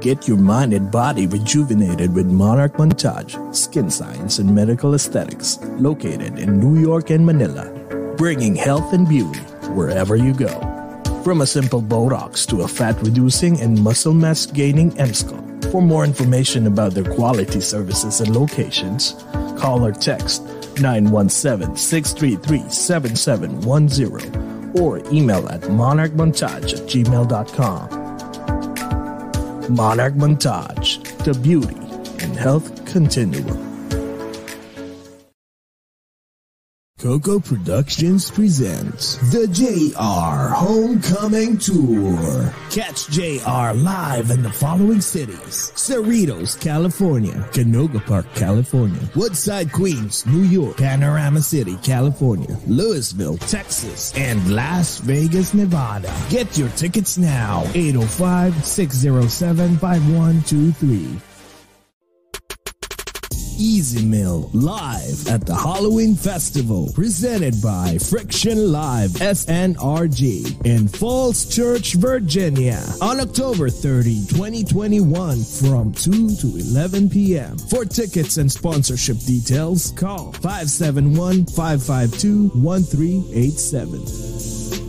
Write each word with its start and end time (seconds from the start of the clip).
Get 0.00 0.28
your 0.28 0.36
mind 0.36 0.74
and 0.74 0.92
body 0.92 1.26
rejuvenated 1.26 2.14
with 2.14 2.26
Monarch 2.26 2.74
Montage, 2.74 3.34
Skin 3.52 3.90
Science 3.90 4.38
and 4.38 4.54
Medical 4.54 4.94
Aesthetics, 4.94 5.58
located 5.80 6.38
in 6.38 6.60
New 6.60 6.80
York 6.80 7.10
and 7.10 7.26
Manila, 7.26 7.68
bringing 8.16 8.54
health 8.54 8.92
and 8.92 9.08
beauty 9.08 9.40
wherever 9.74 10.14
you 10.14 10.32
go. 10.32 10.54
From 11.24 11.40
a 11.40 11.46
simple 11.46 11.82
Botox 11.82 12.46
to 12.46 12.62
a 12.62 12.68
fat 12.68 12.94
reducing 13.02 13.60
and 13.60 13.82
muscle 13.82 14.14
mass 14.14 14.46
gaining 14.46 14.92
MSCO. 14.92 15.72
For 15.72 15.82
more 15.82 16.04
information 16.04 16.68
about 16.68 16.92
their 16.92 17.12
quality 17.14 17.60
services 17.60 18.20
and 18.20 18.36
locations, 18.36 19.14
call 19.58 19.84
or 19.84 19.90
text 19.90 20.44
917 20.80 21.74
633 21.74 22.70
7710 22.70 24.80
or 24.80 24.98
email 25.12 25.48
at 25.48 25.62
monarchmontage 25.62 26.74
at 26.74 26.86
gmail.com. 26.86 27.97
Monarch 29.68 30.14
Montage, 30.14 31.02
the 31.24 31.34
beauty 31.34 31.76
and 32.24 32.36
health 32.36 32.86
continuum. 32.86 33.67
Coco 36.98 37.38
Productions 37.38 38.28
presents 38.28 39.18
the 39.30 39.46
JR 39.46 40.52
Homecoming 40.52 41.56
Tour. 41.56 42.52
Catch 42.70 43.06
JR 43.10 43.72
live 43.72 44.30
in 44.32 44.42
the 44.42 44.50
following 44.50 45.00
cities. 45.00 45.70
Cerritos, 45.76 46.60
California, 46.60 47.34
Canoga 47.52 48.04
Park, 48.04 48.26
California, 48.34 49.00
Woodside, 49.14 49.70
Queens, 49.70 50.26
New 50.26 50.42
York, 50.42 50.78
Panorama 50.78 51.40
City, 51.40 51.76
California, 51.84 52.58
Louisville, 52.66 53.38
Texas, 53.38 54.12
and 54.16 54.52
Las 54.52 54.98
Vegas, 54.98 55.54
Nevada. 55.54 56.12
Get 56.30 56.58
your 56.58 56.68
tickets 56.70 57.16
now. 57.16 57.62
805 57.76 58.64
607 58.64 59.76
5123. 59.76 61.27
Easy 63.58 64.04
Mill 64.04 64.48
live 64.52 65.26
at 65.26 65.44
the 65.44 65.54
Halloween 65.54 66.14
Festival 66.14 66.92
presented 66.94 67.60
by 67.60 67.98
Friction 67.98 68.70
Live 68.70 69.10
SNRG 69.10 70.64
in 70.64 70.86
Falls 70.86 71.52
Church, 71.52 71.94
Virginia 71.94 72.80
on 73.02 73.18
October 73.18 73.68
30, 73.68 74.26
2021 74.28 75.42
from 75.42 75.92
2 75.92 76.36
to 76.36 76.46
11 76.70 77.10
p.m. 77.10 77.58
For 77.58 77.84
tickets 77.84 78.36
and 78.36 78.50
sponsorship 78.50 79.18
details, 79.18 79.92
call 79.96 80.32
571 80.34 81.46
552 81.46 82.50
1387. 82.60 84.87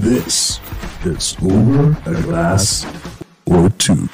This 0.00 0.58
is 1.04 1.36
Over 1.42 1.90
a 2.06 2.22
Glass 2.22 2.86
or 3.44 3.68
Two. 3.68 4.08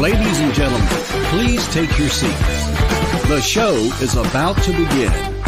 Ladies 0.00 0.40
and 0.40 0.54
gentlemen, 0.54 0.88
please 1.28 1.68
take 1.74 1.98
your 1.98 2.08
seats. 2.08 3.28
The 3.28 3.42
show 3.42 3.74
is 4.00 4.16
about 4.16 4.56
to 4.62 4.70
begin. 4.72 5.39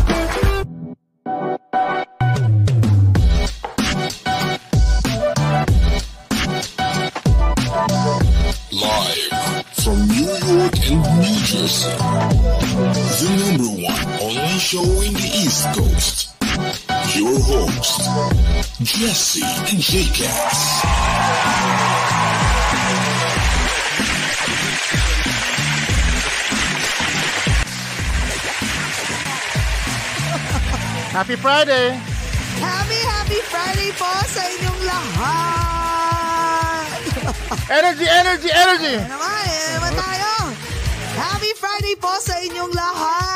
Jesse 18.85 19.43
and 19.43 19.79
J-Cats. 19.79 20.83
Happy 31.13 31.37
Friday! 31.37 31.91
Happy, 32.59 33.01
happy 33.07 33.41
Friday 33.47 33.91
po 33.95 34.11
sa 34.27 34.43
inyong 34.51 34.81
lahat! 34.83 35.29
Energy, 37.71 38.07
energy, 38.09 38.51
energy! 38.51 38.97
Ano 38.99 39.15
naman, 39.15 39.45
eh, 39.47 39.79
naman 39.79 39.93
tayo! 39.95 40.31
Happy 41.15 41.53
Friday 41.55 41.95
po 42.01 42.11
sa 42.19 42.35
inyong 42.43 42.73
lahat! 42.75 43.32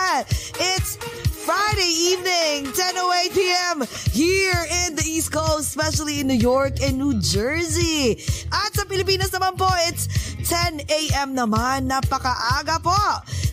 Friday 1.47 1.95
evening, 2.11 2.75
10.08 2.75 3.31
p.m. 3.31 3.77
here 4.11 4.63
in 4.83 4.99
the 4.99 5.07
East 5.07 5.31
Coast, 5.31 5.71
especially 5.71 6.19
in 6.19 6.27
New 6.27 6.35
York 6.43 6.83
and 6.83 6.99
New 6.99 7.23
Jersey. 7.23 8.19
At 8.51 8.75
sa 8.75 8.83
Pilipinas 8.83 9.31
naman 9.31 9.55
po, 9.55 9.71
it's 9.87 10.11
10 10.43 10.83
a.m. 10.91 11.39
naman. 11.39 11.87
Napakaaga 11.87 12.83
po. 12.83 12.99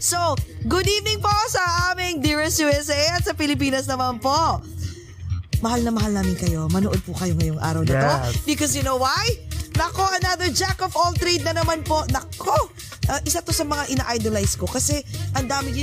So, 0.01 0.34
good 0.66 0.90
evening 0.90 1.22
po 1.22 1.30
sa 1.54 1.94
aming 1.94 2.25
Dearest 2.25 2.57
USA 2.66 3.13
at 3.13 3.30
sa 3.30 3.38
Pilipinas 3.38 3.86
naman 3.86 4.18
po. 4.18 4.66
Mahal 5.62 5.86
na 5.86 5.94
mahal 5.94 6.18
namin 6.18 6.34
kayo. 6.34 6.66
Manood 6.74 6.98
po 7.06 7.13
kayo 7.13 7.38
ngayong 7.38 7.62
araw 7.62 7.86
na 7.86 7.94
to. 7.94 8.10
Yes. 8.10 8.42
Because 8.42 8.74
you 8.74 8.81
know 8.81 8.98
why? 8.98 9.38
Nako, 9.78 10.01
another 10.18 10.50
jack 10.50 10.81
of 10.81 10.98
all 10.98 11.13
trade 11.13 11.45
na 11.45 11.54
naman 11.54 11.86
po. 11.86 12.01
Nako, 12.10 12.74
uh, 13.10 13.19
isa 13.25 13.45
to 13.45 13.54
sa 13.54 13.66
mga 13.66 13.90
ina-idolize 13.94 14.57
ko 14.57 14.66
kasi 14.66 15.01
ang 15.38 15.45
dami. 15.45 15.74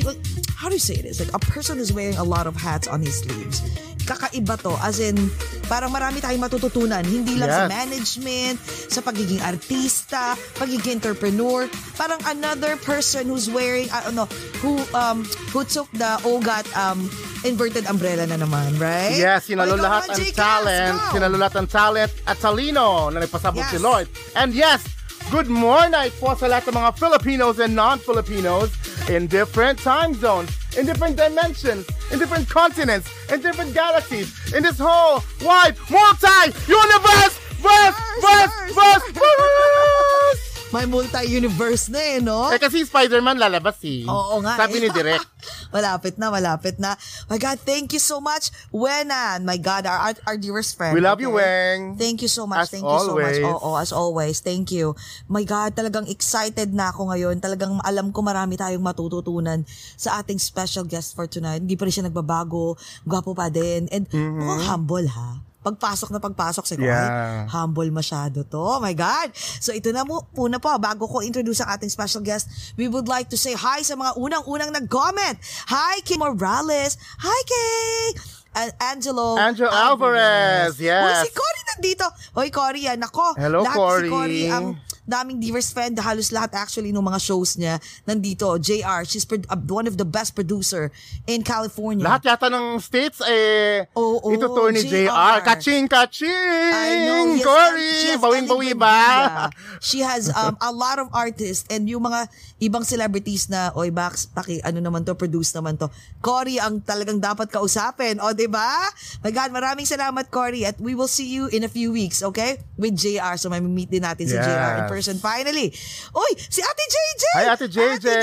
How 0.60 0.68
do 0.68 0.76
you 0.76 0.82
say 0.82 1.00
it? 1.00 1.08
It's 1.08 1.16
like 1.16 1.32
a 1.32 1.40
person 1.40 1.80
who's 1.80 1.88
wearing 1.88 2.20
a 2.20 2.24
lot 2.24 2.44
of 2.44 2.52
hats 2.52 2.84
on 2.84 3.00
his 3.00 3.24
sleeves. 3.24 3.64
Kakaiba 4.04 4.60
to. 4.60 4.76
As 4.84 5.00
in, 5.00 5.16
parang 5.64 5.88
marami 5.88 6.20
tayong 6.20 6.44
matututunan. 6.44 7.00
Hindi 7.00 7.40
lang 7.40 7.48
sa 7.48 7.64
Yes. 7.64 7.72
management, 7.72 8.56
sa 8.92 9.00
pagiging 9.00 9.40
artista, 9.40 10.36
pagiging 10.60 11.00
entrepreneur. 11.00 11.64
Parang 11.96 12.20
another 12.28 12.76
person 12.76 13.32
who's 13.32 13.48
wearing, 13.48 13.88
I 13.88 14.04
don't 14.04 14.12
know, 14.12 14.28
who, 14.60 14.76
um, 14.92 15.24
who 15.48 15.64
took 15.64 15.88
the 15.96 16.20
OGAT 16.28 16.68
um, 16.76 17.08
inverted 17.40 17.88
umbrella 17.88 18.28
na 18.28 18.36
naman, 18.36 18.76
right? 18.76 19.16
Yes, 19.16 19.48
sinalo 19.48 19.80
lahat 19.80 20.12
ang 20.12 20.20
talent. 20.36 20.96
Sinalo 21.08 21.40
lahat 21.40 21.56
ang 21.56 21.68
talent 21.72 22.12
at 22.28 22.36
talino 22.36 23.08
na 23.08 23.24
nagpasabot 23.24 23.64
Yes. 23.64 23.72
si 23.72 23.78
Lord. 23.80 24.12
And 24.36 24.52
yes, 24.52 24.84
good 25.30 25.46
morning 25.46 26.10
po 26.18 26.34
sa 26.34 26.50
lahat 26.50 26.74
ng 26.74 26.74
mga 26.74 26.90
Filipinos 26.98 27.62
and 27.62 27.70
non-Filipinos 27.70 28.74
in 29.06 29.30
different 29.30 29.78
time 29.78 30.10
zones, 30.18 30.50
in 30.74 30.82
different 30.82 31.14
dimensions, 31.14 31.86
in 32.10 32.18
different 32.18 32.50
continents, 32.50 33.06
in 33.30 33.38
different 33.38 33.70
galaxies, 33.70 34.34
in 34.50 34.66
this 34.66 34.82
whole 34.82 35.22
wide 35.46 35.78
multi-universe, 35.86 37.34
verse, 37.62 37.96
verse, 38.18 38.54
verse, 38.74 39.06
verse. 39.14 40.49
May 40.70 40.86
multi-universe 40.86 41.90
na 41.90 41.98
eh, 41.98 42.18
no? 42.22 42.46
Eh 42.46 42.62
kasi 42.62 42.86
Spider-Man 42.86 43.42
lalabas 43.42 43.82
eh. 43.82 44.06
Oo 44.06 44.38
nga 44.38 44.54
Sabi 44.54 44.78
eh. 44.78 44.86
ni 44.86 44.88
Direk. 44.94 45.18
malapit 45.74 46.14
na, 46.14 46.30
malapit 46.30 46.78
na. 46.78 46.94
My 47.26 47.38
God, 47.42 47.58
thank 47.62 47.90
you 47.90 47.98
so 47.98 48.22
much, 48.22 48.54
Wenan. 48.70 49.42
My 49.42 49.58
God, 49.58 49.90
our, 49.90 49.98
our, 50.10 50.14
our 50.30 50.38
dearest 50.38 50.78
friend. 50.78 50.94
We 50.94 51.02
love 51.02 51.18
you, 51.18 51.34
Okay? 51.34 51.42
Weng. 51.42 51.98
Thank 51.98 52.22
you 52.22 52.30
so 52.30 52.46
much. 52.46 52.66
As 52.66 52.70
thank 52.70 52.86
you 52.86 53.00
so 53.02 53.18
much. 53.18 53.42
always. 53.42 53.42
Oo, 53.42 53.70
as 53.74 53.90
always. 53.90 54.36
Thank 54.38 54.70
you. 54.70 54.94
My 55.26 55.42
God, 55.42 55.74
talagang 55.74 56.06
excited 56.06 56.70
na 56.70 56.94
ako 56.94 57.10
ngayon. 57.10 57.42
Talagang 57.42 57.82
alam 57.82 58.14
ko 58.14 58.22
marami 58.22 58.54
tayong 58.54 58.82
matututunan 58.82 59.66
sa 59.98 60.22
ating 60.22 60.38
special 60.38 60.86
guest 60.86 61.18
for 61.18 61.26
tonight. 61.26 61.66
Hindi 61.66 61.74
pa 61.74 61.90
rin 61.90 61.94
siya 61.98 62.06
nagbabago. 62.06 62.78
Gwapo 63.02 63.34
pa 63.34 63.50
din. 63.50 63.90
And 63.90 64.06
mukhang 64.10 64.64
humble 64.70 65.08
ha. 65.10 65.49
Pagpasok 65.60 66.08
na 66.08 66.20
pagpasok, 66.24 66.64
siguro. 66.64 66.88
Yeah. 66.88 67.44
ay, 67.44 67.52
humble 67.52 67.92
masyado 67.92 68.48
to. 68.48 68.56
Oh 68.56 68.80
my 68.80 68.96
God. 68.96 69.28
So 69.36 69.76
ito 69.76 69.92
na 69.92 70.08
mo, 70.08 70.24
muna 70.32 70.56
po, 70.56 70.72
bago 70.80 71.04
ko 71.04 71.20
introduce 71.20 71.60
ang 71.60 71.76
ating 71.76 71.92
special 71.92 72.24
guest, 72.24 72.48
we 72.80 72.88
would 72.88 73.04
like 73.04 73.28
to 73.28 73.36
say 73.36 73.52
hi 73.52 73.84
sa 73.84 73.92
mga 73.92 74.16
unang-unang 74.16 74.72
nag-comment. 74.72 75.36
Hi, 75.68 76.00
Kay 76.00 76.16
Morales. 76.16 76.96
Hi, 77.20 77.40
Kay! 77.44 78.16
And 78.50 78.74
Angelo 78.82 79.38
Angelo 79.38 79.70
Alvarez, 79.70 80.74
yes. 80.82 81.06
Uy, 81.06 81.14
si 81.22 81.30
Cory 81.30 81.62
nandito. 81.70 82.06
Hoy, 82.34 82.50
Cory, 82.50 82.90
yan. 82.90 82.98
Nako. 82.98 83.38
Hello, 83.38 83.62
lahat 83.62 83.76
Cory. 83.78 84.08
Si 84.08 84.10
Cory, 84.10 84.42
ang 84.50 84.74
daming 85.10 85.42
diverse 85.42 85.74
friend, 85.74 85.98
halos 85.98 86.30
lahat 86.30 86.54
actually 86.54 86.94
ng 86.94 87.02
mga 87.02 87.18
shows 87.18 87.58
niya 87.58 87.82
nandito. 88.06 88.54
JR, 88.62 89.02
she's 89.02 89.26
pro- 89.26 89.42
uh, 89.50 89.58
one 89.66 89.90
of 89.90 89.98
the 89.98 90.06
best 90.06 90.38
producer 90.38 90.94
in 91.26 91.42
California. 91.42 92.06
Lahat 92.06 92.22
yata 92.30 92.46
ng 92.46 92.78
states 92.78 93.18
eh 93.26 93.90
Oo, 93.98 94.30
ito 94.30 94.46
to 94.46 94.70
ni 94.70 94.86
JR. 94.86 95.10
JR. 95.10 95.36
Kaching, 95.42 95.90
kaching! 95.90 96.30
I 96.70 97.10
know. 97.10 97.34
Yes, 97.34 97.42
Cory! 97.42 97.90
Ellen 98.14 98.78
ba? 98.78 99.48
She 99.82 100.04
has 100.04 100.28
um, 100.30 100.54
a 100.68 100.70
lot 100.70 101.00
of 101.00 101.10
artists 101.10 101.66
and 101.72 101.88
yung 101.88 102.06
mga 102.06 102.28
ibang 102.60 102.84
celebrities 102.84 103.48
na, 103.48 103.72
oy, 103.74 103.88
Bax, 103.88 104.28
paki, 104.28 104.60
ano 104.60 104.78
naman 104.78 105.02
to, 105.02 105.16
produce 105.16 105.50
naman 105.56 105.80
to. 105.80 105.88
Cory 106.20 106.60
ang 106.60 106.84
talagang 106.84 107.16
dapat 107.18 107.48
kausapin. 107.48 108.20
O, 108.20 108.36
di 108.36 108.46
ba? 108.46 108.84
My 109.24 109.32
God, 109.32 109.50
maraming 109.50 109.88
salamat, 109.88 110.28
Cory. 110.28 110.68
At 110.68 110.76
we 110.76 110.92
will 110.92 111.08
see 111.10 111.26
you 111.32 111.48
in 111.48 111.64
a 111.64 111.70
few 111.72 111.90
weeks, 111.90 112.20
okay? 112.20 112.60
With 112.76 112.94
JR. 112.94 113.40
So, 113.40 113.48
may 113.48 113.64
meet 113.64 113.88
din 113.88 114.04
natin 114.04 114.28
si 114.28 114.36
Yes. 114.36 114.44
JR 114.44 114.84
in 114.84 114.86
person 114.86 114.99
finally. 115.20 115.72
Uy, 116.12 116.30
si 116.36 116.60
Ate 116.60 116.84
JJ! 116.84 117.24
Hi, 117.34 117.44
Ate 117.54 117.66
JJ! 117.68 118.04
Ate 118.04 118.14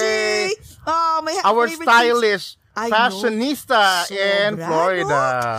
JJ! 0.00 0.04
Oh, 0.86 1.20
my 1.22 1.34
Our 1.44 1.68
stylish 1.68 2.56
I 2.74 2.88
know. 2.88 2.96
fashionista 2.96 4.08
in 4.10 4.56
Sobra, 4.56 4.66
Florida. 4.66 5.04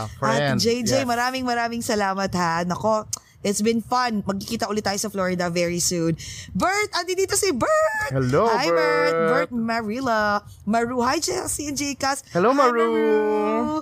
no? 0.09 0.17
Friend. 0.17 0.57
Ate 0.57 0.65
JJ, 0.65 0.89
Yes. 0.89 1.05
maraming 1.05 1.45
maraming 1.45 1.85
salamat 1.85 2.33
ha. 2.33 2.63
Nako, 2.65 3.05
it's 3.43 3.61
been 3.61 3.83
fun. 3.83 4.23
Magkikita 4.23 4.65
ulit 4.71 4.87
tayo 4.87 4.97
sa 4.97 5.11
Florida 5.11 5.51
very 5.51 5.83
soon. 5.83 6.15
Bert, 6.55 6.89
andi 6.95 7.13
dito 7.13 7.35
si 7.35 7.51
Bert. 7.51 8.09
Hello, 8.09 8.47
Hi, 8.49 8.67
Bert. 8.71 8.73
Bert. 8.73 9.13
Bert 9.29 9.51
Marilla. 9.51 10.41
Maru. 10.63 11.03
Hi, 11.03 11.19
Chelsea 11.19 11.67
and 11.69 11.77
Jcas. 11.77 12.23
Hello, 12.31 12.55
Hi, 12.55 12.57
Maru. 12.57 12.89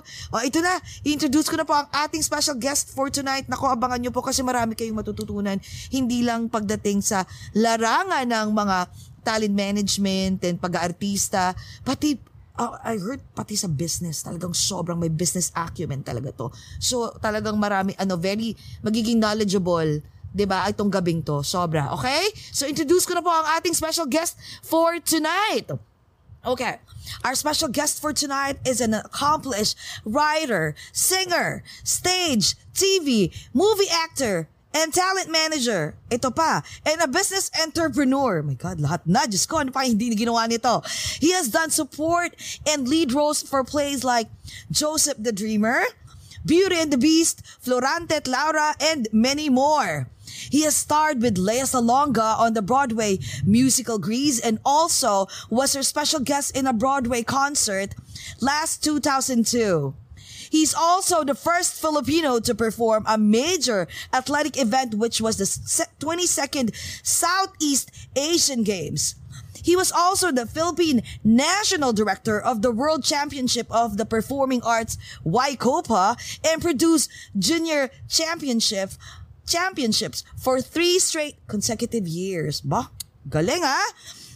O, 0.04 0.42
ito 0.42 0.58
na. 0.60 0.82
I-introduce 1.06 1.48
ko 1.48 1.56
na 1.56 1.64
po 1.64 1.72
ang 1.78 1.88
ating 1.88 2.20
special 2.20 2.58
guest 2.58 2.90
for 2.92 3.08
tonight. 3.08 3.46
Nako, 3.46 3.70
abangan 3.70 4.02
nyo 4.02 4.10
po 4.10 4.20
kasi 4.20 4.42
marami 4.42 4.74
kayong 4.74 4.98
matututunan. 4.98 5.56
Hindi 5.88 6.26
lang 6.26 6.50
pagdating 6.50 7.00
sa 7.00 7.24
larangan 7.54 8.26
ng 8.26 8.48
mga 8.50 8.76
talent 9.22 9.54
management 9.54 10.42
and 10.42 10.58
pag-aartista, 10.58 11.54
pati 11.86 12.18
uh, 12.58 12.76
I 12.82 12.98
heard 12.98 13.20
pati 13.32 13.56
sa 13.56 13.68
business, 13.68 14.24
talagang 14.24 14.52
sobrang 14.56 14.98
may 14.98 15.12
business 15.12 15.52
acumen 15.54 16.04
talaga 16.04 16.34
to. 16.36 16.46
So, 16.82 17.14
talagang 17.20 17.56
marami, 17.56 17.96
ano, 17.96 18.16
very, 18.16 18.56
magiging 18.84 19.20
knowledgeable 19.20 20.02
'di 20.32 20.48
ba? 20.48 20.64
Itong 20.68 20.88
gabing 20.88 21.20
to, 21.28 21.44
sobra. 21.44 21.92
Okay? 21.92 22.32
So 22.50 22.64
introduce 22.64 23.04
ko 23.04 23.14
na 23.14 23.22
po 23.22 23.28
ang 23.28 23.46
ating 23.60 23.76
special 23.76 24.08
guest 24.08 24.40
for 24.64 24.96
tonight. 25.04 25.68
Okay. 26.42 26.82
Our 27.22 27.38
special 27.38 27.70
guest 27.70 28.02
for 28.02 28.10
tonight 28.10 28.58
is 28.66 28.82
an 28.82 28.94
accomplished 28.94 29.78
writer, 30.02 30.74
singer, 30.90 31.62
stage, 31.86 32.58
TV, 32.74 33.30
movie 33.54 33.90
actor, 33.92 34.50
and 34.74 34.92
talent 34.92 35.30
manager. 35.30 35.94
Ito 36.10 36.30
pa. 36.30 36.62
And 36.84 37.00
a 37.00 37.08
business 37.08 37.50
entrepreneur. 37.60 38.42
My 38.42 38.54
God, 38.54 38.80
lahat 38.80 39.04
na. 39.06 39.24
Diyos 39.28 39.48
ko, 39.48 39.60
ano 39.60 39.70
pa 39.70 39.84
hindi 39.84 40.12
ginawa 40.16 40.48
nito? 40.48 40.82
He 41.20 41.32
has 41.32 41.48
done 41.48 41.70
support 41.70 42.34
and 42.66 42.88
lead 42.88 43.12
roles 43.12 43.42
for 43.42 43.64
plays 43.64 44.04
like 44.04 44.28
Joseph 44.70 45.20
the 45.20 45.32
Dreamer, 45.32 45.84
Beauty 46.44 46.76
and 46.76 46.92
the 46.92 46.98
Beast, 46.98 47.42
Florante 47.62 48.12
at 48.12 48.26
Laura, 48.26 48.74
and 48.80 49.08
many 49.12 49.48
more. 49.48 50.08
He 50.50 50.62
has 50.64 50.74
starred 50.74 51.20
with 51.22 51.38
Lea 51.38 51.68
Salonga 51.68 52.38
on 52.38 52.54
the 52.54 52.62
Broadway 52.62 53.18
musical 53.44 53.98
Grease 53.98 54.40
and 54.40 54.58
also 54.64 55.28
was 55.50 55.74
her 55.74 55.82
special 55.82 56.20
guest 56.20 56.56
in 56.56 56.66
a 56.66 56.72
Broadway 56.72 57.22
concert 57.22 57.94
last 58.40 58.82
2002. 58.82 59.94
He's 60.52 60.74
also 60.74 61.24
the 61.24 61.34
first 61.34 61.80
Filipino 61.80 62.38
to 62.38 62.54
perform 62.54 63.06
a 63.08 63.16
major 63.16 63.88
athletic 64.12 64.60
event, 64.60 64.92
which 64.92 65.18
was 65.18 65.38
the 65.38 65.48
22nd 65.98 66.76
Southeast 67.02 67.90
Asian 68.14 68.62
Games. 68.62 69.14
He 69.64 69.76
was 69.76 69.90
also 69.90 70.30
the 70.30 70.44
Philippine 70.44 71.04
National 71.24 71.94
Director 71.94 72.38
of 72.38 72.60
the 72.60 72.70
World 72.70 73.02
Championship 73.02 73.66
of 73.70 73.96
the 73.96 74.04
Performing 74.04 74.60
Arts 74.62 74.98
Waikopa 75.24 76.20
and 76.44 76.60
produced 76.60 77.08
Junior 77.38 77.88
Championship 78.06 78.90
championships 79.46 80.22
for 80.36 80.60
three 80.60 80.98
straight 80.98 81.40
consecutive 81.48 82.06
years. 82.06 82.60
Bah, 82.60 82.88
galing 83.26 83.64
ah! 83.64 83.88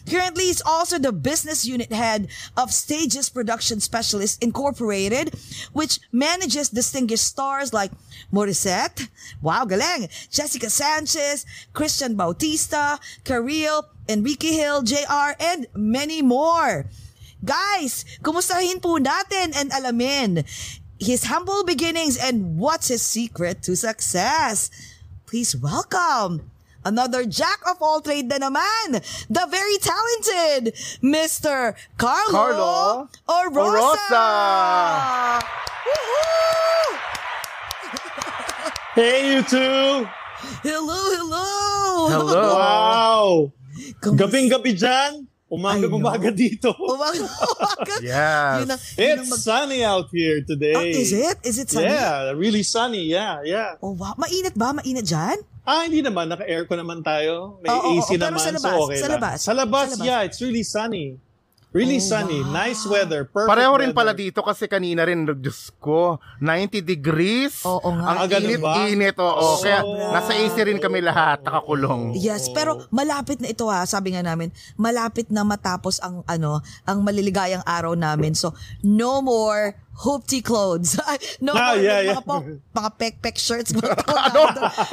Currently, 0.08 0.44
he's 0.44 0.62
also 0.64 0.98
the 0.98 1.12
business 1.12 1.66
unit 1.66 1.92
head 1.92 2.28
of 2.56 2.72
Stages 2.72 3.28
Production 3.28 3.80
Specialist 3.80 4.42
Incorporated, 4.42 5.34
which 5.72 5.98
manages 6.12 6.70
distinguished 6.70 7.26
stars 7.26 7.72
like 7.72 7.90
Morissette, 8.32 9.08
wow, 9.42 9.64
galing, 9.64 10.08
Jessica 10.30 10.70
Sanchez, 10.70 11.44
Christian 11.72 12.14
Bautista, 12.14 12.98
Kareel, 13.24 13.84
Enrique 14.08 14.54
Hill, 14.54 14.82
JR, 14.82 15.34
and 15.40 15.66
many 15.74 16.22
more. 16.22 16.86
Guys, 17.44 18.04
kumustahin 18.22 18.80
po 18.80 18.98
natin 18.98 19.54
and 19.54 19.70
alamin 19.70 20.46
his 20.98 21.24
humble 21.24 21.64
beginnings 21.64 22.16
and 22.16 22.58
what's 22.58 22.88
his 22.88 23.02
secret 23.02 23.62
to 23.62 23.76
success. 23.76 24.70
Please 25.26 25.54
welcome 25.56 26.50
another 26.86 27.26
jack 27.26 27.58
of 27.66 27.82
all 27.82 27.98
trade 27.98 28.30
na 28.30 28.38
naman, 28.38 29.02
the 29.26 29.44
very 29.50 29.74
talented 29.82 30.70
Mr. 31.02 31.74
Carlo, 31.98 32.30
Carlo 32.30 32.74
Orosa. 33.26 33.90
Orosa. 34.06 34.28
Woohoo! 35.82 36.88
Hey, 38.94 39.34
you 39.34 39.42
two! 39.42 40.06
Hello, 40.62 41.00
hello! 41.12 41.46
Hello. 42.08 42.42
Wow! 42.54 43.26
Gabing-gabi 44.00 44.72
dyan. 44.72 45.26
Umaga-umaga 45.46 46.34
dito. 46.34 46.74
Umaga, 46.74 47.22
umaga. 47.54 47.94
Yes. 48.02 48.66
Yun 48.66 48.70
ang- 48.72 48.82
yun 48.98 49.06
ang 49.14 49.20
It's 49.22 49.30
mag- 49.30 49.44
sunny 49.46 49.80
out 49.86 50.08
here 50.10 50.42
today. 50.42 50.74
Oh, 50.74 50.82
is 50.82 51.12
it? 51.14 51.38
Is 51.46 51.56
it 51.62 51.70
sunny? 51.70 51.86
Yeah, 51.86 52.34
really 52.34 52.66
sunny. 52.66 53.06
Yeah, 53.06 53.46
yeah. 53.46 53.78
Oh, 53.78 53.94
wow. 53.94 54.18
Mainit 54.18 54.58
ba? 54.58 54.74
Mainit 54.74 55.06
dyan? 55.06 55.38
Ah, 55.66 55.82
hindi 55.82 55.98
naman. 55.98 56.30
Naka-aircon 56.30 56.78
naman 56.78 57.02
tayo. 57.02 57.58
May 57.58 57.68
oo, 57.68 57.98
AC 57.98 58.08
oo, 58.08 58.16
pero 58.16 58.30
naman. 58.30 58.40
sa 58.40 58.50
labas, 58.52 58.62
so 58.62 58.78
okay 58.80 58.96
sa 58.96 59.02
lang. 59.02 59.12
labas, 59.12 59.36
Sa 59.36 59.52
labas, 59.52 59.84
sa 59.84 59.92
labas. 59.92 60.06
yeah. 60.06 60.22
It's 60.22 60.38
really 60.38 60.62
sunny. 60.62 61.18
Really 61.70 61.98
Oh, 61.98 62.08
sunny. 62.08 62.40
wow. 62.40 62.56
Nice 62.56 62.88
weather. 62.88 63.28
Perfect 63.28 63.52
Pareho 63.52 63.68
rin 63.74 63.90
weather. 63.90 63.98
pala 63.98 64.12
dito 64.14 64.40
kasi 64.40 64.64
kanina 64.64 65.04
rin, 65.04 65.28
Diyos 65.28 65.68
ko, 65.76 66.16
90 66.40 66.80
degrees. 66.80 67.60
Oo 67.64 67.84
nga. 67.92 68.04
Ah, 68.06 68.24
Ang 68.24 68.30
ganun 68.30 68.48
ba? 68.56 68.72
init-init, 68.80 69.16
oo. 69.18 69.60
Kaya 69.60 69.84
Sobra. 69.84 70.08
nasa 70.14 70.32
AC 70.32 70.56
rin 70.56 70.78
kami 70.78 71.04
lahat, 71.04 71.44
nakakulong. 71.44 72.16
Yes, 72.16 72.48
pero 72.48 72.86
malapit 72.88 73.44
na 73.44 73.50
ito 73.50 73.68
ha, 73.68 73.84
sabi 73.84 74.16
nga 74.16 74.24
namin, 74.24 74.48
malapit 74.74 75.28
na 75.28 75.44
matapos 75.44 76.00
ang 76.00 76.24
ano, 76.24 76.58
ang 76.82 77.02
maliligayang 77.02 77.66
araw 77.66 77.92
namin. 77.92 78.32
So, 78.32 78.56
no 78.80 79.20
more 79.20 79.76
hoopty 79.98 80.40
clothes. 80.40 81.00
no 81.40 81.52
Ah, 81.52 81.72
more 81.72 81.80
yeah, 81.80 82.00
yeah. 82.02 82.12
mga, 82.14 82.22
po- 82.22 82.44
mga 82.70 82.90
pek-pek 82.94 83.36
shirts. 83.36 83.72
Mga 83.72 83.96
ano? 84.28 84.40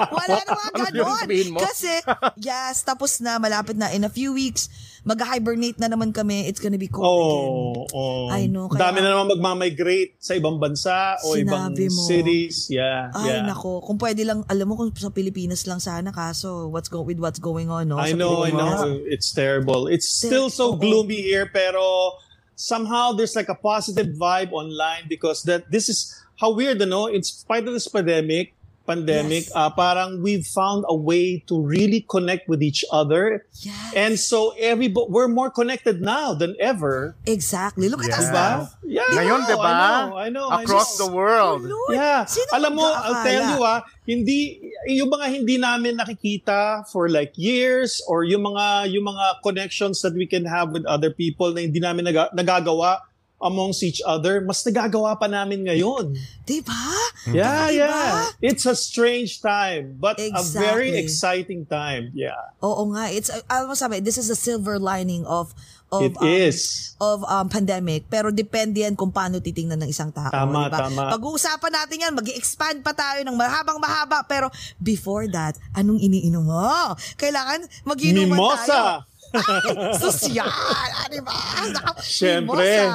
Wala 0.10 0.38
na 0.38 0.52
mga 0.54 0.70
Ano 0.70 0.84
ganon. 1.04 1.60
Kasi, 1.60 1.92
yes, 2.38 2.82
tapos 2.82 3.20
na, 3.20 3.36
malapit 3.36 3.76
na. 3.76 3.92
In 3.92 4.04
a 4.04 4.10
few 4.10 4.32
weeks, 4.32 4.72
mag-hibernate 5.04 5.76
na 5.78 5.88
naman 5.88 6.12
kami. 6.12 6.48
It's 6.48 6.58
gonna 6.58 6.80
be 6.80 6.88
cold 6.88 7.04
again. 7.04 7.52
Oh, 7.92 8.28
oh. 8.28 8.28
I 8.32 8.48
know, 8.48 8.68
kaya- 8.68 8.80
Dami 8.82 9.00
na 9.00 9.12
naman 9.12 9.36
magmamigrate 9.36 10.16
sa 10.18 10.34
ibang 10.34 10.56
bansa 10.56 11.20
o 11.22 11.36
ibang 11.36 11.76
mo. 11.76 12.04
cities. 12.08 12.72
Yeah, 12.72 13.12
Ay, 13.12 13.36
yeah. 13.36 13.44
nako. 13.44 13.84
Kung 13.84 14.00
pwede 14.00 14.24
lang, 14.24 14.48
alam 14.48 14.66
mo 14.66 14.80
kung 14.80 14.96
sa 14.96 15.12
Pilipinas 15.12 15.68
lang 15.68 15.78
sana 15.78 16.10
kaso 16.10 16.72
what's 16.72 16.88
go 16.88 17.04
with 17.04 17.20
what's 17.20 17.38
going 17.38 17.68
on, 17.68 17.92
no? 17.92 18.00
I 18.00 18.12
Sa 18.12 18.18
know, 18.18 18.42
I 18.42 18.50
Pilipinas. 18.50 18.80
know. 18.80 19.04
It's 19.04 19.30
terrible. 19.30 19.92
It's 19.92 20.08
still 20.08 20.48
so 20.48 20.72
Oo. 20.72 20.80
gloomy 20.80 21.20
here, 21.20 21.46
pero 21.46 22.16
somehow 22.56 23.12
there's 23.12 23.36
like 23.36 23.50
a 23.50 23.56
positive 23.56 24.16
vibe 24.16 24.52
online 24.52 25.04
because 25.08 25.44
that 25.44 25.70
this 25.72 25.90
is 25.90 26.24
how 26.40 26.52
weird, 26.52 26.80
no? 26.80 27.08
In 27.08 27.24
spite 27.24 27.68
of 27.68 27.74
this 27.74 27.88
pandemic, 27.88 28.54
pandemic, 28.84 29.48
Yes. 29.48 29.56
uh, 29.56 29.72
parang 29.72 30.20
we've 30.20 30.44
found 30.44 30.84
a 30.88 30.96
way 30.96 31.40
to 31.48 31.56
really 31.58 32.04
connect 32.04 32.48
with 32.52 32.62
each 32.62 32.84
other. 32.92 33.48
Yes. 33.64 33.94
And 33.96 34.14
so 34.20 34.52
every 34.60 34.92
we're 34.92 35.32
more 35.32 35.50
connected 35.50 36.04
now 36.04 36.36
than 36.36 36.56
ever. 36.60 37.16
Exactly. 37.26 37.88
Look 37.88 38.04
at 38.04 38.12
us 38.12 38.28
Yeah. 38.28 38.32
Diba? 38.32 38.36
now. 38.36 38.60
Yeah. 38.84 39.10
Ngayon, 39.16 39.40
I 39.40 39.48
di 39.48 39.54
know, 39.56 39.64
ba? 39.64 39.72
I 39.72 39.80
know, 39.80 40.12
I 40.16 40.28
know. 40.30 40.48
I 40.52 40.58
Across 40.64 41.00
know. 41.00 41.08
the 41.08 41.10
world. 41.16 41.60
Lord, 41.64 41.96
Yeah. 41.96 42.28
Sino 42.28 42.52
Alam 42.54 42.72
mo, 42.76 42.86
I'll 42.92 43.24
tell 43.24 43.44
you 43.56 43.60
ah, 43.64 43.80
hindi 44.04 44.60
yung 44.92 45.08
mga 45.08 45.26
hindi 45.32 45.56
namin 45.56 45.96
nakikita 45.96 46.84
for 46.92 47.08
like 47.08 47.32
years 47.40 48.04
or 48.06 48.28
yung 48.28 48.44
mga 48.44 48.92
yung 48.92 49.08
mga 49.08 49.40
connections 49.40 50.04
that 50.04 50.12
we 50.12 50.28
can 50.28 50.44
have 50.44 50.76
with 50.76 50.84
other 50.86 51.08
people 51.10 51.56
na 51.56 51.64
hindi 51.64 51.80
namin 51.80 52.04
naga- 52.12 52.32
nagagawa 52.36 53.00
amongst 53.44 53.84
each 53.84 54.00
other, 54.02 54.40
mas 54.40 54.64
nagagawa 54.64 55.20
pa 55.20 55.28
namin 55.28 55.68
ngayon. 55.68 56.16
Diba? 56.44 56.84
Yeah, 57.28 57.68
Diba? 57.68 57.88
yeah. 57.88 58.12
It's 58.40 58.64
a 58.66 58.76
strange 58.76 59.44
time, 59.44 60.00
but 60.00 60.20
a 60.20 60.32
very 60.56 60.96
Exactly. 60.96 61.00
exciting 61.00 61.62
time. 61.68 62.12
Yeah. 62.16 62.56
Oo 62.64 62.92
nga. 62.96 63.12
It's, 63.12 63.28
alam 63.48 63.72
mo 63.72 63.76
sabi, 63.76 64.00
this 64.00 64.16
is 64.16 64.32
a 64.32 64.36
silver 64.36 64.80
lining 64.80 65.24
of 65.28 65.52
of 65.94 66.02
It 66.10 66.18
um, 66.18 66.26
is. 66.26 66.58
of 66.98 67.22
um, 67.22 67.46
pandemic 67.46 68.10
pero 68.10 68.34
depende 68.34 68.82
yan 68.82 68.98
kung 68.98 69.14
paano 69.14 69.38
titingnan 69.38 69.78
ng 69.86 69.90
isang 69.94 70.10
tao. 70.10 70.34
Tama, 70.34 70.66
diba? 70.66 70.90
tama. 70.90 71.04
Pag-uusapan 71.14 71.72
natin 71.72 71.98
yan, 72.10 72.14
mag 72.18 72.26
expand 72.34 72.82
pa 72.82 72.98
tayo 72.98 73.22
ng 73.22 73.38
mahabang 73.38 73.78
mahaba 73.78 74.26
pero 74.26 74.50
before 74.82 75.30
that, 75.30 75.54
anong 75.78 76.02
iniinom 76.02 76.50
mo? 76.50 76.98
Kailangan 77.14 77.62
mag-inuman 77.86 78.42
tayo. 78.42 78.42
Mimosa! 78.42 78.82
Ay, 79.06 79.13
sosyal! 79.98 80.46
Ah, 80.48 81.08
diba? 81.14 81.34
Siyempre. 82.00 82.86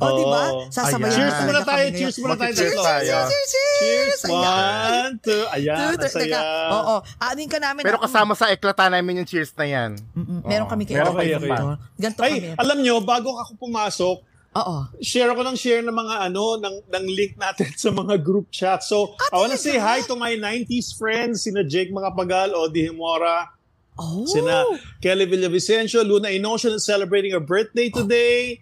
O, 0.00 0.04
diba? 0.16 0.42
Oo. 0.50 0.60
Sasabayan 0.68 1.10
Ayan. 1.10 1.16
Cheers 1.16 1.38
muna 1.44 1.60
tayo, 1.62 1.84
cheers 1.92 2.16
muna 2.18 2.34
tayo. 2.34 2.52
Cheers. 2.54 2.74
Cheers, 2.74 3.28
cheers, 3.28 3.50
cheers! 3.80 4.20
One, 4.28 5.12
two. 5.20 5.42
Ayan, 5.52 5.76
Two, 5.76 5.92
three, 5.96 6.08
nasaya. 6.08 6.24
teka. 6.24 6.40
Oo. 6.72 6.94
Anin 7.20 7.48
ka 7.48 7.58
namin. 7.60 7.82
Pero 7.82 7.98
ah, 8.00 8.02
kasama 8.04 8.32
sa 8.32 8.48
eklata 8.48 8.88
namin 8.88 9.22
yung 9.22 9.28
cheers 9.28 9.52
na 9.54 9.66
yan. 9.66 9.90
Mm-mm. 10.16 10.40
Meron 10.42 10.68
kami 10.68 10.82
kay 10.84 10.96
Meron 10.96 11.14
kayo, 11.16 11.36
kayo. 11.38 11.76
Ay, 12.20 12.32
kami. 12.40 12.56
alam 12.56 12.78
nyo, 12.80 12.94
bago 13.00 13.36
ako 13.36 13.52
pumasok, 13.60 14.16
Oo. 14.54 14.86
share 15.02 15.26
ako 15.28 15.42
ng 15.42 15.58
share 15.58 15.82
ng 15.82 15.90
mga 15.90 16.30
ano, 16.30 16.54
ng, 16.56 16.76
ng 16.86 17.04
link 17.10 17.34
natin 17.34 17.74
sa 17.80 17.90
mga 17.90 18.14
group 18.22 18.46
chat. 18.48 18.80
So, 18.80 19.18
I 19.34 19.42
wanna 19.42 19.58
say 19.58 19.76
hi 19.76 20.00
to 20.06 20.14
my 20.14 20.38
90s 20.38 20.94
friends, 20.94 21.42
sina 21.42 21.66
Jake 21.66 21.90
Makapagal, 21.90 22.54
Odi 22.54 22.86
Himora, 22.86 23.50
Oh. 23.96 24.26
sina 24.26 24.64
Kelly 25.00 25.26
Villavicencio, 25.26 26.02
Luna 26.06 26.28
Inocean 26.28 26.72
is 26.72 26.84
celebrating 26.84 27.30
her 27.32 27.40
birthday 27.40 27.90
today. 27.90 28.60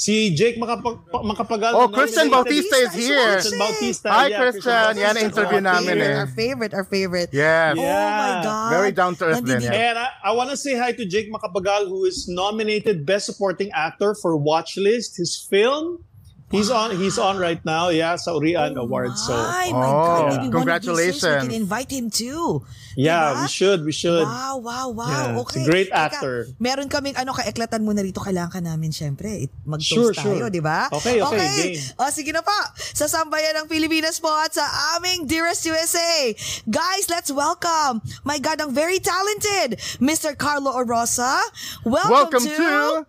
Si 0.00 0.32
Jake 0.34 0.56
Makapag- 0.56 1.04
Makapagal. 1.12 1.76
Oh, 1.76 1.88
Christian 1.92 2.30
Bautista 2.32 2.72
is 2.88 2.94
here. 2.96 3.36
Christian 3.36 3.58
Bautista. 3.60 4.08
Hi, 4.08 4.28
yeah, 4.32 4.40
Christian. 4.40 4.72
Yan, 4.72 4.96
Bautista. 4.96 5.20
interview 5.28 5.60
Oh, 5.60 5.68
namin 5.68 6.00
eh. 6.00 6.16
Our 6.16 6.26
favorite, 6.32 6.72
our 6.72 6.84
favorite. 6.88 7.28
Yes. 7.36 7.76
Oh 7.76 7.82
my 7.82 7.84
Yeah. 7.84 8.40
God. 8.42 8.70
Very 8.72 8.92
down 8.96 9.12
to 9.20 9.24
earth 9.28 9.44
din 9.44 9.60
yan. 9.60 9.74
And 9.76 9.98
I, 10.00 10.08
I 10.24 10.30
want 10.32 10.48
to 10.48 10.56
say 10.56 10.72
hi 10.72 10.96
to 10.96 11.04
Jake 11.04 11.28
Macapagal, 11.28 11.92
who 11.92 12.08
is 12.08 12.24
nominated 12.32 13.04
Best 13.04 13.28
Supporting 13.28 13.68
Actor 13.76 14.16
for 14.24 14.32
Watchlist, 14.40 15.20
his 15.20 15.36
film. 15.36 16.00
He's 16.50 16.66
on. 16.68 16.90
He's 16.98 17.14
on 17.14 17.38
right 17.38 17.62
now. 17.62 17.94
Yeah, 17.94 18.18
sa 18.18 18.34
Urian 18.34 18.74
Awards. 18.74 19.22
So 19.22 19.38
My, 19.38 19.70
my 19.70 19.86
Oh, 19.86 20.02
God. 20.02 20.26
Maybe 20.34 20.50
congratulations. 20.50 20.90
one 20.90 20.98
of 20.98 21.06
these 21.06 21.22
days 21.22 21.42
we 21.42 21.46
can 21.46 21.54
invite 21.62 21.90
him 21.94 22.06
too. 22.10 22.66
yeah, 22.98 23.30
Diba? 23.30 23.42
we 23.42 23.48
should. 23.48 23.80
We 23.86 23.94
should. 23.94 24.26
Wow, 24.26 24.58
wow, 24.58 24.86
wow. 24.90 25.06
Yeah, 25.30 25.38
okay. 25.46 25.62
it's 25.62 25.68
a 25.68 25.70
great 25.70 25.90
actor. 25.94 26.50
meron 26.58 26.90
kaming 26.90 27.14
ano, 27.14 27.30
kaeklatan 27.32 27.86
mo 27.86 27.94
na 27.94 28.02
rito. 28.02 28.18
Kailangan 28.18 28.50
ka 28.50 28.60
namin, 28.60 28.90
syempre. 28.90 29.46
it- 29.46 29.54
Mag-toast 29.62 29.94
Sure, 29.94 30.10
tayo, 30.10 30.46
sure. 30.46 30.50
di 30.50 30.58
ba? 30.58 30.90
Okay, 30.90 31.22
okay, 31.22 31.78
game. 31.78 31.94
O, 32.02 32.10
sige 32.10 32.34
na 32.34 32.42
pa. 32.42 32.58
Sa 32.74 33.06
sambayan 33.06 33.54
ng 33.62 33.66
Pilipinas 33.70 34.18
po 34.18 34.34
at 34.34 34.50
sa 34.50 34.66
aming 34.98 35.30
Dearest 35.30 35.62
USA. 35.70 36.34
Guys, 36.66 37.06
let's 37.06 37.30
welcome, 37.30 38.02
my 38.26 38.42
God, 38.42 38.58
ang 38.58 38.74
very 38.74 38.98
talented 38.98 39.78
Mr. 40.02 40.34
Carlo 40.34 40.74
Orosa. 40.74 41.38
Welcome, 41.86 42.10
Welcome 42.10 42.44
to 42.50 43.06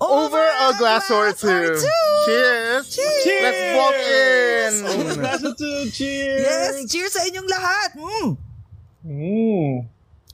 Over 0.00 0.40
a 0.40 0.68
Glass 0.80 1.10
or 1.12 1.32
Two. 1.36 1.76
Cheers. 2.24 2.84
Cheers. 2.88 3.42
Let's 3.44 3.62
walk 3.76 3.98
in. 4.00 4.72
Oh, 4.84 5.14
that's 5.20 5.44
a 5.44 5.52
two. 5.54 5.78
Cheers. 5.92 6.40
Yes, 6.44 6.72
cheers 6.88 7.12
sa 7.12 7.24
inyong 7.24 7.48
lahat. 7.48 7.88
Mm. 7.96 8.28
Mm. 9.04 9.72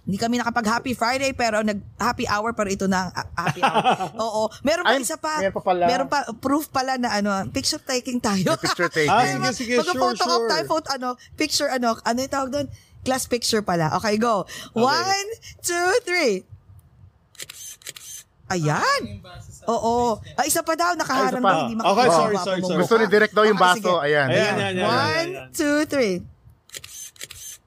Hindi 0.06 0.22
kami 0.22 0.38
nakapag-happy 0.38 0.94
Friday 0.94 1.34
pero 1.34 1.66
nag-happy 1.66 2.30
hour 2.30 2.54
pero 2.54 2.70
ito 2.70 2.86
na 2.86 3.10
ang 3.10 3.10
ah, 3.10 3.26
happy 3.50 3.58
hour. 3.62 3.82
Oo. 4.26 4.42
Meron 4.62 4.86
pa 4.86 4.94
Ay, 4.94 5.02
isa 5.02 5.18
pa. 5.18 5.42
meron 5.42 5.54
pa 5.58 5.62
pala. 5.66 5.84
Meron 5.90 6.06
pa 6.06 6.18
proof 6.38 6.70
pala 6.70 6.94
na 6.94 7.10
ano, 7.10 7.30
picture 7.50 7.82
taking 7.82 8.22
tayo. 8.22 8.54
May 8.54 8.62
picture 8.62 8.90
taking. 9.02 9.10
Ah, 9.10 9.50
sige, 9.50 9.66
sige, 9.66 9.74
Mag-photo 9.82 10.22
sure, 10.22 10.30
op 10.30 10.42
sure. 10.46 10.50
tayo, 10.50 10.64
photo, 10.70 10.86
ano, 10.94 11.08
picture, 11.34 11.70
ano, 11.70 11.98
ano 12.06 12.18
yung 12.22 12.30
tawag 12.30 12.50
doon? 12.54 12.66
Class 13.02 13.26
picture 13.26 13.66
pala. 13.66 13.94
Okay, 13.98 14.14
go. 14.18 14.46
One, 14.78 15.28
two, 15.62 15.90
three. 16.06 16.46
Ayan. 18.46 19.02
Oo. 19.68 19.94
Ah, 20.32 20.44
isa 20.44 20.60
pa 20.60 20.72
daw, 20.72 20.94
nakaharang 20.94 21.36
Ay, 21.36 21.38
isa 21.38 21.42
pa. 21.42 21.50
daw, 21.52 21.60
hindi 21.64 21.74
Okay, 21.76 21.86
makikita. 21.86 22.16
sorry, 22.16 22.36
sorry, 22.38 22.60
sorry. 22.62 22.80
Gusto 22.80 22.94
ni 22.96 23.06
Direk 23.06 23.32
daw 23.32 23.44
yung 23.44 23.56
Okay, 23.56 23.78
baso. 23.78 23.92
Ayan. 23.98 24.28
Ayan, 24.28 24.54
ayan, 24.54 24.74
ayan. 24.76 24.86
One, 24.86 25.30
two, 25.52 25.76
three. 25.84 26.22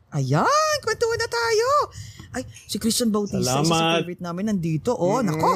Ayan, 0.09 0.47
kwentuhan 0.81 1.17
na 1.17 1.29
tayo. 1.29 1.69
Ay, 2.29 2.41
si 2.65 2.77
Christian 2.77 3.09
Bautista, 3.09 3.41
isa 3.41 3.57
sa 3.59 3.61
Salamat. 3.63 3.93
favorite 3.99 4.21
namin, 4.21 4.45
nandito. 4.47 4.91
Oh, 4.91 5.17
nako. 5.19 5.49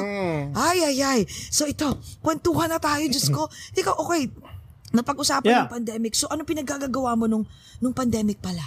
Ay, 0.52 0.78
ay, 0.84 0.98
ay. 1.00 1.20
So 1.48 1.64
ito, 1.64 1.86
kwentuhan 2.18 2.66
na 2.66 2.78
tayo, 2.78 3.02
Diyos 3.04 3.30
ko. 3.30 3.46
Ikaw, 3.72 3.94
okay, 3.96 4.26
napag-usapan 4.90 5.42
Yeah. 5.44 5.64
ng 5.66 5.72
pandemic. 5.72 6.14
So 6.14 6.26
ano 6.26 6.42
pinagagagawa 6.42 7.14
mo 7.14 7.26
nung, 7.26 7.46
nung 7.78 7.90
pandemic 7.92 8.38
pala? 8.38 8.62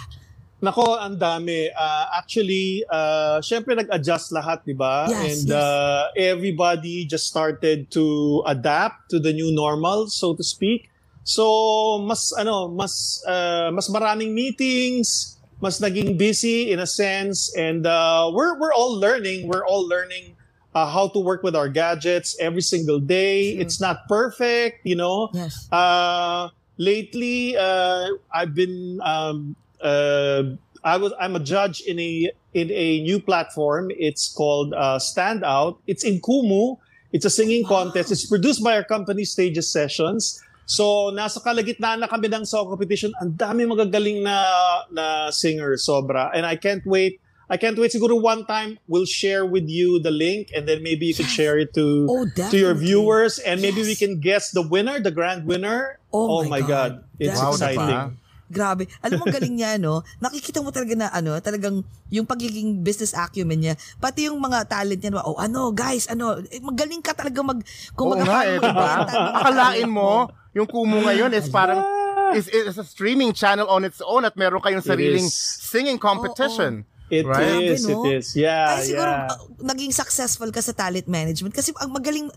Nako, 0.58 0.98
ang 0.98 1.14
dami. 1.14 1.70
Uh, 1.70 2.06
actually, 2.18 2.82
uh, 2.90 3.38
syempre 3.38 3.78
nag-adjust 3.78 4.34
lahat, 4.34 4.66
di 4.66 4.74
ba? 4.74 5.06
Yes, 5.06 5.22
And 5.22 5.54
yes. 5.54 5.54
Uh, 5.54 6.02
everybody 6.18 7.06
just 7.06 7.30
started 7.30 7.86
to 7.94 8.42
adapt 8.42 9.06
to 9.14 9.22
the 9.22 9.30
new 9.30 9.54
normal, 9.54 10.10
so 10.10 10.34
to 10.34 10.42
speak. 10.42 10.90
So, 11.22 12.02
mas 12.02 12.34
ano, 12.34 12.66
mas 12.66 13.22
uh, 13.28 13.70
mas 13.70 13.86
maraming 13.86 14.34
meetings, 14.34 15.38
mas 15.60 15.78
naging 15.78 16.18
busy 16.18 16.72
in 16.72 16.80
a 16.80 16.88
sense 16.88 17.52
and 17.54 17.86
uh, 17.86 18.32
we're 18.32 18.58
we're 18.58 18.72
all 18.72 18.96
learning, 18.96 19.46
we're 19.46 19.66
all 19.66 19.86
learning 19.86 20.34
uh, 20.74 20.88
how 20.88 21.06
to 21.08 21.20
work 21.20 21.42
with 21.42 21.54
our 21.54 21.68
gadgets 21.68 22.34
every 22.40 22.62
single 22.62 22.98
day. 22.98 23.52
It's 23.60 23.80
not 23.80 24.08
perfect, 24.08 24.86
you 24.88 24.96
know. 24.96 25.30
Yes. 25.34 25.68
Uh, 25.70 26.48
lately, 26.78 27.56
uh, 27.56 28.08
I've 28.32 28.54
been 28.54 28.98
um, 29.04 29.54
uh, 29.82 30.42
I 30.84 30.96
was 30.96 31.12
I'm 31.18 31.34
a 31.36 31.40
judge 31.42 31.80
in 31.82 31.98
a 31.98 32.30
in 32.54 32.70
a 32.70 33.00
new 33.02 33.18
platform. 33.20 33.90
It's 33.94 34.30
called 34.32 34.74
uh, 34.74 34.98
Stand 34.98 35.44
Out. 35.44 35.78
It's 35.86 36.04
in 36.04 36.20
Kumu. 36.20 36.78
It's 37.12 37.24
a 37.24 37.30
singing 37.30 37.64
contest. 37.64 38.12
It's 38.12 38.26
produced 38.26 38.62
by 38.62 38.76
our 38.76 38.84
company 38.84 39.24
Stages 39.24 39.70
Sessions. 39.70 40.40
So 40.68 41.08
nasa 41.10 41.40
kalagitnaan 41.40 42.04
na 42.04 42.06
kami 42.06 42.28
ng 42.28 42.44
song 42.44 42.68
competition. 42.68 43.12
Ang 43.20 43.32
dami 43.40 43.64
magagaling 43.64 44.22
na 44.22 44.36
na 44.92 45.30
singers 45.30 45.88
sobra. 45.88 46.28
And 46.36 46.44
I 46.44 46.56
can't 46.56 46.84
wait. 46.84 47.20
I 47.48 47.56
can't 47.56 47.80
wait. 47.80 47.96
Siguro 47.96 48.20
one 48.20 48.44
time 48.44 48.76
we'll 48.92 49.08
share 49.08 49.48
with 49.48 49.64
you 49.72 49.96
the 50.04 50.12
link 50.12 50.52
and 50.52 50.68
then 50.68 50.84
maybe 50.84 51.08
you 51.08 51.16
could 51.16 51.32
Yes. 51.32 51.40
share 51.40 51.56
it 51.56 51.72
to 51.80 52.04
Oh, 52.04 52.28
to 52.28 52.56
your 52.60 52.76
viewers 52.76 53.40
and 53.40 53.64
maybe 53.64 53.80
we 53.80 53.96
Yes. 53.96 54.04
can 54.04 54.20
guess 54.20 54.44
the 54.52 54.60
winner, 54.60 55.00
the 55.00 55.08
grand 55.10 55.48
winner. 55.48 55.96
Oh 56.12 56.38
Oh, 56.38 56.44
my 56.44 56.60
my 56.60 56.60
God. 56.60 56.68
God. 56.68 56.92
It's 57.16 57.40
Wow, 57.40 57.56
exciting. 57.56 58.20
Grabe. 58.48 58.88
Alam 59.04 59.20
mo, 59.20 59.24
ang 59.28 59.36
galing 59.36 59.56
niya, 59.60 59.76
no? 59.76 60.00
Nakikita 60.24 60.64
mo 60.64 60.72
talaga 60.72 60.96
na, 60.96 61.12
ano, 61.12 61.36
talagang 61.44 61.84
yung 62.08 62.24
pagiging 62.24 62.80
business 62.80 63.12
acumen 63.12 63.60
niya. 63.60 63.74
Pati 64.00 64.32
yung 64.32 64.40
mga 64.40 64.64
talent 64.64 65.00
niya, 65.04 65.20
oh, 65.20 65.36
ano, 65.36 65.68
guys, 65.70 66.08
ano, 66.08 66.40
eh, 66.48 66.60
magaling 66.64 67.04
ka 67.04 67.12
talaga 67.12 67.44
mag, 67.44 67.60
kung 67.92 68.16
Oo 68.16 68.24
nga 68.24 68.48
eh, 68.48 68.56
diba? 68.56 68.92
Akalain 69.36 69.90
mo, 69.92 70.32
yung 70.56 70.64
Kumu 70.64 71.04
ngayon 71.04 71.36
is 71.36 71.52
parang, 71.52 71.84
is, 72.32 72.48
is 72.48 72.80
a 72.80 72.84
streaming 72.84 73.36
channel 73.36 73.68
on 73.68 73.84
its 73.84 74.00
own 74.00 74.24
at 74.24 74.32
meron 74.36 74.64
kayong 74.64 74.84
sariling 74.84 75.28
singing 75.28 76.00
competition. 76.00 76.88
It 77.08 77.24
Right? 77.24 77.72
is, 77.72 77.88
Grabe, 77.88 77.92
no? 77.96 78.04
it 78.04 78.20
is. 78.20 78.26
Yeah, 78.36 78.76
Ay, 78.76 78.84
siguro, 78.84 79.08
yeah. 79.08 79.32
uh, 79.32 79.40
naging 79.64 79.96
successful 79.96 80.52
ka 80.52 80.60
sa 80.60 80.76
talent 80.76 81.08
management 81.08 81.56
kasi 81.56 81.72
ang 81.80 81.88
magaling, 81.88 82.28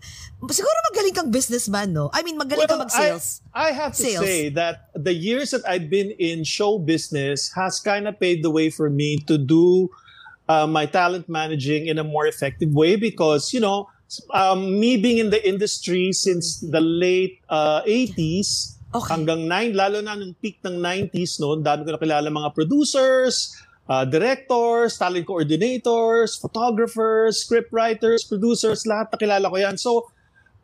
siguro 0.47 0.77
magaling 0.95 1.11
kang 1.11 1.27
businessman, 1.27 1.91
no? 1.91 2.07
I 2.15 2.23
mean, 2.23 2.39
magaling 2.39 2.71
ka 2.71 2.79
Well, 2.79 2.87
mag-sales. 2.87 3.43
I, 3.51 3.67
I 3.67 3.75
have 3.75 3.91
to 3.91 4.03
Sales. 4.03 4.23
say 4.23 4.47
that 4.55 4.87
the 4.95 5.11
years 5.11 5.51
that 5.51 5.67
I've 5.67 5.91
been 5.91 6.15
in 6.15 6.47
show 6.47 6.79
business 6.79 7.51
has 7.51 7.83
kind 7.83 8.07
of 8.07 8.15
paved 8.15 8.47
the 8.47 8.51
way 8.51 8.71
for 8.71 8.87
me 8.87 9.19
to 9.27 9.35
do 9.35 9.91
uh, 10.47 10.67
my 10.67 10.87
talent 10.87 11.27
managing 11.27 11.87
in 11.87 11.99
a 11.99 12.03
more 12.07 12.23
effective 12.23 12.71
way 12.71 12.95
because, 12.95 13.51
you 13.51 13.59
know, 13.59 13.91
um, 14.31 14.79
me 14.79 14.95
being 14.95 15.19
in 15.19 15.29
the 15.31 15.39
industry 15.43 16.11
since 16.11 16.59
the 16.59 16.79
late 16.79 17.39
uh, 17.51 17.83
80s 17.83 18.79
Okay. 18.91 19.07
hanggang 19.07 19.47
9, 19.47 19.71
lalo 19.71 20.03
na 20.03 20.19
nung 20.19 20.35
peak 20.43 20.59
ng 20.67 20.75
90s 20.75 21.39
noon, 21.39 21.63
dami 21.63 21.87
ko 21.87 21.95
nakilala 21.95 22.27
mga 22.27 22.51
producers, 22.51 23.55
uh, 23.91 24.05
directors, 24.07 24.95
talent 24.95 25.27
coordinators, 25.27 26.39
photographers, 26.39 27.43
scriptwriters, 27.43 28.23
producers, 28.23 28.87
lahat 28.87 29.11
nakilala 29.11 29.51
ko 29.51 29.57
yan. 29.59 29.75
So, 29.75 30.07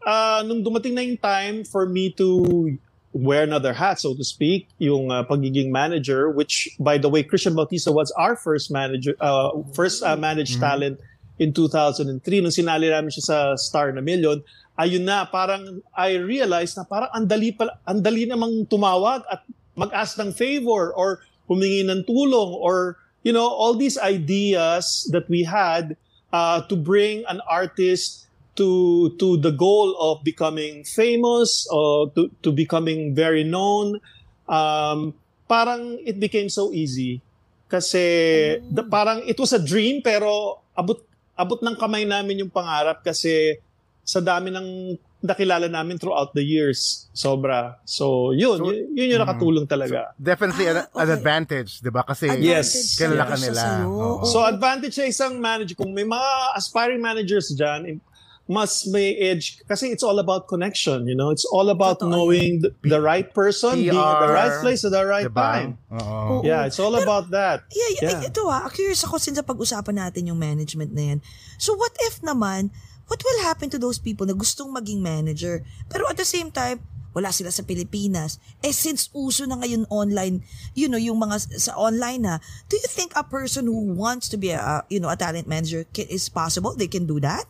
uh, 0.08 0.48
nung 0.48 0.64
dumating 0.64 0.96
na 0.96 1.04
yung 1.04 1.20
time 1.20 1.56
for 1.68 1.84
me 1.84 2.16
to 2.16 2.80
wear 3.12 3.44
another 3.44 3.76
hat, 3.76 4.00
so 4.00 4.16
to 4.16 4.24
speak, 4.24 4.72
yung 4.80 5.12
uh, 5.12 5.28
pagiging 5.28 5.76
manager, 5.76 6.32
which, 6.32 6.72
by 6.80 6.96
the 6.96 7.12
way, 7.12 7.20
Christian 7.20 7.52
Bautista 7.52 7.92
was 7.92 8.16
our 8.16 8.40
first 8.40 8.72
manager, 8.72 9.20
uh, 9.20 9.52
first 9.76 10.08
uh, 10.08 10.16
managed 10.16 10.64
Mm-hmm. 10.64 10.96
talent 10.96 10.98
in 11.38 11.52
2003. 11.52 12.08
Nung 12.40 12.56
sinali 12.56 12.88
namin 12.88 13.12
siya 13.12 13.26
sa 13.28 13.38
Star 13.60 13.92
na 13.92 14.00
Million, 14.00 14.40
ayun 14.80 15.04
na, 15.04 15.28
parang 15.28 15.84
I 15.92 16.16
realized 16.16 16.80
na 16.80 16.88
parang 16.88 17.12
andali, 17.12 17.52
pala, 17.52 17.76
andali 17.84 18.24
namang 18.24 18.72
tumawag 18.72 19.28
at 19.28 19.44
mag-ask 19.76 20.16
ng 20.18 20.32
favor 20.32 20.96
or 20.96 21.22
humingi 21.50 21.84
ng 21.86 22.08
tulong 22.08 22.56
or, 22.58 22.98
you 23.24 23.34
know, 23.34 23.48
all 23.48 23.74
these 23.74 23.98
ideas 23.98 25.10
that 25.12 25.30
we 25.30 25.44
had 25.44 25.98
uh, 26.32 26.62
to 26.68 26.76
bring 26.76 27.24
an 27.28 27.42
artist 27.50 28.28
to 28.58 29.14
to 29.22 29.38
the 29.38 29.54
goal 29.54 29.94
of 30.02 30.26
becoming 30.26 30.82
famous 30.84 31.70
or 31.70 32.10
to 32.18 32.28
to 32.42 32.50
becoming 32.50 33.14
very 33.14 33.46
known 33.46 34.02
um 34.50 35.14
parang 35.46 36.02
it 36.04 36.20
became 36.20 36.50
so 36.50 36.74
easy. 36.74 37.22
Kasi 37.70 38.58
the, 38.72 38.84
parang 38.84 39.22
it 39.30 39.38
was 39.38 39.54
a 39.54 39.62
dream 39.62 40.02
pero 40.02 40.60
abot 40.74 40.98
abot 41.38 41.62
ng 41.62 41.78
kamay 41.78 42.04
namin 42.04 42.42
yung 42.42 42.52
pangarap 42.52 43.06
kasi 43.06 43.62
sa 44.02 44.24
dami 44.24 44.50
ng 44.50 44.98
nakilala 45.28 45.68
namin 45.68 46.00
throughout 46.00 46.32
the 46.32 46.42
years 46.42 47.12
sobra 47.12 47.76
so 47.84 48.32
yun 48.32 48.58
So- 48.58 48.72
yun, 48.72 48.96
yun 48.96 49.08
yung 49.14 49.22
nakatulong 49.22 49.68
talaga 49.68 50.16
Definitely 50.16 50.72
an, 50.72 50.78
Ah, 50.78 51.04
an 51.04 51.08
okay. 51.08 51.18
advantage, 51.20 51.72
di 51.84 51.92
ba? 51.92 52.02
Kasi 52.02 52.32
Yes. 52.40 52.96
kilala 52.96 53.28
ka 53.28 53.36
nila. 53.36 53.84
Oo. 53.84 54.24
So 54.24 54.42
advantage 54.42 54.96
sa 54.96 55.04
isang 55.04 55.38
manager 55.38 55.76
kung 55.76 55.92
may 55.92 56.08
mga 56.08 56.30
aspiring 56.56 57.04
managers 57.04 57.52
diyan 57.52 58.00
mas 58.48 58.88
may 58.88 59.12
edge 59.20 59.60
kasi 59.68 59.92
it's 59.92 60.02
all 60.02 60.24
about 60.24 60.48
connection, 60.48 61.04
you 61.04 61.12
know. 61.14 61.36
It's 61.36 61.44
all 61.44 61.68
about 61.68 62.00
Totoo 62.00 62.08
knowing 62.08 62.64
the, 62.64 62.72
the 62.80 63.04
right 63.04 63.28
person, 63.36 63.76
being 63.76 63.92
at 63.92 64.20
the 64.24 64.32
right 64.32 64.56
PR, 64.56 64.64
place 64.64 64.82
at 64.88 64.96
the 64.96 65.04
right 65.04 65.28
diba? 65.28 65.36
time. 65.52 65.72
Oo. 65.92 66.48
Yeah, 66.48 66.64
it's 66.64 66.80
all 66.80 66.96
about 66.96 67.28
that. 67.36 67.68
Yeah, 67.76 67.92
yeah, 68.00 68.24
Yeah. 68.24 68.32
ito 68.32 68.48
ah, 68.48 68.72
curious 68.72 69.04
ako 69.04 69.20
since 69.20 69.36
pag-usapan 69.44 70.00
natin 70.00 70.32
yung 70.32 70.40
management 70.40 70.96
na 70.96 71.04
yan. 71.12 71.20
So 71.60 71.76
what 71.76 71.92
if 72.08 72.24
naman, 72.24 72.72
what 73.08 73.24
will 73.24 73.42
happen 73.44 73.72
to 73.72 73.80
those 73.80 74.00
people 74.00 74.28
na 74.28 74.36
gustong 74.36 74.72
maging 74.72 75.00
manager, 75.00 75.64
pero 75.88 76.08
at 76.12 76.20
the 76.20 76.28
same 76.28 76.52
time, 76.52 76.84
wala 77.18 77.34
sila 77.34 77.50
sa 77.50 77.66
Pilipinas. 77.66 78.38
Eh 78.62 78.70
since 78.70 79.10
uso 79.10 79.50
na 79.50 79.58
ngayon 79.58 79.90
online, 79.90 80.46
you 80.78 80.86
know, 80.86 81.02
yung 81.02 81.18
mga 81.18 81.50
sa 81.58 81.74
online 81.74 82.22
na, 82.22 82.36
do 82.70 82.78
you 82.78 82.86
think 82.86 83.10
a 83.18 83.26
person 83.26 83.66
who 83.66 83.98
wants 83.98 84.30
to 84.30 84.38
be 84.38 84.54
a, 84.54 84.86
you 84.92 85.02
know, 85.02 85.10
a 85.10 85.18
talent 85.18 85.50
manager 85.50 85.82
can, 85.90 86.06
is 86.14 86.30
possible? 86.30 86.78
They 86.78 86.86
can 86.86 87.10
do 87.10 87.18
that? 87.26 87.50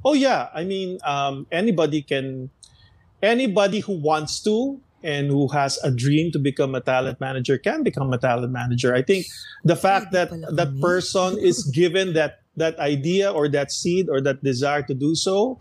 Oh 0.00 0.16
yeah, 0.16 0.48
I 0.56 0.64
mean 0.64 0.96
um, 1.04 1.44
anybody 1.52 2.00
can 2.00 2.48
anybody 3.20 3.84
who 3.84 4.00
wants 4.00 4.40
to 4.48 4.80
and 5.02 5.28
who 5.28 5.46
has 5.48 5.78
a 5.82 5.90
dream 5.90 6.32
to 6.32 6.38
become 6.38 6.74
a 6.74 6.80
talent 6.80 7.20
manager 7.20 7.58
can 7.58 7.82
become 7.82 8.12
a 8.12 8.18
talent 8.18 8.50
manager. 8.50 8.94
I 8.94 9.02
think 9.02 9.26
the 9.62 9.76
fact 9.76 10.10
that 10.12 10.30
that 10.30 10.72
person 10.80 11.38
is 11.38 11.64
given 11.74 12.14
that 12.14 12.41
that 12.56 12.78
idea 12.78 13.30
or 13.30 13.48
that 13.48 13.72
seed 13.72 14.08
or 14.08 14.20
that 14.20 14.42
desire 14.44 14.82
to 14.82 14.94
do 14.94 15.14
so, 15.14 15.58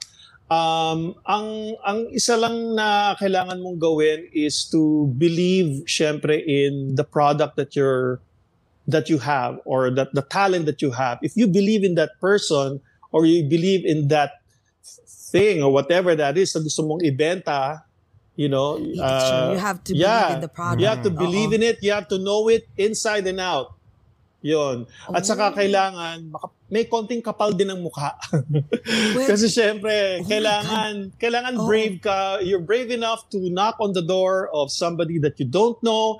um, 0.51 1.15
ang 1.23 1.79
ang 1.87 1.99
isa 2.11 2.35
lang 2.35 2.75
na 2.75 3.15
kailangan 3.15 3.63
mong 3.63 3.79
gawin 3.79 4.27
is 4.35 4.67
to 4.67 5.07
believe 5.15 5.87
syempre 5.87 6.35
in 6.43 6.95
the 6.99 7.07
product 7.07 7.55
that 7.55 7.75
you're 7.75 8.19
that 8.87 9.07
you 9.07 9.17
have 9.23 9.55
or 9.63 9.89
that 9.89 10.11
the 10.11 10.21
talent 10.21 10.67
that 10.67 10.83
you 10.83 10.91
have. 10.91 11.17
If 11.23 11.39
you 11.39 11.47
believe 11.47 11.87
in 11.87 11.95
that 11.95 12.19
person 12.19 12.83
or 13.15 13.25
you 13.25 13.47
believe 13.47 13.87
in 13.87 14.11
that 14.11 14.43
thing 15.31 15.63
or 15.63 15.71
whatever 15.71 16.11
that 16.15 16.35
is 16.35 16.51
na 16.51 16.61
gusto 16.61 16.83
mong 16.83 16.99
ibenta, 17.07 17.87
you 18.35 18.49
know, 18.49 18.75
uh. 18.99 19.55
You 19.55 19.59
have 19.63 19.83
to 19.87 19.93
believe 19.95 20.31
in 20.35 20.41
the 20.41 20.51
product. 20.51 20.81
You 20.81 20.87
have 20.87 21.03
to 21.03 21.13
believe 21.13 21.55
Oo. 21.55 21.57
in 21.59 21.63
it. 21.63 21.79
You 21.79 21.95
have 21.95 22.11
to 22.11 22.19
know 22.19 22.51
it 22.51 22.67
inside 22.75 23.27
and 23.27 23.39
out. 23.39 23.79
Yun. 24.41 24.89
At 25.13 25.21
saka 25.21 25.53
Oh. 25.53 25.55
kailangan, 25.55 26.33
maka- 26.33 26.49
may 26.67 26.89
konting 26.89 27.21
kapal 27.21 27.53
din 27.53 27.69
ng 27.69 27.81
mukha. 27.85 28.17
Well, 29.15 29.27
Kasi 29.29 29.45
syempre, 29.47 30.17
Oh 30.17 30.25
kailangan, 30.25 31.13
kailangan 31.21 31.53
Oo. 31.61 31.67
brave 31.69 32.01
ka. 32.01 32.41
You're 32.41 32.63
brave 32.63 32.89
enough 32.89 33.29
to 33.31 33.37
knock 33.53 33.77
on 33.77 33.93
the 33.93 34.01
door 34.01 34.49
of 34.49 34.73
somebody 34.73 35.21
that 35.21 35.37
you 35.37 35.45
don't 35.45 35.77
know. 35.85 36.17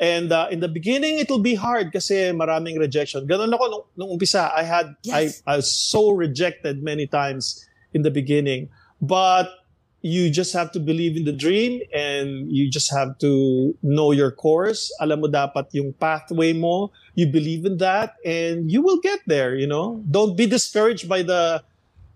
And 0.00 0.32
uh, 0.32 0.48
in 0.48 0.64
the 0.64 0.72
beginning, 0.72 1.20
it 1.20 1.28
will 1.28 1.44
be 1.44 1.52
hard 1.52 1.92
kasi 1.92 2.32
maraming 2.32 2.80
rejection. 2.80 3.28
Ganun 3.28 3.52
ako 3.52 3.64
nung, 3.68 3.84
nung 3.94 4.10
umpisa. 4.16 4.48
I 4.56 4.64
had, 4.64 4.96
Yes. 5.04 5.44
I, 5.44 5.52
I 5.52 5.54
was 5.60 5.68
so 5.68 6.08
rejected 6.16 6.80
many 6.80 7.04
times 7.04 7.68
in 7.92 8.00
the 8.00 8.10
beginning. 8.10 8.72
But 8.96 9.52
you 10.02 10.30
just 10.30 10.52
have 10.56 10.72
to 10.72 10.80
believe 10.80 11.16
in 11.16 11.24
the 11.24 11.32
dream 11.32 11.80
and 11.92 12.48
you 12.50 12.70
just 12.70 12.88
have 12.90 13.18
to 13.20 13.74
know 13.82 14.12
your 14.12 14.30
course. 14.32 14.88
Alam 15.00 15.20
mo 15.20 15.28
dapat 15.28 15.68
yung 15.76 15.92
pathway 15.92 16.56
mo. 16.56 16.88
You 17.14 17.28
believe 17.28 17.68
in 17.68 17.76
that 17.84 18.16
and 18.24 18.70
you 18.72 18.80
will 18.80 18.96
get 19.04 19.20
there, 19.28 19.54
you 19.54 19.66
know? 19.68 20.00
Don't 20.08 20.36
be 20.36 20.46
discouraged 20.48 21.04
by 21.08 21.20
the 21.20 21.60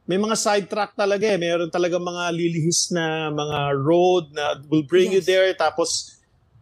may 0.09 0.17
mga 0.17 0.37
sidetrack 0.37 0.97
talaga 0.97 1.29
eh. 1.33 1.37
Mayroon 1.37 1.69
talaga 1.73 1.97
mga 2.01 2.33
lilihis 2.33 2.93
na 2.93 3.29
mga 3.33 3.77
road 3.77 4.33
na 4.33 4.57
will 4.69 4.85
bring 4.85 5.13
you 5.13 5.21
Yes. 5.21 5.29
there. 5.29 5.49
Tapos, 5.53 6.17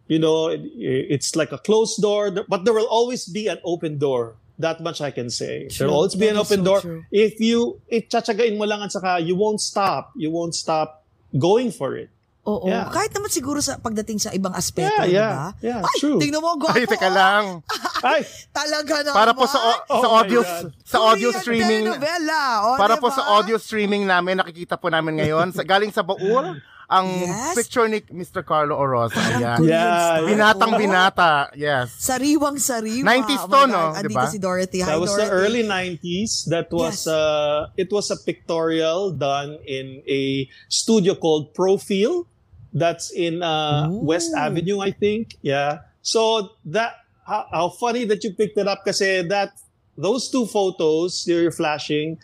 you 0.07 0.19
know, 0.19 0.47
it- 0.51 0.63
it's 1.11 1.35
like 1.35 1.51
a 1.51 1.59
closed 1.59 1.99
door. 2.03 2.31
But 2.31 2.63
there 2.67 2.75
will 2.75 2.87
always 2.87 3.27
be 3.27 3.47
an 3.47 3.59
open 3.63 3.95
door. 3.99 4.35
That 4.59 4.79
much 4.79 4.99
I 5.03 5.11
can 5.11 5.27
say. 5.31 5.67
There 5.71 5.87
will 5.87 5.91
True. 5.91 5.95
always 6.03 6.15
be 6.15 6.27
an 6.31 6.35
That 6.35 6.47
is 6.47 6.51
open 6.51 6.59
so 6.63 6.67
door. 6.67 6.79
true. 6.83 7.01
If 7.11 7.39
you, 7.43 7.79
it 7.91 8.07
tsatsagain 8.11 8.55
mo 8.55 8.63
lang 8.63 8.83
at 8.83 8.91
saka 8.91 9.19
you 9.19 9.35
won't 9.35 9.59
stop. 9.59 10.11
You 10.15 10.31
won't 10.31 10.55
stop 10.55 11.02
going 11.33 11.69
for 11.69 11.95
it. 11.95 12.13
Oo. 12.43 12.67
Yeah. 12.67 12.91
Kahit 12.91 13.15
naman 13.15 13.31
siguro 13.31 13.63
sa 13.63 13.79
pagdating 13.79 14.19
sa 14.19 14.29
ibang 14.29 14.51
aspeto, 14.51 14.91
Yeah, 14.91 15.07
di 15.07 15.15
yeah. 15.15 15.31
ba? 15.31 15.47
Yeah, 15.63 15.79
Ay, 15.79 15.95
true. 15.95 16.19
tingnan 16.19 16.43
mo, 16.43 16.59
gwapo. 16.59 16.75
Ay, 16.75 16.83
teka 16.83 17.07
lang. 17.07 17.63
Ay, 18.03 18.27
Talaga 18.51 18.99
naman. 18.99 19.15
Para 19.15 19.31
po 19.31 19.47
sa 19.47 19.59
o- 19.63 19.83
sa 19.87 19.95
Oh 19.95 20.01
my 20.03 20.17
audio 20.19 20.41
God. 20.43 20.63
sa 20.83 20.97
audio 21.07 21.29
Korean 21.31 21.39
streaming 21.39 21.83
telenovela. 21.87 22.41
O, 22.59 22.75
para 22.75 22.95
po 22.99 23.07
diba? 23.07 23.15
sa 23.15 23.23
audio 23.31 23.55
streaming 23.55 24.03
namin 24.03 24.35
nakikita 24.35 24.75
po 24.75 24.91
namin 24.91 25.23
ngayon 25.23 25.55
sa 25.55 25.63
galing 25.63 25.87
sa 25.87 26.03
Baur 26.03 26.59
ang 26.89 27.07
Yes. 27.07 27.55
picture 27.55 27.87
ni 27.87 27.99
Mr. 28.11 28.43
Carlo 28.43 28.75
Orosa. 28.75 29.17
Ayan. 29.17 29.63
Yeah. 29.63 30.21
Binatang 30.23 30.75
binata. 30.75 31.47
Yes. 31.55 31.95
Sariwang 31.97 32.59
sariwa. 32.59 33.07
90s 33.07 33.43
Oh 33.43 33.47
my 33.47 33.53
to, 33.53 33.65
God. 33.65 33.69
no? 33.69 33.83
Andito 33.95 34.11
Diba? 34.13 34.27
si 34.29 34.37
Dorothy. 34.39 34.79
Hi, 34.81 34.93
that 34.93 34.99
was 34.99 35.15
the 35.15 35.25
Dorothy. 35.25 35.37
early 35.39 35.63
90s 35.63 36.31
that 36.49 36.67
was 36.71 37.05
Yes. 37.05 37.13
uh 37.13 37.71
it 37.75 37.89
was 37.89 38.11
a 38.11 38.17
pictorial 38.19 39.11
done 39.11 39.57
in 39.63 40.03
a 40.05 40.47
studio 40.67 41.15
called 41.15 41.53
Profil 41.53 42.25
that's 42.73 43.13
in 43.13 43.41
uh 43.41 43.85
Ooh. 43.87 44.03
West 44.09 44.33
Avenue 44.33 44.81
I 44.81 44.91
think 44.91 45.37
yeah 45.45 45.85
so 46.01 46.51
that 46.65 47.05
how, 47.23 47.45
how 47.53 47.67
funny 47.69 48.03
that 48.09 48.25
you 48.25 48.33
picked 48.33 48.57
it 48.57 48.65
up 48.67 48.81
kasi 48.83 49.21
that 49.29 49.53
those 49.95 50.27
two 50.33 50.49
photos 50.49 51.23
you're 51.29 51.53
flashing 51.53 52.17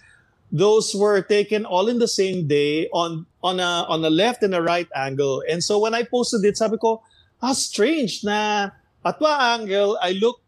those 0.49 0.97
were 0.97 1.21
taken 1.21 1.63
all 1.69 1.85
in 1.85 2.01
the 2.01 2.09
same 2.09 2.49
day 2.49 2.89
on 2.89 3.28
on 3.43 3.59
a 3.59 3.85
on 3.87 4.03
a 4.03 4.09
left 4.09 4.43
and 4.43 4.53
a 4.53 4.61
right 4.61 4.87
angle 4.95 5.43
and 5.49 5.63
so 5.63 5.79
when 5.79 5.93
I 5.93 6.03
posted 6.03 6.43
it 6.43 6.57
sabi 6.57 6.77
ko 6.77 7.01
how 7.41 7.53
strange 7.53 8.23
na 8.23 8.69
at 9.05 9.17
one 9.19 9.39
angle 9.39 9.97
I 10.01 10.11
look 10.13 10.41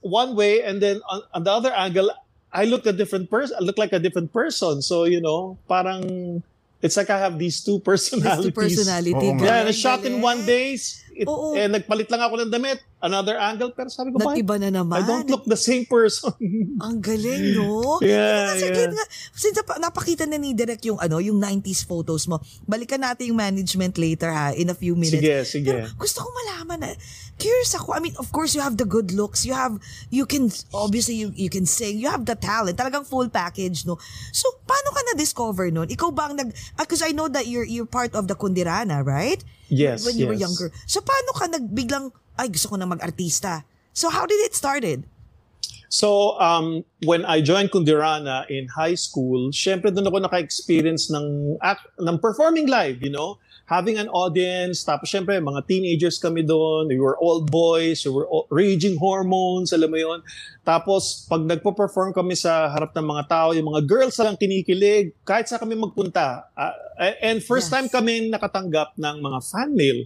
one 0.00 0.36
way 0.36 0.62
and 0.62 0.80
then 0.80 1.00
on, 1.08 1.22
on 1.32 1.44
the 1.44 1.52
other 1.52 1.72
angle 1.72 2.12
I 2.52 2.64
look 2.64 2.84
a 2.84 2.92
different 2.92 3.30
person 3.30 3.56
I 3.58 3.64
look 3.64 3.78
like 3.78 3.92
a 3.92 3.98
different 3.98 4.32
person 4.32 4.82
so 4.82 5.04
you 5.04 5.20
know 5.20 5.56
parang 5.68 6.42
it's 6.82 6.96
like 6.96 7.10
I 7.10 7.18
have 7.18 7.38
these 7.38 7.64
two 7.64 7.78
These 7.84 7.84
personalities 7.84 8.44
two 8.44 8.52
personality. 8.52 9.28
Oo 9.28 9.36
nga. 9.40 9.44
yeah 9.44 9.64
and 9.64 9.74
shot 9.76 10.04
in 10.04 10.20
one 10.20 10.44
day 10.44 10.76
it, 11.20 11.28
Oo. 11.28 11.52
eh, 11.52 11.68
nagpalit 11.68 12.08
lang 12.08 12.24
ako 12.24 12.40
ng 12.40 12.50
damit 12.50 12.80
another 13.00 13.36
angle 13.36 13.72
pero 13.76 13.88
sabi 13.92 14.12
ko 14.12 14.20
Nag-iba 14.20 14.56
na 14.56 14.72
naman. 14.72 15.00
I 15.00 15.04
don't 15.04 15.28
look 15.28 15.44
the 15.44 15.56
same 15.56 15.84
person 15.84 16.32
Ang 16.84 17.00
galing, 17.04 17.56
no? 17.56 17.96
Yeah, 18.04 18.56
Kasi 18.56 18.66
yeah. 18.72 18.88
nga, 18.88 19.04
since 19.36 19.56
nap- 19.56 19.80
napakita 19.80 20.24
na 20.24 20.40
ni 20.40 20.56
Direk 20.56 20.84
yung, 20.88 20.96
ano, 20.96 21.20
yung 21.20 21.36
90s 21.36 21.84
photos 21.84 22.24
mo, 22.24 22.40
balikan 22.64 23.00
natin 23.04 23.32
yung 23.32 23.40
management 23.40 24.00
later 24.00 24.32
ha, 24.32 24.56
in 24.56 24.72
a 24.72 24.76
few 24.76 24.96
minutes. 24.96 25.20
sige 25.20 25.36
sige 25.44 25.68
Pero 25.68 25.92
gusto 25.96 26.24
kong 26.24 26.34
malaman 26.44 26.78
na, 26.80 26.88
curious 27.40 27.72
ako, 27.72 27.96
I 27.96 28.00
mean, 28.04 28.16
of 28.20 28.28
course, 28.28 28.52
you 28.52 28.60
have 28.60 28.76
the 28.76 28.84
good 28.84 29.16
looks, 29.16 29.48
you 29.48 29.56
have, 29.56 29.80
you 30.12 30.28
can, 30.28 30.52
obviously, 30.76 31.16
you, 31.16 31.32
you 31.32 31.48
can 31.48 31.64
sing, 31.64 31.96
you 31.96 32.12
have 32.12 32.28
the 32.28 32.36
talent, 32.36 32.76
talagang 32.76 33.08
full 33.08 33.32
package, 33.32 33.88
no? 33.88 33.96
So, 34.32 34.44
paano 34.68 34.92
ka 34.92 35.00
na-discover 35.12 35.72
nun? 35.72 35.88
Ikaw 35.88 36.08
ba 36.12 36.28
ang 36.28 36.36
nag, 36.36 36.52
because 36.76 37.00
I 37.00 37.16
know 37.16 37.32
that 37.32 37.48
you're, 37.48 37.64
you're 37.64 37.88
part 37.88 38.12
of 38.12 38.28
the 38.28 38.36
Kundirana, 38.36 39.00
right? 39.00 39.40
Yes, 39.70 40.04
When 40.04 40.18
you 40.18 40.26
were 40.26 40.36
yes. 40.36 40.50
younger. 40.50 40.68
So, 40.84 41.00
paano 41.00 41.30
ka 41.32 41.46
nagbiglang, 41.46 42.10
ay, 42.36 42.50
gusto 42.50 42.74
ko 42.74 42.76
na 42.76 42.90
mag-artista? 42.90 43.62
So, 43.94 44.10
how 44.10 44.26
did 44.26 44.42
it 44.42 44.52
started? 44.52 45.06
So, 45.90 46.38
um, 46.38 46.86
when 47.02 47.26
I 47.26 47.42
joined 47.42 47.74
Kundirana 47.74 48.46
in 48.46 48.70
high 48.70 48.94
school, 48.94 49.50
syempre 49.50 49.90
doon 49.90 50.06
ako 50.06 50.22
naka-experience 50.22 51.10
ng, 51.10 51.58
act, 51.58 51.82
ng 51.98 52.14
performing 52.22 52.70
live, 52.70 53.02
you 53.02 53.10
know? 53.10 53.42
Having 53.66 53.98
an 53.98 54.10
audience, 54.14 54.86
tapos 54.86 55.10
syempre, 55.10 55.34
mga 55.42 55.66
teenagers 55.66 56.22
kami 56.22 56.46
doon, 56.46 56.86
we 56.90 57.02
were 57.02 57.18
old 57.18 57.50
boys, 57.50 58.06
we 58.06 58.10
were 58.14 58.26
all, 58.30 58.46
raging 58.54 58.98
hormones, 58.98 59.74
alam 59.74 59.90
mo 59.90 59.98
yon. 59.98 60.22
Tapos, 60.62 61.26
pag 61.26 61.42
nagpo-perform 61.42 62.14
kami 62.14 62.38
sa 62.38 62.70
harap 62.70 62.94
ng 62.94 63.06
mga 63.10 63.26
tao, 63.26 63.50
yung 63.50 63.74
mga 63.74 63.82
girls 63.86 64.14
lang 64.22 64.38
kinikilig, 64.38 65.10
kahit 65.26 65.50
sa 65.50 65.58
kami 65.58 65.74
magpunta, 65.74 66.50
A- 66.54 66.74
And 67.00 67.40
first 67.40 67.68
Yes. 67.68 67.74
time 67.74 67.88
kami 67.88 68.28
nakatanggap 68.28 68.92
ng 68.94 69.16
mga 69.18 69.38
fan 69.40 69.72
mail. 69.72 70.04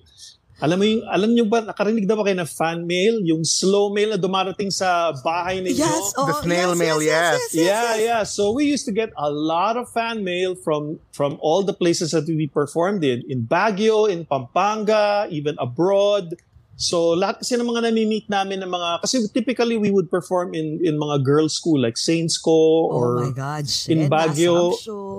Alam 0.62 0.78
mo 0.78 0.84
yung, 0.86 1.02
alam 1.10 1.30
niyo 1.34 1.44
ba, 1.50 1.66
nakarinig 1.66 2.06
na 2.06 2.14
ba 2.14 2.22
kayo 2.22 2.38
ng 2.38 2.46
fan 2.46 2.86
mail? 2.86 3.18
Yung 3.26 3.42
slow 3.42 3.90
mail 3.90 4.14
na 4.14 4.20
dumarating 4.22 4.70
sa 4.70 5.10
bahay 5.10 5.58
ninyo? 5.58 5.82
Yes, 5.82 6.14
oh, 6.14 6.30
The 6.30 6.46
snail 6.46 6.70
yes, 6.72 6.78
mail, 6.78 6.98
yes, 7.02 7.10
yes, 7.10 7.10
yes. 7.10 7.42
yes, 7.42 7.50
yes, 7.50 7.66
yeah, 7.66 7.90
yes. 7.90 7.98
yeah. 8.06 8.22
So 8.22 8.54
we 8.54 8.70
used 8.70 8.86
to 8.86 8.94
get 8.94 9.10
a 9.18 9.26
lot 9.26 9.74
of 9.74 9.90
fan 9.90 10.22
mail 10.22 10.54
from 10.54 11.02
from 11.10 11.42
all 11.42 11.66
the 11.66 11.74
places 11.74 12.14
that 12.14 12.30
we 12.30 12.46
performed 12.46 13.02
in, 13.02 13.26
in 13.26 13.42
Baguio, 13.42 14.06
in 14.06 14.22
Pampanga, 14.30 15.26
even 15.34 15.58
abroad. 15.58 16.38
So 16.78 17.18
lahat 17.18 17.42
kasi 17.42 17.58
ng 17.58 17.66
mga 17.66 17.90
nami-meet 17.90 18.30
namin 18.30 18.62
ng 18.62 18.70
mga 18.70 19.02
kasi 19.02 19.26
typically 19.34 19.74
we 19.74 19.90
would 19.90 20.06
perform 20.06 20.54
in 20.54 20.78
in 20.86 20.98
mga 20.98 21.22
girls 21.22 21.54
school 21.54 21.78
like 21.78 21.98
Saints 21.98 22.38
Co 22.38 22.50
Oh 22.50 22.94
or 22.94 23.06
my 23.26 23.34
God, 23.34 23.66
shit. 23.66 23.90
in 23.90 24.06
Baguio. 24.06 24.70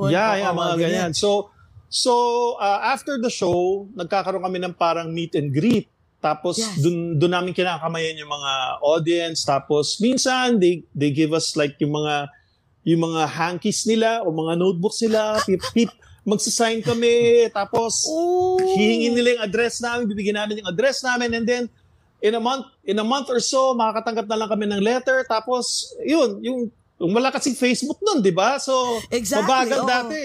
Yeah, 0.07 0.35
yeah, 0.39 0.51
mga 0.51 0.73
ganyan. 0.79 1.11
So 1.11 1.51
so 1.95 2.13
uh, 2.59 2.83
after 2.83 3.15
the 3.15 3.31
show, 3.31 3.87
nagkakaroon 3.95 4.43
kami 4.43 4.59
ng 4.59 4.75
parang 4.75 5.15
meet 5.15 5.31
and 5.39 5.55
greet. 5.55 5.87
Tapos 6.19 6.59
Yes. 6.59 6.81
dun 6.83 7.15
dun 7.15 7.31
namin 7.31 7.55
kinakamayan 7.55 8.19
yung 8.19 8.27
mga 8.27 8.51
audience. 8.83 9.47
Tapos 9.47 9.95
minsan 10.01 10.59
they 10.59 10.83
they 10.91 11.13
give 11.13 11.31
us 11.31 11.55
like 11.55 11.79
yung 11.79 11.95
mga 11.95 12.27
yung 12.83 13.01
mga 13.01 13.21
hankies 13.29 13.87
nila 13.87 14.25
o 14.25 14.29
mga 14.29 14.59
notebooks 14.59 14.99
nila. 15.05 15.39
Pip, 15.45 15.61
pip, 15.71 15.91
magsasign 16.25 16.81
kami. 16.81 17.45
Tapos 17.53 18.09
Oh. 18.09 18.57
hihingin 18.75 19.13
nila 19.13 19.37
yung 19.37 19.43
address 19.45 19.79
namin, 19.79 20.09
bibigyan 20.09 20.37
namin 20.41 20.65
yung 20.65 20.69
address 20.69 21.05
namin 21.05 21.29
and 21.31 21.45
then 21.45 21.63
in 22.25 22.33
a 22.33 22.41
month 22.41 22.65
in 22.83 22.97
a 22.97 23.05
month 23.05 23.29
or 23.29 23.37
so 23.37 23.77
makakatanggap 23.77 24.25
na 24.25 24.37
lang 24.39 24.49
kami 24.49 24.65
ng 24.65 24.81
letter 24.81 25.21
tapos 25.29 25.93
yun 26.01 26.41
yung 26.41 26.59
yung 26.97 27.11
wala 27.11 27.29
kasing 27.29 27.53
Facebook 27.53 28.01
noon, 28.01 28.23
'di 28.25 28.33
ba? 28.33 28.57
So 28.57 28.97
Exactly, 29.13 29.45
mabagal 29.45 29.79
oo. 29.83 29.89
dati. 29.89 30.21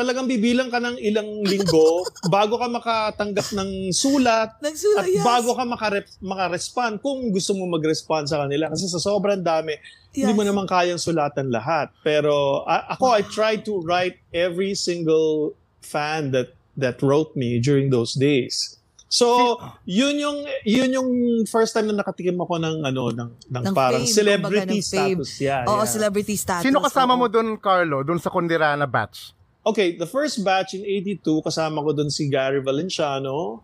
Talagang 0.00 0.24
bibilang 0.24 0.66
ka 0.66 0.80
ng 0.80 0.96
ilang 0.98 1.44
linggo 1.44 2.08
bago 2.32 2.56
ka 2.56 2.66
makatanggap 2.66 3.52
ng 3.52 3.92
sulat 3.92 4.56
Nagsulat, 4.58 5.04
at 5.04 5.06
yes. 5.06 5.20
bago 5.22 5.52
ka 5.52 5.62
makarep- 5.62 6.16
makarespond 6.18 6.96
kung 6.98 7.28
gusto 7.28 7.52
mo 7.52 7.68
mag-respond 7.68 8.24
sa 8.24 8.40
kanila 8.40 8.66
kasi 8.66 8.88
sa 8.88 8.96
sobrang 8.96 9.38
dami 9.38 9.76
hindi 10.10 10.24
Yes. 10.26 10.34
mo 10.34 10.42
naman 10.42 10.64
kayang 10.64 10.96
sulatan 10.96 11.48
lahat 11.48 11.92
pero 12.00 12.64
a- 12.64 12.90
ako 12.90 13.12
I 13.12 13.22
tried 13.22 13.62
to 13.62 13.78
write 13.80 14.16
every 14.30 14.72
single 14.72 15.52
fan 15.78 16.32
that 16.32 16.50
that 16.74 16.98
wrote 16.98 17.34
me 17.34 17.58
during 17.58 17.88
those 17.88 18.16
days 18.16 18.80
so 19.06 19.58
yun 19.84 20.16
yung 20.16 20.38
yun 20.64 20.90
yung 20.90 21.08
first 21.44 21.70
time 21.70 21.86
na 21.86 21.94
nakatikim 21.94 22.34
ako 22.36 22.56
ng 22.56 22.76
ano 22.82 23.10
ng 23.10 23.30
ng, 23.44 23.62
Ng 23.64 23.74
parang 23.76 24.00
fame, 24.00 24.10
celebrity 24.12 24.64
ng 24.70 24.80
fame. 24.80 25.18
status 25.18 25.30
yeah, 25.38 25.62
Oo, 25.62 25.78
yeah. 25.78 25.90
celebrity 25.90 26.34
status. 26.34 26.64
Sino 26.64 26.78
kasama 26.78 27.12
oo. 27.12 27.20
mo 27.20 27.26
doon, 27.26 27.54
Carlo? 27.56 28.00
Doon 28.00 28.16
sa 28.16 28.30
Kondirana 28.30 28.86
batch? 28.86 29.34
Okay 29.66 29.96
the 29.96 30.06
first 30.06 30.44
batch 30.44 30.74
in 30.74 30.82
82 30.82 31.42
kasama 31.42 31.84
ko 31.84 31.92
doon 31.92 32.10
si 32.10 32.28
Gary 32.28 32.60
Valenciano 32.62 33.60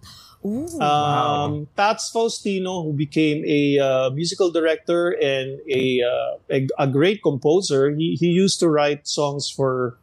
Ooh. 0.47 0.81
um, 0.81 1.67
Tats 1.77 2.13
Faustino, 2.13 2.85
who 2.85 2.93
became 2.93 3.43
a 3.47 3.79
uh, 3.79 4.11
musical 4.11 4.51
director 4.51 5.11
and 5.19 5.59
a, 5.69 6.03
uh, 6.03 6.33
a 6.51 6.69
a 6.79 6.87
great 6.87 7.23
composer. 7.23 7.91
He 7.91 8.15
he 8.15 8.29
used 8.31 8.61
to 8.61 8.69
write 8.69 9.09
songs 9.09 9.51
for 9.51 9.99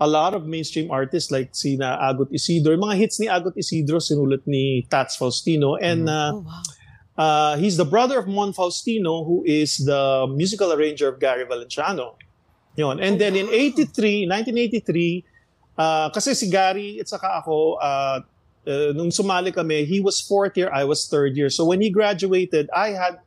a 0.00 0.06
lot 0.06 0.34
of 0.34 0.46
mainstream 0.46 0.90
artists 0.90 1.30
like 1.30 1.54
sina 1.54 1.98
Agot 2.00 2.30
Isidro. 2.30 2.72
Yung 2.72 2.82
mga 2.82 2.96
hits 2.96 3.18
ni 3.18 3.26
Agot 3.26 3.56
Isidro 3.56 3.98
sinulat 3.98 4.46
ni 4.46 4.86
Tats 4.90 5.16
Faustino 5.16 5.78
and 5.80 6.08
uh, 6.08 6.32
oh, 6.34 6.46
wow. 6.46 6.62
uh, 7.18 7.52
he's 7.56 7.76
the 7.76 7.86
brother 7.86 8.18
of 8.18 8.26
Mon 8.26 8.52
Faustino, 8.52 9.26
who 9.26 9.42
is 9.46 9.78
the 9.78 10.26
musical 10.30 10.72
arranger 10.72 11.08
of 11.08 11.18
Gary 11.18 11.46
Valenciano. 11.46 12.14
Yun. 12.76 12.98
And 13.00 13.20
then 13.20 13.36
in 13.36 13.46
83, 13.48 14.26
1983, 14.26 15.24
uh, 15.78 16.10
kasi 16.10 16.34
si 16.34 16.50
Gary 16.50 16.98
at 16.98 17.08
saka 17.08 17.38
ako, 17.38 17.78
uh, 17.78 18.20
uh, 18.66 18.90
nung 18.94 19.14
sumali 19.14 19.54
kami, 19.54 19.84
he 19.84 20.00
was 20.00 20.20
fourth 20.20 20.56
year, 20.56 20.70
I 20.72 20.84
was 20.84 21.06
third 21.06 21.36
year. 21.36 21.50
So 21.50 21.64
when 21.64 21.80
he 21.80 21.90
graduated, 21.90 22.68
I 22.74 22.90
had 22.90 23.18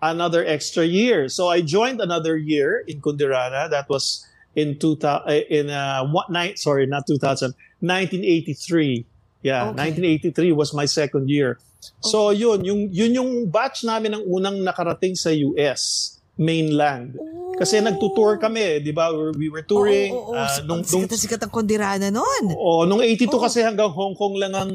another 0.00 0.44
extra 0.44 0.84
year. 0.84 1.28
So 1.28 1.48
I 1.48 1.60
joined 1.60 2.00
another 2.00 2.36
year 2.36 2.84
in 2.86 3.00
Kundirana. 3.00 3.68
That 3.70 3.88
was 3.88 4.24
in 4.54 4.78
2000, 4.78 5.28
uh, 5.28 5.32
in 5.50 5.68
uh, 5.68 6.08
what 6.08 6.30
night? 6.30 6.58
Sorry, 6.58 6.86
not 6.86 7.06
2000, 7.06 7.52
1983. 7.80 9.04
Yeah, 9.42 9.70
Okay. 9.70 9.92
1983 10.32 10.52
was 10.52 10.72
my 10.74 10.86
second 10.86 11.28
year. 11.28 11.60
So 12.00 12.30
yun, 12.30 12.64
yung 12.64 12.90
yun 12.90 13.14
yung 13.14 13.30
batch 13.46 13.84
namin 13.84 14.18
ng 14.18 14.24
unang 14.26 14.58
nakarating 14.64 15.14
sa 15.14 15.30
US 15.30 16.15
mainland. 16.36 17.16
Kasi 17.56 17.80
nagtutour 17.80 18.36
kami, 18.36 18.84
'di 18.84 18.92
ba? 18.92 19.08
We, 19.08 19.32
we 19.36 19.48
were 19.48 19.64
touring 19.64 20.12
Oo, 20.12 20.32
oo, 20.32 20.36
oo. 20.36 20.40
ah, 20.40 20.60
nung, 20.68 20.84
nung 20.84 20.84
sikat 20.84 21.08
na 21.08 21.18
sikat 21.18 21.40
ang 21.40 21.52
kondirana 21.52 22.08
nun. 22.12 22.44
Oh, 22.52 22.84
nung 22.84 23.00
82 23.00 23.32
Oo. 23.32 23.40
kasi 23.40 23.64
hanggang 23.64 23.88
Hong 23.88 24.12
Kong 24.12 24.36
lang 24.36 24.52
ang 24.52 24.72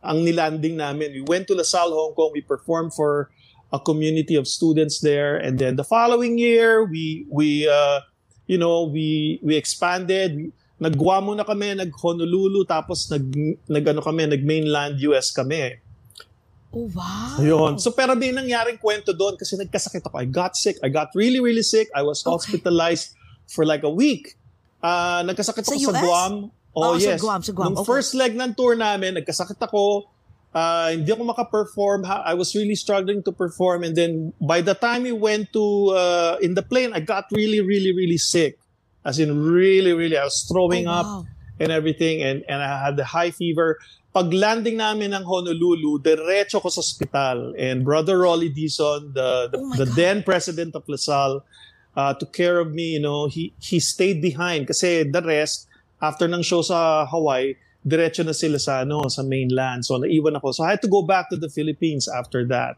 ang 0.00 0.18
nilanding 0.24 0.80
namin. 0.80 1.12
We 1.12 1.22
went 1.28 1.46
to 1.52 1.54
LaSalle, 1.54 1.92
Hong 1.92 2.16
Kong. 2.16 2.32
We 2.32 2.40
performed 2.40 2.96
for 2.96 3.28
a 3.72 3.78
community 3.78 4.36
of 4.36 4.48
students 4.48 5.00
there 5.00 5.40
and 5.40 5.56
then 5.56 5.80
the 5.80 5.84
following 5.84 6.36
year 6.36 6.84
we 6.84 7.24
we 7.32 7.64
uh, 7.64 8.04
you 8.46 8.58
know, 8.58 8.84
we 8.84 9.38
we 9.42 9.56
expanded. 9.56 10.52
Nag-Guam 10.82 11.30
muna 11.30 11.46
kami, 11.46 11.78
nag-Honolulu 11.78 12.66
tapos 12.66 13.06
nag 13.06 13.22
nag-ano 13.70 14.02
kami, 14.02 14.26
nag-mainland 14.26 14.98
US 15.08 15.30
kami. 15.30 15.78
Oh, 16.72 16.88
wow. 16.96 17.36
Ayun. 17.36 17.76
So 17.76 17.92
pero 17.92 18.16
may 18.16 18.32
nangyaring 18.32 18.80
kwento 18.80 19.12
doon 19.12 19.36
kasi 19.36 19.60
nagkasakit 19.60 20.00
ako. 20.08 20.16
I 20.16 20.24
got 20.24 20.56
sick. 20.56 20.80
I 20.80 20.88
got 20.88 21.12
really, 21.12 21.36
really 21.38 21.62
sick. 21.62 21.92
I 21.92 22.00
was 22.00 22.24
Okay. 22.24 22.32
hospitalized 22.32 23.12
for 23.46 23.68
like 23.68 23.84
a 23.84 23.92
week. 23.92 24.40
Ah, 24.80 25.20
nagkasakit 25.20 25.68
Sa 25.68 25.76
ako 25.76 25.78
sa 25.78 25.92
US? 25.92 26.02
Guam. 26.02 26.32
Oh, 26.72 26.82
Oh, 26.82 26.94
sa 26.96 27.12
yes. 27.12 27.20
Guam, 27.20 27.40
sa 27.44 27.52
Guam. 27.52 27.64
Nung 27.70 27.84
Okay. 27.84 27.92
first 27.92 28.16
leg 28.16 28.32
ng 28.32 28.56
tour 28.56 28.72
namin, 28.72 29.20
nagkasakit 29.20 29.60
ako. 29.60 30.08
Ah, 30.52 30.88
hindi 30.92 31.08
ako 31.12 31.24
maka-perform. 31.28 32.04
I 32.04 32.32
was 32.32 32.52
really 32.56 32.76
struggling 32.76 33.20
to 33.24 33.32
perform. 33.32 33.84
And 33.84 33.92
then 33.92 34.32
by 34.40 34.60
the 34.60 34.72
time 34.72 35.04
we 35.04 35.12
went 35.12 35.52
to, 35.52 35.64
uh, 35.92 36.34
in 36.40 36.56
the 36.56 36.64
plane, 36.64 36.92
I 36.92 37.00
got 37.00 37.28
really, 37.32 37.60
really, 37.60 37.92
really 37.92 38.20
sick. 38.20 38.56
As 39.04 39.20
in 39.20 39.32
really, 39.44 39.92
really, 39.92 40.16
I 40.16 40.24
was 40.24 40.44
throwing 40.44 40.88
Oh, 40.88 40.96
up 40.96 41.08
wow. 41.08 41.20
and 41.58 41.68
everything 41.72 42.20
and 42.22 42.40
and 42.46 42.60
I 42.60 42.68
had 42.80 42.96
the 42.96 43.04
high 43.04 43.32
fever. 43.32 43.76
Pag 44.12 44.28
landing 44.28 44.76
namin 44.76 45.16
ng 45.16 45.24
Honolulu, 45.24 45.96
diretso 45.96 46.60
ko 46.60 46.68
sa 46.68 46.84
ospital 46.84 47.56
and 47.56 47.80
brother 47.80 48.20
Rolly 48.20 48.52
Dizon, 48.52 49.16
the 49.16 49.48
the, 49.48 49.56
Oh 49.56 49.72
the 49.80 49.88
God. 49.88 49.96
then 49.96 50.16
president 50.20 50.76
of 50.76 50.84
LaSalle, 50.84 51.40
uh, 51.96 52.12
took 52.20 52.32
care 52.32 52.60
of 52.60 52.76
me, 52.76 52.96
you 52.96 53.02
know, 53.02 53.24
he 53.24 53.56
he 53.56 53.80
stayed 53.80 54.20
behind 54.20 54.68
kasi 54.68 55.08
the 55.08 55.24
rest 55.24 55.64
after 56.04 56.28
ng 56.28 56.44
show 56.44 56.60
sa 56.60 57.08
Hawaii, 57.08 57.56
diretso 57.80 58.20
na 58.20 58.36
sila 58.36 58.60
sa 58.60 58.84
ano, 58.84 59.08
sa 59.08 59.24
mainland. 59.24 59.88
So 59.88 59.96
naiwan 59.96 60.36
ako. 60.36 60.52
So 60.52 60.68
I 60.68 60.76
had 60.76 60.84
to 60.84 60.92
go 60.92 61.00
back 61.00 61.32
to 61.32 61.40
the 61.40 61.48
Philippines 61.48 62.04
after 62.04 62.44
that. 62.52 62.76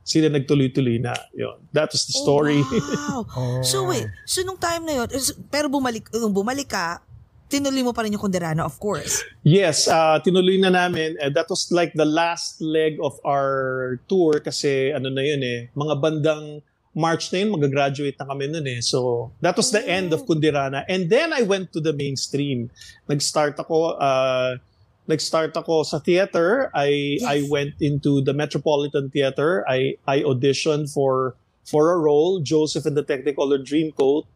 Sila 0.00 0.32
nagtuloy-tuloy 0.32 0.96
na. 0.96 1.12
Yun. 1.36 1.60
That 1.76 1.92
was 1.92 2.08
the 2.08 2.16
story. 2.16 2.64
Oh, 2.64 3.28
wow. 3.28 3.60
So 3.68 3.84
wait, 3.84 4.08
so 4.24 4.40
nung 4.48 4.56
time 4.56 4.88
na 4.88 5.04
yun, 5.04 5.08
pero 5.52 5.68
bumalik, 5.68 6.08
bumalik 6.08 6.72
ka, 6.72 7.04
tinuloy 7.50 7.82
mo 7.82 7.92
pa 7.92 8.06
rin 8.06 8.14
yung 8.14 8.22
kondirana, 8.22 8.62
of 8.62 8.78
course. 8.78 9.26
Yes, 9.42 9.90
uh, 9.90 10.22
tinuloy 10.22 10.62
na 10.62 10.70
namin. 10.70 11.18
Uh, 11.18 11.34
that 11.34 11.50
was 11.50 11.68
like 11.74 11.90
the 11.98 12.06
last 12.06 12.62
leg 12.62 13.02
of 13.02 13.18
our 13.26 13.98
tour 14.06 14.38
kasi 14.38 14.94
ano 14.94 15.10
na 15.10 15.22
yun 15.26 15.42
eh, 15.42 15.60
mga 15.74 15.94
bandang 15.98 16.62
March 16.94 17.30
na 17.30 17.38
yun, 17.38 17.54
mag-graduate 17.54 18.18
na 18.18 18.26
kami 18.26 18.50
nun 18.50 18.66
eh. 18.66 18.82
So, 18.82 19.30
that 19.40 19.54
was 19.54 19.70
the 19.70 19.82
end 19.86 20.10
of 20.10 20.26
Kundirana. 20.26 20.82
And 20.90 21.06
then 21.06 21.32
I 21.32 21.42
went 21.42 21.70
to 21.74 21.80
the 21.80 21.94
mainstream. 21.94 22.70
Nag-start 23.06 23.54
ako, 23.62 23.94
uh, 23.94 24.58
nag-start 25.06 25.54
ako 25.54 25.82
sa 25.86 26.02
theater. 26.02 26.70
I 26.74 27.18
Yes. 27.18 27.26
I 27.26 27.36
went 27.46 27.78
into 27.78 28.22
the 28.22 28.34
Metropolitan 28.34 29.10
Theater. 29.10 29.62
I 29.70 29.98
I 30.06 30.22
auditioned 30.26 30.90
for 30.90 31.38
for 31.62 31.94
a 31.94 31.98
role, 31.98 32.42
Joseph 32.42 32.86
in 32.86 32.98
the 32.98 33.06
Technicolor 33.06 33.62
Dreamcoat. 33.62 34.26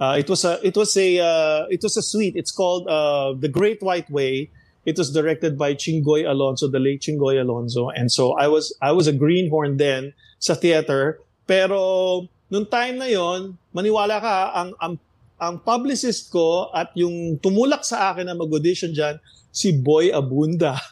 Uh, 0.00 0.16
it 0.18 0.28
was 0.28 0.44
a 0.44 0.58
it 0.66 0.74
was 0.76 0.96
a 0.96 1.20
uh, 1.22 1.66
it 1.70 1.82
was 1.82 1.96
a 1.96 2.02
suite. 2.02 2.34
It's 2.34 2.50
called 2.50 2.88
uh, 2.88 3.34
The 3.38 3.48
Great 3.48 3.82
White 3.82 4.10
Way. 4.10 4.50
It 4.84 4.98
was 4.98 5.12
directed 5.14 5.56
by 5.56 5.74
Chingoy 5.74 6.28
Alonso, 6.28 6.68
the 6.68 6.80
late 6.82 7.00
Chingoy 7.00 7.40
Alonso. 7.40 7.88
And 7.88 8.10
so 8.10 8.34
I 8.34 8.48
was 8.48 8.74
I 8.82 8.92
was 8.92 9.06
a 9.06 9.14
greenhorn 9.14 9.78
then 9.78 10.12
sa 10.42 10.54
theater. 10.54 11.22
Pero 11.46 12.26
nung 12.50 12.66
time 12.66 12.98
na 12.98 13.08
yon, 13.08 13.56
maniwala 13.72 14.18
ka, 14.20 14.36
ang 14.52 14.70
ang 14.82 14.94
ang 15.38 15.54
publicist 15.62 16.30
ko 16.30 16.70
at 16.74 16.90
yung 16.98 17.38
tumulak 17.38 17.86
sa 17.86 18.12
akin 18.12 18.26
na 18.26 18.36
mag-audition 18.38 18.90
diyan 18.90 19.18
si 19.54 19.70
Boy 19.70 20.10
Abunda. 20.10 20.78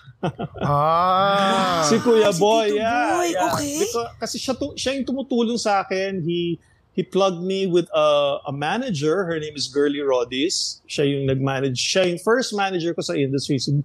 Ah. 0.63 1.83
si 1.83 1.99
Kuya 1.99 2.31
si 2.31 2.39
Boy, 2.39 2.71
Tito 2.71 2.79
yeah. 2.79 3.11
Boy, 3.11 3.29
yeah. 3.35 3.47
okay. 3.51 3.75
Because, 3.83 4.15
kasi 4.23 4.37
siya, 4.39 4.55
siya 4.79 4.95
yung 4.95 5.03
tumutulong 5.03 5.59
sa 5.59 5.83
akin. 5.83 6.23
He 6.23 6.63
he 6.93 7.03
plugged 7.03 7.43
me 7.43 7.67
with 7.67 7.89
a, 7.95 8.39
a 8.47 8.53
manager. 8.53 9.25
Her 9.25 9.39
name 9.41 9.57
is 9.57 9.69
Girly 9.69 10.01
Rodis. 10.01 10.81
Siya 10.89 11.09
yung 11.09 11.27
nag-manage. 11.27 11.81
Siya 11.81 12.09
yung 12.09 12.21
first 12.21 12.53
manager 12.55 12.93
ko 12.93 13.01
sa 13.01 13.15
industry. 13.15 13.59
So, 13.59 13.81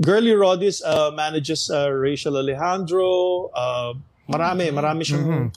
Girly 0.00 0.32
Rodis 0.32 0.82
uh, 0.82 1.10
manages 1.10 1.70
uh, 1.70 1.90
Rachel 1.90 2.36
Alejandro. 2.38 3.50
Uh, 3.54 3.94
marami, 4.30 4.70
marami 4.70 5.02
siyang 5.02 5.50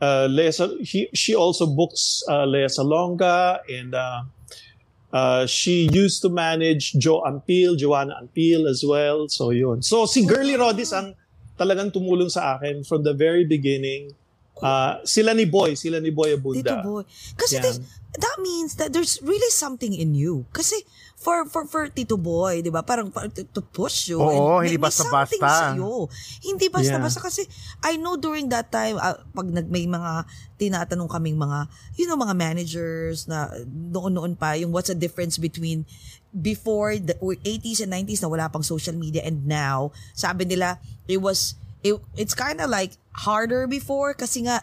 uh, 0.00 0.26
Lea 0.26 0.50
he, 0.80 1.08
she 1.12 1.34
also 1.34 1.66
books 1.66 2.24
uh, 2.28 2.44
Lea 2.44 2.66
Salonga 2.66 3.60
and 3.68 3.94
uh, 3.94 4.24
Uh, 5.16 5.46
she 5.46 5.88
used 5.92 6.20
to 6.20 6.28
manage 6.28 6.92
Joe 7.00 7.22
Ampil, 7.22 7.78
Joanna 7.78 8.20
Ampil 8.20 8.68
as 8.68 8.84
well. 8.84 9.28
So 9.32 9.48
yun. 9.48 9.80
So 9.80 10.04
si 10.04 10.26
Girly 10.26 10.60
Rodis 10.60 10.92
ang 10.92 11.14
talagang 11.56 11.88
tumulong 11.88 12.28
sa 12.28 12.58
akin 12.58 12.84
from 12.84 13.00
the 13.00 13.14
very 13.14 13.48
beginning. 13.48 14.12
Uh, 14.56 15.04
sila 15.04 15.36
ni 15.36 15.44
Boy, 15.44 15.76
sila 15.76 16.00
ni 16.00 16.08
Boy 16.08 16.32
Abunda. 16.32 16.64
Tito 16.64 16.76
Boy. 16.80 17.04
Kasi 17.36 17.60
this- 17.60 17.80
that 18.16 18.36
means 18.40 18.80
that 18.80 18.88
there's 18.92 19.20
really 19.20 19.52
something 19.52 19.92
in 19.92 20.16
you. 20.16 20.48
Kasi 20.48 20.80
for 21.16 21.44
for 21.48 21.68
for 21.68 21.88
Tito 21.92 22.16
Boy, 22.16 22.64
'di 22.64 22.72
ba? 22.72 22.80
Parang 22.80 23.12
pa- 23.12 23.28
to, 23.28 23.44
to 23.44 23.60
push 23.60 24.08
you. 24.08 24.16
Oo, 24.20 24.60
and 24.60 24.68
hindi 24.68 24.80
basta-basta. 24.80 25.76
sa'yo. 25.76 26.08
Hindi 26.40 26.66
basta-basta 26.72 27.20
kasi 27.20 27.44
I 27.84 28.00
know 28.00 28.16
during 28.16 28.48
that 28.48 28.72
time 28.72 28.96
ah, 28.96 29.20
pag 29.20 29.48
nag 29.48 29.68
may 29.68 29.84
mga 29.84 30.24
tinatanong 30.56 31.08
kaming 31.08 31.36
mga 31.36 31.68
you 32.00 32.08
know 32.08 32.16
mga 32.16 32.32
managers 32.36 33.28
na 33.28 33.52
noon-noon 33.68 34.36
pa 34.36 34.56
yung 34.56 34.72
what's 34.72 34.88
the 34.88 34.96
difference 34.96 35.36
between 35.36 35.84
before 36.32 36.96
the 36.96 37.16
or 37.20 37.36
80s 37.44 37.84
and 37.84 37.92
90s 37.92 38.24
na 38.24 38.28
wala 38.28 38.48
pang 38.48 38.64
social 38.64 38.96
media 38.96 39.24
and 39.24 39.44
now 39.44 39.92
sabi 40.12 40.44
nila 40.48 40.80
it 41.08 41.20
was 41.20 41.56
it, 41.86 41.94
it's 42.16 42.34
kind 42.34 42.58
of 42.58 42.68
like 42.68 42.98
harder 43.14 43.66
before 43.66 44.12
kasi 44.12 44.42
nga 44.42 44.60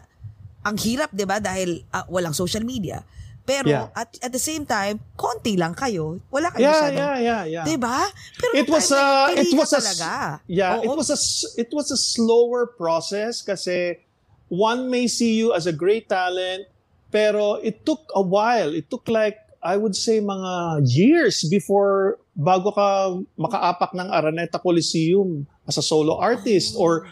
ang 0.61 0.75
hirap 0.75 1.11
'di 1.11 1.23
ba 1.23 1.39
dahil 1.39 1.83
ah, 1.89 2.03
walang 2.07 2.31
social 2.31 2.63
media. 2.63 3.03
Pero 3.43 3.67
Yeah. 3.67 3.91
at 3.91 4.07
at 4.23 4.31
the 4.31 4.39
same 4.39 4.63
time, 4.63 5.03
konti 5.15 5.59
lang 5.59 5.75
kayo. 5.75 6.23
Wala 6.31 6.47
kayo 6.47 6.63
Yeah, 6.63 6.71
masyadong- 6.71 6.95
yeah, 6.95 7.17
yeah, 7.19 7.43
yeah. 7.43 7.65
'Di 7.67 7.75
ba? 7.75 8.07
Pero 8.39 8.53
It 8.55 8.67
was 8.67 8.87
a 8.89 9.03
yun, 9.35 9.43
it 9.43 9.51
was 9.53 9.71
a 9.71 9.79
talaga. 9.79 10.11
yeah, 10.47 10.79
it 10.79 10.87
Oo. 10.87 10.95
was 10.95 11.11
a 11.11 11.19
it 11.57 11.69
was 11.69 11.91
a 11.91 11.99
slower 11.99 12.63
process 12.65 13.43
kasi 13.43 13.99
one 14.47 14.87
may 14.87 15.11
see 15.11 15.35
you 15.35 15.51
as 15.51 15.67
a 15.67 15.75
great 15.75 16.07
talent 16.07 16.71
pero 17.11 17.59
it 17.59 17.83
took 17.83 18.07
a 18.15 18.23
while. 18.23 18.71
It 18.71 18.87
took 18.87 19.05
like 19.05 19.35
I 19.59 19.75
would 19.75 19.93
say 19.93 20.17
mga 20.17 20.83
years 20.87 21.43
before 21.45 22.19
bago 22.33 22.71
ka 22.71 22.87
makaapak 23.35 23.91
ng 23.91 24.07
Araneta 24.07 24.55
Coliseum 24.57 25.43
as 25.67 25.77
a 25.77 25.83
solo 25.83 26.19
artist 26.19 26.75
or 26.77 27.07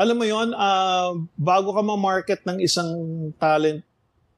alam 0.00 0.16
mo 0.16 0.24
yon 0.24 0.56
ah, 0.56 1.12
bago 1.36 1.76
ka 1.76 1.82
ma-market 1.84 2.40
ng 2.48 2.60
isang 2.64 2.88
talent 3.36 3.84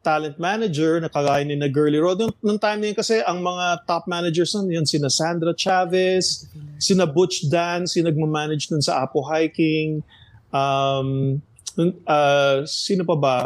talent 0.03 0.35
manager 0.37 0.99
na 0.99 1.07
kagaya 1.07 1.47
ni 1.47 1.55
na 1.55 1.71
Girly 1.71 2.03
Rod. 2.03 2.19
Nung, 2.19 2.35
nung 2.43 2.59
time 2.59 2.83
na 2.83 2.87
yun 2.91 2.99
kasi 2.99 3.23
ang 3.23 3.39
mga 3.39 3.87
top 3.87 4.11
managers 4.11 4.51
nun, 4.59 4.67
yun, 4.67 4.83
sina 4.83 5.07
Sandra 5.07 5.55
Chavez, 5.55 6.51
sina 6.83 7.07
Butch 7.07 7.47
Dan, 7.47 7.87
si 7.87 8.03
nagmamanage 8.03 8.67
nun 8.75 8.83
sa 8.83 9.07
Apo 9.07 9.23
Hiking, 9.23 10.03
um, 10.51 11.39
uh, 12.11 12.67
sino 12.67 13.07
pa 13.07 13.15
ba? 13.15 13.39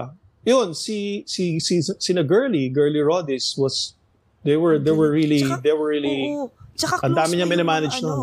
Yun, 0.48 0.72
si, 0.72 1.28
si, 1.28 1.60
si, 1.60 1.84
sina 2.00 2.24
Girly, 2.24 2.72
Girly 2.72 3.04
Rodis 3.04 3.52
was, 3.60 3.92
they 4.40 4.56
were, 4.56 4.80
they 4.80 4.96
were 4.96 5.12
really, 5.12 5.44
Tsaka- 5.44 5.60
they 5.60 5.76
were 5.76 5.92
really, 5.92 6.32
Oo. 6.32 6.50
Tsaka 6.76 7.08
ang 7.08 7.16
dami 7.16 7.40
niya 7.40 7.48
minamanage 7.48 8.04
ano, 8.04 8.08
nun. 8.08 8.20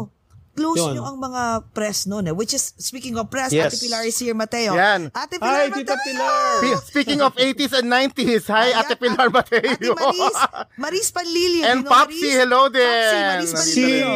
Close 0.53 0.77
Yun. 0.77 0.93
nyo 0.93 1.03
ang 1.03 1.17
mga 1.17 1.41
press 1.71 2.05
noon 2.05 2.29
eh. 2.29 2.31
Which 2.31 2.53
is, 2.53 2.77
speaking 2.77 3.17
of 3.17 3.25
press, 3.25 3.49
Yes. 3.49 3.73
Ate 3.73 3.81
Pilar 3.81 4.03
is 4.03 4.13
here, 4.15 4.33
Mateo. 4.33 4.73
Yan. 4.73 5.09
Ate 5.09 5.35
Pilar 5.35 5.65
Hi, 5.65 5.73
Tita 5.73 5.91
Mateo! 5.91 6.05
Pilar! 6.05 6.77
Speaking 6.83 7.19
of 7.19 7.33
80s 7.33 7.73
and 7.73 7.87
90s, 7.87 8.45
hi 8.47 8.69
Ayan, 8.69 8.77
Ate 8.79 8.95
Pilar 8.95 9.27
Ate 9.27 9.33
Mateo. 9.33 9.93
Maris, 9.95 10.37
Maris 10.77 11.07
Panlilio. 11.09 11.63
And 11.63 11.79
You 11.79 11.83
know 11.83 11.89
Popsy, 11.89 12.21
Maris? 12.23 12.37
hello 12.39 12.61
din. 12.69 12.85
Popsy, 12.85 13.17
Maris 13.19 13.49
si 13.49 13.81
Panlilio. 13.81 14.13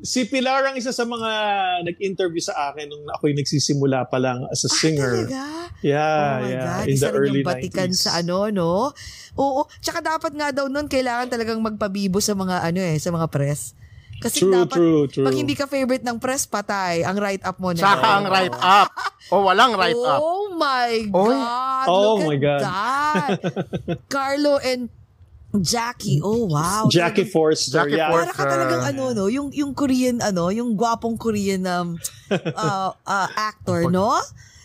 si 0.00 0.20
Pilar 0.24 0.62
ang 0.64 0.76
isa 0.76 0.90
sa 0.90 1.02
mga 1.02 1.30
nag-interview 1.84 2.38
sa 2.40 2.54
akin 2.68 2.86
nung 2.86 3.02
ako'y 3.08 3.34
nagsisimula 3.34 4.06
pa 4.06 4.18
lang 4.18 4.46
as 4.48 4.62
a 4.62 4.70
singer. 4.70 5.26
Talaga? 5.26 5.46
Yeah, 5.82 5.98
oh 5.98 6.34
my 6.38 6.46
yeah. 6.48 6.62
God, 6.64 6.84
In 6.84 6.94
isa 6.94 7.06
the 7.06 7.12
early 7.12 7.42
yung 7.42 7.48
batikan 7.48 7.90
90s. 7.90 7.98
sa 8.00 8.10
ano, 8.16 8.46
no? 8.48 8.94
Oo, 9.34 9.60
tsaka 9.78 9.98
dapat 9.98 10.30
nga 10.32 10.50
daw 10.52 10.66
nun, 10.66 10.86
kailangan 10.86 11.26
talagang 11.26 11.58
magpabibo 11.58 12.18
sa 12.18 12.34
mga 12.34 12.62
ano 12.62 12.78
eh, 12.78 12.94
sa 12.96 13.10
mga 13.10 13.26
press. 13.26 13.74
Kasi 14.22 14.46
True, 14.46 14.54
dapat, 14.54 14.76
true, 14.78 15.02
true. 15.10 15.26
pag 15.26 15.34
hindi 15.34 15.58
ka 15.58 15.66
favorite 15.66 16.06
ng 16.06 16.22
press, 16.22 16.46
patay. 16.46 17.02
Ang 17.02 17.18
write-up 17.18 17.58
mo 17.58 17.74
na. 17.74 17.82
Tsaka 17.82 18.06
ang 18.22 18.26
write 18.30 18.54
up. 18.54 18.88
O 19.34 19.42
walang 19.42 19.74
write 19.74 19.98
up. 19.98 20.20
Oh 20.22 20.54
my 20.54 21.10
Oy. 21.10 21.34
God! 21.34 21.86
Oh 21.90 22.14
Look 22.22 22.30
my 22.30 22.36
at 22.38 22.42
God. 22.42 22.60
that! 22.62 23.28
Carlo 24.14 24.62
and 24.62 24.86
Jackie. 25.60 26.22
Oh, 26.24 26.48
wow. 26.48 26.88
Jackie 26.88 27.28
Forster. 27.28 27.84
Jackie 27.84 28.00
yeah. 28.00 28.08
Forster. 28.08 28.32
Para 28.32 28.48
ka 28.48 28.52
talagang 28.56 28.84
ano, 28.88 29.04
no? 29.12 29.24
Yung, 29.28 29.52
yung 29.52 29.76
Korean, 29.76 30.24
ano, 30.24 30.48
yung 30.48 30.72
gwapong 30.72 31.20
Korean 31.20 31.68
um, 31.68 32.00
uh, 32.32 32.90
uh, 32.96 33.28
actor, 33.36 33.92
no? 33.92 34.16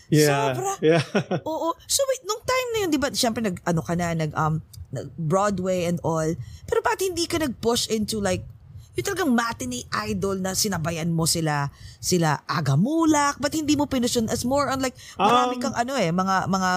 Yeah. 0.08 0.56
Sobra. 0.56 0.72
Yeah. 0.80 1.04
Oo. 1.50 1.76
So 1.84 2.00
wait, 2.08 2.24
nung 2.24 2.40
time 2.40 2.68
na 2.72 2.78
yun, 2.86 2.90
di 2.94 2.96
ba, 2.96 3.12
syempre 3.12 3.44
nag, 3.44 3.60
ano 3.68 3.84
ka 3.84 3.92
na, 3.92 4.16
nag, 4.16 4.32
um, 4.32 4.64
nag 4.88 5.12
Broadway 5.20 5.84
and 5.84 6.00
all. 6.00 6.32
Pero 6.64 6.80
bakit 6.80 7.12
hindi 7.12 7.28
ka 7.28 7.36
nag-push 7.36 7.92
into 7.92 8.16
like, 8.16 8.48
yung 8.98 9.06
talagang 9.06 9.30
matinee 9.30 9.86
idol 10.10 10.42
na 10.42 10.58
sinabayan 10.58 11.06
mo 11.06 11.22
sila, 11.22 11.70
sila 12.02 12.42
Agamulak, 12.50 13.38
but 13.38 13.54
hindi 13.54 13.78
mo 13.78 13.86
pinush 13.86 14.18
yun 14.18 14.26
as 14.26 14.42
more 14.42 14.66
on 14.66 14.82
like, 14.82 14.98
marami 15.14 15.54
Um, 15.54 15.62
kang 15.62 15.76
ano 15.78 15.94
eh, 15.94 16.10
mga, 16.10 16.50
mga, 16.50 16.70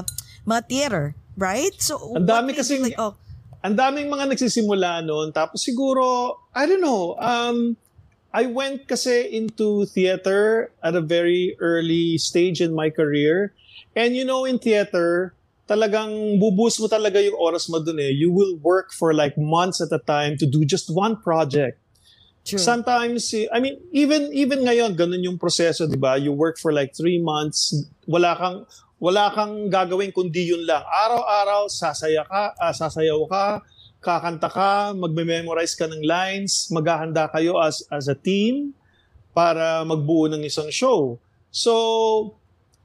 mga 0.46 0.62
theater, 0.70 1.06
right? 1.34 1.74
So, 1.82 1.98
Ang 2.14 2.30
dami 2.30 2.54
kasing- 2.54 2.86
like, 2.86 3.02
oh, 3.02 3.18
ang 3.66 3.74
daming 3.74 4.10
mga 4.10 4.38
nagsisimula 4.38 5.02
noon. 5.02 5.34
Tapos 5.34 5.66
siguro, 5.66 6.38
I 6.54 6.70
don't 6.70 6.82
know, 6.82 7.18
um, 7.18 7.74
I 8.30 8.46
went 8.46 8.86
kasi 8.86 9.28
into 9.34 9.86
theater 9.90 10.70
at 10.86 10.94
a 10.94 11.02
very 11.02 11.58
early 11.60 12.22
stage 12.22 12.62
in 12.62 12.72
my 12.78 12.94
career. 12.94 13.52
And 13.98 14.16
you 14.16 14.24
know, 14.24 14.46
in 14.46 14.56
theater, 14.62 15.36
talagang 15.68 16.40
bubus 16.40 16.80
mo 16.80 16.88
talaga 16.88 17.20
yung 17.20 17.36
oras 17.36 17.68
mo 17.68 17.84
dun 17.84 18.00
eh. 18.00 18.08
You 18.14 18.32
will 18.32 18.56
work 18.62 18.94
for 18.96 19.12
like 19.12 19.36
months 19.36 19.82
at 19.84 19.92
a 19.92 20.00
time 20.00 20.38
to 20.40 20.48
do 20.48 20.64
just 20.64 20.88
one 20.88 21.20
project. 21.20 21.81
True. 22.46 22.60
Sometimes, 22.60 23.32
eh, 23.34 23.48
I 23.52 23.60
mean, 23.60 23.78
even 23.92 24.30
even 24.34 24.66
ngayon, 24.66 24.98
ganun 24.98 25.22
yung 25.22 25.38
proseso, 25.38 25.86
di 25.86 25.98
ba? 25.98 26.18
You 26.18 26.34
work 26.34 26.58
for 26.58 26.74
like 26.74 26.94
three 26.94 27.22
months, 27.22 27.74
wala 28.06 28.38
kang 28.38 28.58
wala 29.02 29.34
kang 29.34 29.70
gagawin 29.70 30.14
kundi 30.14 30.54
yun 30.54 30.62
lang. 30.66 30.86
Araw-araw, 30.86 31.66
sasaya 31.70 32.22
ka, 32.22 32.54
ah, 32.54 32.74
sasayaw 32.74 33.22
ka, 33.26 33.46
kakanta 33.98 34.50
ka, 34.50 34.94
magme-memorize 34.94 35.74
ka 35.74 35.90
ng 35.90 36.06
lines, 36.06 36.70
maghahanda 36.70 37.26
kayo 37.34 37.58
as 37.58 37.82
as 37.90 38.06
a 38.10 38.18
team 38.18 38.78
para 39.34 39.82
magbuo 39.88 40.30
ng 40.30 40.46
isang 40.46 40.70
show. 40.70 41.18
So, 41.50 42.38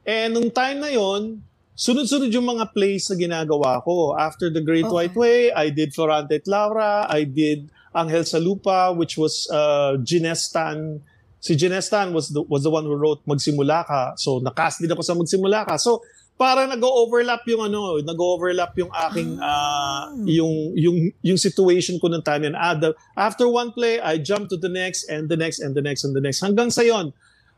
eh, 0.06 0.30
nung 0.32 0.48
time 0.48 0.80
na 0.80 0.90
yon 0.90 1.42
sunod-sunod 1.76 2.32
yung 2.32 2.48
mga 2.56 2.72
plays 2.72 3.12
na 3.12 3.16
ginagawa 3.20 3.84
ko. 3.84 4.16
After 4.16 4.48
The 4.48 4.64
Great 4.64 4.88
Okay. 4.88 5.12
White 5.12 5.16
Way, 5.16 5.38
I 5.52 5.68
did 5.68 5.92
Florante 5.92 6.40
at 6.40 6.48
Laura, 6.48 7.04
I 7.04 7.28
did 7.28 7.68
Angel 7.96 8.24
sa 8.28 8.36
Lupa, 8.36 8.92
which 8.92 9.16
was 9.16 9.48
uh, 9.48 9.96
Ginestan. 10.04 11.00
Si 11.40 11.56
Ginestan 11.56 12.12
was 12.12 12.28
the, 12.28 12.44
was 12.44 12.62
the 12.62 12.70
one 12.70 12.84
who 12.84 12.92
wrote 12.92 13.24
Magsimula 13.24 13.88
Ka. 13.88 14.14
So, 14.20 14.38
nakast 14.44 14.84
din 14.84 14.92
ako 14.92 15.00
sa 15.00 15.16
Magsimula 15.16 15.64
Ka. 15.64 15.80
So, 15.80 16.04
parang 16.36 16.68
nag-overlap 16.68 17.48
yung 17.48 17.72
ano, 17.72 17.96
nag-overlap 18.04 18.76
yung 18.76 18.92
aking 18.92 19.40
ah, 19.40 20.12
yung 20.28 20.76
yung 20.76 20.96
yung 21.24 21.40
situation 21.40 21.96
ko 21.96 22.12
ng 22.12 22.20
time 22.20 22.52
and 22.52 22.56
ah, 22.60 22.76
the- 22.76 22.92
after 23.16 23.48
one 23.48 23.72
play 23.72 23.96
I 23.96 24.20
jump 24.20 24.52
to 24.52 24.60
the 24.60 24.68
next 24.68 25.08
and 25.08 25.32
the 25.32 25.36
next 25.36 25.64
and 25.64 25.72
the 25.72 25.80
next 25.80 26.04
and 26.04 26.12
the 26.12 26.20
next 26.20 26.44
hanggang 26.44 26.68
sa 26.68 26.84
yon. 26.84 27.16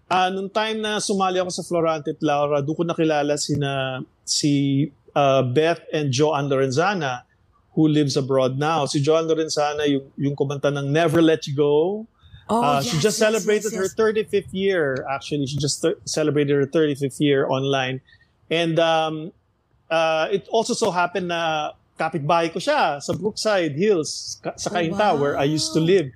Ah, 0.08 0.30
nung 0.30 0.48
time 0.48 0.80
na 0.80 1.02
sumali 1.02 1.36
ako 1.42 1.50
sa 1.52 1.66
Florante 1.66 2.16
at 2.16 2.22
Laura, 2.24 2.64
doon 2.64 2.76
ko 2.80 2.84
nakilala 2.86 3.34
sina 3.36 4.00
si 4.22 4.86
ah, 5.12 5.42
Beth 5.42 5.82
and 5.90 6.14
Joanne 6.14 6.46
Lorenzana 6.46 7.27
who 7.78 7.86
lives 7.86 8.18
abroad 8.18 8.58
now. 8.58 8.90
Si 8.90 8.98
Joanne 8.98 9.30
Lorenzana 9.30 9.86
yung 9.86 10.10
yung 10.18 10.34
kumanta 10.34 10.66
ng 10.66 10.90
Never 10.90 11.22
Let 11.22 11.46
You 11.46 11.54
Go. 11.54 11.74
oh, 12.50 12.58
Uh, 12.58 12.82
yes, 12.82 12.90
she 12.90 12.96
just 12.98 13.20
yes, 13.20 13.22
celebrated 13.22 13.70
yes, 13.70 13.78
yes. 13.78 13.94
her 13.94 14.10
35th 14.10 14.50
year. 14.50 15.06
Actually, 15.06 15.46
she 15.46 15.60
just 15.62 15.78
thir- 15.78 16.00
celebrated 16.02 16.58
her 16.58 16.66
35th 16.66 17.20
year 17.22 17.46
online. 17.46 18.00
And 18.50 18.80
um, 18.82 19.30
uh, 19.86 20.26
it 20.32 20.48
also 20.50 20.74
so 20.74 20.90
happened 20.90 21.28
na 21.28 21.70
kapitbahay 21.94 22.48
ko 22.50 22.58
siya 22.58 22.98
sa 22.98 23.12
Brookside 23.14 23.76
Hills, 23.78 24.40
ka- 24.42 24.56
sa 24.56 24.70
Oh, 24.70 24.74
Cainta, 24.74 25.12
wow. 25.12 25.20
where 25.20 25.36
I 25.38 25.44
used 25.44 25.70
to 25.76 25.80
live. 25.84 26.08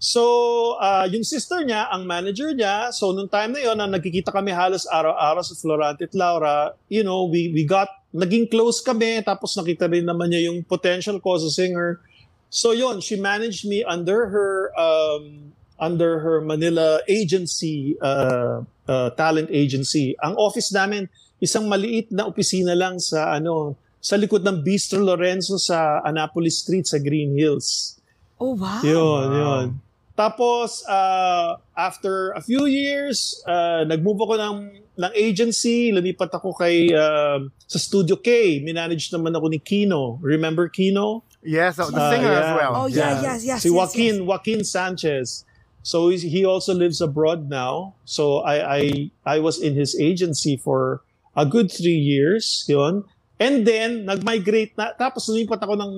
So, 0.00 0.76
uh, 0.80 1.04
yung 1.08 1.24
sister 1.24 1.60
niya, 1.64 1.88
ang 1.88 2.04
manager 2.04 2.52
niya, 2.52 2.88
so 2.92 3.12
nung 3.12 3.28
time 3.28 3.52
na 3.52 3.60
yon 3.64 3.76
na 3.76 3.88
nagkikita 3.88 4.28
kami 4.32 4.52
halos 4.52 4.84
araw-araw 4.88 5.40
sa 5.40 5.52
Florante 5.56 6.04
at 6.04 6.12
Laura, 6.16 6.72
you 6.88 7.00
know, 7.00 7.24
we, 7.24 7.52
we 7.52 7.64
got, 7.64 7.88
naging 8.14 8.46
close 8.46 8.78
kami, 8.78 9.18
tapos 9.26 9.58
nakita 9.58 9.90
rin 9.90 10.06
naman 10.06 10.30
niya 10.30 10.48
yung 10.48 10.62
potential 10.62 11.18
ko 11.18 11.34
as 11.34 11.42
a 11.42 11.50
singer. 11.50 11.98
So 12.46 12.70
yon, 12.70 13.02
she 13.02 13.18
managed 13.18 13.66
me 13.66 13.82
under 13.82 14.30
her 14.30 14.70
um, 14.78 15.50
under 15.82 16.22
her 16.22 16.38
Manila 16.38 17.02
agency, 17.10 17.98
uh, 17.98 18.62
uh, 18.86 19.10
talent 19.18 19.50
agency. 19.50 20.14
Ang 20.22 20.38
office 20.38 20.70
namin, 20.70 21.10
isang 21.42 21.66
maliit 21.66 22.14
na 22.14 22.30
opisina 22.30 22.78
lang 22.78 23.02
sa 23.02 23.34
ano, 23.34 23.74
sa 23.98 24.14
likod 24.14 24.46
ng 24.46 24.62
Bistro 24.62 25.02
Lorenzo 25.02 25.58
sa 25.58 25.98
Annapolis 26.06 26.62
Street 26.62 26.86
sa 26.86 27.02
Green 27.02 27.34
Hills. 27.34 27.98
Oh, 28.38 28.54
wow. 28.54 28.84
Yun, 28.84 29.26
yun. 29.34 29.66
Tapos, 30.14 30.86
uh, 30.86 31.58
after 31.74 32.30
a 32.38 32.42
few 32.44 32.70
years, 32.70 33.42
uh, 33.48 33.82
nag-move 33.82 34.20
ako 34.22 34.34
ng, 34.38 34.56
ng 34.94 35.12
agency. 35.14 35.90
Lumipat 35.90 36.30
ako 36.34 36.54
kay, 36.54 36.90
uh, 36.94 37.42
sa 37.66 37.78
Studio 37.78 38.18
K. 38.18 38.60
Minanage 38.62 39.10
naman 39.10 39.34
ako 39.34 39.46
ni 39.50 39.58
Kino. 39.58 40.22
Remember 40.22 40.70
Kino? 40.70 41.26
Yes, 41.44 41.76
oh, 41.76 41.90
the 41.92 42.00
Uh, 42.00 42.10
singer 42.10 42.32
as 42.32 42.48
yeah. 42.48 42.56
well. 42.56 42.72
Oh, 42.74 42.88
yeah, 42.88 43.12
yes, 43.20 43.40
yes, 43.44 43.60
Si 43.60 43.68
yes, 43.68 43.74
Joaquin, 43.74 44.24
Joaquin 44.24 44.62
Sanchez. 44.64 45.44
So 45.84 46.08
he 46.08 46.48
also 46.48 46.72
lives 46.72 47.04
abroad 47.04 47.52
now. 47.52 47.92
So 48.08 48.40
I 48.40 48.56
I 48.64 48.82
I 49.28 49.36
was 49.44 49.60
in 49.60 49.76
his 49.76 49.92
agency 50.00 50.56
for 50.56 51.04
a 51.36 51.44
good 51.44 51.68
three 51.68 52.00
years, 52.00 52.64
yun. 52.64 53.04
And 53.34 53.66
then, 53.66 54.06
nag-migrate 54.06 54.78
na. 54.78 54.94
Tapos, 54.94 55.26
lumipat 55.26 55.58
ako 55.58 55.74
ng 55.74 55.92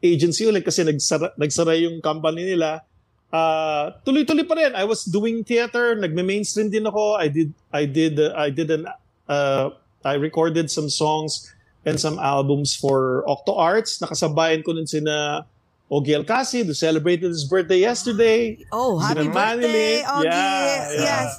agency 0.00 0.48
ulit 0.48 0.64
kasi 0.64 0.80
nagsara, 0.80 1.28
nagsara 1.36 1.76
yung 1.76 2.00
company 2.00 2.48
nila. 2.48 2.80
Uh, 3.32 3.96
tuloy-tuloy 4.04 4.44
pa 4.44 4.54
rin. 4.60 4.76
I 4.76 4.84
was 4.84 5.08
doing 5.08 5.40
theater, 5.40 5.96
nagme-mainstream 5.96 6.68
din 6.68 6.84
ako. 6.84 7.16
I 7.16 7.32
did, 7.32 7.48
I 7.72 7.88
did, 7.88 8.20
uh, 8.20 8.36
I 8.36 8.52
did 8.52 8.68
an, 8.68 8.84
uh, 9.24 9.72
I 10.04 10.20
recorded 10.20 10.68
some 10.68 10.92
songs 10.92 11.48
and 11.88 11.96
some 11.96 12.20
albums 12.20 12.76
for 12.76 13.24
Octo 13.24 13.56
Arts. 13.56 13.98
Nakasabayan 14.04 14.60
ko 14.60 14.76
nun 14.76 14.84
sina 14.86 15.48
Ogie 15.88 16.12
Alcacid, 16.12 16.68
who 16.68 16.76
celebrated 16.76 17.32
his 17.32 17.48
birthday 17.48 17.80
yesterday. 17.80 18.60
Oh, 18.68 19.00
happy 19.00 19.24
Sina 19.24 19.32
Manili. 19.32 19.60
birthday, 19.60 19.92
Ogie. 20.04 20.24
Yeah, 20.24 20.92
yeah. 20.92 21.00
Yes. 21.00 21.30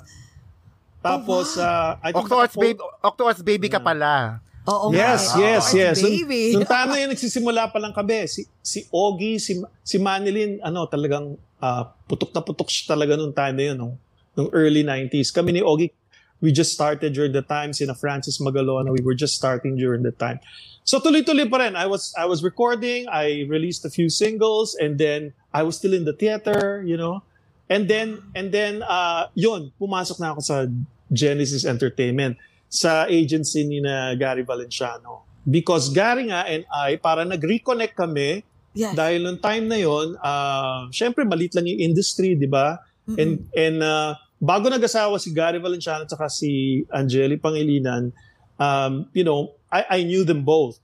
Tapos, 1.04 1.58
uh, 1.62 2.00
I 2.02 2.10
think 2.10 2.26
Octoarts 2.26 2.56
naka- 2.56 2.66
baby, 2.66 2.80
Octoarts 3.04 3.42
baby 3.46 3.68
ka 3.70 3.80
pala. 3.80 4.42
Oo 4.64 4.96
Yes, 4.96 5.36
nga. 5.36 5.44
yes, 5.44 5.64
Oh, 5.68 5.76
yes. 5.76 5.96
Nung, 6.00 6.16
Baby. 6.24 6.42
nung 6.56 6.64
na 6.92 6.96
yun, 6.96 7.10
nagsisimula 7.12 7.68
pa 7.68 7.80
lang 7.84 7.92
kami. 7.92 8.24
Si, 8.32 8.48
si 8.64 8.88
Ogie, 8.96 9.36
si, 9.36 9.60
si 9.84 10.00
Manilin, 10.00 10.64
ano, 10.64 10.88
talagang 10.88 11.36
ah, 11.60 11.92
putok 12.08 12.32
na 12.32 12.40
putok 12.40 12.72
siya 12.72 12.96
talaga 12.96 13.20
nung 13.20 13.36
time 13.36 13.56
na 13.60 13.64
yun, 13.72 13.78
nung, 13.78 13.94
nung 14.40 14.50
early 14.56 14.84
90s. 14.88 15.36
Kami 15.36 15.60
ni 15.60 15.62
Ogie, 15.64 15.92
we 16.40 16.52
just 16.56 16.72
started 16.72 17.12
during 17.12 17.36
the 17.36 17.44
time. 17.44 17.76
Sina 17.76 17.96
Francis 17.96 18.40
Magalona, 18.40 18.92
we 18.92 19.04
were 19.04 19.16
just 19.16 19.36
starting 19.36 19.76
during 19.76 20.04
the 20.04 20.16
time. 20.16 20.40
So 20.84 21.00
tuloy-tuloy 21.00 21.48
pa 21.52 21.64
rin. 21.64 21.76
I 21.76 21.88
was, 21.88 22.12
I 22.16 22.24
was 22.28 22.44
recording, 22.44 23.08
I 23.08 23.44
released 23.48 23.84
a 23.84 23.92
few 23.92 24.08
singles, 24.12 24.76
and 24.76 24.96
then 25.00 25.32
I 25.56 25.64
was 25.64 25.76
still 25.80 25.96
in 25.96 26.04
the 26.04 26.12
theater, 26.16 26.84
you 26.88 26.96
know. 26.96 27.24
And 27.72 27.88
then, 27.88 28.20
and 28.36 28.52
then, 28.52 28.84
uh, 28.84 29.28
yun, 29.36 29.72
pumasok 29.80 30.20
na 30.20 30.36
ako 30.36 30.42
sa 30.44 30.68
Genesis 31.12 31.64
Entertainment 31.64 32.36
sa 32.74 33.06
agency 33.06 33.62
ni 33.70 33.78
na 33.78 34.18
Gary 34.18 34.42
Valenciano. 34.42 35.30
Because 35.46 35.94
Gary 35.94 36.34
nga 36.34 36.42
and 36.50 36.66
I, 36.74 36.98
para 36.98 37.22
nag-reconnect 37.22 37.94
kami, 37.94 38.42
Yes. 38.74 38.98
dahil 38.98 39.22
nung 39.22 39.38
time 39.38 39.70
na 39.70 39.78
yon, 39.78 40.18
uh, 40.18 40.90
syempre 40.90 41.22
malit 41.30 41.54
lang 41.54 41.70
yung 41.70 41.94
industry, 41.94 42.34
di 42.34 42.50
ba? 42.50 42.82
And, 43.06 43.46
and 43.54 43.86
uh, 43.86 44.18
bago 44.42 44.66
nag-asawa 44.66 45.22
si 45.22 45.30
Gary 45.30 45.62
Valenciano 45.62 46.10
at 46.10 46.32
si 46.34 46.82
Angeli 46.90 47.38
Pangilinan, 47.38 48.10
um, 48.58 49.06
you 49.14 49.22
know, 49.22 49.54
I, 49.70 50.02
I 50.02 50.10
knew 50.10 50.26
them 50.26 50.42
both 50.42 50.82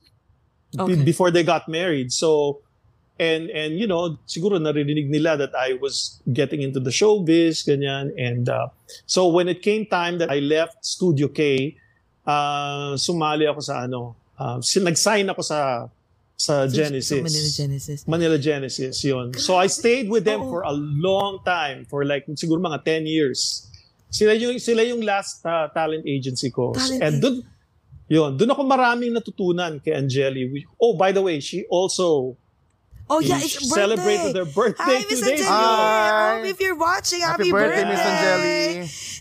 Okay. 0.78 1.02
before 1.02 1.34
they 1.34 1.42
got 1.42 1.66
married. 1.66 2.14
So, 2.14 2.62
and 3.20 3.52
and 3.52 3.78
you 3.78 3.86
know, 3.86 4.18
siguro 4.26 4.58
naririnig 4.58 5.12
nila 5.12 5.36
that 5.38 5.54
I 5.54 5.76
was 5.78 6.24
getting 6.32 6.64
into 6.64 6.80
the 6.80 6.90
showbiz, 6.90 7.68
ganyan. 7.68 8.16
And 8.16 8.48
uh, 8.48 8.72
so 9.06 9.28
when 9.28 9.52
it 9.52 9.62
came 9.62 9.86
time 9.86 10.18
that 10.24 10.32
I 10.32 10.40
left 10.40 10.82
Studio 10.88 11.28
K, 11.28 11.76
uh, 12.24 12.96
sumali 12.96 13.46
ako 13.46 13.60
sa 13.60 13.84
ano, 13.84 14.16
uh, 14.40 14.58
nag-sign 14.64 15.28
ako 15.30 15.42
sa 15.44 15.92
sa 16.40 16.64
Genesis. 16.72 17.20
Manila 17.20 17.52
Genesis. 17.52 18.00
Manila 18.08 18.38
Genesis, 18.40 18.96
yun. 19.04 19.36
So 19.36 19.60
I 19.60 19.68
stayed 19.68 20.08
with 20.08 20.24
them 20.24 20.48
Oo. 20.48 20.50
for 20.50 20.62
a 20.64 20.72
long 20.72 21.44
time, 21.44 21.84
for 21.92 22.08
like 22.08 22.24
siguro 22.40 22.64
mga 22.64 23.04
10 23.04 23.04
years. 23.04 23.68
Sila 24.10 24.34
yung 24.34 24.58
sila 24.58 24.82
yung 24.88 25.04
last 25.04 25.44
uh, 25.44 25.68
talent 25.76 26.08
agency 26.08 26.50
ko. 26.50 26.72
Talent 26.72 27.04
And 27.04 27.14
dun 27.20 27.36
yun, 28.10 28.40
dun 28.40 28.50
ako 28.50 28.66
maraming 28.66 29.14
natutunan 29.14 29.78
kay 29.84 29.94
Angeli. 29.94 30.50
Oh, 30.82 30.98
by 30.98 31.14
the 31.14 31.22
way, 31.22 31.38
she 31.44 31.68
also 31.70 32.40
Oh, 33.10 33.20
yeah, 33.20 33.42
it's 33.42 33.58
birthday. 33.58 33.74
celebrated 33.74 34.38
her 34.38 34.46
birthday 34.46 35.02
Hi, 35.02 35.06
Miss 35.10 35.18
two 35.20 35.26
days 35.26 35.42
ago. 35.42 35.50
Hi. 35.50 36.40
Oh, 36.40 36.46
if 36.46 36.62
you're 36.62 36.78
watching, 36.78 37.26
happy, 37.26 37.50
Happy 37.50 37.52
birthday, 37.52 37.86
Miss 37.90 38.00
Angeli. 38.06 38.62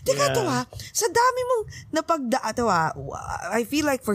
Teka 0.05 0.25
Yeah. 0.29 0.35
to 0.37 0.41
ha, 0.45 0.61
sa 0.93 1.05
dami 1.09 1.41
mong 1.49 1.63
napagda, 1.89 2.39
to 2.53 2.69
ha, 2.69 2.93
I 3.49 3.65
feel 3.65 3.89
like 3.89 4.05
for 4.05 4.13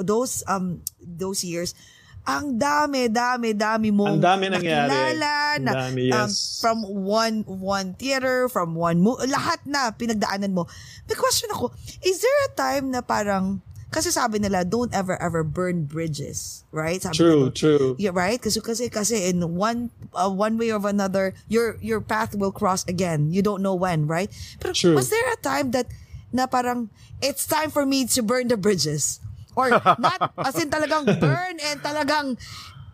those 0.00 0.40
um 0.48 0.80
those 0.96 1.44
years, 1.44 1.76
ang 2.24 2.56
dami, 2.56 3.10
dami, 3.10 3.52
dami 3.52 3.90
mong 3.92 4.16
Ang 4.16 4.22
dami 4.22 4.44
nangyari. 4.48 4.88
nakilala, 4.88 5.34
Ang 5.58 5.64
na, 5.66 5.72
dami, 5.76 6.02
um, 6.08 6.30
yes. 6.30 6.62
from 6.62 6.80
one 6.86 7.42
one 7.44 7.92
theater, 7.98 8.48
from 8.48 8.78
one 8.78 9.02
mo, 9.02 9.18
lahat 9.26 9.60
na 9.68 9.90
pinagdaanan 9.92 10.54
mo. 10.54 10.64
May 11.04 11.18
question 11.18 11.50
ako, 11.52 11.68
is 12.00 12.22
there 12.22 12.40
a 12.46 12.50
time 12.54 12.88
na 12.94 13.02
parang, 13.02 13.60
kasi 13.92 14.08
sabi 14.08 14.40
nila, 14.40 14.64
don't 14.64 14.88
ever 14.96 15.20
ever 15.20 15.44
burn 15.44 15.84
bridges, 15.84 16.64
right? 16.72 16.98
Sabi 16.98 17.20
True, 17.20 17.52
nila, 17.52 17.54
true. 17.54 17.88
Yeah, 18.00 18.16
right? 18.16 18.40
Kasi 18.40 18.58
kasi 18.64 18.88
kasi 18.88 19.28
in 19.28 19.44
one 19.54 19.92
uh, 20.16 20.32
one 20.32 20.56
way 20.56 20.72
or 20.72 20.80
another, 20.82 21.36
your 21.46 21.76
your 21.84 22.00
path 22.00 22.32
will 22.32 22.50
cross 22.50 22.82
again. 22.88 23.28
You 23.30 23.44
don't 23.44 23.60
know 23.60 23.76
when, 23.76 24.08
right? 24.08 24.32
Pero 24.58 24.72
True. 24.72 24.96
was 24.96 25.12
there 25.12 25.28
a 25.28 25.38
time 25.38 25.76
that 25.76 25.92
na 26.32 26.48
parang 26.48 26.88
it's 27.20 27.44
time 27.44 27.68
for 27.68 27.84
me 27.84 28.08
to 28.16 28.24
burn 28.24 28.48
the 28.48 28.56
bridges? 28.56 29.20
Or 29.52 29.68
not 30.00 30.32
as 30.48 30.56
in 30.56 30.72
talagang 30.72 31.20
burn 31.20 31.60
and 31.60 31.76
talagang 31.84 32.40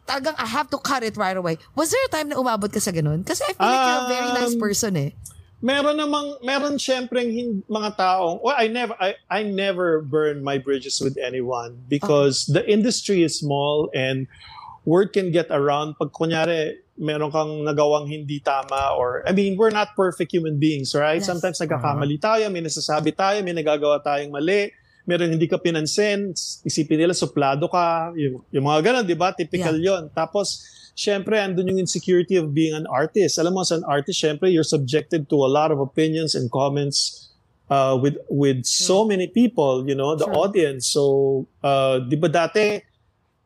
talagang 0.03 0.35
I 0.35 0.51
have 0.51 0.67
to 0.75 0.79
cut 0.83 1.07
it 1.07 1.15
right 1.15 1.39
away. 1.39 1.63
Was 1.79 1.95
there 1.95 2.03
a 2.03 2.11
time 2.11 2.35
na 2.35 2.37
umabot 2.43 2.67
ka 2.67 2.83
sa 2.83 2.91
ganun? 2.91 3.23
Kasi 3.23 3.47
I 3.47 3.55
feel 3.55 3.71
like 3.71 3.87
you're 3.87 4.03
a 4.03 4.11
very 4.11 4.35
nice 4.35 4.59
Um, 4.59 4.61
person 4.61 4.99
eh. 4.99 5.15
Meron 5.59 5.99
namang 5.99 6.38
meron 6.47 6.79
syempre 6.79 7.18
mga 7.66 7.90
taong 7.99 8.38
well 8.47 8.55
I 8.55 8.71
never 8.71 8.94
I, 9.03 9.18
I 9.27 9.42
never 9.42 10.07
burn 10.07 10.47
my 10.47 10.55
bridges 10.55 11.03
with 11.03 11.18
anyone 11.18 11.83
because 11.90 12.47
the 12.47 12.62
industry 12.62 13.27
is 13.27 13.42
small 13.42 13.90
and 13.90 14.31
word 14.87 15.11
can 15.11 15.35
get 15.35 15.51
around. 15.51 15.99
Pag 15.99 16.14
kunyari 16.14 16.79
meron 16.99 17.35
kang 17.35 17.66
nagawang 17.66 18.07
hindi 18.07 18.38
tama 18.38 18.94
or 18.94 19.27
I 19.27 19.35
mean 19.35 19.59
we're 19.59 19.75
not 19.75 19.94
perfect 19.99 20.31
human 20.31 20.59
beings 20.59 20.94
right? 20.94 21.23
Yes. 21.23 21.31
sometimes 21.31 21.59
nagkakamali 21.62 22.18
tayo 22.18 22.51
may 22.51 22.62
nasasabi 22.62 23.14
tayo 23.14 23.38
may 23.47 23.55
nagagawa 23.55 24.03
tayong 24.03 24.35
mali 24.35 24.75
meron 25.07 25.31
hindi 25.31 25.47
ka 25.47 25.62
pinansin 25.62 26.35
isipin 26.66 27.01
nila 27.01 27.14
suplado 27.14 27.71
ka 27.71 28.12
yung, 28.18 28.42
yung 28.51 28.66
mga 28.66 28.81
ganun 28.83 29.05
di 29.07 29.16
ba? 29.16 29.31
Typical 29.31 29.79
yon 29.79 30.11
tapos 30.11 30.78
syempre, 30.99 31.39
andun 31.39 31.71
yung 31.71 31.79
insecurity 31.79 32.35
of 32.35 32.51
being 32.51 32.75
an 32.75 32.91
artist. 32.91 33.39
Alam 33.39 33.55
mo, 33.55 33.61
as 33.63 33.71
an 33.71 33.87
artist, 33.87 34.19
syempre, 34.19 34.51
you're 34.51 34.67
subjected 34.67 35.31
to 35.31 35.47
a 35.47 35.51
lot 35.51 35.71
of 35.71 35.79
opinions 35.79 36.35
and 36.35 36.51
comments 36.51 37.31
uh, 37.71 37.95
with 37.95 38.19
with 38.27 38.67
so 38.67 39.07
many 39.07 39.31
people, 39.31 39.87
you 39.87 39.95
know, 39.95 40.19
the 40.19 40.27
Sure. 40.27 40.35
audience. 40.43 40.91
So, 40.91 41.03
uh, 41.63 42.03
di 42.03 42.19
ba 42.19 42.27
dati, 42.27 42.83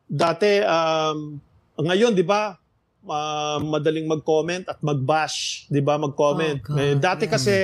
dati, 0.09 0.65
um, 0.65 1.37
ngayon, 1.77 2.17
di 2.17 2.25
ba, 2.25 2.57
uh, 3.05 3.61
madaling 3.61 4.09
mag-comment 4.09 4.65
at 4.65 4.81
mag-bash, 4.81 5.69
di 5.69 5.79
ba, 5.79 6.01
mag-comment. 6.01 6.57
Oh, 6.65 6.73
God, 6.73 6.81
Eh, 6.81 6.95
dati 6.97 7.29
yeah. 7.29 7.33
kasi, 7.37 7.55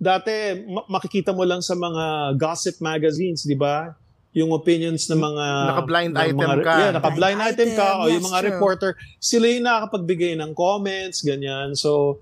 dati, 0.00 0.32
ma- 0.64 0.88
makikita 0.88 1.36
mo 1.36 1.44
lang 1.44 1.60
sa 1.60 1.76
mga 1.76 2.32
gossip 2.40 2.80
magazines, 2.80 3.44
di 3.44 3.56
ba? 3.56 3.92
Yung 4.34 4.50
opinions 4.50 5.06
ng 5.06 5.16
mga... 5.16 5.44
Naka-blind 5.70 6.12
ng 6.12 6.20
item 6.20 6.38
mga, 6.42 6.56
ka. 6.66 6.74
Yeah, 6.74 6.92
naka-blind 6.98 7.38
Blind 7.38 7.40
item 7.54 7.68
ka. 7.78 7.86
O 8.02 8.10
yung 8.10 8.26
mga 8.26 8.38
true. 8.42 8.50
reporter, 8.50 8.90
sila 9.22 9.46
yung 9.46 9.64
nakakapagbigay 9.64 10.32
ng 10.42 10.50
comments, 10.58 11.22
ganyan. 11.22 11.78
So, 11.78 12.18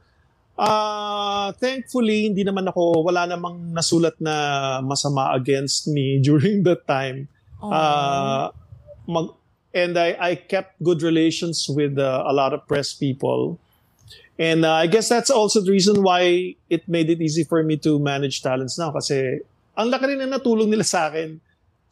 ah 0.61 1.57
thankfully, 1.57 2.29
hindi 2.29 2.45
naman 2.45 2.69
ako, 2.69 3.01
wala 3.01 3.25
namang 3.25 3.73
nasulat 3.73 4.15
na 4.21 4.79
masama 4.85 5.33
against 5.33 5.89
me 5.89 6.21
during 6.27 6.63
that 6.69 6.85
time. 6.85 7.33
Uh, 7.63 8.53
mag, 9.09 9.33
and 9.73 9.97
I, 9.97 10.17
I 10.21 10.33
kept 10.37 10.77
good 10.83 11.01
relations 11.01 11.65
with 11.69 11.97
uh, 11.97 12.25
a 12.27 12.33
lot 12.33 12.53
of 12.53 12.69
press 12.69 12.93
people. 12.93 13.57
And 14.39 14.65
uh, 14.65 14.73
I 14.73 14.87
guess 14.87 15.09
that's 15.09 15.31
also 15.31 15.61
the 15.61 15.71
reason 15.71 16.03
why 16.03 16.55
it 16.69 16.89
made 16.89 17.09
it 17.09 17.21
easy 17.21 17.45
for 17.45 17.63
me 17.63 17.77
to 17.85 17.99
manage 17.99 18.43
talents 18.43 18.79
now 18.81 18.91
kasi 18.91 19.45
ang 19.77 19.93
laki 19.93 20.17
rin 20.17 20.19
na 20.25 20.37
natulong 20.37 20.69
nila 20.69 20.85
sa 20.85 21.09
akin 21.13 21.37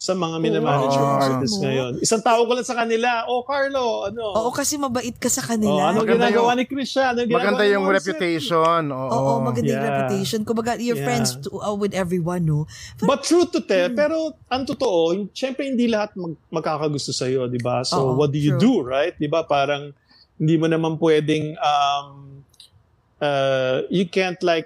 sa 0.00 0.16
mga 0.16 0.40
minamanage 0.40 0.96
oh, 0.96 1.20
artists 1.20 1.60
Mo. 1.60 1.68
ngayon. 1.68 1.92
Isang 2.00 2.24
tawag 2.24 2.48
ko 2.48 2.56
lang 2.56 2.64
sa 2.64 2.72
kanila, 2.72 3.28
oh 3.28 3.44
Carlo, 3.44 4.08
ano? 4.08 4.32
Oo, 4.32 4.48
kasi 4.48 4.80
mabait 4.80 5.12
ka 5.12 5.28
sa 5.28 5.44
Oh, 5.44 5.48
kanila. 5.52 5.92
anong 5.92 6.08
Maganda 6.08 6.24
ginagawa 6.24 6.48
yung- 6.48 6.56
ni 6.56 6.64
Christian? 6.64 7.12
Ginagawa 7.12 7.36
Maganda 7.36 7.64
yung 7.68 7.84
Morrison? 7.84 8.08
reputation. 8.08 8.82
Oo. 8.88 9.08
Oo, 9.12 9.32
maganda 9.44 9.68
yung 9.68 9.76
Yeah. 9.76 9.92
reputation. 9.92 10.40
Kumbaga, 10.40 10.80
you're 10.80 10.96
Yeah. 10.96 11.04
friends 11.04 11.36
to, 11.36 11.52
uh, 11.52 11.76
with 11.76 11.92
everyone, 11.92 12.48
no? 12.48 12.64
But 12.98 13.28
truth 13.28 13.52
to 13.52 13.60
Hmm. 13.60 13.68
tell, 13.68 13.88
pero 13.92 14.16
ang 14.48 14.64
totoo, 14.64 15.28
syempre 15.36 15.68
hindi 15.68 15.84
lahat 15.84 16.16
mag, 16.16 16.32
magkakagusto 16.48 17.12
sa'yo, 17.12 17.44
di 17.44 17.60
ba? 17.60 17.84
So, 17.84 18.00
Oo, 18.00 18.16
what 18.16 18.32
do 18.32 18.40
you 18.40 18.56
true. 18.56 18.80
do, 18.80 18.88
right? 18.88 19.12
Di 19.14 19.28
ba? 19.28 19.44
Parang 19.44 19.92
hindi 20.40 20.56
mo 20.56 20.64
naman 20.64 20.96
pwedeng, 20.96 21.60
um, 21.60 22.40
uh, 23.20 23.84
you 23.92 24.08
can't 24.08 24.40
like, 24.40 24.64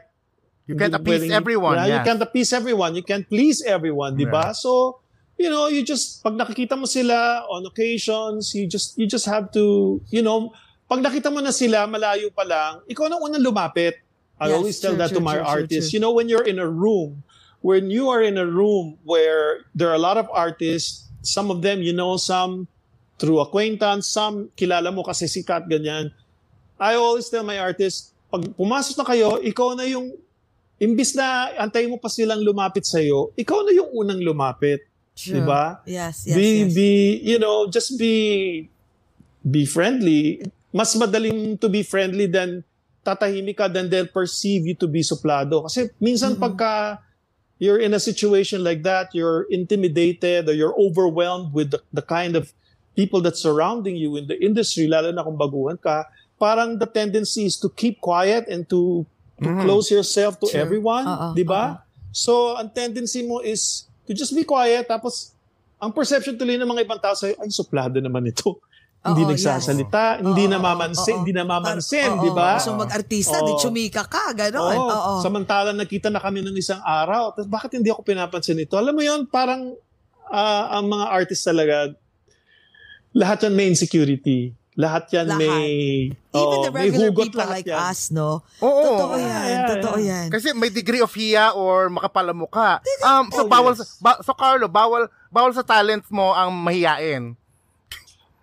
You 0.70 0.78
can't 0.78 0.95
appease 0.95 1.26
pwedeng- 1.26 1.35
everyone. 1.35 1.74
Yeah, 1.74 1.91
You 1.91 1.99
yes. 1.99 2.07
can't 2.07 2.22
appease 2.22 2.55
everyone. 2.55 2.95
You 2.95 3.03
can't 3.03 3.26
please 3.26 3.61
everyone, 3.61 4.14
di 4.14 4.24
ba? 4.24 4.55
So, 4.55 5.03
you 5.39 5.51
know, 5.51 5.66
you 5.66 5.82
just, 5.82 6.22
pag 6.22 6.35
nakikita 6.35 6.78
mo 6.78 6.87
sila 6.87 7.45
on 7.51 7.66
occasions, 7.66 8.55
you 8.55 8.66
just, 8.66 8.99
you 8.99 9.07
just 9.07 9.26
have 9.26 9.51
to, 9.53 9.99
you 10.11 10.22
know, 10.22 10.53
pag 10.89 11.03
nakita 11.03 11.32
mo 11.32 11.41
na 11.41 11.51
sila, 11.51 11.87
malayo 11.91 12.30
pa 12.30 12.47
lang, 12.47 12.80
ikaw 12.87 13.09
na 13.11 13.18
unang 13.18 13.43
lumapit. 13.43 13.99
I 14.39 14.51
Yes, 14.51 14.57
always 14.59 14.76
tell 14.82 14.95
true, 14.95 15.03
that 15.03 15.11
to 15.14 15.22
true, 15.22 15.26
my 15.26 15.39
true, 15.39 15.47
artists. 15.47 15.91
true. 15.91 15.97
You 15.99 16.01
know, 16.03 16.12
when 16.12 16.28
you're 16.28 16.47
in 16.47 16.59
a 16.59 16.66
room, 16.66 17.22
when 17.62 17.91
you 17.91 18.11
are 18.11 18.22
in 18.22 18.37
a 18.37 18.47
room 18.47 18.99
where 19.07 19.64
there 19.74 19.89
are 19.91 19.99
a 19.99 20.03
lot 20.03 20.18
of 20.18 20.26
artists, 20.35 21.07
some 21.22 21.51
of 21.51 21.62
them 21.62 21.80
you 21.82 21.95
know, 21.95 22.18
some 22.18 22.66
through 23.18 23.41
acquaintance, 23.41 24.11
some 24.11 24.51
kilala 24.59 24.91
mo 24.93 25.07
kasi 25.07 25.30
sikat, 25.30 25.70
ganyan. 25.70 26.11
I 26.78 26.99
always 26.99 27.30
tell 27.30 27.47
my 27.47 27.62
artists, 27.62 28.11
pag 28.28 28.43
pumasok 28.59 28.99
na 28.99 29.07
kayo, 29.07 29.28
ikaw 29.39 29.78
na 29.78 29.87
yung, 29.87 30.12
imbis 30.82 31.14
na 31.14 31.55
antayin 31.55 31.89
mo 31.89 31.97
pa 32.03 32.11
silang 32.11 32.43
lumapit 32.43 32.82
sa'yo, 32.82 33.30
ikaw 33.39 33.62
na 33.62 33.70
yung 33.70 33.89
unang 33.95 34.18
lumapit. 34.20 34.82
True. 35.15 35.41
Diba? 35.41 35.79
Yes, 35.87 36.27
yes, 36.27 36.37
be, 36.37 36.49
yes. 36.67 36.75
be, 36.75 36.91
you 37.23 37.39
know, 37.39 37.71
just 37.71 37.99
be, 37.99 38.69
be 39.41 39.65
friendly. 39.65 40.43
Mas 40.75 40.95
madaling 40.99 41.61
to 41.61 41.69
be 41.71 41.83
friendly 41.87 42.27
than 42.27 42.67
tatahimik 43.07 43.57
ka 43.57 43.69
than 43.69 43.89
they'll 43.89 44.11
perceive 44.11 44.67
you 44.67 44.75
to 44.75 44.91
be 44.91 45.07
suplado. 45.07 45.62
Kasi 45.69 45.93
minsan 46.03 46.35
pagka 46.35 46.99
you're 47.59 47.79
in 47.79 47.95
a 47.95 48.01
situation 48.01 48.65
like 48.65 48.83
that, 48.83 49.15
you're 49.15 49.47
intimidated 49.51 50.49
or 50.49 50.55
you're 50.55 50.75
overwhelmed 50.75 51.55
with 51.55 51.71
the, 51.71 51.81
the 51.93 52.03
kind 52.03 52.35
of 52.35 52.53
people 52.97 53.21
that 53.23 53.37
surrounding 53.37 53.97
you 53.97 54.17
in 54.17 54.27
the 54.27 54.39
industry, 54.43 54.87
lalo 54.87 55.11
na 55.12 55.23
kung 55.23 55.39
baguhan 55.39 55.81
ka, 55.81 56.05
parang 56.39 56.79
the 56.79 56.87
tendency 56.87 57.47
is 57.47 57.57
to 57.59 57.69
keep 57.71 58.01
quiet 58.01 58.47
and 58.49 58.69
to, 58.69 59.07
to 59.43 59.49
close 59.62 59.91
yourself 59.91 60.39
to 60.41 60.47
everyone, 60.55 61.07
Oo, 61.07 61.35
di 61.35 61.43
ba? 61.43 61.83
So, 62.15 62.55
ang 62.55 62.71
tendency 62.71 63.27
mo 63.27 63.43
is 63.43 63.87
to 64.05 64.13
just 64.13 64.33
be 64.37 64.45
quiet, 64.45 64.87
tapos 64.87 65.35
ang 65.81 65.93
perception 65.93 66.39
tuloy 66.39 66.57
ng 66.57 66.69
mga 66.69 66.83
ibang 66.87 67.01
tao 67.01 67.13
sa'yo, 67.13 67.37
ay, 67.41 67.49
suplado 67.53 68.01
naman 68.01 68.25
ito. 68.29 68.57
hindi 69.05 69.21
Oo, 69.21 69.31
nagsasalita, 69.37 70.25
hindi 70.25 70.49
Oo, 70.49 70.53
namamansin, 70.57 71.13
oo. 71.13 71.19
hindi 71.21 71.37
namamansin, 71.37 72.09
Oo, 72.17 72.25
di 72.25 72.31
ba? 72.33 72.57
Gusto 72.57 72.73
mag-artista, 72.73 73.37
di 73.45 73.53
chumika 73.61 74.09
ka, 74.09 74.33
gano'n. 74.33 74.81
Oo. 74.81 74.89
Oo. 74.89 75.13
Samantalang 75.21 75.77
nakita 75.77 76.09
na 76.09 76.25
kami 76.25 76.41
ng 76.41 76.57
isang 76.57 76.81
araw, 76.81 77.37
tapos 77.37 77.53
bakit 77.53 77.77
hindi 77.77 77.93
ako 77.93 78.01
pinapansin 78.01 78.65
ito? 78.65 78.81
Alam 78.81 78.97
mo 78.97 79.05
yon 79.05 79.29
parang 79.29 79.77
ah, 80.33 80.81
ang 80.81 80.89
mga 80.89 81.07
artist 81.13 81.45
talaga, 81.45 81.93
lahat 83.13 83.45
yan 83.45 83.55
may 83.55 83.69
insecurity. 83.69 84.57
Lahat 84.75 85.07
yan 85.09 85.31
Lahat. 85.31 85.39
may... 85.39 85.70
Even 86.35 86.35
oo, 86.35 86.66
the 86.66 86.72
regular 86.75 87.09
hugot 87.09 87.31
people 87.31 87.41
lahat 87.41 87.55
like 87.55 87.66
yan. 87.70 87.79
us, 87.79 88.01
no? 88.11 88.43
Oo. 88.59 88.83
Totoo 88.85 89.14
yan, 89.14 89.22
Yeah, 89.22 89.45
yeah, 89.47 89.66
totoo 89.70 89.97
yeah. 89.97 90.11
yan. 90.11 90.27
Kasi 90.29 90.51
may 90.51 90.66
degree 90.68 90.99
of 90.99 91.14
hiya 91.14 91.55
or 91.55 91.87
makapalamuka. 91.89 92.83
Um, 93.01 93.31
so 93.31 93.43
Oh, 93.43 93.49
bawal 93.49 93.72
yes. 93.72 93.79
sa, 93.79 94.03
ba- 94.03 94.20
so 94.20 94.35
Carlo, 94.35 94.66
bawal 94.66 95.07
bawal 95.31 95.51
sa 95.51 95.62
talents 95.62 96.11
mo 96.11 96.31
ang 96.31 96.51
mahiyain. 96.51 97.39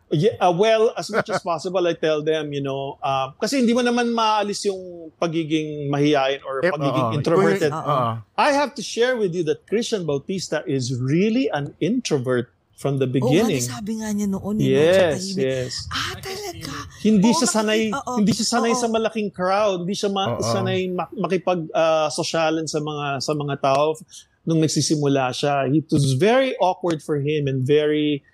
Yeah, 0.07 0.35
uh, 0.39 0.51
well, 0.51 0.91
as 0.95 1.07
much 1.07 1.27
as 1.29 1.39
possible, 1.39 1.79
I 1.87 1.95
tell 1.95 2.19
them, 2.19 2.51
you 2.51 2.59
know, 2.59 2.99
uh, 2.99 3.31
kasi 3.39 3.63
hindi 3.63 3.71
mo 3.71 3.79
naman 3.79 4.11
maalis 4.11 4.67
yung 4.67 5.07
pagiging 5.15 5.87
mahihain 5.87 6.43
or 6.43 6.59
Eh, 6.59 6.67
pagiging 6.67 7.07
oo. 7.07 7.15
introverted. 7.15 7.71
Oo. 7.71 8.19
I 8.35 8.49
have 8.51 8.75
to 8.75 8.83
share 8.83 9.15
with 9.15 9.31
you 9.31 9.43
that 9.47 9.63
Christian 9.67 10.03
Bautista 10.03 10.67
is 10.67 10.91
really 10.91 11.47
an 11.47 11.75
introvert 11.79 12.51
from 12.81 12.97
the 12.97 13.05
Oo, 13.05 13.13
beginning. 13.13 13.61
nga, 13.61 13.77
sabi 13.77 14.01
nga 14.01 14.09
niya 14.09 14.25
noon. 14.25 14.57
eh, 14.57 14.73
yes, 14.73 15.37
yes. 15.37 15.85
Ah, 15.93 16.17
talaga? 16.17 16.73
Hindi 17.05 17.29
Oo, 17.29 17.37
siya 17.37 17.47
sanay, 17.53 17.81
oo, 17.93 18.13
hindi 18.17 18.33
siya 18.33 18.47
sanay 18.57 18.73
oo. 18.73 18.81
sa 18.81 18.89
malaking 18.89 19.29
crowd, 19.29 19.85
hindi 19.85 19.93
siya 19.93 20.09
ma- 20.09 20.33
Oo. 20.33 20.41
sanay 20.41 20.89
mak- 20.89 21.13
makipag 21.13 21.69
uh, 21.69 22.09
sa 22.09 22.79
mga 22.81 23.21
sa 23.21 23.31
mga 23.37 23.55
tao 23.61 23.93
nung 24.41 24.57
nagsisimula 24.57 25.29
siya. 25.29 25.69
It 25.69 25.85
was 25.93 26.17
very 26.17 26.57
awkward 26.57 27.05
for 27.05 27.21
him 27.21 27.45
and 27.45 27.61
very 27.61 28.25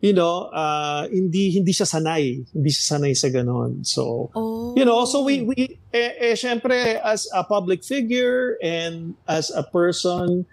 you 0.00 0.12
know, 0.12 0.52
uh, 0.52 1.08
hindi 1.08 1.50
hindi 1.56 1.72
siya 1.72 1.88
sanay, 1.88 2.44
hindi 2.52 2.70
siya 2.70 2.96
sanay 2.96 3.16
sa 3.16 3.32
ganon. 3.32 3.80
So, 3.82 4.28
Oh. 4.36 4.76
you 4.76 4.84
know, 4.84 5.02
so 5.08 5.24
we 5.24 5.40
we 5.42 5.80
eh, 5.90 6.30
eh 6.30 6.36
syempre 6.36 7.00
as 7.00 7.26
a 7.32 7.42
public 7.42 7.80
figure 7.82 8.60
and 8.60 9.16
as 9.26 9.48
a 9.48 9.64
person 9.64 10.44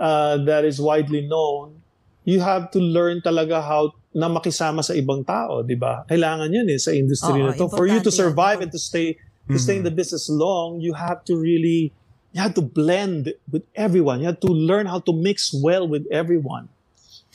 uh, 0.00 0.40
that 0.48 0.64
is 0.64 0.80
widely 0.80 1.20
known, 1.28 1.79
you 2.24 2.40
have 2.40 2.70
to 2.72 2.80
learn 2.80 3.20
talaga 3.20 3.62
how 3.62 3.92
na 4.14 4.28
makisama 4.28 4.82
sa 4.84 4.92
ibang 4.94 5.22
tao, 5.24 5.62
'di 5.62 5.76
ba? 5.78 6.04
Kailangan 6.10 6.50
'yun 6.50 6.66
eh 6.70 6.78
sa 6.80 6.90
industry 6.90 7.40
Oo, 7.40 7.46
na 7.46 7.54
to. 7.54 7.70
For 7.70 7.86
you 7.86 8.02
to 8.02 8.10
yan. 8.10 8.18
survive 8.26 8.60
and 8.60 8.70
to 8.74 8.80
stay 8.80 9.16
to 9.50 9.58
stay 9.58 9.78
in 9.78 9.84
the 9.86 9.94
business 9.94 10.28
long, 10.30 10.80
you 10.82 10.94
have 10.94 11.22
to 11.26 11.34
really 11.38 11.92
you 12.34 12.40
have 12.42 12.54
to 12.54 12.62
blend 12.62 13.34
with 13.50 13.64
everyone. 13.74 14.20
You 14.22 14.30
have 14.30 14.42
to 14.46 14.52
learn 14.52 14.86
how 14.86 15.00
to 15.06 15.12
mix 15.14 15.50
well 15.54 15.86
with 15.88 16.06
everyone. 16.10 16.68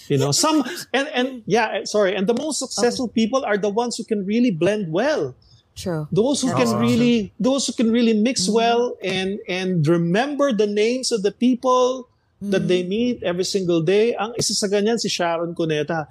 You 0.08 0.18
know, 0.20 0.32
some 0.32 0.64
and 0.94 1.08
and 1.16 1.28
yeah, 1.48 1.84
sorry, 1.86 2.16
and 2.16 2.28
the 2.28 2.36
most 2.38 2.60
successful 2.60 3.08
people 3.08 3.44
are 3.44 3.58
the 3.58 3.70
ones 3.72 3.98
who 3.98 4.04
can 4.04 4.26
really 4.26 4.52
blend 4.52 4.92
well 4.92 5.36
True. 5.76 6.08
those 6.12 6.40
who 6.42 6.54
That's 6.56 6.72
can 6.72 6.80
true. 6.80 6.80
really 6.80 7.34
those 7.40 7.68
who 7.68 7.74
can 7.74 7.92
really 7.92 8.14
mix 8.14 8.48
well 8.48 8.96
and 9.04 9.40
and 9.48 9.86
remember 9.88 10.54
the 10.54 10.68
names 10.68 11.12
of 11.12 11.22
the 11.22 11.32
people 11.32 12.08
that 12.52 12.68
they 12.68 12.84
meet 12.84 13.24
every 13.24 13.46
single 13.46 13.82
day. 13.82 14.14
Ang 14.16 14.34
isa 14.38 14.54
sa 14.54 14.68
ganyan 14.68 15.00
si 15.00 15.10
Sharon 15.10 15.56
Cuneta. 15.56 16.08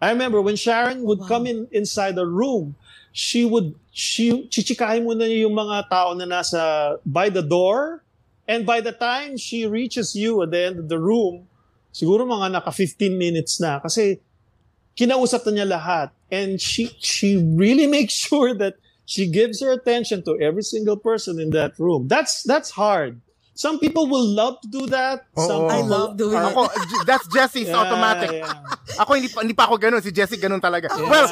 I 0.00 0.10
remember 0.10 0.40
when 0.40 0.56
Sharon 0.56 1.04
would 1.04 1.26
come 1.28 1.44
in 1.44 1.68
inside 1.72 2.16
the 2.16 2.24
room 2.24 2.74
she 3.12 3.44
would 3.44 3.74
she 3.90 4.46
chichikahin 4.48 5.02
muna 5.02 5.26
niya 5.26 5.46
yung 5.46 5.56
mga 5.56 5.90
tao 5.90 6.14
na 6.14 6.24
nasa 6.24 6.96
by 7.04 7.28
the 7.28 7.42
door. 7.42 8.02
And 8.50 8.66
by 8.66 8.80
the 8.80 8.92
time 8.92 9.36
she 9.38 9.66
reaches 9.66 10.14
you 10.14 10.42
at 10.42 10.50
the 10.50 10.58
end 10.58 10.78
of 10.78 10.88
the 10.88 10.98
room 10.98 11.46
siguro 11.94 12.26
mga 12.26 12.58
naka 12.58 12.70
15 12.70 13.18
minutes 13.18 13.58
na. 13.58 13.78
Kasi 13.82 14.18
kinausap 14.94 15.46
na 15.50 15.52
niya 15.62 15.66
lahat. 15.78 16.08
And 16.30 16.60
she 16.62 16.94
she 17.02 17.38
really 17.38 17.86
makes 17.96 18.14
sure 18.14 18.54
that 18.54 18.78
she 19.06 19.26
gives 19.26 19.58
her 19.58 19.74
attention 19.74 20.22
to 20.22 20.38
every 20.38 20.62
single 20.62 20.96
person 20.96 21.42
in 21.42 21.50
that 21.50 21.74
room. 21.78 22.06
That's 22.06 22.46
that's 22.46 22.70
hard 22.70 23.18
some 23.60 23.76
people 23.76 24.08
will 24.08 24.24
love 24.24 24.56
to 24.64 24.68
do 24.72 24.88
that 24.88 25.28
some 25.36 25.68
Oo. 25.68 25.68
I 25.68 25.84
love 25.84 26.16
doing 26.16 26.32
are- 26.32 26.48
it. 26.48 26.56
Ako, 26.56 26.60
J- 26.72 27.04
that's 27.04 27.26
Jesse's 27.28 27.68
Yeah, 27.72 27.76
automatic. 27.76 28.40
yeah. 28.40 29.04
Ako 29.04 29.20
hindi 29.20 29.28
pa, 29.28 29.44
hindi 29.44 29.52
pa 29.52 29.68
ako 29.68 29.76
ganun, 29.76 30.00
si 30.00 30.08
Jessie 30.08 30.40
ganun 30.40 30.64
talaga. 30.64 30.88
Yeah. 30.96 31.04
Well, 31.04 31.26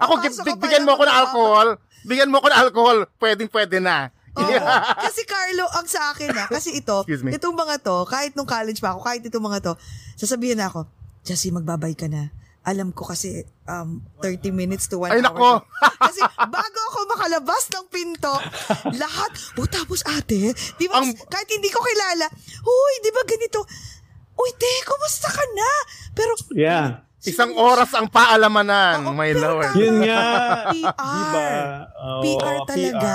ako 0.00 0.12
big- 0.24 0.56
bigyan 0.56 0.88
mo 0.88 0.96
ako 0.96 1.04
ng 1.04 1.16
alcohol. 1.20 1.68
Bigyan 2.08 2.32
mo 2.32 2.40
ako 2.40 2.48
ng 2.48 2.58
alcohol, 2.64 2.98
pwedeng 3.20 3.50
pwede 3.52 3.76
na. 3.76 4.08
Oo. 4.36 4.48
kasi 5.04 5.28
Carlo, 5.28 5.68
ang 5.68 5.84
sa 5.84 6.16
akin 6.16 6.32
na, 6.32 6.48
kasi 6.48 6.80
ito, 6.80 7.04
itong 7.08 7.56
mga 7.56 7.76
to, 7.84 8.08
kahit 8.08 8.32
nung 8.32 8.48
college 8.48 8.80
pa 8.80 8.96
ako, 8.96 9.00
kahit 9.04 9.20
itong 9.24 9.44
mga 9.44 9.60
to, 9.60 9.72
sasabihin 10.16 10.56
na 10.56 10.72
ako, 10.72 10.88
Jessie, 11.26 11.52
magbabay 11.52 11.92
ka 11.92 12.08
na. 12.08 12.32
Alam 12.66 12.90
ko 12.90 13.06
kasi 13.06 13.46
um, 13.70 14.02
30 14.18 14.50
minutes 14.50 14.90
to 14.90 14.98
1 14.98 15.14
Ay, 15.14 15.22
hour. 15.22 15.26
nako. 15.30 15.50
kasi 16.02 16.20
bago 16.50 16.80
ako 16.90 16.98
makalabas 17.14 17.64
ng 17.70 17.86
pinto, 17.86 18.34
lahat, 19.02 19.30
oh 19.54 19.70
tapos 19.70 20.02
ate, 20.02 20.50
di 20.74 20.86
ba, 20.90 20.98
Ang- 20.98 21.14
kahit 21.30 21.46
hindi 21.46 21.70
ko 21.70 21.78
kilala, 21.78 22.26
huy, 22.66 22.94
di 23.00 23.10
ba 23.14 23.22
ganito, 23.22 23.62
uy 24.34 24.50
te, 24.58 24.72
kumusta 24.82 25.30
ka 25.30 25.44
na? 25.54 25.70
Pero, 26.12 26.34
yeah 26.52 27.06
Isang 27.26 27.58
oras 27.58 27.90
ang 27.90 28.06
paalamanan, 28.06 29.02
Oo, 29.02 29.10
my 29.10 29.32
lord. 29.34 29.74
yun 29.74 29.98
nga 29.98 30.22
PR. 30.70 30.94
diba 30.94 31.48
Oo, 31.90 32.22
PR 32.22 32.56
talaga. 32.62 33.14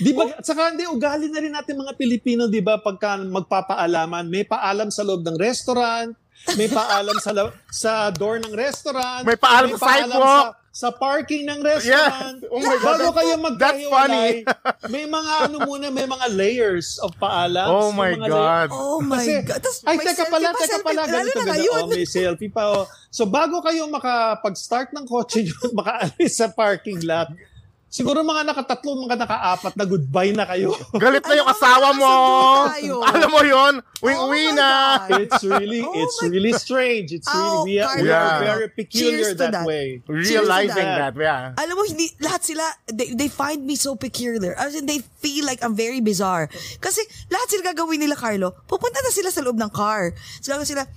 Di 0.00 0.10
ba, 0.16 0.22
at 0.32 0.40
saka 0.40 0.72
hindi, 0.72 0.88
ugali 0.88 1.28
na 1.28 1.36
rin 1.36 1.52
natin 1.52 1.76
mga 1.76 1.92
Pilipino, 2.00 2.48
di 2.48 2.64
ba, 2.64 2.80
pagka 2.80 3.20
magpapaalaman, 3.20 4.32
may 4.32 4.48
paalam 4.48 4.88
sa 4.88 5.04
loob 5.04 5.20
ng 5.20 5.36
restaurant, 5.36 6.16
may 6.54 6.66
paalam 6.66 7.16
sa 7.18 7.30
la- 7.30 7.54
sa 7.68 7.92
door 8.10 8.38
ng 8.38 8.50
restaurant, 8.50 9.22
May 9.22 9.36
paalam 9.36 9.74
sa 9.74 10.02
sidewalk. 10.02 10.46
sa, 10.72 10.88
sa 10.88 10.88
parking 10.90 11.44
ng 11.44 11.60
restaurant. 11.60 12.40
Yes. 12.40 12.48
Oh 12.48 12.58
my 12.58 12.76
God. 12.76 12.82
Bago 12.82 13.06
kayo 13.12 13.34
That's 13.36 13.36
funny. 13.36 13.44
magkahiwalay, 13.44 14.32
may 14.94 15.04
mga 15.04 15.32
ano 15.44 15.56
muna, 15.62 15.86
may 15.88 16.04
mga 16.04 16.26
layers 16.32 16.96
of 16.98 17.12
paalam. 17.16 17.68
Oh 17.68 17.90
May 17.90 18.16
my 18.16 18.24
mga 18.24 18.28
God. 18.28 18.68
Oh 18.72 18.98
my 18.98 19.20
Kasi, 19.20 19.32
God. 19.44 19.60
Tas 19.60 19.76
ay, 19.84 19.96
may 19.96 20.04
teka 20.04 20.24
pala, 20.26 20.48
pa, 20.50 20.58
teka 20.58 20.78
pala, 20.80 21.02
ganito, 21.04 21.38
na 21.38 21.52
ganito. 21.52 21.72
Oh, 21.76 21.86
may 21.86 22.04
selfie 22.04 22.48
pa. 22.48 22.62
Oh. 22.72 22.84
So, 23.08 23.28
bago 23.28 23.60
kayo 23.60 23.84
makapag-start 23.86 24.90
ng 24.92 25.04
kotse 25.04 25.44
nyo, 25.44 25.56
makaalis 25.78 26.32
sa 26.32 26.48
parking 26.48 27.04
lot, 27.04 27.28
siguro 27.92 28.24
mga 28.24 28.48
nakatatlo, 28.48 28.96
mga 29.04 29.20
nakaapat 29.20 29.76
na 29.76 29.84
goodbye 29.84 30.32
na 30.32 30.48
kayo. 30.48 30.72
Galit 31.02 31.20
na 31.20 31.36
yung 31.36 31.44
Alam 31.44 31.54
asawa 31.54 31.88
mo. 31.92 32.12
Alam 33.04 33.28
mo 33.28 33.40
yon, 33.44 33.74
uwi-uwi 34.00 34.44
Oh 34.48 34.56
na. 34.56 34.70
God. 35.04 35.20
it's 35.20 35.44
really, 35.44 35.84
Oh 35.84 35.92
it's 35.92 36.16
really 36.24 36.56
strange. 36.56 37.12
It's 37.12 37.28
Oh, 37.28 37.68
really, 37.68 37.76
we 37.76 37.84
are, 37.84 37.96
we 38.00 38.08
are 38.08 38.40
very 38.40 38.68
peculiar 38.72 39.28
Cheers 39.28 39.36
that, 39.36 39.52
that. 39.52 39.66
way. 39.68 40.00
Realizing 40.08 40.88
that. 40.88 41.12
that, 41.12 41.20
yeah. 41.20 41.52
Alam 41.60 41.76
mo, 41.76 41.84
hindi, 41.84 42.08
lahat 42.18 42.40
sila, 42.42 42.64
they, 42.88 43.12
they 43.12 43.28
find 43.28 43.60
me 43.62 43.76
so 43.76 43.92
peculiar. 43.94 44.56
As 44.56 44.72
in, 44.72 44.88
they 44.88 45.04
feel 45.20 45.44
like 45.44 45.60
I'm 45.60 45.76
very 45.76 46.00
bizarre. 46.00 46.48
Kasi 46.80 47.04
lahat 47.28 47.46
sila 47.52 47.76
gagawin 47.76 48.00
nila, 48.00 48.16
Carlo, 48.16 48.56
pupunta 48.64 49.04
na 49.04 49.12
sila 49.12 49.28
sa 49.28 49.44
loob 49.44 49.60
ng 49.60 49.68
car. 49.68 50.16
Sila 50.40 50.64
sila, 50.64 50.88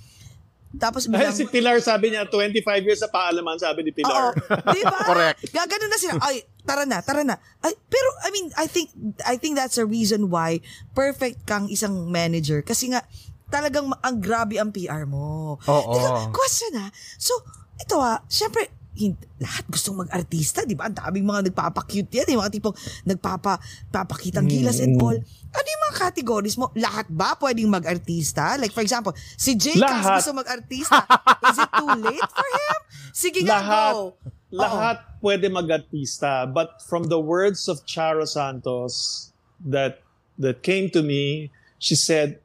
tapos 0.76 1.08
Dahil 1.08 1.32
bilang- 1.32 1.36
si 1.36 1.44
Pilar 1.48 1.76
sabi 1.80 2.12
niya, 2.12 2.28
25 2.28 2.84
years 2.84 3.00
sa 3.00 3.08
paalaman, 3.08 3.56
sabi 3.56 3.84
ni 3.84 3.92
Oo. 3.92 3.98
Pilar. 3.98 4.32
Di 4.72 4.82
ba? 4.84 4.98
Correct. 5.10 5.38
Gaganon 5.50 5.90
na 5.90 5.98
sila. 5.98 6.12
Ay, 6.20 6.44
tara 6.62 6.84
na, 6.84 7.00
tara 7.00 7.24
na. 7.24 7.36
Ay, 7.64 7.72
pero, 7.88 8.08
I 8.22 8.28
mean, 8.30 8.46
I 8.54 8.66
think, 8.68 8.92
I 9.24 9.40
think 9.40 9.56
that's 9.56 9.80
a 9.80 9.88
reason 9.88 10.28
why 10.28 10.60
perfect 10.92 11.48
kang 11.48 11.68
isang 11.68 12.12
manager. 12.12 12.60
Kasi 12.60 12.92
nga, 12.92 13.04
talagang 13.48 13.88
ang 14.02 14.16
grabe 14.20 14.58
ang 14.58 14.70
PR 14.70 15.06
mo. 15.06 15.56
Oo. 15.60 15.92
Teka, 15.94 16.30
question 16.34 16.72
na. 16.76 16.92
So, 17.16 17.32
ito 17.76 17.96
ah, 17.96 18.20
syempre, 18.26 18.68
hin- 18.96 19.20
lahat 19.36 19.68
gustong 19.68 20.00
mag-artista, 20.00 20.64
di 20.64 20.72
ba? 20.72 20.88
Ang 20.88 20.96
daming 20.96 21.28
mga 21.28 21.40
nagpapa-cute 21.52 22.10
yan, 22.10 22.32
yung 22.32 22.42
mga 22.42 22.52
tipong 22.56 22.76
nagpapa 23.04 23.60
papakitang 23.92 24.48
gilas 24.48 24.80
and 24.80 24.96
all. 24.96 25.14
Ano 25.52 25.66
yung 25.68 25.82
mga 25.92 25.96
categories 26.08 26.56
mo? 26.56 26.72
Lahat 26.72 27.06
ba 27.12 27.36
pwedeng 27.36 27.68
mag-artista? 27.68 28.56
Like 28.56 28.72
for 28.72 28.80
example, 28.80 29.12
si 29.36 29.54
J. 29.54 29.76
Cas 29.76 30.02
Lahat. 30.02 30.18
gusto 30.18 30.32
mag-artista. 30.32 31.04
Is 31.52 31.58
it 31.60 31.70
too 31.76 31.92
late 32.00 32.30
for 32.32 32.48
him? 32.48 32.78
Sige 33.12 33.40
nga, 33.44 33.60
lahat, 33.60 33.92
go. 33.92 34.02
lahat 34.50 34.96
pwede 35.20 35.46
mag-artista. 35.52 36.48
But 36.48 36.80
from 36.82 37.12
the 37.12 37.20
words 37.20 37.68
of 37.68 37.84
Charo 37.84 38.24
Santos 38.24 39.28
that 39.60 40.00
that 40.40 40.64
came 40.64 40.88
to 40.92 41.04
me, 41.04 41.52
she 41.76 41.96
said, 41.96 42.40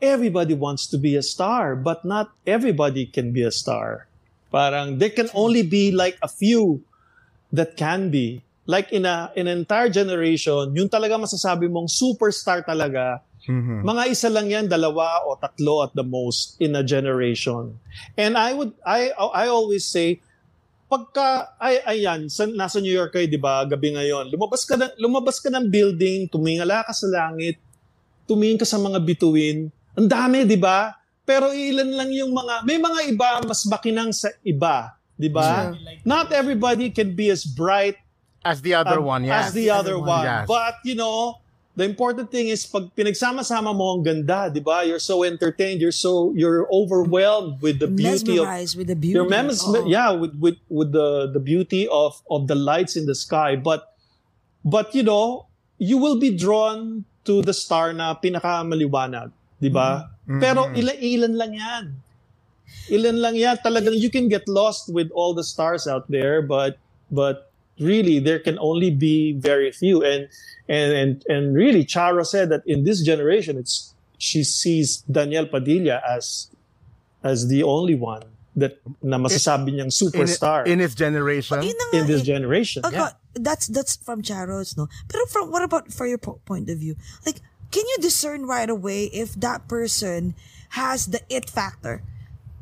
everybody 0.00 0.52
wants 0.52 0.86
to 0.88 0.98
be 1.00 1.16
a 1.16 1.24
star, 1.24 1.76
but 1.76 2.04
not 2.04 2.32
everybody 2.44 3.06
can 3.08 3.32
be 3.32 3.42
a 3.42 3.52
star. 3.52 4.08
Parang 4.54 5.02
there 5.02 5.10
can 5.10 5.26
only 5.34 5.66
be 5.66 5.90
like 5.90 6.14
a 6.22 6.30
few 6.30 6.78
that 7.50 7.74
can 7.74 8.14
be. 8.14 8.38
Like 8.70 8.94
in 8.94 9.02
a 9.02 9.34
in 9.34 9.50
an 9.50 9.66
entire 9.66 9.90
generation, 9.90 10.70
yung 10.78 10.86
talaga 10.86 11.18
masasabi 11.18 11.66
mong 11.66 11.90
superstar 11.90 12.62
talaga, 12.62 13.20
mga 13.84 14.08
isa 14.08 14.32
lang 14.32 14.48
yan, 14.48 14.70
dalawa 14.70 15.20
o 15.26 15.36
tatlo 15.36 15.84
at 15.84 15.92
the 15.92 16.06
most 16.06 16.56
in 16.62 16.72
a 16.72 16.80
generation. 16.80 17.76
And 18.16 18.38
I 18.40 18.56
would 18.56 18.72
I 18.80 19.12
I 19.12 19.52
always 19.52 19.84
say 19.84 20.22
pagka 20.88 21.52
ay 21.58 21.82
ayan 21.84 22.30
sa, 22.30 22.46
nasa 22.46 22.78
New 22.78 22.92
York 22.92 23.12
kayo 23.12 23.26
'di 23.26 23.40
ba 23.40 23.66
gabi 23.66 23.96
ngayon 23.96 24.30
lumabas 24.30 24.62
ka 24.62 24.78
na, 24.78 24.92
lumabas 25.00 25.40
ka 25.42 25.50
ng 25.50 25.66
building 25.66 26.28
tumingala 26.30 26.84
ka 26.86 26.92
sa 26.94 27.08
langit 27.10 27.58
tumingin 28.28 28.60
ka 28.60 28.68
sa 28.68 28.78
mga 28.78 29.02
bituin 29.02 29.72
ang 29.96 30.06
dami 30.06 30.44
'di 30.46 30.54
ba 30.60 30.94
pero 31.24 31.50
ilan 31.50 31.90
lang 31.96 32.10
yung 32.12 32.30
mga 32.30 32.54
may 32.68 32.76
mga 32.76 33.00
iba 33.08 33.28
mas 33.44 33.64
makinang 33.64 34.12
sa 34.12 34.28
iba 34.44 34.96
'di 35.16 35.28
ba 35.32 35.72
not 36.04 36.30
everybody 36.30 36.92
can 36.92 37.16
be 37.16 37.32
as 37.32 37.44
bright 37.44 37.96
As 38.44 38.60
the 38.60 38.76
other 38.76 39.00
um, 39.00 39.08
one, 39.08 39.24
yeah. 39.24 39.40
as 39.40 39.56
the 39.56 39.70
other 39.72 39.98
one. 39.98 40.24
Yes. 40.28 40.44
But, 40.46 40.76
you 40.84 40.94
know, 40.94 41.40
the 41.74 41.84
important 41.84 42.30
thing 42.30 42.52
is 42.52 42.68
pag 42.68 42.92
pinagsama-sama 42.92 43.72
mo 43.72 43.96
ang 43.96 44.04
ganda, 44.04 44.52
di 44.52 44.60
ba? 44.60 44.84
You're 44.84 45.00
so 45.00 45.24
entertained, 45.24 45.80
you're 45.80 45.96
so, 45.96 46.36
you're 46.36 46.68
overwhelmed 46.68 47.64
with 47.64 47.80
the 47.80 47.88
beauty 47.88 48.36
of, 48.36 48.44
Mesmerized 48.44 48.76
with 48.76 48.92
the 48.92 48.96
beauty. 49.00 49.16
you're 49.16 49.24
memes- 49.24 49.64
Oo. 49.64 49.88
yeah, 49.88 50.12
with, 50.12 50.36
with, 50.36 50.60
with 50.68 50.92
the, 50.92 51.32
the 51.32 51.40
beauty 51.40 51.88
of, 51.88 52.20
of 52.28 52.52
the 52.52 52.54
lights 52.54 53.00
in 53.00 53.08
the 53.08 53.16
sky. 53.16 53.56
But, 53.56 53.96
but, 54.60 54.94
you 54.94 55.02
know, 55.02 55.48
you 55.80 55.96
will 55.96 56.20
be 56.20 56.36
drawn 56.36 57.08
to 57.24 57.40
the 57.40 57.56
star 57.56 57.96
na 57.96 58.12
pinakamaliwanag, 58.12 59.32
di 59.56 59.72
ba? 59.72 60.04
Mm-hmm. 60.04 60.13
Pero 60.26 60.72
ilan, 60.72 60.96
ilan 61.00 61.34
lang 61.36 61.52
yan. 61.54 61.84
Ilan 62.88 63.20
lang 63.20 63.36
yan. 63.36 63.56
Talagang 63.64 63.96
you 63.98 64.10
can 64.10 64.28
get 64.28 64.48
lost 64.48 64.88
with 64.88 65.10
all 65.12 65.34
the 65.34 65.44
stars 65.44 65.86
out 65.86 66.08
there, 66.08 66.40
but, 66.40 66.78
but 67.10 67.50
really 67.80 68.18
there 68.18 68.38
can 68.38 68.58
only 68.58 68.90
be 68.90 69.32
very 69.32 69.72
few 69.72 70.02
and 70.04 70.28
and 70.68 70.92
and 70.92 71.24
and 71.28 71.56
really 71.56 71.84
Charo 71.84 72.24
said 72.24 72.48
that 72.50 72.62
in 72.66 72.84
this 72.84 73.02
generation 73.02 73.58
it's 73.58 73.94
she 74.18 74.44
sees 74.44 74.98
Daniel 75.10 75.46
Padilla 75.46 76.00
as 76.06 76.50
as 77.24 77.48
the 77.48 77.62
only 77.62 77.94
one 77.94 78.22
that 78.56 78.78
na 79.02 79.18
masasabi 79.18 79.74
niyang 79.74 79.90
in, 79.90 79.94
superstar 79.94 80.66
in, 80.66 80.72
in 80.74 80.78
his 80.78 80.94
generation. 80.94 81.58
Na 81.58 81.66
nga 81.66 82.06
this 82.06 82.22
eh. 82.22 82.24
generation. 82.24 82.86
Okay, 82.86 83.10
that's 83.34 83.66
that's 83.66 83.96
from 83.96 84.22
Charos, 84.22 84.78
no. 84.78 84.86
Pero 85.08 85.26
from 85.26 85.50
what 85.50 85.62
about 85.62 85.90
for 85.90 86.06
your 86.06 86.18
po- 86.18 86.38
point 86.46 86.70
of 86.70 86.78
view? 86.78 86.94
Like, 87.26 87.42
can 87.74 87.82
you 87.90 87.98
discern 87.98 88.46
right 88.46 88.70
away 88.70 89.10
if 89.10 89.34
that 89.42 89.66
person 89.66 90.38
has 90.78 91.10
the 91.10 91.18
it 91.26 91.50
factor? 91.50 92.06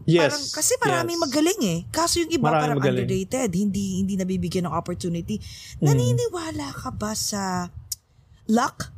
Yes. 0.09 0.33
Parang, 0.33 0.45
kasi 0.57 0.73
maraming 0.81 1.19
yes. 1.21 1.25
magaling 1.29 1.61
eh. 1.63 1.81
Kaso 1.93 2.25
yung 2.25 2.33
iba 2.33 2.49
Maraming 2.49 2.63
parang 2.65 2.79
magaling. 2.81 3.05
underrated. 3.05 3.51
Hindi 3.53 4.03
hindi 4.03 4.15
nabibigyan 4.17 4.67
ng 4.67 4.75
opportunity. 4.75 5.39
Mm. 5.79 5.85
Naniniwala 5.85 6.73
ka 6.73 6.91
ba 6.91 7.13
sa 7.13 7.69
luck? 8.49 8.91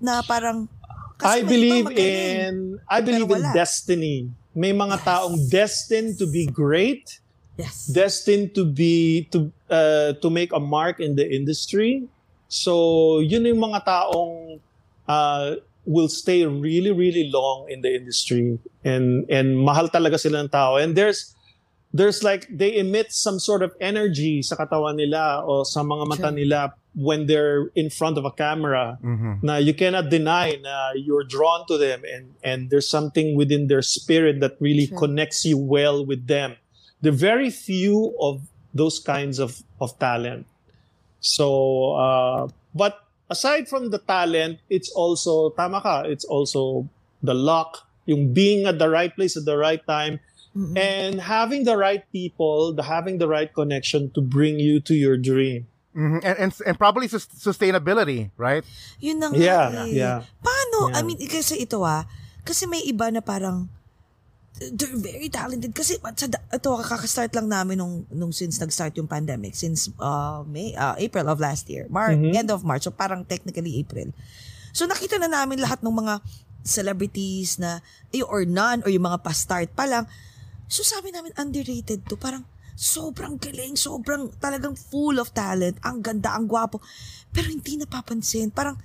Na 0.00 0.24
parang, 0.24 0.70
kasi 1.18 1.28
I 1.28 1.38
believe 1.44 1.88
in 1.92 2.78
I 2.86 2.98
believe 3.02 3.28
in 3.28 3.44
destiny. 3.52 4.30
May 4.54 4.70
mga 4.70 5.02
taong 5.02 5.50
destined 5.50 6.14
to 6.22 6.30
be 6.30 6.46
great, 6.46 7.20
Yes. 7.54 7.86
destined 7.90 8.54
to 8.58 8.66
be 8.66 9.26
to 9.34 9.50
uh, 9.70 10.14
to 10.18 10.28
make 10.30 10.54
a 10.54 10.62
mark 10.62 10.98
in 11.02 11.18
the 11.18 11.26
industry. 11.26 12.06
So, 12.50 13.18
yun 13.18 13.46
yung 13.50 13.62
mga 13.62 13.82
taong 13.82 14.62
uh, 15.08 15.56
will 15.84 16.08
stay 16.08 16.46
really 16.46 16.92
really 16.92 17.28
long 17.30 17.68
in 17.68 17.82
the 17.82 17.92
industry 17.94 18.58
and 18.84 19.28
and 19.28 19.58
mahal 19.60 19.88
talaga 19.88 20.18
sila 20.18 20.40
ng 20.44 20.48
tao. 20.48 20.76
And 20.76 20.96
there's 20.96 21.34
there's 21.92 22.24
like 22.24 22.48
they 22.50 22.74
emit 22.76 23.12
some 23.12 23.38
sort 23.38 23.62
of 23.62 23.70
energy 23.80 24.42
sa 24.42 24.56
katawan 24.56 24.96
nila 24.96 25.44
o 25.46 25.62
sa 25.62 25.82
mga 25.86 26.04
mata 26.08 26.22
Sure. 26.28 26.32
nila 26.34 26.60
when 26.94 27.26
they're 27.26 27.70
in 27.74 27.90
front 27.90 28.18
of 28.18 28.24
a 28.24 28.30
camera 28.30 28.98
na 29.42 29.58
you 29.58 29.74
cannot 29.74 30.10
deny 30.10 30.54
na 30.62 30.90
you're 30.94 31.26
drawn 31.26 31.66
to 31.66 31.74
them 31.78 32.02
and 32.06 32.34
and 32.46 32.70
there's 32.70 32.86
something 32.86 33.34
within 33.34 33.66
their 33.66 33.82
spirit 33.82 34.38
that 34.38 34.54
really 34.62 34.86
Sure. 34.86 34.98
connects 35.06 35.42
you 35.44 35.58
well 35.58 36.06
with 36.06 36.26
them 36.30 36.54
are 37.04 37.10
very 37.14 37.50
few 37.50 38.14
of 38.22 38.46
those 38.74 38.98
kinds 39.02 39.38
of 39.42 39.62
of 39.82 39.92
talent 39.98 40.46
so 41.20 41.92
uh 41.94 42.46
but 42.74 43.03
aside 43.30 43.68
from 43.68 43.88
the 43.90 43.98
talent 43.98 44.60
it's 44.68 44.90
also 44.92 45.50
tama 45.56 45.80
ka 45.80 46.02
it's 46.04 46.24
also 46.24 46.88
the 47.24 47.34
luck 47.34 47.88
yung 48.04 48.32
being 48.36 48.66
at 48.68 48.76
the 48.78 48.88
right 48.88 49.16
place 49.16 49.36
at 49.36 49.44
the 49.48 49.56
right 49.56 49.80
time 49.88 50.20
and 50.76 51.18
having 51.24 51.64
the 51.64 51.74
right 51.74 52.04
people 52.12 52.70
the 52.76 52.84
having 52.86 53.18
the 53.18 53.26
right 53.26 53.50
connection 53.56 54.06
to 54.14 54.20
bring 54.22 54.60
you 54.60 54.78
to 54.78 54.94
your 54.94 55.16
dream 55.16 55.66
Mhm. 55.94 56.26
And, 56.26 56.36
and 56.42 56.50
and 56.66 56.74
probably 56.74 57.06
sus- 57.06 57.30
sustainability, 57.38 58.34
right? 58.34 58.66
Yun 58.98 59.22
na 59.22 59.30
nga 59.30 59.38
Yeah, 59.38 59.66
eh. 59.86 59.94
yeah. 59.94 60.18
Paano? 60.42 60.90
Yeah. 60.90 60.98
I 60.98 61.00
mean, 61.06 61.22
kasi 61.22 61.62
ito 61.62 61.86
ah, 61.86 62.02
kasi 62.42 62.66
may 62.66 62.82
iba 62.82 63.14
na 63.14 63.22
parang, 63.22 63.70
they're 64.54 64.94
very 64.94 65.26
talented. 65.26 65.74
Kasi 65.74 65.98
sa, 65.98 66.26
ito, 66.30 66.70
kakastart 66.78 67.34
lang 67.34 67.50
namin 67.50 67.82
nung, 67.82 68.06
nung 68.14 68.30
since 68.30 68.62
nag-start 68.62 68.94
yung 68.94 69.10
pandemic, 69.10 69.58
since 69.58 69.90
uh, 69.98 70.46
May, 70.46 70.74
uh, 70.78 70.94
April 70.94 71.26
of 71.26 71.42
last 71.42 71.66
year. 71.66 71.90
Mar- 71.90 72.14
Mm-hmm. 72.14 72.38
End 72.38 72.50
of 72.54 72.62
March, 72.62 72.86
so 72.86 72.94
parang 72.94 73.26
technically 73.26 73.82
April. 73.82 74.14
So 74.70 74.86
nakita 74.86 75.18
na 75.18 75.26
namin 75.26 75.58
lahat 75.58 75.82
ng 75.82 75.90
mga 75.90 76.22
celebrities 76.62 77.58
na, 77.58 77.82
eh, 78.14 78.22
or 78.22 78.46
none, 78.46 78.86
or 78.86 78.90
yung 78.94 79.02
mga 79.02 79.18
pa-start 79.26 79.74
pa 79.74 79.84
lang. 79.90 80.06
So 80.70 80.86
sabi 80.86 81.10
namin, 81.10 81.34
underrated 81.34 82.06
to. 82.06 82.14
Parang, 82.14 82.46
sobrang 82.74 83.38
galing, 83.38 83.74
sobrang 83.74 84.30
talagang 84.38 84.78
full 84.78 85.18
of 85.18 85.34
talent. 85.34 85.78
Ang 85.82 86.02
ganda, 86.02 86.34
ang 86.34 86.46
gwapo. 86.46 86.78
Pero 87.34 87.50
hindi 87.50 87.78
napapansin. 87.78 88.54
Parang, 88.54 88.78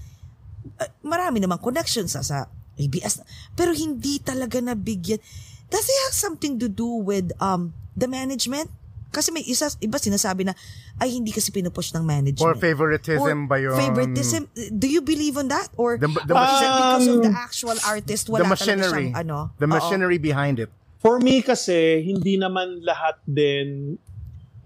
uh, 0.78 0.92
marami 1.06 1.38
namang 1.38 1.62
connections 1.62 2.18
sa, 2.18 2.22
sa 2.26 2.50
ABS. 2.80 3.22
Pero 3.54 3.76
hindi 3.76 4.18
talaga 4.24 4.58
nabigyan. 4.58 5.22
Does 5.70 5.86
it 5.86 5.98
have 6.06 6.16
something 6.16 6.58
to 6.58 6.68
do 6.68 6.86
with 7.00 7.32
um 7.40 7.74
the 7.94 8.06
management? 8.06 8.70
Kasi 9.10 9.34
may 9.34 9.42
isa, 9.42 9.74
iba 9.82 9.98
sinasabi 9.98 10.46
na, 10.46 10.54
ay 11.02 11.10
hindi 11.10 11.34
kasi 11.34 11.50
pinupush 11.50 11.98
ng 11.98 12.06
management. 12.06 12.46
Or 12.46 12.54
favoritism 12.54 13.50
Or 13.50 13.50
ba 13.50 13.58
yun? 13.58 13.74
Favoritism. 13.74 14.46
Do 14.70 14.86
you 14.86 15.02
believe 15.02 15.34
on 15.34 15.50
that? 15.50 15.74
Or 15.82 15.98
The- 15.98 16.14
the 16.30 16.34
or 16.38 16.46
is 16.46 16.62
it 16.62 16.70
because 16.78 17.08
of 17.10 17.18
the 17.26 17.34
Um, 17.34 17.38
actual 17.42 17.78
artist? 17.82 18.30
the 18.30 18.38
Wala 18.38 18.46
talaga 18.46 18.54
machinery. 18.54 19.10
siyang 19.10 19.18
ano? 19.18 19.38
The 19.58 19.66
machinery 19.66 20.22
behind 20.22 20.62
it. 20.62 20.70
For 21.02 21.18
me 21.18 21.42
kasi, 21.42 22.06
hindi 22.06 22.38
naman 22.38 22.86
lahat 22.86 23.18
din 23.26 23.98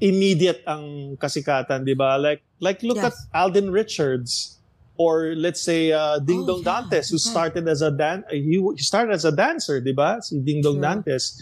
immediate 0.03 0.59
ang 0.67 1.15
kasikatan, 1.15 1.87
di 1.87 1.95
ba? 1.95 2.19
Like, 2.19 2.43
like 2.59 2.83
look 2.83 2.99
Yes. 2.99 3.15
at 3.15 3.15
Alden 3.31 3.71
Richards 3.71 4.59
or 4.97 5.33
let's 5.35 5.61
say 5.61 5.91
uh, 5.91 6.19
Ding 6.19 6.45
Oh, 6.45 6.47
Dong 6.47 6.61
yeah. 6.61 6.81
Dantes 6.85 7.09
who 7.09 7.17
Okay. 7.17 7.29
started 7.33 7.65
as 7.67 7.81
a 7.81 7.89
dan 7.89 8.23
he, 8.29 8.61
he 8.61 8.83
started 8.83 9.13
as 9.13 9.25
a 9.25 9.33
dancer, 9.33 9.81
di 9.81 9.93
ba? 9.93 10.21
Si 10.21 10.37
Ding 10.39 10.61
Dong 10.61 10.77
Sure. 10.77 10.85
Dantes. 10.85 11.37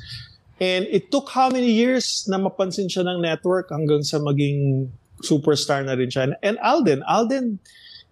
And 0.61 0.85
it 0.93 1.09
took 1.11 1.27
how 1.33 1.49
many 1.49 1.73
years 1.73 2.23
na 2.29 2.37
mapansin 2.37 2.85
siya 2.85 3.01
ng 3.01 3.25
network 3.25 3.73
hanggang 3.73 4.05
sa 4.05 4.21
maging 4.21 4.93
superstar 5.25 5.81
na 5.81 5.97
rin 5.97 6.09
siya. 6.13 6.29
And, 6.29 6.35
and 6.45 6.57
Alden, 6.61 7.01
Alden, 7.09 7.57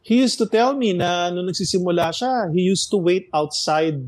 he 0.02 0.18
used 0.18 0.42
to 0.42 0.50
tell 0.50 0.74
me 0.74 0.94
na 0.98 1.30
nung 1.30 1.46
nagsisimula 1.46 2.10
siya, 2.10 2.50
he 2.50 2.66
used 2.66 2.90
to 2.90 2.98
wait 2.98 3.30
outside 3.38 4.02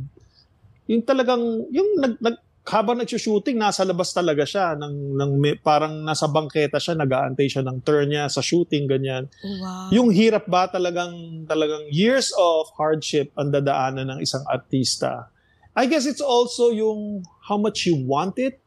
yung 0.89 1.05
talagang, 1.05 1.69
yung 1.69 1.89
nag, 2.01 2.17
nag, 2.19 2.35
habang 2.61 3.01
nagsushooting, 3.01 3.57
nasa 3.57 3.81
labas 3.81 4.13
talaga 4.13 4.45
siya. 4.45 4.77
Ng, 4.77 5.17
ng, 5.17 5.31
may- 5.41 5.57
parang 5.57 6.05
nasa 6.05 6.29
bangketa 6.29 6.77
siya, 6.77 6.93
nag-aantay 6.93 7.49
siya 7.49 7.65
ng 7.65 7.81
turn 7.81 8.13
niya 8.13 8.29
sa 8.29 8.39
shooting, 8.39 8.85
ganyan. 8.85 9.25
Wow. 9.41 9.89
Yung 9.89 10.09
hirap 10.13 10.45
ba 10.45 10.69
talagang, 10.69 11.11
talagang 11.49 11.89
years 11.89 12.29
of 12.37 12.69
hardship 12.77 13.33
ang 13.33 13.49
dadaanan 13.49 14.13
ng 14.13 14.19
isang 14.21 14.45
artista. 14.45 15.25
I 15.73 15.87
guess 15.87 16.05
it's 16.05 16.21
also 16.21 16.69
yung 16.69 17.23
how 17.41 17.57
much 17.57 17.87
you 17.87 17.97
want 17.97 18.37
it, 18.37 18.59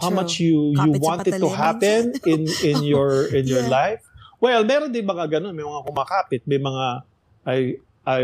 how 0.00 0.08
True. 0.10 0.18
much 0.18 0.40
you 0.40 0.72
you 0.72 0.80
Kapit 0.80 0.98
sa 0.98 1.06
want 1.06 1.22
it 1.28 1.34
to 1.36 1.48
happen 1.52 2.02
in 2.24 2.48
in 2.64 2.78
your 2.90 3.28
in 3.30 3.44
your 3.44 3.62
Yeah. 3.62 3.70
life. 3.70 4.02
Well, 4.40 4.64
meron 4.64 4.90
din 4.90 5.04
mga 5.04 5.38
ganun, 5.38 5.52
may 5.54 5.62
mga 5.62 5.84
kumakapit, 5.86 6.42
may 6.48 6.58
mga 6.58 7.04
I 7.44 7.58
I 8.02 8.20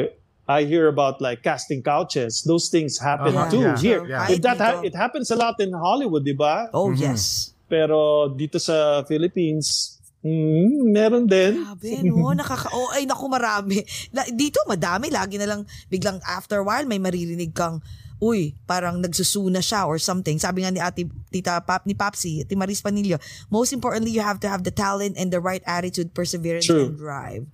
I 0.49 0.64
hear 0.64 0.88
about 0.88 1.20
like 1.20 1.44
casting 1.44 1.84
couches. 1.84 2.40
Those 2.42 2.72
things 2.72 2.96
happen 2.96 3.36
Uh-huh, 3.36 3.53
too 3.53 3.61
yeah. 3.62 3.76
here. 3.76 4.03
Yeah. 4.03 4.32
If 4.32 4.40
that 4.42 4.57
ha- 4.57 4.80
it 4.80 4.96
happens 4.96 5.28
a 5.28 5.36
lot 5.36 5.61
in 5.61 5.70
Hollywood, 5.70 6.24
di 6.24 6.32
ba? 6.32 6.72
Oh, 6.72 6.88
Mhm. 6.88 6.96
yes. 6.99 7.53
Pero 7.68 8.32
dito 8.32 8.57
sa 8.57 9.05
Philippines, 9.05 10.01
mm, 10.24 10.88
meron 10.88 11.28
din. 11.28 11.61
Grabe, 11.61 12.01
no? 12.01 12.32
Nakaka... 12.32 12.72
Oh, 12.72 12.88
ay, 12.96 13.05
naku, 13.05 13.28
marami. 13.28 13.84
Dito, 14.32 14.64
madami. 14.64 15.12
Lagi 15.12 15.36
na 15.36 15.44
lang, 15.44 15.61
biglang 15.86 16.16
after 16.24 16.59
a 16.59 16.64
while, 16.64 16.88
may 16.88 16.96
maririnig 16.96 17.53
kang, 17.53 17.84
uy, 18.16 18.57
parang 18.64 18.99
nagsusuna 18.99 19.61
siya 19.61 19.84
or 19.84 20.01
something. 20.01 20.40
Sabi 20.40 20.64
nga 20.64 20.72
ni 20.72 20.80
ate, 20.80 21.05
tita 21.28 21.61
Pap, 21.61 21.84
ni 21.84 21.92
Papsi, 21.92 22.40
Ate 22.40 22.57
Maris 22.57 22.80
Panilio, 22.80 23.20
most 23.46 23.70
importantly, 23.70 24.11
you 24.11 24.24
have 24.24 24.40
to 24.40 24.49
have 24.49 24.64
the 24.64 24.72
talent 24.72 25.14
and 25.14 25.28
the 25.28 25.38
right 25.38 25.62
attitude, 25.68 26.11
perseverance, 26.11 26.64
True. 26.64 26.88
and 26.88 26.96
drive. 26.96 27.44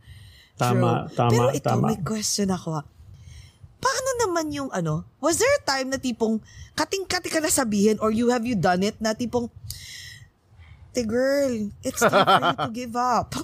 Tama, 0.55 1.07
True. 1.07 1.17
tama, 1.17 1.31
Pero 1.31 1.45
ito, 1.51 1.67
tama. 1.67 1.87
may 1.89 1.99
question 1.99 2.49
ako. 2.49 2.79
ah. 2.79 2.85
Paano 3.77 4.11
naman 4.19 4.49
yung 4.49 4.71
ano, 4.71 5.05
was 5.19 5.37
there 5.37 5.51
a 5.51 5.63
time 5.63 5.91
na 5.91 5.99
tipong 5.99 6.39
kating-kati 6.73 7.29
ka 7.29 7.39
na 7.39 7.51
sabihin 7.51 7.99
or 7.99 8.09
you 8.09 8.31
have 8.31 8.43
you 8.43 8.55
done 8.55 8.81
it 8.81 8.97
na 8.97 9.13
tipong, 9.13 9.51
te 10.91 11.03
girl, 11.03 11.53
it's 11.81 12.01
time 12.01 12.23
for 12.25 12.41
you 12.41 12.59
to 12.63 12.75
give 12.81 12.95
up. 12.95 13.35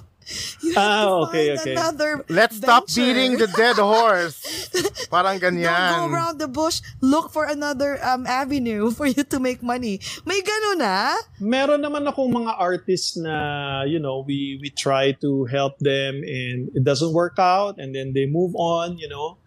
You 0.61 0.73
have 0.73 0.81
Ah, 0.81 1.03
to 1.03 1.11
okay, 1.27 1.45
find 1.55 1.59
okay. 1.59 1.73
another 1.75 2.11
Let's 2.29 2.55
stop 2.57 2.87
venture. 2.87 3.01
beating 3.01 3.31
the 3.37 3.47
dead 3.47 3.77
horse. 3.77 4.37
Parang 5.13 5.37
Don't 5.39 5.59
go 5.59 5.67
ganyan. 5.67 6.11
around 6.11 6.39
the 6.39 6.47
bush. 6.47 6.81
Look 7.01 7.29
for 7.31 7.45
another 7.45 7.97
um 8.03 8.23
avenue 8.25 8.91
for 8.91 9.05
you 9.05 9.23
to 9.25 9.37
make 9.39 9.59
money. 9.61 9.99
May 10.23 10.39
ganun 10.41 10.79
ah. 10.81 11.17
meron 11.41 11.81
naman 11.81 12.05
akong 12.05 12.29
mga 12.31 12.53
artists 12.55 13.17
na 13.17 13.35
you 13.83 13.97
know 13.97 14.21
we 14.21 14.61
we 14.61 14.69
try 14.69 15.11
to 15.19 15.45
help 15.49 15.75
them 15.81 16.21
and 16.21 16.69
it 16.77 16.83
doesn't 16.85 17.11
work 17.11 17.35
out 17.37 17.81
and 17.81 17.91
then 17.91 18.13
they 18.13 18.29
move 18.29 18.53
on 18.55 18.97
you 19.01 19.09
know 19.09 19.37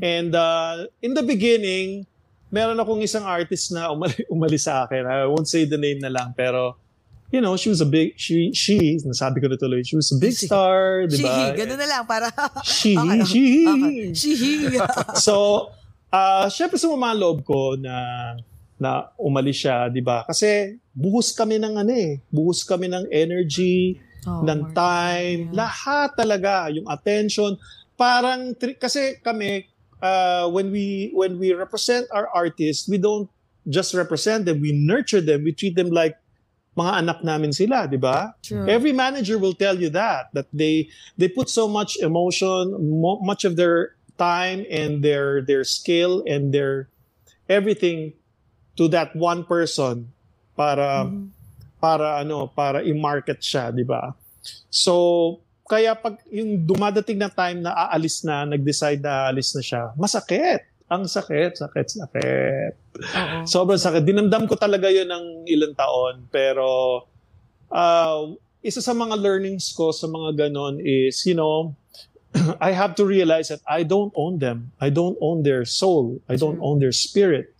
and 0.00 0.32
uh, 0.36 0.86
in 1.02 1.12
the 1.12 1.24
beginning 1.24 2.06
meron 2.48 2.76
akong 2.78 3.00
isang 3.04 3.24
artist 3.24 3.72
na 3.72 3.92
umali, 3.92 4.24
umalis 4.32 4.64
sa 4.64 4.84
akin 4.84 5.04
I 5.04 5.24
won't 5.28 5.48
say 5.48 5.64
the 5.64 5.76
name 5.76 6.00
na 6.00 6.08
lang 6.08 6.32
pero 6.32 6.76
you 7.28 7.40
know 7.40 7.56
she 7.56 7.68
was 7.68 7.80
a 7.80 7.88
big 7.88 8.16
she 8.16 8.52
she 8.56 8.96
nasabi 9.04 9.40
ko 9.42 9.48
na 9.52 9.56
tuloy 9.60 9.84
she 9.84 9.96
was 9.96 10.08
a 10.12 10.18
big 10.18 10.32
She- 10.32 10.48
star 10.48 11.04
di 11.04 11.20
She, 11.20 11.24
ba 11.28 11.52
ganun 11.52 11.76
na 11.76 11.86
lang 11.86 12.04
para. 12.08 12.28
She, 12.64 12.96
Okay, 12.96 13.20
she. 13.28 13.44
okay. 13.68 14.00
She. 14.16 14.32
so, 15.26 15.34
uh, 16.08 16.46
syempre 16.48 16.80
sumama 16.80 17.12
ang 17.12 17.20
loob 17.20 17.44
ko 17.44 17.76
na 17.76 17.96
na 18.78 19.10
umalis 19.18 19.58
siya, 19.66 19.90
'di 19.90 20.00
ba? 20.00 20.22
Kasi 20.24 20.78
buhos 20.94 21.34
kami 21.34 21.58
ng 21.58 21.74
ano 21.82 21.92
eh, 21.92 22.22
buhos 22.30 22.62
kami 22.62 22.86
ng 22.88 23.10
energy, 23.10 23.98
Oh, 24.26 24.42
ng 24.42 24.74
time, 24.74 25.54
Yeah. 25.54 25.62
lahat 25.64 26.10
talaga, 26.18 26.68
yung 26.74 26.84
attention. 26.90 27.54
Parang 27.94 28.50
kasi 28.76 29.14
kami 29.22 29.64
uh, 30.02 30.50
when 30.50 30.74
we 30.74 31.14
when 31.14 31.38
we 31.38 31.54
represent 31.54 32.04
our 32.10 32.26
artists, 32.34 32.90
we 32.90 32.98
don't 32.98 33.30
just 33.70 33.94
represent 33.94 34.42
them, 34.44 34.58
we 34.58 34.74
nurture 34.74 35.22
them, 35.22 35.46
we 35.46 35.54
treat 35.54 35.78
them 35.78 35.88
like 35.94 36.18
mga 36.78 36.92
anak 37.02 37.18
namin 37.26 37.50
sila, 37.50 37.90
'di 37.90 37.98
ba? 37.98 38.38
Every 38.70 38.94
manager 38.94 39.34
will 39.34 39.58
tell 39.58 39.74
you 39.74 39.90
that 39.90 40.30
that 40.30 40.46
they 40.54 40.86
they 41.18 41.26
put 41.26 41.50
so 41.50 41.66
much 41.66 41.98
emotion, 41.98 42.78
mo- 42.78 43.18
much 43.18 43.42
of 43.42 43.58
their 43.58 43.98
time 44.14 44.62
and 44.70 45.02
their 45.02 45.42
their 45.42 45.66
skill 45.66 46.22
and 46.26 46.54
their 46.54 46.86
everything 47.50 48.14
to 48.78 48.86
that 48.86 49.10
one 49.18 49.42
person 49.42 50.06
para 50.54 51.06
para 51.78 52.22
ano, 52.22 52.46
para 52.50 52.82
i-market 52.86 53.42
siya, 53.42 53.74
'di 53.74 53.82
ba? 53.82 54.14
So, 54.70 54.94
kaya 55.68 55.92
pag 55.94 56.18
yung 56.32 56.64
dumadating 56.64 57.20
na 57.20 57.30
time 57.30 57.60
na 57.60 57.74
aalis 57.74 58.24
na, 58.24 58.48
nag-decide 58.48 58.98
na 59.04 59.28
aalis 59.28 59.52
na 59.54 59.62
siya, 59.62 59.82
masakit. 59.94 60.64
Ang 60.88 61.04
sakit, 61.04 61.52
sakit, 61.56 61.86
sakit. 61.88 62.72
Oo. 62.96 63.38
Sobrang 63.44 63.80
sakit. 63.80 64.02
Dinamdam 64.04 64.48
ko 64.48 64.56
talaga 64.56 64.88
yun 64.88 65.08
ng 65.08 65.26
ilang 65.44 65.76
taon. 65.76 66.24
Pero, 66.32 67.04
uh, 67.68 68.32
isa 68.64 68.80
sa 68.80 68.96
mga 68.96 69.20
learnings 69.20 69.70
ko 69.76 69.92
sa 69.92 70.08
mga 70.08 70.48
ganon 70.48 70.80
is, 70.80 71.24
you 71.28 71.36
know, 71.36 71.76
I 72.60 72.72
have 72.72 72.96
to 72.96 73.04
realize 73.04 73.52
that 73.52 73.60
I 73.68 73.84
don't 73.84 74.12
own 74.16 74.40
them. 74.40 74.72
I 74.80 74.88
don't 74.88 75.16
own 75.20 75.44
their 75.44 75.64
soul. 75.64 76.20
I 76.28 76.36
don't 76.36 76.60
own 76.60 76.80
their 76.80 76.92
spirit. 76.92 77.54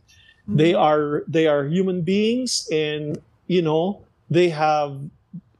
They 0.48 0.72
are 0.72 1.28
they 1.28 1.44
are 1.44 1.68
human 1.68 2.08
beings, 2.08 2.64
and 2.72 3.20
you 3.52 3.60
know 3.60 4.00
they 4.32 4.48
have, 4.48 4.96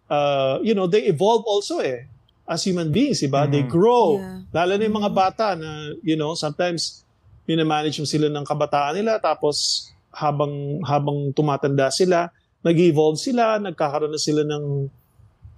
uh, 0.08 0.60
you 0.64 0.72
know, 0.72 0.88
they 0.88 1.04
evolve 1.04 1.44
also 1.44 1.80
eh 1.80 2.08
as 2.48 2.64
human 2.64 2.92
beings, 2.92 3.20
iba? 3.20 3.44
They 3.44 3.62
grow. 3.64 4.16
Yeah. 4.16 4.40
Lalo 4.52 4.72
na 4.76 4.84
yung 4.88 4.96
mga 4.96 5.12
bata 5.12 5.46
na, 5.56 5.92
you 6.00 6.16
know, 6.16 6.32
sometimes 6.32 7.04
minamanage 7.48 7.96
mo 7.96 8.06
sila 8.06 8.28
ng 8.28 8.44
kabataan 8.44 8.92
nila 8.94 9.16
tapos 9.16 9.88
habang 10.12 10.52
habang 10.84 11.32
tumatanda 11.32 11.88
sila, 11.88 12.28
nag-evolve 12.60 13.16
sila, 13.16 13.56
nagkakaroon 13.56 14.12
na 14.12 14.20
sila 14.20 14.44
ng 14.44 14.64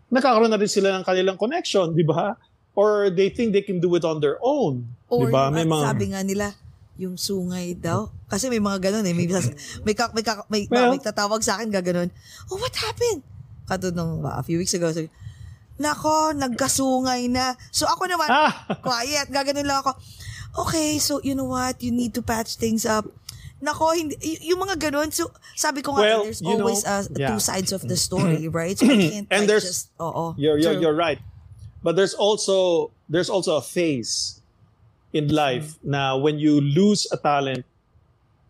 nagkakaroon 0.09 0.51
na 0.51 0.59
rin 0.59 0.69
sila 0.69 0.95
ng 0.95 1.05
kanilang 1.05 1.35
connection, 1.35 1.91
di 1.91 2.03
ba? 2.03 2.35
Or 2.73 3.11
they 3.11 3.29
think 3.29 3.51
they 3.51 3.63
can 3.63 3.79
do 3.79 3.91
it 3.95 4.03
on 4.03 4.19
their 4.19 4.39
own, 4.41 4.87
di 5.07 5.11
Or 5.11 5.27
ba? 5.29 5.51
yung, 5.51 5.55
May 5.55 5.67
mga 5.67 5.85
sabi 5.85 6.05
nga 6.09 6.23
nila, 6.23 6.47
yung 6.97 7.15
sungay 7.17 7.75
daw. 7.75 8.11
Kasi 8.27 8.47
may 8.47 8.59
mga 8.59 8.91
ganun 8.91 9.07
eh. 9.07 9.15
May, 9.15 9.27
may, 9.87 9.95
kak- 9.95 10.13
may, 10.13 10.23
kak- 10.23 10.47
may, 10.47 10.67
Well- 10.67 10.93
may 10.93 11.01
tatawag 11.01 11.41
sa 11.41 11.59
akin 11.59 11.71
gaganon. 11.71 12.11
Oh, 12.47 12.59
what 12.59 12.75
happened? 12.77 13.23
Katulad 13.67 13.95
nung 13.95 14.23
a 14.23 14.43
few 14.43 14.59
weeks 14.59 14.75
ago. 14.75 14.91
Sabi, 14.91 15.11
Nako, 15.79 16.37
nagkasungay 16.37 17.33
na. 17.33 17.57
So 17.73 17.89
ako 17.89 18.05
naman, 18.05 18.29
Ah! 18.29 18.53
quiet. 18.85 19.33
Gaganon 19.33 19.65
lang 19.65 19.81
ako. 19.81 19.97
Okay, 20.57 20.99
so 20.99 21.21
you 21.23 21.35
know 21.35 21.47
what? 21.47 21.83
You 21.83 21.93
need 21.93 22.15
to 22.15 22.23
patch 22.23 22.57
things 22.57 22.85
up. 22.85 23.07
Nako, 23.61 23.93
hindi, 23.93 24.17
y- 24.19 24.51
yung 24.51 24.59
mga 24.65 24.81
ganun. 24.91 25.13
So, 25.13 25.29
sabi 25.55 25.85
ko 25.85 25.93
nga, 25.95 26.01
Well, 26.01 26.23
there's 26.25 26.41
you 26.41 26.57
know, 26.57 26.65
always 26.65 26.81
uh, 26.83 27.05
yeah. 27.13 27.29
two 27.31 27.39
sides 27.39 27.71
of 27.77 27.85
the 27.85 27.97
story, 28.09 28.49
right? 28.49 28.73
So 28.75 28.89
I 28.89 28.97
can't 28.97 29.29
And 29.31 29.45
like, 29.45 29.49
there's- 29.49 29.69
just, 29.69 29.91
oo. 30.01 30.35
You're, 30.41 30.57
you're, 30.59 30.81
you're 30.81 30.97
right. 30.97 31.21
But 31.85 31.97
there's 31.97 32.13
also 32.17 32.91
there's 33.09 33.29
also 33.29 33.57
a 33.57 33.65
phase 33.65 34.41
in 35.13 35.29
life 35.33 35.77
na 35.83 36.17
when 36.17 36.39
you 36.39 36.61
lose 36.61 37.09
a 37.11 37.17
talent, 37.17 37.65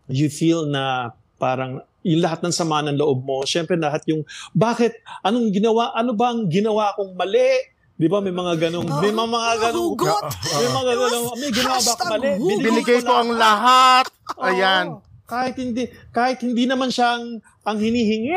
you 0.07 0.29
feel 0.29 0.65
na 0.67 1.11
parang 1.39 1.81
yung 2.03 2.21
lahat 2.21 2.41
ng 2.43 2.51
sama 2.51 2.81
ng 2.85 2.97
loob 2.97 3.21
mo, 3.23 3.41
syempre 3.45 3.77
lahat 3.77 4.01
yung, 4.09 4.25
bakit, 4.53 4.97
anong 5.21 5.53
ginawa, 5.53 5.93
ano 5.93 6.13
ba 6.17 6.33
ang 6.33 6.49
ginawa 6.49 6.93
kong 6.97 7.13
mali? 7.13 7.70
Di 8.01 8.09
ba 8.09 8.17
may 8.17 8.33
mga 8.33 8.57
ganong, 8.57 8.89
may 8.97 9.13
mga, 9.13 9.29
mga 9.29 9.53
ganong, 9.61 9.93
Hugot! 9.93 10.23
may 10.57 10.69
mga 10.73 10.93
ganong, 10.97 11.27
may 11.37 11.51
ginawa 11.53 11.77
ba 11.85 11.93
mali? 12.09 12.29
Binigay 12.41 12.99
ko 13.05 13.13
ang 13.13 13.31
lahat. 13.37 14.09
Ayan. 14.41 14.97
kahit 15.29 15.55
hindi 15.61 15.85
kahit 16.09 16.41
hindi 16.41 16.65
naman 16.65 16.89
siya 16.89 17.21
ang, 17.61 17.77
hinihingi. 17.77 18.33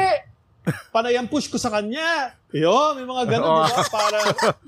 Panay 0.93 1.17
ang 1.17 1.33
push 1.33 1.49
ko 1.49 1.57
sa 1.57 1.73
kanya. 1.73 2.37
Yo, 2.53 2.93
may 2.93 3.09
mga 3.09 3.25
ganun, 3.37 3.65
di 3.65 3.73
ba? 3.73 3.85
Para, 3.89 4.19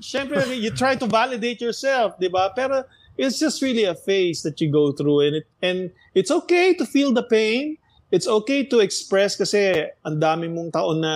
syempre, 0.01 0.41
you 0.57 0.73
try 0.73 0.97
to 0.97 1.05
validate 1.05 1.61
yourself, 1.61 2.17
di 2.17 2.29
ba? 2.29 2.49
Pero, 2.57 2.81
it's 3.17 3.37
just 3.37 3.61
really 3.61 3.85
a 3.85 3.93
phase 3.93 4.41
that 4.41 4.57
you 4.61 4.69
go 4.69 4.93
through 4.93 5.29
and 5.29 5.33
it, 5.41 5.45
and 5.61 5.89
it's 6.17 6.29
okay 6.29 6.73
to 6.73 6.85
feel 6.85 7.13
the 7.13 7.25
pain. 7.25 7.77
It's 8.09 8.25
okay 8.25 8.65
to 8.69 8.81
express 8.81 9.37
kasi 9.37 9.89
ang 10.05 10.17
dami 10.17 10.49
mong 10.49 10.73
taon 10.73 11.01
na 11.01 11.13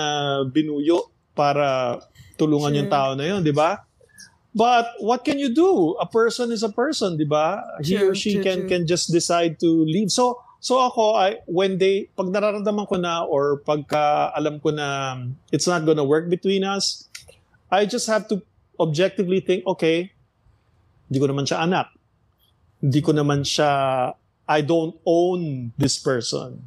binuyo 0.50 1.14
para 1.34 1.98
tulungan 2.42 2.74
yung 2.74 2.90
tao 2.90 3.14
na 3.14 3.30
yun, 3.30 3.46
di 3.46 3.54
ba? 3.54 3.86
But 4.52 5.00
what 5.00 5.24
can 5.24 5.40
you 5.40 5.54
do? 5.54 5.96
A 6.02 6.10
person 6.10 6.52
is 6.52 6.66
a 6.66 6.74
person, 6.74 7.16
di 7.16 7.24
ba? 7.24 7.62
He 7.80 7.96
or 7.96 8.12
True, 8.12 8.16
she 8.18 8.32
true, 8.36 8.44
can 8.44 8.58
true. 8.66 8.70
can 8.74 8.82
just 8.90 9.14
decide 9.14 9.62
to 9.62 9.70
leave. 9.86 10.10
So 10.10 10.42
so 10.60 10.82
ako 10.84 11.16
I 11.16 11.40
when 11.48 11.80
they 11.80 12.12
pag 12.18 12.28
nararamdaman 12.28 12.84
ko 12.90 13.00
na 13.00 13.24
or 13.24 13.64
pagka 13.64 14.36
alam 14.36 14.60
ko 14.60 14.76
na 14.76 15.16
it's 15.56 15.70
not 15.70 15.88
gonna 15.88 16.04
work 16.04 16.28
between 16.28 16.68
us, 16.68 17.08
I 17.72 17.88
just 17.88 18.12
have 18.12 18.28
to 18.34 18.44
objectively 18.76 19.40
think, 19.40 19.64
okay, 19.64 20.12
hindi 21.08 21.18
ko 21.24 21.32
naman 21.32 21.48
siya 21.48 21.64
anak. 21.64 21.88
Hindi 22.84 23.00
ko 23.00 23.16
naman 23.16 23.48
siya 23.48 23.72
I 24.52 24.60
don't 24.60 25.00
own 25.08 25.72
this 25.80 25.96
person. 25.96 26.60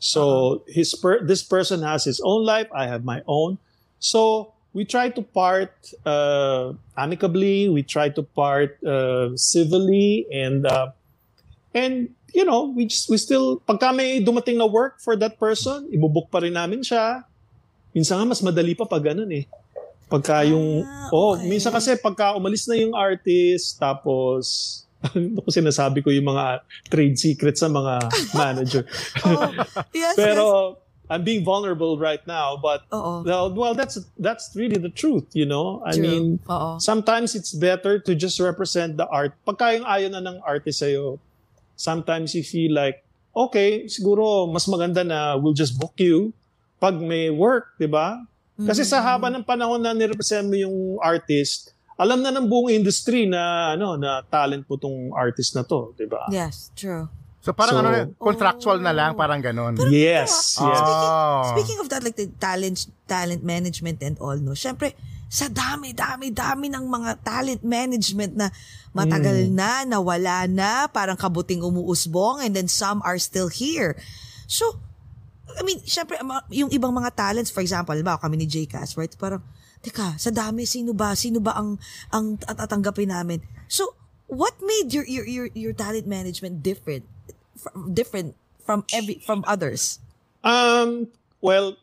So 0.00 0.64
his 0.68 0.96
per, 0.96 1.20
this 1.20 1.44
person 1.44 1.84
has 1.84 2.08
his 2.08 2.20
own 2.24 2.48
life, 2.48 2.72
I 2.72 2.88
have 2.88 3.04
my 3.04 3.20
own. 3.28 3.60
So 4.00 4.52
we 4.76 4.84
try 4.84 5.08
to 5.08 5.24
part 5.24 5.72
uh, 6.04 6.76
amicably, 6.92 7.72
we 7.72 7.80
try 7.80 8.12
to 8.12 8.20
part 8.20 8.76
uh, 8.84 9.32
civilly 9.32 10.28
and 10.28 10.68
uh, 10.68 10.92
and 11.72 12.12
you 12.36 12.44
know, 12.44 12.68
we 12.68 12.84
just, 12.84 13.08
we 13.08 13.16
still 13.16 13.64
pagka 13.64 13.96
may 13.96 14.20
dumating 14.20 14.60
na 14.60 14.68
work 14.68 15.00
for 15.00 15.16
that 15.16 15.40
person, 15.40 15.88
ibubuk 15.88 16.28
pa 16.28 16.44
rin 16.44 16.52
namin 16.52 16.84
siya. 16.84 17.24
Minsan 17.96 18.20
nga 18.20 18.28
mas 18.28 18.44
madali 18.44 18.76
pa 18.76 18.84
pag 18.84 19.00
ganun 19.00 19.32
eh. 19.32 19.48
Pagka 20.12 20.44
yung 20.44 20.84
Ah, 20.84 21.08
oh, 21.08 21.40
okay. 21.40 21.48
minsan 21.48 21.72
kasi 21.72 21.96
pagka 21.96 22.36
umalis 22.36 22.68
na 22.68 22.76
yung 22.76 22.92
artist 22.92 23.80
tapos 23.80 24.44
ano 25.16 25.40
ko 25.40 25.48
sinasabi 25.48 26.04
ko 26.04 26.12
yung 26.12 26.28
mga 26.28 26.60
trade 26.92 27.16
secrets 27.16 27.64
sa 27.64 27.72
mga 27.72 28.12
manager. 28.36 28.84
Oh, 29.24 29.48
yes, 29.96 30.14
yes. 30.20 30.85
I'm 31.06 31.22
being 31.22 31.46
vulnerable 31.46 31.98
right 31.98 32.22
now, 32.26 32.58
but 32.58 32.82
Oo. 32.90 33.22
well, 33.22 33.46
well, 33.54 33.74
that's 33.78 33.94
that's 34.18 34.50
really 34.58 34.74
the 34.76 34.90
truth, 34.90 35.30
you 35.32 35.46
know. 35.46 35.78
I 35.86 35.94
True. 35.94 36.02
mean, 36.02 36.24
Oo. 36.50 36.82
sometimes 36.82 37.38
it's 37.38 37.54
better 37.54 38.02
to 38.02 38.12
just 38.18 38.42
represent 38.42 38.98
the 38.98 39.06
art. 39.06 39.38
Pagka 39.46 39.78
yung 39.78 39.86
ayaw 39.86 40.10
na 40.10 40.20
ng 40.20 40.42
artist 40.42 40.82
sa'yo, 40.82 41.22
sometimes 41.78 42.34
you 42.34 42.42
feel 42.42 42.74
like, 42.74 43.06
okay, 43.30 43.86
siguro 43.86 44.50
mas 44.50 44.66
maganda 44.66 45.06
na 45.06 45.38
we'll 45.38 45.54
just 45.54 45.78
book 45.78 45.94
you 46.02 46.34
pag 46.82 46.98
may 46.98 47.30
work, 47.30 47.70
di 47.78 47.86
ba? 47.86 48.18
Kasi 48.56 48.82
sa 48.82 48.98
Mm-hmm. 48.98 49.06
haba 49.06 49.26
ng 49.30 49.44
panahon 49.44 49.80
na 49.80 49.92
nirepresent 49.92 50.48
mo 50.48 50.56
yung 50.56 50.96
artist, 50.98 51.70
alam 51.94 52.20
na 52.20 52.32
ng 52.32 52.48
buong 52.48 52.72
industry 52.72 53.24
na 53.24 53.72
ano 53.72 53.94
na 53.96 54.24
talent 54.26 54.64
po 54.64 54.76
tong 54.76 55.12
artist 55.12 55.54
na 55.54 55.62
to, 55.62 55.92
di 55.94 56.04
ba? 56.04 56.24
Yes, 56.28 56.72
true. 56.74 57.08
So 57.46 57.54
parang 57.54 57.78
So- 57.78 57.82
ano, 57.86 58.10
contractual 58.18 58.82
na 58.82 58.90
lang, 58.90 59.14
parang 59.14 59.38
ganon. 59.38 59.78
Yes, 59.86 60.58
yes. 60.58 60.58
Speaking, 60.58 61.14
Oh. 61.14 61.42
speaking 61.54 61.78
of 61.78 61.86
that, 61.94 62.02
like 62.02 62.18
the 62.18 62.26
talent, 62.42 62.90
talent 63.06 63.46
management 63.46 64.02
and 64.02 64.18
all, 64.18 64.34
no? 64.34 64.58
Siyempre, 64.58 64.98
sa 65.30 65.46
dami, 65.46 65.94
dami, 65.94 66.34
dami 66.34 66.66
ng 66.66 66.90
mga 66.90 67.22
talent 67.22 67.62
management 67.62 68.34
na 68.34 68.50
matagal 68.90 69.46
na, 69.54 69.86
nawala 69.86 70.50
na, 70.50 70.90
parang 70.90 71.14
kabuting 71.14 71.62
umuusbong, 71.62 72.42
and 72.42 72.58
then 72.58 72.66
some 72.66 72.98
are 73.06 73.18
still 73.22 73.46
here. 73.46 73.94
So, 74.50 74.82
I 75.54 75.62
mean, 75.62 75.78
syempre, 75.86 76.18
yung 76.50 76.74
ibang 76.74 76.90
mga 76.90 77.14
talents, 77.14 77.54
for 77.54 77.62
example, 77.62 77.94
ba 78.02 78.18
kami 78.18 78.42
ni 78.42 78.50
Jcas, 78.50 78.98
right? 78.98 79.14
Parang, 79.14 79.46
teka, 79.86 80.18
sa 80.18 80.34
dami, 80.34 80.66
sino 80.66 80.90
ba? 80.98 81.14
Sino 81.14 81.38
ba 81.38 81.54
ang, 81.54 81.78
ang 82.10 82.42
at- 82.42 82.58
tatanggapin 82.58 83.14
namin? 83.14 83.38
So, 83.70 83.94
what 84.26 84.58
made 84.58 84.90
your, 84.90 85.06
your, 85.06 85.26
your, 85.30 85.46
your 85.54 85.74
talent 85.78 86.10
management 86.10 86.66
different? 86.66 87.06
Different 87.92 88.34
from 88.64 88.84
every, 88.92 89.22
from 89.22 89.44
others? 89.46 89.98
Um, 90.42 91.08
well, 91.40 91.76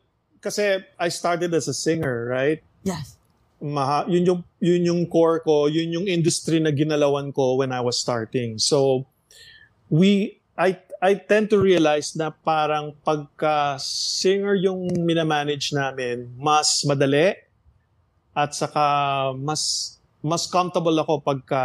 kasi 0.43 0.83
I 0.99 1.07
started 1.07 1.53
as 1.53 1.67
a 1.67 1.73
singer, 1.73 2.27
right? 2.27 2.59
Yes. 2.83 3.15
Maha, 3.63 4.03
yun 4.11 4.27
yung 4.27 4.41
yun 4.59 4.83
yung 4.83 5.01
core 5.07 5.39
ko, 5.39 5.71
yun 5.71 5.87
yung 5.95 6.03
industry 6.03 6.59
na 6.59 6.75
ginalawan 6.75 7.31
ko 7.31 7.55
when 7.55 7.71
I 7.71 7.79
was 7.79 7.95
starting. 7.95 8.59
So 8.59 9.07
we 9.87 10.35
I 10.59 10.75
I 10.99 11.15
tend 11.15 11.47
to 11.55 11.59
realize 11.63 12.11
na 12.19 12.35
parang 12.35 12.91
pagka 13.07 13.79
singer 13.79 14.59
yung 14.59 14.91
minamanage 15.07 15.71
namin, 15.71 16.27
mas 16.35 16.83
madali 16.83 17.39
at 18.35 18.51
saka 18.51 18.83
mas 19.39 19.95
mas 20.19 20.43
comfortable 20.43 20.99
ako 20.99 21.23
pagka 21.23 21.63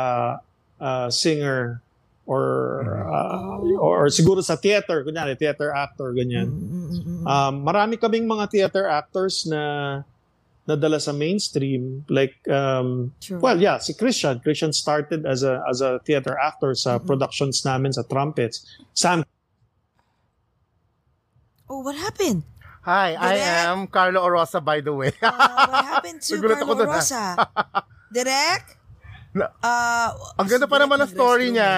uh, 0.79 1.11
singer 1.11 1.83
or 2.29 2.85
uh, 3.09 3.57
or 3.81 4.13
siguro 4.13 4.45
sa 4.45 4.61
theater, 4.61 5.01
kunyari 5.01 5.33
theater 5.33 5.73
actor 5.73 6.13
ganyan. 6.13 6.53
Mm-mm-mm. 6.53 7.25
Um, 7.25 7.65
marami 7.65 7.97
kaming 7.97 8.29
mga 8.29 8.53
theater 8.53 8.85
actors 8.85 9.49
na 9.49 10.05
nadala 10.69 11.01
sa 11.01 11.17
mainstream 11.17 12.05
like 12.13 12.37
um, 12.53 13.09
True. 13.25 13.41
well 13.41 13.57
yeah 13.57 13.81
si 13.81 13.97
Christian 13.97 14.37
Christian 14.45 14.69
started 14.77 15.25
as 15.25 15.41
a 15.41 15.65
as 15.65 15.81
a 15.81 15.97
theater 16.05 16.37
actor 16.37 16.77
sa 16.77 17.01
productions 17.01 17.65
namin 17.65 17.97
sa 17.97 18.05
trumpets 18.05 18.69
Sam 18.93 19.25
Oh, 21.69 21.85
what 21.85 21.97
happened? 22.01 22.49
Hi, 22.89 23.13
I 23.13 23.37
Direk? 23.37 23.69
am 23.69 23.79
Carlo 23.93 24.25
Orosa, 24.25 24.65
by 24.65 24.81
the 24.81 24.97
way. 24.97 25.13
Uh, 25.21 25.69
what 25.69 25.85
happened 25.85 26.25
to 26.25 26.41
Carlo 26.41 26.89
ah. 26.89 27.85
Na- 29.31 29.53
Uh, 29.59 30.09
Ang 30.37 30.49
ganda 30.49 30.65
pa 30.65 30.79
naman 30.79 30.99
ng 30.99 31.11
story 31.11 31.53
niya. 31.53 31.75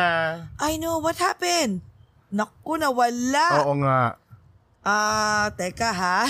I 0.56 0.78
know, 0.78 0.98
what 0.98 1.16
happened? 1.16 1.82
Naku, 2.30 2.78
nawala. 2.78 3.66
Oo 3.66 3.74
nga. 3.82 4.00
Ah, 4.80 5.52
teka 5.52 5.90
ha. 5.90 6.24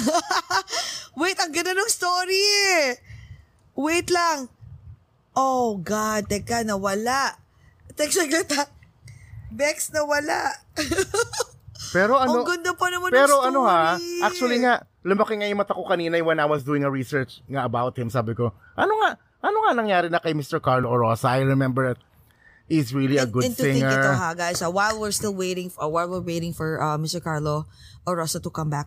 Wait, 1.21 1.37
ang 1.37 1.53
ganda 1.53 1.71
ng 1.71 1.87
story 1.87 2.41
eh. 2.75 2.99
Wait 3.75 4.09
lang. 4.09 4.49
Oh 5.33 5.79
God, 5.79 6.27
teka, 6.27 6.65
nawala. 6.65 7.37
Teka, 7.93 8.11
saglit 8.17 8.51
ha. 8.51 8.67
Bex, 9.51 9.93
nawala. 9.93 10.51
Pero 11.95 12.17
ano, 12.17 12.43
ang 12.43 12.47
ganda 12.47 12.71
pa 12.73 12.87
naman 12.87 13.11
pero 13.11 13.27
ng 13.29 13.43
story. 13.43 13.49
ano 13.51 13.61
ha, 13.65 13.99
actually 14.23 14.63
nga, 14.63 14.87
lumaki 15.03 15.35
nga 15.35 15.49
yung 15.49 15.59
mata 15.59 15.75
ko 15.75 15.83
kanina 15.83 16.23
when 16.23 16.39
I 16.39 16.47
was 16.47 16.63
doing 16.63 16.87
a 16.87 16.91
research 16.91 17.43
nga 17.45 17.67
about 17.67 17.99
him. 17.99 18.07
Sabi 18.07 18.31
ko, 18.31 18.55
ano 18.73 18.93
nga, 19.01 19.11
ano 19.41 19.57
nga 19.65 19.73
nangyari 19.73 20.09
na 20.09 20.21
kay 20.21 20.33
Mr. 20.33 20.61
Carlo 20.61 20.89
Orosa? 20.89 21.33
I 21.33 21.43
remember 21.43 21.95
that 21.95 22.01
he's 22.69 22.93
really 22.93 23.17
a 23.19 23.25
And- 23.27 23.33
good 23.33 23.45
and 23.51 23.57
to 23.57 23.63
think 23.65 23.83
ito 23.83 24.11
ha, 24.15 24.33
guys, 24.37 24.61
uh, 24.63 24.71
while 24.71 25.01
we're 25.01 25.13
still 25.13 25.35
waiting, 25.35 25.69
for, 25.69 25.89
while 25.89 26.09
we're 26.09 26.23
waiting 26.23 26.53
for 26.53 26.79
uh, 26.79 26.97
Mr. 26.97 27.19
Carlo 27.19 27.67
Orosa 28.07 28.39
to 28.39 28.51
come 28.51 28.71
back, 28.71 28.87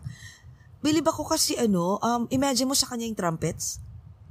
bilib 0.79 1.03
ako 1.03 1.25
kasi 1.25 1.57
ano, 1.57 1.99
um, 1.99 2.27
imagine 2.29 2.67
mo 2.67 2.75
sa 2.75 2.87
kanya 2.87 3.07
yung 3.09 3.15
trumpets. 3.17 3.79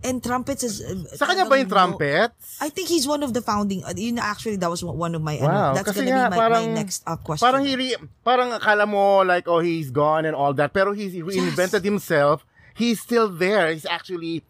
And 0.03 0.19
trumpets 0.19 0.67
is... 0.67 0.83
uh, 0.83 0.99
Sa 1.15 1.31
kanya 1.31 1.47
ba 1.47 1.55
yung 1.63 1.71
trumpets? 1.71 2.59
I 2.59 2.75
think 2.75 2.91
he's 2.91 3.07
one 3.07 3.23
of 3.23 3.31
the 3.31 3.41
founding, 3.41 3.87
uh, 3.87 3.95
yun 3.95 4.19
actually, 4.19 4.59
that 4.59 4.67
was 4.67 4.83
one 4.83 5.15
of 5.15 5.23
my, 5.23 5.39
ano, 5.39 5.47
Wow, 5.47 5.73
that's 5.79 5.95
kasi 5.95 6.03
gonna 6.07 6.11
nga, 6.11 6.27
be 6.27 6.31
my, 6.35 6.39
parang, 6.43 6.65
my 6.67 6.75
next 6.75 6.99
uh, 7.07 7.15
question. 7.17 7.45
Parang, 7.47 7.63
he 7.63 7.73
re- 7.77 8.01
parang 8.27 8.51
akala 8.51 8.83
mo 8.83 9.23
like, 9.23 9.47
oh, 9.47 9.63
he's 9.63 9.91
gone 9.95 10.27
and 10.27 10.35
all 10.35 10.51
that. 10.59 10.75
Pero 10.75 10.91
he's 10.91 11.15
he 11.15 11.23
reinvented 11.23 11.87
himself. 11.87 12.43
He's 12.75 12.99
still 12.99 13.31
there. 13.31 13.71
He's 13.71 13.87
actually 13.87 14.43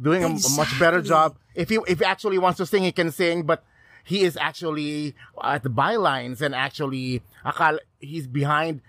doing 0.00 0.24
a, 0.24 0.28
a 0.32 0.50
much 0.56 0.72
better 0.80 0.98
Exactly. 0.98 1.08
job. 1.08 1.28
If 1.54 1.68
he, 1.68 1.78
if 1.86 1.98
he 2.00 2.04
actually 2.04 2.38
wants 2.38 2.56
to 2.58 2.66
sing, 2.66 2.82
he 2.82 2.92
can 2.92 3.10
sing. 3.12 3.44
But 3.44 3.62
he 4.04 4.22
is 4.24 4.36
actually 4.40 5.14
at 5.42 5.62
the 5.62 5.70
bylines 5.70 6.40
and 6.40 6.54
actually, 6.54 7.22
akala, 7.44 7.78
he's 8.00 8.26
behind 8.26 8.80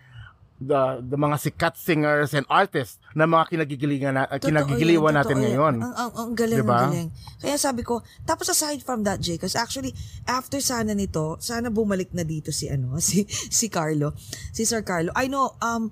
the 0.62 1.02
the 1.02 1.18
mga 1.18 1.42
sikat 1.42 1.74
singers 1.74 2.38
and 2.38 2.46
artists 2.46 3.02
na 3.18 3.26
mga 3.26 3.50
kinagigilingan 3.50 4.14
na, 4.14 4.30
Totoo 4.30 4.46
kinagigiliwan 4.46 5.10
yan, 5.10 5.18
natin 5.18 5.38
ngayon. 5.42 5.74
Ang, 5.82 5.94
ang, 5.98 6.12
ang 6.14 6.32
galing, 6.38 6.62
Diba? 6.62 6.78
ang 6.78 6.94
galing. 6.94 7.10
Kaya 7.42 7.58
sabi 7.58 7.82
ko, 7.82 8.06
tapos 8.30 8.46
aside 8.54 8.78
from 8.86 9.02
that, 9.02 9.18
Jay, 9.26 9.42
because 9.42 9.58
actually, 9.58 9.90
after 10.30 10.62
sana 10.62 10.94
nito, 10.94 11.42
sana 11.42 11.74
bumalik 11.74 12.14
na 12.14 12.22
dito 12.22 12.54
si, 12.54 12.70
ano, 12.70 12.94
si, 13.02 13.26
si 13.28 13.74
Carlo, 13.74 14.14
si 14.54 14.62
Sir 14.62 14.86
Carlo. 14.86 15.10
I 15.18 15.26
know, 15.34 15.58
um, 15.66 15.90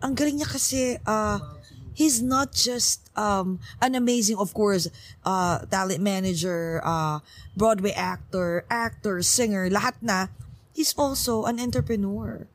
ang 0.00 0.16
galing 0.16 0.40
niya 0.40 0.48
kasi, 0.48 0.96
uh, 1.04 1.36
he's 1.94 2.22
not 2.22 2.52
just 2.52 3.08
um, 3.16 3.60
an 3.80 3.94
amazing, 3.94 4.36
of 4.38 4.52
course, 4.54 4.88
uh, 5.24 5.60
talent 5.70 6.00
manager, 6.00 6.80
uh, 6.84 7.20
Broadway 7.56 7.92
actor, 7.92 8.64
actor, 8.70 9.22
singer, 9.22 9.68
lahat 9.70 9.94
na. 10.00 10.28
He's 10.72 10.94
also 10.96 11.44
an 11.44 11.60
entrepreneur. 11.60 12.46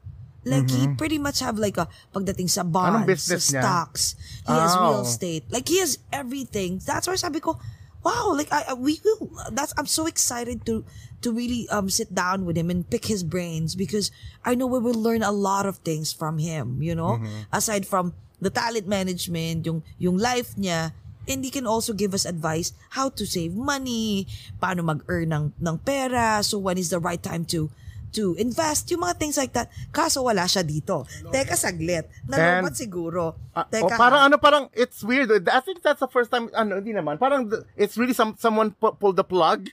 Like, 0.48 0.72
he 0.72 0.88
pretty 0.96 1.20
much 1.20 1.44
have 1.44 1.60
like 1.60 1.76
a, 1.76 1.92
pagdating 2.16 2.48
sa 2.50 2.64
bonds, 2.64 2.88
Mm-hmm. 2.88 3.04
Anong 3.04 3.06
business 3.06 3.52
niya? 3.52 3.60
stocks, 3.62 4.04
he 4.48 4.54
has 4.56 4.74
Oh. 4.74 4.80
real 4.80 5.02
estate. 5.04 5.44
Like, 5.52 5.68
he 5.68 5.84
has 5.84 6.00
everything. 6.08 6.80
That's 6.80 7.04
why 7.06 7.20
sabi 7.20 7.44
ko, 7.44 7.60
wow, 8.00 8.32
like, 8.32 8.48
I, 8.48 8.72
I- 8.72 8.80
we 8.80 9.04
will, 9.04 9.28
that's, 9.52 9.74
I'm 9.78 9.86
so 9.92 10.08
excited 10.08 10.64
to, 10.72 10.88
to 11.20 11.34
really 11.34 11.68
um 11.68 11.90
sit 11.90 12.14
down 12.16 12.46
with 12.46 12.56
him 12.56 12.70
and 12.72 12.88
pick 12.88 13.12
his 13.12 13.26
brains 13.28 13.76
because 13.76 14.08
I 14.46 14.56
know 14.56 14.72
we 14.72 14.80
will 14.80 14.96
learn 14.96 15.20
a 15.26 15.34
lot 15.36 15.66
of 15.66 15.84
things 15.84 16.14
from 16.14 16.38
him, 16.40 16.80
you 16.80 16.96
know? 16.96 17.20
Mm-hmm. 17.20 17.52
Aside 17.52 17.84
from 17.84 18.14
the 18.42 18.50
talent 18.50 18.88
management, 18.88 19.66
yung, 19.66 19.82
yung 19.98 20.18
life 20.18 20.54
niya, 20.56 20.92
and 21.28 21.44
he 21.44 21.52
can 21.52 21.68
also 21.68 21.92
give 21.92 22.14
us 22.14 22.24
advice 22.24 22.72
how 22.96 23.10
to 23.10 23.28
save 23.28 23.54
money, 23.54 24.26
paano 24.62 24.84
mag-earn 24.84 25.30
ng, 25.34 25.46
ng 25.60 25.78
pera, 25.84 26.40
so 26.44 26.58
when 26.58 26.78
is 26.78 26.90
the 26.90 27.00
right 27.00 27.22
time 27.22 27.44
to 27.44 27.70
to 28.16 28.40
invest, 28.40 28.88
yung 28.90 29.04
mga 29.04 29.20
things 29.20 29.36
like 29.36 29.52
that. 29.52 29.68
Kaso 29.92 30.24
wala 30.24 30.48
siya 30.48 30.64
dito. 30.64 31.04
Teka 31.28 31.60
saglit. 31.60 32.08
And- 32.32 32.72
siguro. 32.72 33.36
Ah, 33.52 33.68
Teka. 33.68 33.84
oh, 33.84 34.00
parang 34.00 34.22
ha? 34.24 34.28
ano, 34.32 34.40
parang 34.40 34.64
it's 34.72 35.04
weird. 35.04 35.28
I 35.52 35.60
think 35.60 35.84
that's 35.84 36.00
the 36.00 36.08
first 36.08 36.32
time, 36.32 36.48
ano, 36.56 36.80
hindi 36.80 36.96
naman. 36.96 37.20
Parang 37.20 37.52
it's 37.76 38.00
really 38.00 38.16
some 38.16 38.40
someone 38.40 38.72
pu- 38.72 38.96
pulled 38.96 39.20
the 39.20 39.28
plug. 39.28 39.68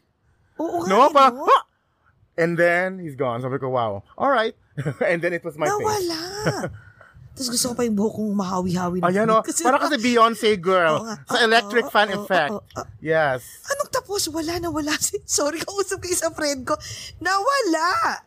Oo 0.59 0.83
No, 0.91 1.09
eh, 1.09 1.15
parang, 1.15 1.41
no? 1.41 1.47
"Ha!" 1.47 1.59
And 2.35 2.59
then, 2.59 2.99
he's 2.99 3.15
gone. 3.15 3.41
Sabi 3.43 3.63
ko, 3.63 3.71
wow. 3.71 4.03
All 4.19 4.31
right. 4.31 4.59
and 5.11 5.23
then 5.23 5.33
it 5.33 5.47
was 5.47 5.55
my 5.55 5.71
face. 5.71 5.79
Nawala. 5.79 6.21
Tapos 7.35 7.51
gusto 7.51 7.67
ko 7.67 7.75
pa 7.75 7.83
yung 7.83 7.99
buhok 7.99 8.15
kong 8.15 8.31
mahawi-hawi. 8.39 8.99
na 9.03 9.11
Ayan 9.11 9.27
o. 9.27 9.43
Parang 9.43 9.83
kasi 9.83 9.99
Beyonce 9.99 10.55
girl. 10.55 11.03
Sa 11.27 11.43
electric 11.43 11.91
fan 11.91 12.15
oo, 12.15 12.23
effect. 12.23 12.55
Yes. 13.03 13.43
Anong 13.75 13.91
tapos? 13.91 14.31
Wala 14.31 14.63
na, 14.63 14.71
wala. 14.71 14.95
Sorry, 15.27 15.59
kausap 15.59 15.99
ko 15.99 16.07
isang 16.07 16.31
friend 16.31 16.63
ko. 16.63 16.79
Nawala. 17.19 18.23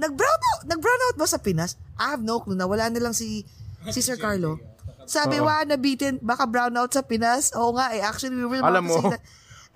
Nag-brown 0.00 0.40
out. 0.56 0.62
Nag-brown 0.72 1.00
out 1.12 1.16
ba 1.20 1.28
sa 1.28 1.36
Pinas? 1.36 1.76
I 2.00 2.16
have 2.16 2.24
no 2.24 2.40
clue. 2.40 2.56
Nawala 2.56 2.88
na 2.88 2.96
lang 2.96 3.12
si, 3.12 3.44
si 3.92 4.00
Sir 4.00 4.16
Carlo. 4.16 4.56
Sabi, 5.04 5.36
Oo. 5.36 5.46
wa, 5.46 5.60
nabitin. 5.68 6.16
Baka 6.24 6.48
brown 6.48 6.72
out 6.80 6.96
sa 6.96 7.04
Pinas. 7.04 7.52
Oo 7.52 7.76
nga, 7.76 7.92
eh. 7.92 8.00
Actually, 8.00 8.40
we 8.40 8.48
were 8.48 8.64
about 8.64 8.72
Alam 8.72 8.88
to 8.88 8.92
say 8.92 9.04
mo. 9.04 9.12
that. 9.12 9.22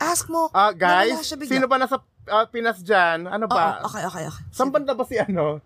Ask 0.00 0.24
mo. 0.32 0.48
Ah, 0.56 0.72
guys, 0.72 1.20
sino 1.28 1.68
ba 1.68 1.76
nasa 1.76 2.00
ah, 2.32 2.48
Pinas 2.48 2.80
dyan? 2.80 3.28
Ano 3.28 3.44
ba? 3.44 3.84
okay, 3.84 4.08
okay, 4.08 4.24
okay. 4.24 4.44
Saan 4.48 4.72
banda 4.72 4.96
ba 4.96 5.04
si 5.04 5.20
ano? 5.20 5.60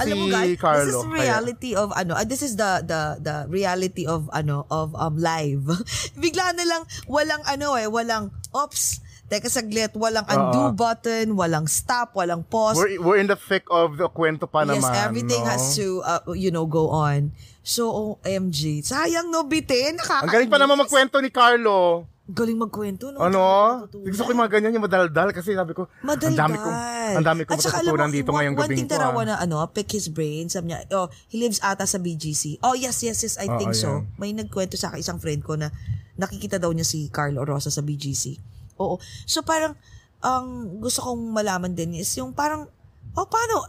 Alam 0.00 0.14
mo 0.16 0.26
guys, 0.32 0.56
Carlo. 0.56 0.88
this 0.88 0.96
is 0.96 1.06
reality 1.10 1.70
of 1.76 1.92
ano, 1.92 2.12
ah, 2.16 2.24
this 2.24 2.40
is 2.40 2.56
the 2.56 2.80
the 2.80 3.20
the 3.20 3.36
reality 3.52 4.08
of 4.08 4.32
ano 4.32 4.64
of 4.72 4.96
um 4.96 5.20
live. 5.20 5.68
Bigla 6.22 6.56
na 6.56 6.64
lang 6.64 6.82
walang 7.04 7.44
ano 7.44 7.76
eh, 7.76 7.88
walang 7.90 8.32
ops. 8.56 9.04
Teka 9.32 9.48
saglit, 9.48 9.96
walang 9.96 10.28
undo 10.28 10.68
Oo. 10.68 10.76
button, 10.76 11.32
walang 11.40 11.64
stop, 11.64 12.12
walang 12.12 12.44
pause. 12.44 12.76
We're, 12.76 13.00
we're 13.00 13.20
in 13.20 13.32
the 13.32 13.38
thick 13.38 13.64
of 13.72 13.96
the 13.96 14.04
kwento 14.12 14.44
pa 14.44 14.68
yes, 14.68 14.84
naman. 14.84 14.92
everything 15.08 15.40
no? 15.40 15.48
has 15.48 15.72
to 15.72 16.04
uh, 16.04 16.20
you 16.36 16.52
know 16.52 16.68
go 16.68 16.92
on. 16.92 17.32
So 17.64 18.20
OMG, 18.20 18.84
sayang 18.84 19.32
no 19.32 19.48
bitin, 19.48 19.96
nakakainis. 19.96 20.28
Ang 20.28 20.32
galing 20.36 20.50
pa 20.52 20.58
naman 20.60 20.76
magkwento 20.76 21.16
ni 21.24 21.32
Carlo. 21.32 22.11
Galing 22.22 22.54
magkwento, 22.54 23.10
no? 23.10 23.18
Ano? 23.18 23.42
Gusto 23.90 24.22
ko 24.22 24.30
yung 24.30 24.46
mga 24.46 24.52
ganyan, 24.54 24.78
yung 24.78 24.86
madaldal 24.86 25.34
kasi 25.34 25.58
sabi 25.58 25.74
ko, 25.74 25.90
Madaldal. 26.06 26.30
ang 26.30 26.38
dami 26.38 26.54
kong, 26.54 26.78
ang 27.18 27.26
dami 27.26 27.40
kong 27.42 27.58
matutunan 27.58 28.10
dito 28.14 28.30
one- 28.30 28.36
ngayong 28.38 28.54
One 28.54 28.62
gabing 28.62 28.78
thing 28.78 28.86
to. 28.86 28.94
tarawa 28.94 29.20
ah. 29.20 29.26
na 29.26 29.34
ano, 29.42 29.56
pick 29.66 29.90
his 29.90 30.06
brain. 30.06 30.46
Sabi 30.46 30.70
niya, 30.70 30.86
oh, 30.94 31.10
he 31.26 31.42
lives 31.42 31.58
ata 31.58 31.82
sa 31.82 31.98
BGC. 31.98 32.62
Oh, 32.62 32.78
yes, 32.78 33.02
yes, 33.02 33.26
yes, 33.26 33.34
I 33.42 33.50
Oo, 33.50 33.58
think 33.58 33.74
so. 33.74 34.06
yan. 34.06 34.14
May 34.22 34.30
nagkwento 34.38 34.78
sa 34.78 34.94
akin 34.94 35.02
isang 35.02 35.18
friend 35.18 35.42
ko 35.42 35.58
na 35.58 35.74
nakikita 36.14 36.62
daw 36.62 36.70
niya 36.70 36.86
si 36.86 37.10
Carlo 37.10 37.42
Rosa 37.42 37.74
sa 37.74 37.82
BGC. 37.82 38.38
Oo. 38.78 39.02
So 39.26 39.42
parang, 39.42 39.74
ang 40.22 40.78
gusto 40.78 41.02
kong 41.02 41.34
malaman 41.34 41.74
din 41.74 41.98
is 41.98 42.08
yung 42.14 42.30
parang, 42.30 42.70
oh, 43.18 43.26
paano, 43.26 43.66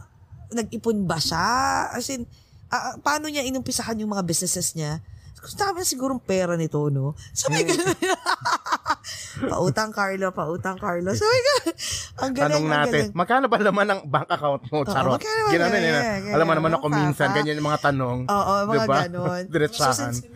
nag-ipon 0.54 1.10
ba 1.10 1.18
siya? 1.18 1.42
As 1.90 2.06
in, 2.06 2.22
ah, 2.70 2.94
paano 3.02 3.26
niya 3.26 3.42
inumpisahan 3.42 3.98
yung 3.98 4.14
mga 4.14 4.22
businesses 4.22 4.78
niya? 4.78 5.02
Dami 5.46 5.76
na 5.76 5.86
sigurong 5.86 6.16
pera 6.18 6.54
nito, 6.54 6.80
no? 6.88 7.12
Sabi 7.30 7.62
ko, 7.62 7.76
pautang 9.50 9.90
Carlo, 9.90 10.30
pautang 10.30 10.78
Carlo. 10.78 11.12
Sabi 11.12 11.38
ko, 11.38 11.52
ang 12.18 12.32
galing, 12.32 12.54
Tanong 12.56 12.64
ang 12.64 12.72
natin, 12.72 13.02
galing. 13.04 13.12
magkano 13.12 13.44
ba 13.44 13.56
laman 13.58 13.86
ng 13.86 14.00
bank 14.06 14.28
account 14.30 14.62
mo? 14.66 14.78
Charot. 14.82 15.18
magkano 15.18 15.40
ba 15.42 15.50
Ginanon 15.50 15.74
yan? 15.74 15.82
yun. 15.82 15.94
Yeah, 15.94 16.16
yeah, 16.22 16.34
Alam 16.34 16.46
mo 16.46 16.54
naman 16.54 16.70
ako 16.72 16.86
Papa. 16.86 16.96
minsan, 16.98 17.28
ganyan 17.32 17.56
yung 17.58 17.68
mga 17.68 17.80
tanong. 17.84 18.18
Oo, 18.24 18.52
mga 18.64 18.74
Diba? 18.80 18.96
ganon. 19.04 19.42
Diretsahan. 19.52 20.12
So, 20.14 20.32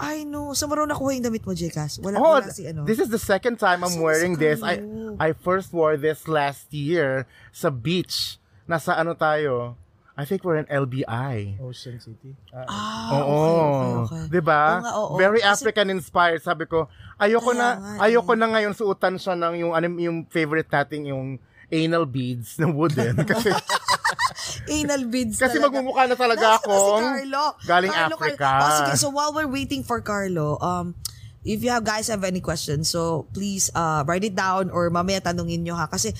I 0.00 0.24
know. 0.24 0.52
Sa 0.52 0.64
maro 0.64 0.84
nakuha 0.84 1.12
yung 1.12 1.24
damit 1.24 1.42
mo, 1.42 1.52
Jcas. 1.52 1.98
Wala, 1.98 2.16
Oh, 2.16 2.38
wala 2.38 2.48
si 2.48 2.64
ano. 2.64 2.84
this 2.84 2.96
is 2.96 3.08
the 3.08 3.20
second 3.20 3.56
time 3.56 3.82
I'm 3.82 3.92
Saan 3.92 4.00
wearing 4.00 4.34
this. 4.36 4.60
I? 4.60 4.80
I 5.18 5.34
first 5.34 5.72
wore 5.72 5.96
this 5.96 6.24
last 6.24 6.70
year 6.70 7.24
sa 7.50 7.68
beach. 7.68 8.38
Nasa 8.64 8.94
ano 8.94 9.12
tayo? 9.12 9.74
I 10.20 10.28
think 10.28 10.44
we're 10.44 10.60
in 10.60 10.68
LBI. 10.68 11.56
Ocean 11.58 11.96
City. 11.96 12.36
ah, 12.52 13.16
Oo. 13.16 13.24
okay, 13.24 13.56
okay, 13.56 13.88
okay. 14.04 14.22
'Di 14.28 14.40
ba? 14.44 14.62
Very 15.16 15.40
Kasi- 15.40 15.64
African 15.64 15.88
inspired. 15.88 16.44
Sabi 16.44 16.68
ko, 16.68 16.92
ayoko 17.16 17.56
na 17.56 17.66
nga, 17.74 18.04
ayoko 18.04 18.36
eh. 18.36 18.38
na 18.38 18.46
ngayon 18.52 18.76
suotan 18.76 19.16
siya 19.16 19.32
ng 19.32 19.54
yung 19.58 19.72
ano 19.72 19.86
yung 19.96 20.28
favorite 20.28 20.68
nating 20.68 21.08
yung 21.08 21.40
anal 21.70 22.04
beads 22.04 22.58
na 22.58 22.68
wooden 22.68 23.16
kasi 23.30 23.48
Anal 24.68 25.06
beads 25.06 25.38
kasi 25.38 25.56
talaga. 25.56 25.70
magmumukha 25.70 26.02
na 26.04 26.16
talaga 26.18 26.46
ako. 26.58 26.68
na 26.68 26.82
si 26.82 26.90
Carlo? 27.00 27.44
Galing 27.64 27.92
Carlo, 27.94 28.16
Africa. 28.18 28.42
Carlo. 28.42 28.66
Oh, 28.66 28.76
sige, 28.76 28.92
so 28.98 29.08
while 29.08 29.32
we're 29.32 29.48
waiting 29.48 29.82
for 29.82 30.02
Carlo, 30.02 30.58
um, 30.60 30.98
if 31.46 31.62
you 31.62 31.70
have 31.70 31.86
guys 31.86 32.10
have 32.10 32.22
any 32.22 32.42
questions, 32.42 32.90
so 32.90 33.30
please 33.32 33.70
uh, 33.72 34.02
write 34.04 34.26
it 34.26 34.34
down 34.34 34.68
or 34.68 34.90
mamaya 34.90 35.22
tanungin 35.22 35.62
nyo 35.62 35.74
ha. 35.74 35.86
Kasi 35.86 36.10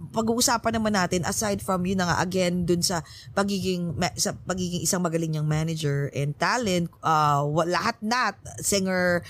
pag-uusapan 0.00 0.80
naman 0.80 0.96
natin 0.96 1.28
aside 1.28 1.60
from 1.60 1.84
yun 1.84 2.00
na 2.00 2.08
nga 2.08 2.24
again 2.24 2.64
dun 2.64 2.80
sa 2.80 3.04
pagiging 3.36 3.92
sa 4.16 4.32
pagiging 4.48 4.80
isang 4.80 5.04
magaling 5.04 5.28
niyang 5.36 5.44
manager 5.44 6.08
and 6.16 6.32
talent 6.40 6.88
uh, 7.04 7.44
lahat 7.68 8.00
na 8.00 8.32
singer 8.64 9.20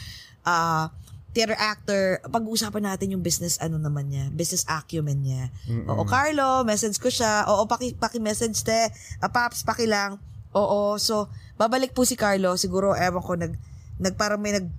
uh, 0.46 0.86
theater 1.34 1.58
actor 1.58 2.22
pag-uusapan 2.30 2.86
natin 2.86 3.18
yung 3.18 3.22
business 3.22 3.58
ano 3.58 3.82
naman 3.82 4.10
niya 4.10 4.30
business 4.30 4.62
acumen 4.70 5.22
niya. 5.26 5.50
Oo 5.90 6.06
Carlo 6.06 6.62
message 6.62 6.98
ko 7.02 7.10
siya. 7.10 7.50
Oo 7.50 7.66
paki 7.66 7.98
paki 7.98 8.22
message 8.22 8.62
te. 8.62 8.90
Ah, 9.18 9.30
paps 9.30 9.66
paki 9.66 9.90
lang. 9.90 10.22
Oo 10.54 10.98
so 11.02 11.26
babalik 11.58 11.94
po 11.94 12.06
si 12.06 12.14
Carlo. 12.14 12.54
Siguro 12.54 12.94
ewan 12.94 13.22
ko 13.22 13.34
nag 13.34 13.54
nag 13.98 14.14
parang 14.14 14.42
may 14.42 14.54
nag 14.58 14.70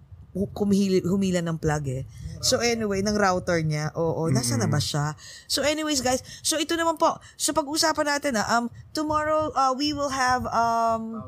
kumihili, 0.56 1.04
humila 1.04 1.44
ng 1.44 1.60
plug 1.60 1.84
eh. 1.92 2.04
So 2.42 2.58
anyway, 2.60 3.06
ng 3.06 3.16
router 3.16 3.62
niya. 3.62 3.94
Oo, 3.94 4.28
nasa 4.34 4.58
na 4.58 4.66
ba 4.66 4.82
siya? 4.82 5.14
So 5.46 5.62
anyways 5.62 6.02
guys, 6.02 6.26
so 6.42 6.58
ito 6.58 6.74
naman 6.74 6.98
po. 6.98 7.18
So 7.38 7.54
pag-usapan 7.54 8.18
natin 8.18 8.32
na 8.38 8.44
um 8.58 8.68
tomorrow 8.92 9.54
uh, 9.54 9.72
we 9.78 9.94
will 9.94 10.12
have 10.12 10.44
um 10.50 11.22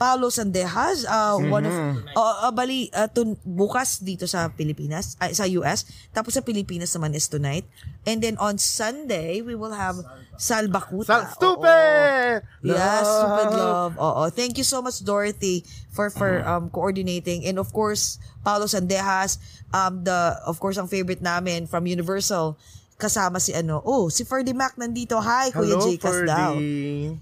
Paulo 0.00 0.32
Sandejas, 0.32 1.04
uh, 1.04 1.36
one 1.36 1.68
of 1.68 1.76
uh, 2.16 2.48
uh, 2.48 2.52
bali 2.52 2.88
uh, 2.96 3.04
tun- 3.04 3.36
bukas 3.44 4.00
dito 4.00 4.24
sa 4.24 4.48
Pilipinas, 4.48 5.20
ay, 5.20 5.36
sa 5.36 5.44
US. 5.60 5.84
Tapos 6.16 6.32
sa 6.32 6.40
Pilipinas 6.40 6.88
naman 6.96 7.12
is 7.12 7.28
tonight. 7.28 7.68
And 8.08 8.24
then 8.24 8.40
on 8.40 8.56
Sunday, 8.56 9.44
we 9.44 9.52
will 9.52 9.76
have 9.76 10.00
Sal 10.00 10.19
Bakuta. 10.66 11.04
Sa 11.04 11.16
Oo. 11.20 11.32
stupid. 11.36 12.40
Yes, 12.64 13.04
Love. 13.04 13.12
stupid 13.12 13.48
love. 13.54 13.92
Oo. 13.96 14.22
Thank 14.30 14.56
you 14.56 14.64
so 14.64 14.80
much, 14.80 15.04
Dorothy, 15.04 15.62
for 15.92 16.08
for 16.08 16.40
um 16.42 16.68
coordinating. 16.68 17.44
And 17.44 17.60
of 17.60 17.68
course, 17.70 18.16
Paulo 18.40 18.64
Sandejas, 18.64 19.36
um, 19.70 20.00
the, 20.02 20.40
of 20.42 20.56
course, 20.56 20.80
ang 20.80 20.88
favorite 20.88 21.20
namin 21.20 21.68
from 21.68 21.84
Universal, 21.84 22.56
kasama 22.96 23.36
si 23.36 23.52
ano, 23.52 23.80
oh, 23.80 24.08
si 24.08 24.24
Ferdy 24.24 24.52
Mac 24.52 24.76
nandito. 24.76 25.16
Hi, 25.16 25.48
Kuya 25.48 25.76
Hello, 25.76 25.84
Jcas 25.86 26.18
daw. 26.22 26.52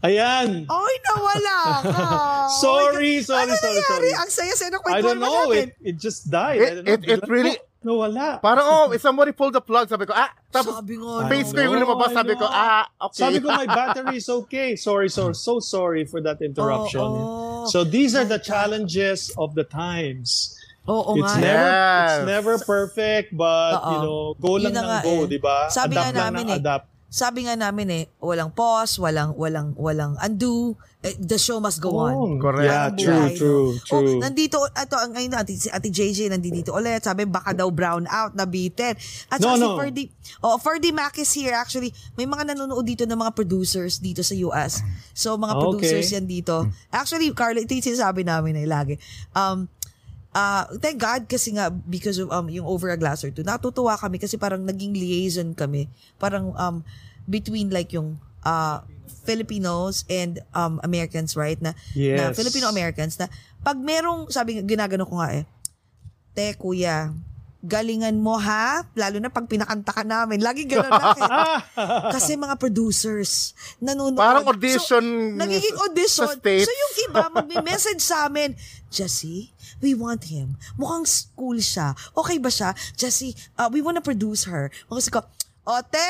Ayan. 0.01 0.67
Oy, 0.67 0.95
nawala 1.05 1.59
ka. 1.83 2.07
Sorry, 2.63 3.19
Oh 3.19 3.27
sorry, 3.29 3.47
ano 3.47 3.55
sorry, 3.55 3.79
nangyari? 3.79 3.87
sorry. 3.87 4.13
Ang 4.15 4.31
saya-saya 4.31 4.71
ng 4.73 4.79
I 4.79 4.83
kwentuhan 4.83 5.03
don't 5.05 5.21
know. 5.21 5.47
natin. 5.47 5.67
It, 5.71 5.71
it 5.85 5.97
just 5.99 6.27
died. 6.27 6.59
It- 6.59 6.67
I 6.67 6.75
don't 6.75 6.87
know. 6.87 6.95
it- 6.95 7.05
it 7.05 7.21
really- 7.27 7.61
Oh, 7.79 7.87
nawala. 7.87 8.43
Parang, 8.43 8.67
oh, 8.67 8.87
if 8.91 9.01
somebody 9.01 9.31
pulled 9.31 9.55
the 9.55 9.63
plug, 9.63 9.89
sabi 9.89 10.07
ko, 10.07 10.13
ah, 10.15 10.35
tapos 10.51 10.83
Sabi 10.83 10.99
nga, 10.99 11.31
face 11.31 11.55
ko 11.55 11.61
yung 11.63 11.79
lumabas, 11.79 12.11
sabi 12.11 12.35
ko, 12.35 12.47
ah, 12.51 12.91
okay. 13.07 13.23
Sabi 13.23 13.39
ko, 13.39 13.55
my 13.55 13.67
battery 13.79 14.19
is 14.19 14.27
okay. 14.27 14.75
Sorry, 14.75 15.07
sorry. 15.07 15.35
So 15.39 15.63
sorry 15.63 16.03
for 16.03 16.19
that 16.27 16.43
interruption. 16.43 17.07
Oh, 17.07 17.63
oh. 17.63 17.71
So 17.71 17.87
these 17.87 18.19
are 18.19 18.27
the 18.27 18.43
God. 18.43 18.51
challenges 18.51 19.31
of 19.39 19.55
the 19.55 19.63
times. 19.63 20.59
Oo 20.89 21.21
it's 21.21 21.37
nga. 21.37 21.45
never 21.45 21.69
Yes. 21.69 22.09
it's 22.09 22.27
never 22.27 22.55
perfect, 22.65 23.37
but 23.37 23.77
Oo. 23.77 23.91
you 23.93 23.99
know, 24.01 24.21
go 24.41 24.51
Yun 24.57 24.73
lang 24.73 24.75
ng 24.81 24.89
go, 25.05 25.15
eh. 25.21 25.29
'di 25.29 25.39
ba? 25.39 25.69
Sabi 25.69 25.95
adapt 25.95 26.01
nga 26.01 26.09
lang 26.17 26.25
namin 26.33 26.43
ng 26.43 26.51
eh. 26.57 26.61
adapt. 26.65 26.87
Sabi 27.13 27.39
nga 27.45 27.55
namin 27.61 27.87
eh, 27.93 28.05
walang 28.25 28.51
pause, 28.57 28.97
walang 28.97 29.37
walang 29.37 29.77
walang 29.77 30.17
undo. 30.17 30.81
Eh, 30.99 31.15
the 31.15 31.39
show 31.39 31.63
must 31.63 31.79
go 31.79 31.95
on. 32.03 32.43
Correct. 32.43 32.67
Yeah, 32.67 32.91
true, 32.91 33.31
true, 33.39 33.67
no? 33.71 33.87
true. 33.87 34.19
Oh, 34.19 34.19
nandito, 34.19 34.59
ito, 34.67 34.97
ang 34.99 35.15
ngayon, 35.15 35.31
ati, 35.39 35.55
si 35.55 35.71
Ate 35.71 35.95
JJ 35.95 36.27
nandito 36.27 36.75
ulit. 36.75 37.07
Sabi, 37.07 37.23
baka 37.23 37.55
daw 37.55 37.71
brown 37.71 38.03
out, 38.11 38.35
nabitin. 38.35 38.99
At 39.31 39.39
saka 39.39 39.55
No, 39.55 39.55
si 39.55 39.63
no. 39.63 39.79
Ferdy, 39.79 40.05
oh, 40.43 40.59
Ferdy 40.59 40.91
Mac 40.91 41.15
is 41.23 41.31
here. 41.31 41.55
Actually, 41.55 41.95
may 42.19 42.27
mga 42.27 42.51
nanonood 42.51 42.83
dito 42.83 43.07
ng 43.07 43.15
mga 43.15 43.31
producers 43.31 44.03
dito 44.03 44.27
sa 44.27 44.35
US. 44.51 44.83
So, 45.15 45.39
mga 45.39 45.55
Okay. 45.55 45.63
producers 45.71 46.09
yan 46.19 46.27
dito. 46.27 46.67
Actually, 46.91 47.31
Carlo, 47.31 47.63
ito 47.63 47.79
yung 47.79 47.87
sinasabi 47.95 48.27
namin 48.27 48.59
eh, 48.59 48.67
lagi. 48.67 48.99
Um, 49.39 49.71
uh, 50.35 50.67
thank 50.83 50.99
God 50.99 51.31
kasi 51.31 51.55
nga 51.55 51.71
because 51.71 52.19
of 52.19 52.27
um, 52.35 52.51
yung 52.51 52.67
over 52.67 52.91
a 52.91 52.99
glass 52.99 53.23
or 53.23 53.31
two, 53.31 53.47
natutuwa 53.47 53.95
kami 53.95 54.19
kasi 54.19 54.35
parang 54.35 54.67
naging 54.67 54.99
liaison 54.99 55.55
kami. 55.55 55.87
Parang 56.19 56.59
um, 56.59 56.83
between 57.31 57.71
like 57.71 57.95
yung 57.95 58.19
uh, 58.43 58.83
Filipinos 59.09 60.05
and 60.07 60.39
um, 60.53 60.79
Americans, 60.81 61.35
right? 61.35 61.59
Na, 61.59 61.73
na 61.73 61.81
Yes. 61.97 62.37
Filipino-Americans 62.37 63.17
na 63.17 63.27
pag 63.59 63.77
merong, 63.77 64.29
sabi, 64.29 64.63
ginagano 64.63 65.03
ko 65.03 65.19
nga 65.19 65.35
eh, 65.35 65.45
te 66.33 66.55
kuya, 66.55 67.11
galingan 67.59 68.15
mo 68.23 68.39
ha, 68.39 68.87
lalo 68.95 69.19
na 69.19 69.27
pag 69.27 69.51
pinakanta 69.51 69.91
ka 69.91 70.07
namin. 70.07 70.39
Lagi 70.39 70.63
ganun 70.63 70.95
natin. 70.95 71.27
Kasi 72.15 72.39
mga 72.39 72.55
producers, 72.55 73.51
nanonood. 73.83 74.23
Parang 74.23 74.47
audition 74.47 75.03
So, 75.03 75.35
nagiging 75.35 75.75
audition. 75.83 76.31
sa. 76.31 76.39
So 76.39 76.71
yung 76.71 76.95
iba, 77.11 77.27
magme-message 77.43 77.99
sa 77.99 78.31
amin, 78.31 78.55
Jessie, 78.89 79.51
we 79.83 79.91
want 79.93 80.31
him. 80.31 80.55
Mukhang 80.79 81.03
school 81.03 81.59
siya. 81.59 81.99
Okay 82.15 82.39
ba 82.39 82.49
siya? 82.49 82.79
Jessie, 82.95 83.35
uh, 83.59 83.67
we 83.67 83.83
wanna 83.83 84.01
produce 84.01 84.47
her. 84.47 84.71
Kasi 84.87 85.11
ko, 85.11 85.27
o 85.69 85.85
te, 85.85 86.01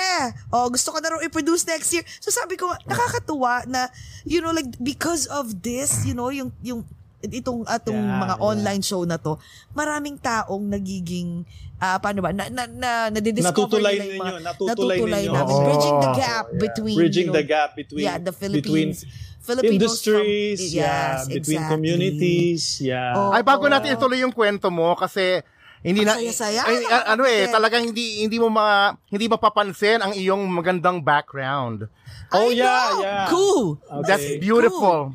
o 0.54 0.70
gusto 0.70 0.94
ko 0.94 1.02
na 1.02 1.10
raw 1.10 1.20
i-produce 1.20 1.66
next 1.66 1.90
year. 1.90 2.06
So 2.22 2.30
sabi 2.30 2.54
ko, 2.54 2.70
nakakatuwa 2.86 3.66
na, 3.66 3.90
you 4.22 4.38
know, 4.38 4.54
like, 4.54 4.70
because 4.78 5.26
of 5.26 5.50
this, 5.58 6.06
you 6.06 6.14
know, 6.14 6.30
yung, 6.30 6.54
yung, 6.62 6.86
itong 7.18 7.66
atong 7.66 7.98
Yeah, 7.98 8.22
mga 8.22 8.34
yeah. 8.38 8.46
online 8.46 8.82
show 8.86 9.02
na 9.02 9.18
to, 9.18 9.34
maraming 9.74 10.14
taong 10.16 10.62
nagiging 10.62 11.42
ah 11.78 11.98
paano 11.98 12.22
ba 12.22 12.30
na 12.30 12.46
na, 12.46 12.66
na 12.66 12.90
nadidiscover 13.10 13.78
Natutulay 13.82 13.94
nila 13.98 14.06
yung 14.06 14.18
mga- 14.18 14.30
ninyo, 14.30 14.46
natutulay 14.46 14.98
ninyo. 15.02 15.32
namin. 15.34 15.54
Bridging 15.66 15.98
the 15.98 16.10
gap 16.14 16.46
Yeah. 16.46 16.58
between 16.58 16.94
Bridging 16.94 17.26
you 17.26 17.30
know, 17.34 17.38
the 17.38 17.46
gap 17.46 17.70
between 17.74 18.02
yeah, 18.06 18.16
the 18.22 18.30
between 18.30 18.62
Philippines, 18.62 18.98
Filipinos 19.42 19.74
industries, 19.74 20.58
from, 20.62 20.78
yeah, 20.78 20.86
yes, 20.86 21.26
between 21.26 21.58
exactly. 21.58 21.74
communities, 21.74 22.62
yeah. 22.78 23.14
Oh. 23.18 23.34
Ay, 23.34 23.42
bago 23.42 23.66
Oo. 23.66 23.72
natin 23.72 23.94
ituloy 23.94 24.22
yung 24.22 24.30
kwento 24.30 24.70
mo, 24.70 24.94
kasi 24.94 25.42
hindi 25.80 26.02
na 26.02 26.18
saya-saya, 26.18 26.60
ay, 26.66 26.76
ano 27.06 27.22
eh 27.22 27.46
nakakapit. 27.46 27.54
talagang 27.54 27.82
hindi 27.86 28.04
hindi 28.26 28.38
mo 28.38 28.50
ma, 28.50 28.94
hindi 29.08 29.26
mapapansin 29.26 30.02
ang 30.02 30.12
iyong 30.12 30.42
magandang 30.50 30.98
background. 30.98 31.86
Oh 32.34 32.50
I 32.50 32.58
yeah, 32.58 32.66
know. 32.92 33.00
yeah. 33.00 33.26
Cool. 33.30 33.64
Okay. 33.80 34.04
That's 34.06 34.28
beautiful. 34.42 35.14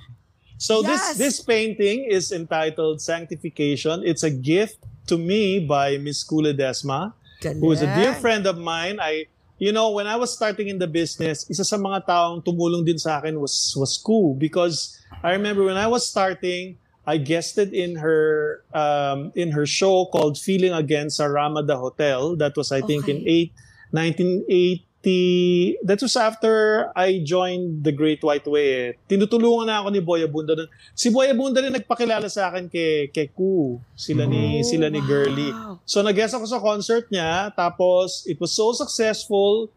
So 0.58 0.80
Yes. 0.80 0.88
this 0.88 1.04
this 1.20 1.36
painting 1.44 2.08
is 2.08 2.32
entitled 2.32 3.04
Sanctification. 3.04 4.02
It's 4.08 4.24
a 4.24 4.32
gift 4.32 4.80
to 5.12 5.20
me 5.20 5.60
by 5.60 6.00
Miss 6.00 6.24
Kula 6.24 6.56
Desma, 6.56 7.12
who 7.60 7.76
is 7.76 7.84
a 7.84 7.90
dear 8.00 8.16
Galing. 8.16 8.24
friend 8.24 8.44
of 8.48 8.56
mine. 8.56 8.98
I 9.04 9.28
you 9.60 9.72
know, 9.72 9.92
when 9.92 10.08
I 10.08 10.16
was 10.16 10.32
starting 10.32 10.68
in 10.68 10.80
the 10.80 10.88
business, 10.88 11.44
isa 11.52 11.64
sa 11.64 11.76
mga 11.76 12.08
taong 12.08 12.44
tumulong 12.44 12.84
din 12.84 12.96
sa 13.00 13.20
akin 13.20 13.36
was 13.40 13.76
was 13.76 14.00
Koo 14.00 14.36
because 14.40 14.96
I 15.20 15.36
remember 15.36 15.64
when 15.68 15.76
I 15.80 15.88
was 15.88 16.08
starting, 16.08 16.80
I 17.04 17.18
guested 17.20 17.74
in 17.76 18.00
her 18.00 18.64
um, 18.72 19.36
in 19.36 19.52
her 19.52 19.68
show 19.68 20.08
called 20.08 20.40
Feeling 20.40 20.72
Again 20.72 21.12
sa 21.12 21.28
Ramada 21.28 21.76
Hotel. 21.76 22.36
That 22.40 22.56
was 22.56 22.72
I 22.72 22.80
think 22.80 23.12
in 23.12 23.24
eight, 23.28 23.52
that 25.84 26.00
was 26.00 26.16
after 26.16 26.88
I 26.96 27.20
joined 27.20 27.84
the 27.84 27.92
Great 27.92 28.24
White 28.24 28.48
Way. 28.48 28.68
Eh. 28.72 28.90
Tinutulungan 29.12 29.68
na 29.68 29.84
ako 29.84 29.92
ni 29.92 30.00
Boy 30.00 30.24
Abunda 30.24 30.56
doon. 30.56 30.72
Si 30.96 31.12
Boy 31.12 31.28
Abunda 31.28 31.60
rin 31.60 31.76
nagpakilala 31.76 32.32
sa 32.32 32.48
akin 32.48 32.72
kay 32.72 33.12
kay 33.12 33.28
Ku, 33.28 33.84
sila 34.00 34.24
ni 34.24 34.64
Oh, 34.64 34.66
sila 34.66 34.88
ni 34.88 35.04
wow. 35.04 35.76
So 35.84 36.00
nag-guest 36.00 36.40
ako 36.40 36.48
sa 36.48 36.64
concert 36.64 37.12
niya, 37.12 37.52
tapos 37.52 38.24
it 38.32 38.40
was 38.40 38.56
so 38.56 38.72
successful. 38.72 39.68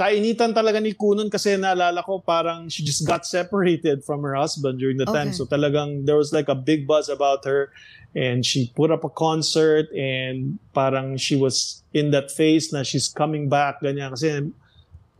Kainitan 0.00 0.56
talaga 0.56 0.80
ni 0.80 0.96
Kunon 0.96 1.28
kasi 1.28 1.60
naalala 1.60 2.00
ko 2.00 2.24
parang 2.24 2.72
she 2.72 2.80
just 2.80 3.04
got 3.04 3.28
separated 3.28 4.00
from 4.00 4.24
her 4.24 4.32
husband 4.32 4.80
during 4.80 4.96
the 4.96 5.04
time. 5.04 5.28
Okay. 5.28 5.36
So 5.36 5.44
talagang 5.44 6.08
there 6.08 6.16
was 6.16 6.32
like 6.32 6.48
a 6.48 6.56
big 6.56 6.88
buzz 6.88 7.12
about 7.12 7.44
her 7.44 7.68
and 8.16 8.40
she 8.40 8.72
put 8.72 8.90
up 8.90 9.04
a 9.04 9.12
concert 9.12 9.92
and 9.92 10.58
parang 10.72 11.20
she 11.20 11.36
was 11.36 11.84
in 11.92 12.10
that 12.16 12.32
phase 12.32 12.72
na 12.72 12.82
she's 12.82 13.12
coming 13.12 13.52
back 13.52 13.84
ganyan 13.84 14.10
kasi 14.10 14.50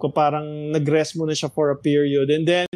ko 0.01 0.09
parang 0.09 0.73
nag-rest 0.73 1.15
muna 1.15 1.37
siya 1.37 1.53
for 1.53 1.71
a 1.71 1.79
period 1.79 2.33
and 2.33 2.49
then 2.49 2.67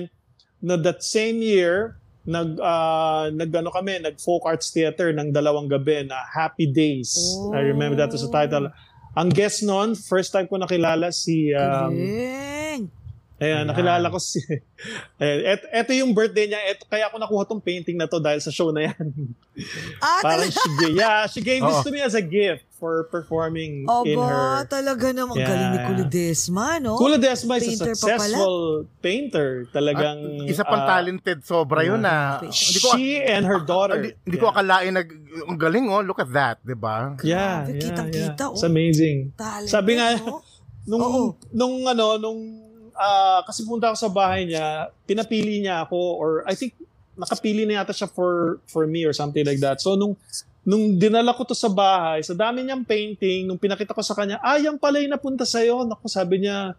no 0.60 0.76
that 0.76 1.02
same 1.02 1.40
year 1.40 1.96
nag 2.28 2.60
uh, 2.60 3.32
nagano 3.32 3.72
kami 3.72 3.98
nag 3.98 4.20
folk 4.20 4.44
arts 4.46 4.70
theater 4.70 5.10
ng 5.10 5.32
dalawang 5.32 5.66
gabi 5.66 6.04
na 6.06 6.20
Happy 6.30 6.68
Days 6.68 7.16
I 7.50 7.64
remember 7.64 7.96
that 7.96 8.12
was 8.12 8.22
the 8.22 8.30
title 8.30 8.70
ang 9.14 9.30
guest 9.30 9.62
noon 9.62 9.94
first 9.94 10.34
time 10.34 10.50
ko 10.50 10.58
nakilala 10.58 11.14
si 11.14 11.54
um, 11.54 11.94
Galing. 11.94 12.90
Ayan, 13.42 13.66
nakilala 13.66 14.06
ko 14.14 14.22
si... 14.22 14.38
Ayan, 15.20 15.40
et, 15.42 15.62
eto 15.74 15.90
yung 15.90 16.14
birthday 16.14 16.46
niya. 16.46 16.60
Eto, 16.70 16.86
kaya 16.86 17.10
ako 17.10 17.18
nakuha 17.18 17.42
tong 17.50 17.58
painting 17.58 17.98
na 17.98 18.06
to 18.06 18.22
dahil 18.22 18.38
sa 18.38 18.54
show 18.54 18.70
na 18.70 18.86
yan. 18.86 19.06
Ah, 19.98 20.22
Parang 20.26 20.46
talaga. 20.46 20.54
she, 20.54 20.70
gave- 20.78 20.94
yeah, 20.96 21.20
she 21.26 21.40
gave 21.42 21.60
this 21.60 21.82
Oo. 21.82 21.84
to 21.84 21.90
me 21.90 21.98
as 21.98 22.14
a 22.14 22.22
gift 22.22 22.62
for 22.78 23.10
performing 23.10 23.90
in 24.06 24.16
Aba, 24.16 24.22
her... 24.22 24.70
talaga 24.70 25.10
naman. 25.10 25.34
Yeah, 25.34 25.50
Galing 25.50 25.70
ni. 25.74 25.78
Kulidesma, 25.82 26.78
no? 26.78 26.94
Kula 26.94 27.18
Desma 27.18 27.58
is 27.58 27.66
a 27.66 27.90
Painter 27.90 27.94
pa 27.98 28.06
successful 28.06 28.56
painter. 29.02 29.48
Talagang... 29.74 30.46
At 30.46 30.50
isa 30.54 30.62
pang 30.62 30.86
ah, 30.86 30.90
talented 30.94 31.42
sobra 31.42 31.82
yun 31.82 32.06
na. 32.06 32.38
Hindi 32.38 32.80
ko, 32.80 32.94
she 32.94 33.18
and 33.18 33.42
her 33.50 33.58
daughter. 33.72 33.98
hindi, 33.98 34.14
hindi 34.22 34.38
ko 34.38 34.54
akalain 34.54 34.94
nag 34.94 35.10
ang 35.34 35.58
galing 35.58 35.90
oh, 35.90 36.04
look 36.06 36.22
at 36.22 36.30
that, 36.30 36.56
'di 36.62 36.78
ba? 36.78 37.18
Yeah, 37.26 37.66
Grabe, 37.66 37.74
yeah, 37.74 37.82
kitang-kita, 37.82 38.44
yeah. 38.46 38.50
oh. 38.50 38.54
It's 38.54 38.66
amazing. 38.66 39.34
Talent, 39.34 39.70
Sabi 39.70 39.98
nga, 39.98 40.14
no? 40.22 40.40
nung, 40.90 41.02
Oo. 41.02 41.22
nung 41.50 41.84
ano, 41.88 42.20
nung, 42.20 42.40
ah, 42.94 43.42
kasi 43.42 43.64
punta 43.66 43.90
ako 43.90 43.96
sa 43.98 44.12
bahay 44.12 44.46
niya, 44.46 44.92
pinapili 45.08 45.64
niya 45.64 45.88
ako, 45.88 45.98
or 46.20 46.30
I 46.46 46.54
think, 46.54 46.76
nakapili 47.14 47.64
na 47.64 47.82
yata 47.82 47.94
siya 47.94 48.10
for, 48.10 48.58
for 48.66 48.84
me 48.86 49.06
or 49.06 49.14
something 49.14 49.46
like 49.46 49.62
that. 49.62 49.78
So, 49.80 49.94
nung, 49.94 50.18
nung 50.66 50.98
dinala 50.98 51.32
ko 51.32 51.46
to 51.46 51.56
sa 51.56 51.70
bahay, 51.70 52.20
sa 52.26 52.34
dami 52.34 52.66
niyang 52.66 52.84
painting, 52.84 53.46
nung 53.46 53.60
pinakita 53.60 53.94
ko 53.94 54.02
sa 54.02 54.18
kanya, 54.18 54.42
ah, 54.42 54.58
yan 54.58 54.76
pala 54.76 55.00
yung 55.00 55.14
napunta 55.14 55.46
sa'yo. 55.46 55.86
Naku, 55.86 56.06
sabi 56.10 56.44
niya, 56.44 56.74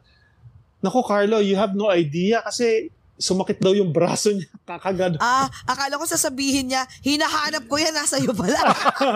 naku, 0.83 0.99
Carlo, 1.01 1.39
you 1.41 1.57
have 1.57 1.73
no 1.73 1.89
idea 1.89 2.43
kasi 2.45 2.91
sumakit 3.15 3.59
daw 3.59 3.71
yung 3.71 3.91
braso 3.91 4.31
niya. 4.31 4.47
Kakagano. 4.69 5.15
Ah, 5.19 5.47
akala 5.63 5.95
ko 5.95 6.03
sasabihin 6.03 6.67
niya, 6.69 6.83
hinahanap 7.01 7.63
ko 7.65 7.75
yan, 7.77 7.95
nasa 7.95 8.19
iyo 8.19 8.35
pala. 8.35 8.57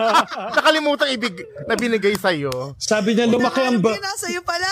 Nakalimutan 0.56 1.12
ibig 1.12 1.36
na 1.66 1.74
binigay 1.76 2.16
sa 2.16 2.32
iyo. 2.32 2.74
Sabi 2.78 3.12
niya, 3.12 3.26
lumaki 3.26 3.60
ang, 3.60 3.80
bra- 3.82 3.98
nasa 4.00 4.30
iyo 4.30 4.40
pala. 4.40 4.68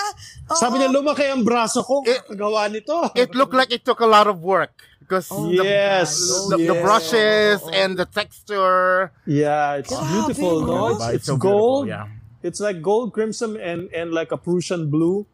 Oo. 0.49 0.57
sabi 0.57 0.81
niya, 0.81 0.89
lumaki 0.89 1.25
ang 1.29 1.43
braso 1.43 1.83
ko. 1.83 2.01
Eh, 2.05 2.19
Kagawa 2.25 2.67
nito. 2.67 3.11
It 3.13 3.35
looked 3.35 3.53
like 3.53 3.69
it 3.69 3.85
took 3.85 3.99
a 4.01 4.09
lot 4.09 4.25
of 4.25 4.41
work 4.41 4.73
because 4.99 5.29
Oh, 5.29 5.45
the, 5.49 5.61
yes. 5.65 6.17
the, 6.49 6.57
the 6.57 6.73
yes. 6.73 6.81
brushes 6.81 7.59
and 7.73 7.97
the 7.97 8.05
texture. 8.05 9.11
Yeah, 9.25 9.77
it's 9.81 9.93
Grabe, 9.93 10.09
beautiful, 10.33 10.55
no? 10.65 10.97
It's, 10.97 11.21
it's 11.21 11.27
so 11.29 11.37
gold. 11.37 11.85
beautiful, 11.85 12.09
yeah. 12.09 12.17
It's 12.41 12.59
like 12.63 12.79
gold, 12.79 13.11
crimson, 13.11 13.59
and 13.59 13.91
and 13.91 14.15
like 14.15 14.31
a 14.31 14.39
Prussian 14.39 14.87
blue. 14.87 15.27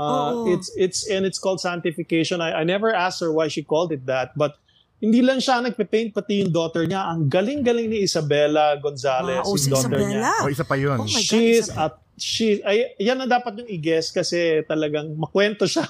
Uh, 0.00 0.32
Oo. 0.32 0.48
It's 0.48 0.72
it's 0.74 1.04
and 1.04 1.28
it's 1.28 1.36
called 1.36 1.60
sanctification. 1.60 2.40
I, 2.40 2.60
I 2.60 2.64
never 2.64 2.88
asked 2.88 3.20
her 3.20 3.28
why 3.28 3.46
she 3.46 3.60
called 3.60 3.92
it 3.92 4.08
that, 4.08 4.32
but 4.32 4.56
hindi 4.96 5.20
lang 5.20 5.40
siya 5.40 5.60
nagpe-paint 5.60 6.12
pati 6.12 6.40
yung 6.40 6.52
daughter 6.52 6.84
niya. 6.84 7.04
Ang 7.06 7.28
galing-galing 7.28 7.88
ni 7.88 8.04
Isabella 8.04 8.76
Gonzalez, 8.76 9.44
Wow, 9.44 9.52
yung 9.52 9.60
si 9.60 9.68
daughter 9.68 9.96
Isabella. 9.96 10.08
niya. 10.08 10.32
Oh, 10.40 10.48
isa 10.48 10.64
pa 10.64 10.76
yun. 10.76 10.96
Oh 10.96 11.04
my 11.04 11.12
God, 11.12 11.20
She's 11.20 11.68
at 11.68 12.00
she 12.16 12.60
ay 12.60 12.96
yan 12.96 13.16
na 13.16 13.24
dapat 13.24 13.60
yung 13.60 13.68
i-guess 13.70 14.08
kasi 14.08 14.60
talagang 14.64 15.08
makwento 15.16 15.64
siya. 15.64 15.88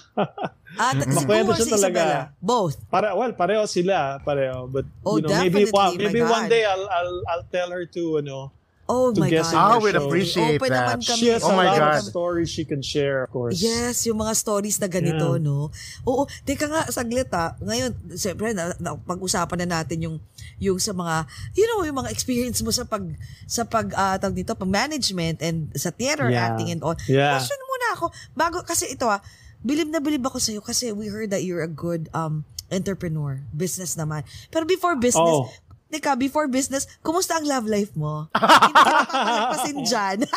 Ah, 0.79 0.95
ta- 0.95 1.03
si 1.03 1.11
Makwento 1.19 1.59
siya 1.59 1.67
si 1.67 1.75
talaga. 1.75 2.03
Isabella. 2.03 2.39
Both. 2.39 2.77
Para 2.87 3.15
well, 3.15 3.35
pareho 3.35 3.67
sila, 3.67 4.23
pareho. 4.23 4.67
But 4.67 4.87
Oh, 5.03 5.19
you 5.19 5.27
know, 5.27 5.35
maybe 5.35 5.67
my 5.67 5.91
maybe 5.93 6.23
one 6.23 6.47
day 6.47 6.63
I'll 6.63 6.87
I'll 6.87 7.19
I'll 7.27 7.47
tell 7.51 7.75
her 7.75 7.83
to, 7.91 8.03
you 8.19 8.23
know, 8.23 8.55
Oh 8.91 9.15
To 9.15 9.23
my 9.23 9.31
God. 9.31 9.47
Ah, 9.55 9.79
her 9.79 9.79
we'd 9.79 9.95
show. 9.95 10.03
appreciate 10.03 10.59
Open 10.59 10.69
that. 10.69 10.99
naman 10.99 11.07
kami. 11.07 11.21
She 11.23 11.31
has 11.31 11.47
Oh 11.47 11.55
a 11.55 11.57
my 11.57 11.71
lot 11.71 11.79
God. 11.79 11.95
of 11.95 12.11
stories 12.11 12.51
she 12.51 12.67
can 12.67 12.83
share, 12.83 13.23
of 13.23 13.31
course. 13.31 13.63
Yes, 13.63 14.03
yung 14.03 14.19
mga 14.19 14.35
stories 14.35 14.83
na 14.83 14.91
ganito, 14.91 15.39
Yeah. 15.39 15.47
no? 15.47 15.71
Oo, 16.03 16.27
teka 16.43 16.67
nga, 16.67 16.91
saglit 16.91 17.31
ha. 17.31 17.55
Ngayon, 17.57 17.95
siyempre, 18.13 18.51
na, 18.51 18.75
na, 18.77 18.99
pag-usapan 18.99 19.63
na 19.63 19.79
natin 19.79 20.03
yung, 20.03 20.17
yung 20.59 20.77
sa 20.77 20.91
mga, 20.91 21.23
you 21.55 21.65
know, 21.65 21.87
yung 21.87 21.95
mga 21.97 22.11
experience 22.11 22.59
mo 22.61 22.75
sa 22.75 22.83
pag, 22.83 23.07
sa 23.47 23.63
pag, 23.63 23.95
uh, 23.95 24.19
tawag 24.19 24.35
dito, 24.35 24.59
pag 24.59 24.67
management 24.67 25.39
and 25.39 25.71
sa 25.79 25.95
theater 25.95 26.27
Yeah. 26.27 26.51
acting 26.51 26.75
and 26.75 26.83
all. 26.83 26.99
Yeah. 27.07 27.39
Question 27.39 27.63
muna 27.63 27.87
ako, 27.95 28.07
bago, 28.35 28.57
kasi 28.67 28.91
ito 28.91 29.07
ha, 29.07 29.23
bilib 29.63 29.87
na 29.87 30.01
bilib 30.01 30.25
ako 30.25 30.43
sa'yo 30.43 30.59
kasi 30.59 30.91
we 30.91 31.07
heard 31.07 31.31
that 31.31 31.45
you're 31.45 31.63
a 31.63 31.69
good 31.71 32.11
um 32.11 32.43
entrepreneur, 32.71 33.43
business 33.53 33.93
naman. 33.95 34.23
Pero 34.49 34.65
before 34.65 34.95
business, 34.97 35.21
Oh. 35.21 35.51
Teka, 35.91 36.15
before 36.15 36.47
business, 36.47 36.87
kumusta 37.03 37.35
ang 37.35 37.45
love 37.45 37.67
life 37.67 37.91
mo? 37.95 38.31
Hindi 38.39 38.73
ka 38.73 38.91
napapalagpasin 38.97 39.79
dyan. 39.85 40.19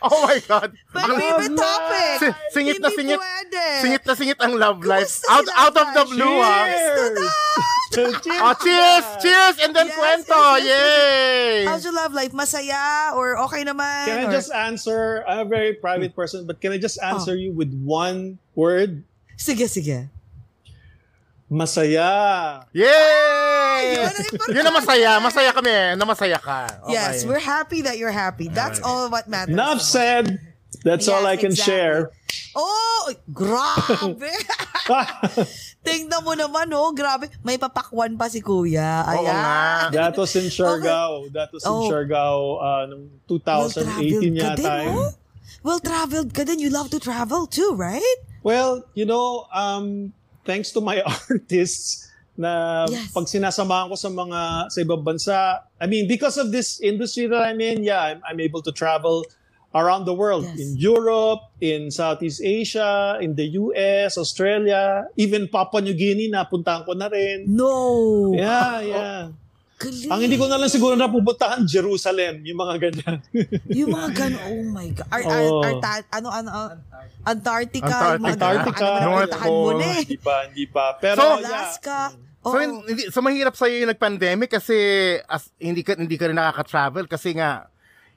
Oh 0.00 0.24
my 0.24 0.40
God. 0.48 0.72
My 0.96 1.04
favorite 1.12 1.60
topic. 1.60 2.12
Si- 2.24 2.36
singit 2.56 2.80
na 2.80 2.88
Hindi 2.88 3.04
singit. 3.04 3.18
pwede. 3.20 3.64
Singit 3.84 4.02
na 4.08 4.14
singit 4.16 4.40
ang 4.40 4.56
love 4.56 4.80
life. 4.80 5.04
Kumusta 5.04 5.28
Out, 5.28 5.44
out 5.52 5.76
of 5.76 5.88
the 5.92 6.04
blue, 6.08 6.40
ah. 6.40 6.64
Cheers! 6.64 8.16
cheers! 8.24 8.40
Oh, 8.40 8.54
cheers! 8.64 9.04
Cheers! 9.20 9.56
And 9.60 9.76
then 9.76 9.92
Yes, 9.92 10.00
kwento! 10.00 10.40
yes, 10.56 10.64
yes, 10.64 10.72
Yay! 10.72 11.68
How's 11.68 11.84
your 11.84 11.92
love 11.92 12.16
life? 12.16 12.32
Masaya? 12.32 13.12
Or 13.12 13.36
okay 13.44 13.60
naman? 13.60 14.08
Can 14.08 14.24
I 14.24 14.24
Or- 14.24 14.32
just 14.32 14.48
answer? 14.48 15.20
I'm 15.28 15.44
a 15.44 15.48
very 15.52 15.76
private 15.76 16.16
person, 16.16 16.48
but 16.48 16.64
can 16.64 16.72
I 16.72 16.80
just 16.80 16.96
answer 17.04 17.36
you 17.36 17.52
with 17.52 17.68
one 17.84 18.40
word? 18.56 19.04
Sige, 19.36 19.68
sige. 19.68 20.08
Masaya. 21.50 22.62
Yay! 22.70 23.98
Yun. 23.98 24.14
Yun 24.54 24.64
ang 24.70 24.76
masaya. 24.78 25.18
Masaya 25.18 25.50
kami 25.50 25.98
na 25.98 26.04
masaya 26.06 26.38
ka. 26.38 26.70
Okay. 26.86 26.94
Yes, 26.94 27.26
we're 27.26 27.42
happy 27.42 27.82
that 27.82 27.98
you're 27.98 28.14
happy. 28.14 28.46
That's 28.46 28.78
all 28.86 29.10
what 29.10 29.26
matters. 29.26 29.50
Enough 29.50 29.82
said. 29.82 30.38
That's 30.86 31.10
all 31.10 31.26
Yes, 31.26 31.34
I 31.34 31.36
can 31.36 31.50
exactly. 31.50 31.66
share. 31.74 31.98
Oh, 32.54 33.10
grabe. 33.34 34.22
Tingnan 35.86 36.22
mo 36.22 36.38
naman, 36.38 36.70
oh, 36.70 36.94
grabe. 36.94 37.26
May 37.42 37.58
papakwan 37.58 38.14
pa 38.14 38.30
si 38.30 38.38
Kuya. 38.38 39.02
Oo 39.02 39.26
Ayan. 39.26 39.34
nga. 39.34 39.90
That 39.90 40.14
was 40.14 40.30
in 40.38 40.46
Siargao. 40.46 41.34
That 41.34 41.50
was 41.50 41.66
in 41.66 41.70
Oh. 41.74 41.90
Siargao 41.90 42.38
uh, 42.62 42.82
noong 42.86 43.10
2018 43.26 43.58
Well-traveled 43.58 44.38
ka 44.38 44.54
yata. 44.54 44.56
din, 44.56 44.94
oh. 44.94 45.10
Well-traveled 45.66 46.30
ka 46.30 46.42
din. 46.46 46.58
You 46.62 46.70
love 46.70 46.94
to 46.94 47.00
travel 47.02 47.50
too, 47.50 47.74
right? 47.74 48.18
Well, 48.46 48.86
you 48.94 49.04
know, 49.04 49.50
um, 49.52 50.14
thanks 50.50 50.74
to 50.74 50.82
my 50.82 50.98
artists 51.30 52.10
na 52.34 52.82
Yes. 52.90 53.14
pag 53.14 53.30
sinasamahan 53.30 53.86
ko 53.86 53.94
sa 53.94 54.10
mga 54.10 54.40
sa 54.66 54.78
ibang 54.82 55.06
bansa, 55.06 55.62
I 55.78 55.86
mean, 55.86 56.10
because 56.10 56.34
of 56.40 56.50
this 56.50 56.82
industry 56.82 57.30
that 57.30 57.38
I'm 57.38 57.62
in, 57.62 57.86
yeah, 57.86 58.02
I'm, 58.02 58.20
I'm 58.26 58.40
able 58.42 58.64
to 58.66 58.72
travel 58.74 59.22
around 59.70 60.02
the 60.02 60.16
world. 60.16 60.48
Yes. 60.50 60.58
In 60.58 60.68
Europe, 60.74 61.46
in 61.62 61.94
Southeast 61.94 62.42
Asia, 62.42 63.20
in 63.22 63.38
the 63.38 63.54
US, 63.54 64.18
Australia, 64.18 65.06
even 65.14 65.46
Papua 65.46 65.78
New 65.78 65.94
Guinea, 65.94 66.26
napuntahan 66.26 66.82
ko 66.82 66.98
na 66.98 67.06
rin. 67.06 67.46
No. 67.46 68.34
Yeah, 68.34 68.80
yeah. 68.82 69.18
Galing. 69.80 70.10
Ang 70.12 70.20
hindi 70.20 70.36
ko 70.36 70.44
na 70.44 70.60
lang 70.60 70.68
siguro 70.68 70.92
napupuntahan, 70.92 71.64
Jerusalem, 71.64 72.44
yung 72.44 72.60
mga 72.60 72.74
ganyan. 72.78 73.16
Yung 73.80 73.88
mga 73.88 74.08
gano'n, 74.12 74.42
oh 74.44 74.64
my 74.68 74.88
God. 74.92 75.08
Ar, 75.08 75.20
ar, 75.24 75.40
Oo. 75.40 75.60
ar, 75.64 75.74
ta- 75.80 76.08
ano, 76.12 76.28
ano, 76.28 76.48
uh, 76.52 76.70
Antarctica. 77.24 78.16
Antarctica. 78.16 78.84
Baka 78.84 79.00
naman 79.00 79.24
North 79.24 79.34
Pole. 79.40 79.80
eh. 79.80 79.96
hindi 80.04 80.18
pa, 80.20 80.34
hindi 80.44 80.64
pa. 80.68 80.84
Pero, 80.96 81.16
So, 81.16 81.26
yeah. 81.34 81.48
Alaska. 81.48 81.98
So, 82.40 82.56
hindi, 82.56 83.02
so 83.08 83.20
mahirap 83.20 83.52
sa'yo 83.52 83.84
yung 83.84 83.92
nag-pandemic 83.92 84.48
kasi 84.48 84.76
as, 85.24 85.52
hindi 85.56 85.80
ka 85.80 85.96
hindi 85.96 86.16
ka 86.16 86.28
rin 86.28 86.36
nakaka-travel 86.36 87.04
kasi 87.04 87.36
nga 87.36 87.68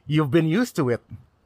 you've 0.03 0.31
been 0.31 0.47
used 0.47 0.75
to 0.75 0.87
it. 0.87 1.03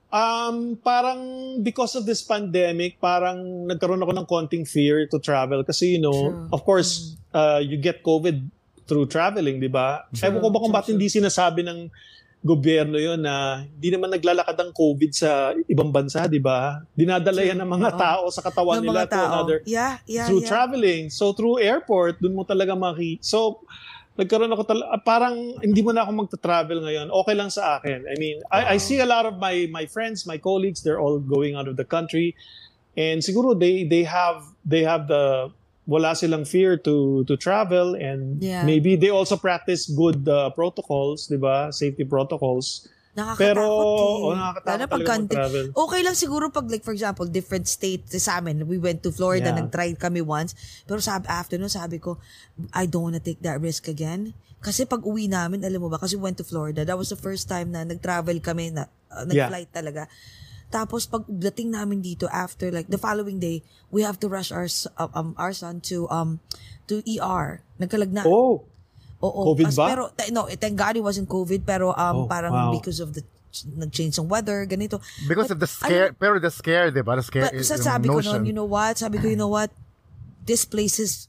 Um, 0.08 0.78
parang 0.80 1.20
because 1.60 1.94
of 1.94 2.06
this 2.06 2.22
pandemic, 2.22 2.96
parang 2.98 3.66
nagkaroon 3.66 4.00
ako 4.00 4.14
ng 4.14 4.26
konting 4.26 4.64
fear 4.64 5.04
to 5.10 5.18
travel 5.18 5.62
kasi 5.62 5.98
you 5.98 6.02
know, 6.02 6.14
True. 6.32 6.48
of 6.54 6.62
course, 6.64 7.18
uh, 7.34 7.60
you 7.60 7.76
get 7.76 8.02
COVID 8.02 8.46
through 8.88 9.06
traveling, 9.12 9.60
di 9.60 9.68
ba? 9.68 10.08
Ewan 10.18 10.40
ko 10.40 10.50
ba 10.50 10.60
kung 10.64 10.72
ba't 10.72 10.88
hindi 10.88 11.12
sinasabi 11.12 11.62
ng 11.68 11.92
gobyerno 12.40 12.96
yon 12.96 13.20
na 13.20 13.66
hindi 13.68 13.90
naman 13.92 14.14
naglalakad 14.14 14.56
ang 14.56 14.72
COVID 14.72 15.12
sa 15.12 15.52
ibang 15.68 15.92
bansa, 15.92 16.24
di 16.32 16.40
ba? 16.40 16.80
Dinadala 16.96 17.44
yan 17.44 17.60
ng 17.60 17.68
mga 17.68 17.92
tao 18.00 18.32
sa 18.32 18.40
katawan 18.40 18.80
Ng 18.80 18.86
nila 18.88 19.04
mga 19.04 19.12
to 19.12 19.18
tao. 19.20 19.28
another 19.28 19.58
Yeah, 19.68 20.00
yeah, 20.08 20.26
through 20.32 20.48
yeah. 20.48 20.50
traveling. 20.50 21.04
So 21.12 21.36
through 21.36 21.60
airport, 21.60 22.24
dun 22.24 22.38
mo 22.38 22.48
talaga 22.48 22.72
maki. 22.74 23.20
So 23.20 23.60
nagkaroon 24.18 24.50
ako 24.50 24.64
tal- 24.66 24.88
ah, 24.88 24.98
parang 24.98 25.60
hindi 25.62 25.84
mo 25.84 25.92
na 25.94 26.02
ako 26.08 26.26
magta-travel 26.26 26.82
ngayon. 26.82 27.08
Okay 27.12 27.36
lang 27.38 27.52
sa 27.54 27.78
akin. 27.78 28.08
I 28.08 28.16
mean, 28.18 28.42
I, 28.50 28.74
I 28.74 28.78
see 28.82 28.98
a 28.98 29.06
lot 29.06 29.28
of 29.30 29.38
my 29.38 29.68
my 29.70 29.86
friends, 29.86 30.26
my 30.26 30.40
colleagues, 30.42 30.82
they're 30.82 30.98
all 31.02 31.20
going 31.22 31.54
out 31.54 31.68
of 31.68 31.76
the 31.76 31.86
country. 31.86 32.34
and 32.98 33.22
siguro 33.22 33.54
they 33.54 33.86
they 33.86 34.02
have 34.02 34.42
they 34.66 34.82
have 34.82 35.06
the 35.06 35.54
wala 35.88 36.12
silang 36.12 36.44
fear 36.44 36.76
to 36.76 37.24
to 37.24 37.40
travel 37.40 37.96
and 37.96 38.44
Yeah. 38.44 38.68
maybe 38.68 39.00
they 39.00 39.08
also 39.08 39.40
practice 39.40 39.88
good 39.88 40.28
uh, 40.28 40.52
protocols, 40.52 41.32
'di 41.32 41.40
ba? 41.40 41.72
Safety 41.72 42.04
protocols. 42.04 42.92
Nakakatakot 43.18 43.42
Pero 43.42 43.64
eh. 43.66 44.26
oh, 44.30 44.34
nakakatakot 44.38 44.78
Lalo 44.78 44.86
pag 44.94 45.06
country. 45.10 45.40
Okay 45.74 46.00
lang 46.06 46.14
siguro 46.14 46.44
pag 46.54 46.68
like 46.70 46.86
for 46.86 46.94
example, 46.94 47.26
different 47.26 47.66
states 47.66 48.14
sa 48.22 48.38
amin. 48.38 48.68
We 48.70 48.78
went 48.78 49.02
to 49.08 49.10
Florida, 49.10 49.50
Yeah. 49.50 49.58
nag-try 49.64 49.98
kami 49.98 50.22
once. 50.22 50.54
Pero 50.86 51.02
sabi, 51.02 51.26
after 51.26 51.58
nun, 51.58 51.72
sabi 51.72 51.98
ko, 51.98 52.22
I 52.78 52.86
don't 52.86 53.10
wanna 53.10 53.24
take 53.24 53.42
that 53.42 53.58
risk 53.58 53.90
again. 53.90 54.38
Kasi 54.62 54.86
pag 54.86 55.02
uwi 55.02 55.26
namin, 55.26 55.66
alam 55.66 55.82
mo 55.82 55.90
ba, 55.90 55.98
kasi 55.98 56.14
we 56.14 56.30
went 56.30 56.38
to 56.38 56.46
Florida. 56.46 56.86
That 56.86 56.98
was 57.00 57.10
the 57.10 57.18
first 57.18 57.50
time 57.50 57.74
na 57.74 57.82
nag-travel 57.82 58.38
kami, 58.38 58.70
na, 58.70 58.86
uh, 59.10 59.26
nag-flight 59.26 59.74
talaga. 59.74 60.06
Tapos 60.68 61.08
pag 61.08 61.24
dating 61.28 61.72
namin 61.72 62.04
dito 62.04 62.28
after 62.28 62.68
like 62.72 62.92
the 62.92 63.00
following 63.00 63.40
day, 63.40 63.64
we 63.88 64.04
have 64.04 64.20
to 64.20 64.28
rush 64.28 64.52
our 64.52 64.68
uh, 65.00 65.08
um 65.16 65.32
our 65.40 65.56
son 65.56 65.80
to 65.88 66.08
um 66.12 66.40
to 66.88 67.00
ER. 67.08 67.64
Nagkalagna. 67.80 68.28
Oh, 68.28 68.68
Oo. 69.18 69.42
COVID 69.56 69.68
As- 69.72 69.80
ba? 69.80 69.86
Pero, 69.90 70.04
no, 70.30 70.46
thank 70.60 70.78
God 70.78 70.94
it 70.94 71.02
wasn't 71.02 71.26
COVID, 71.26 71.66
pero 71.66 71.90
um, 71.96 72.16
Oh, 72.16 72.26
parang 72.30 72.54
wow. 72.54 72.70
because 72.70 73.00
of 73.02 73.18
the 73.18 73.26
nag-change 73.74 74.14
ng 74.22 74.30
weather, 74.30 74.62
ganito. 74.70 75.02
Because 75.26 75.50
of 75.50 75.58
the 75.58 75.66
scare, 75.66 76.14
pero 76.14 76.38
the 76.38 76.54
scare, 76.54 76.94
di 76.94 77.02
ba? 77.02 77.18
The 77.18 77.26
scare 77.26 77.50
But 77.50 77.58
is 77.58 77.66
sa 77.74 77.82
sabi 77.82 78.06
ko 78.06 78.22
notion. 78.22 78.46
noon, 78.46 78.46
you 78.46 78.54
know 78.54 78.70
what? 78.70 79.02
Sabi 79.02 79.18
ko, 79.18 79.26
you 79.26 79.40
know 79.40 79.50
what? 79.50 79.74
This 80.46 80.70
place 80.70 81.02
is, 81.02 81.26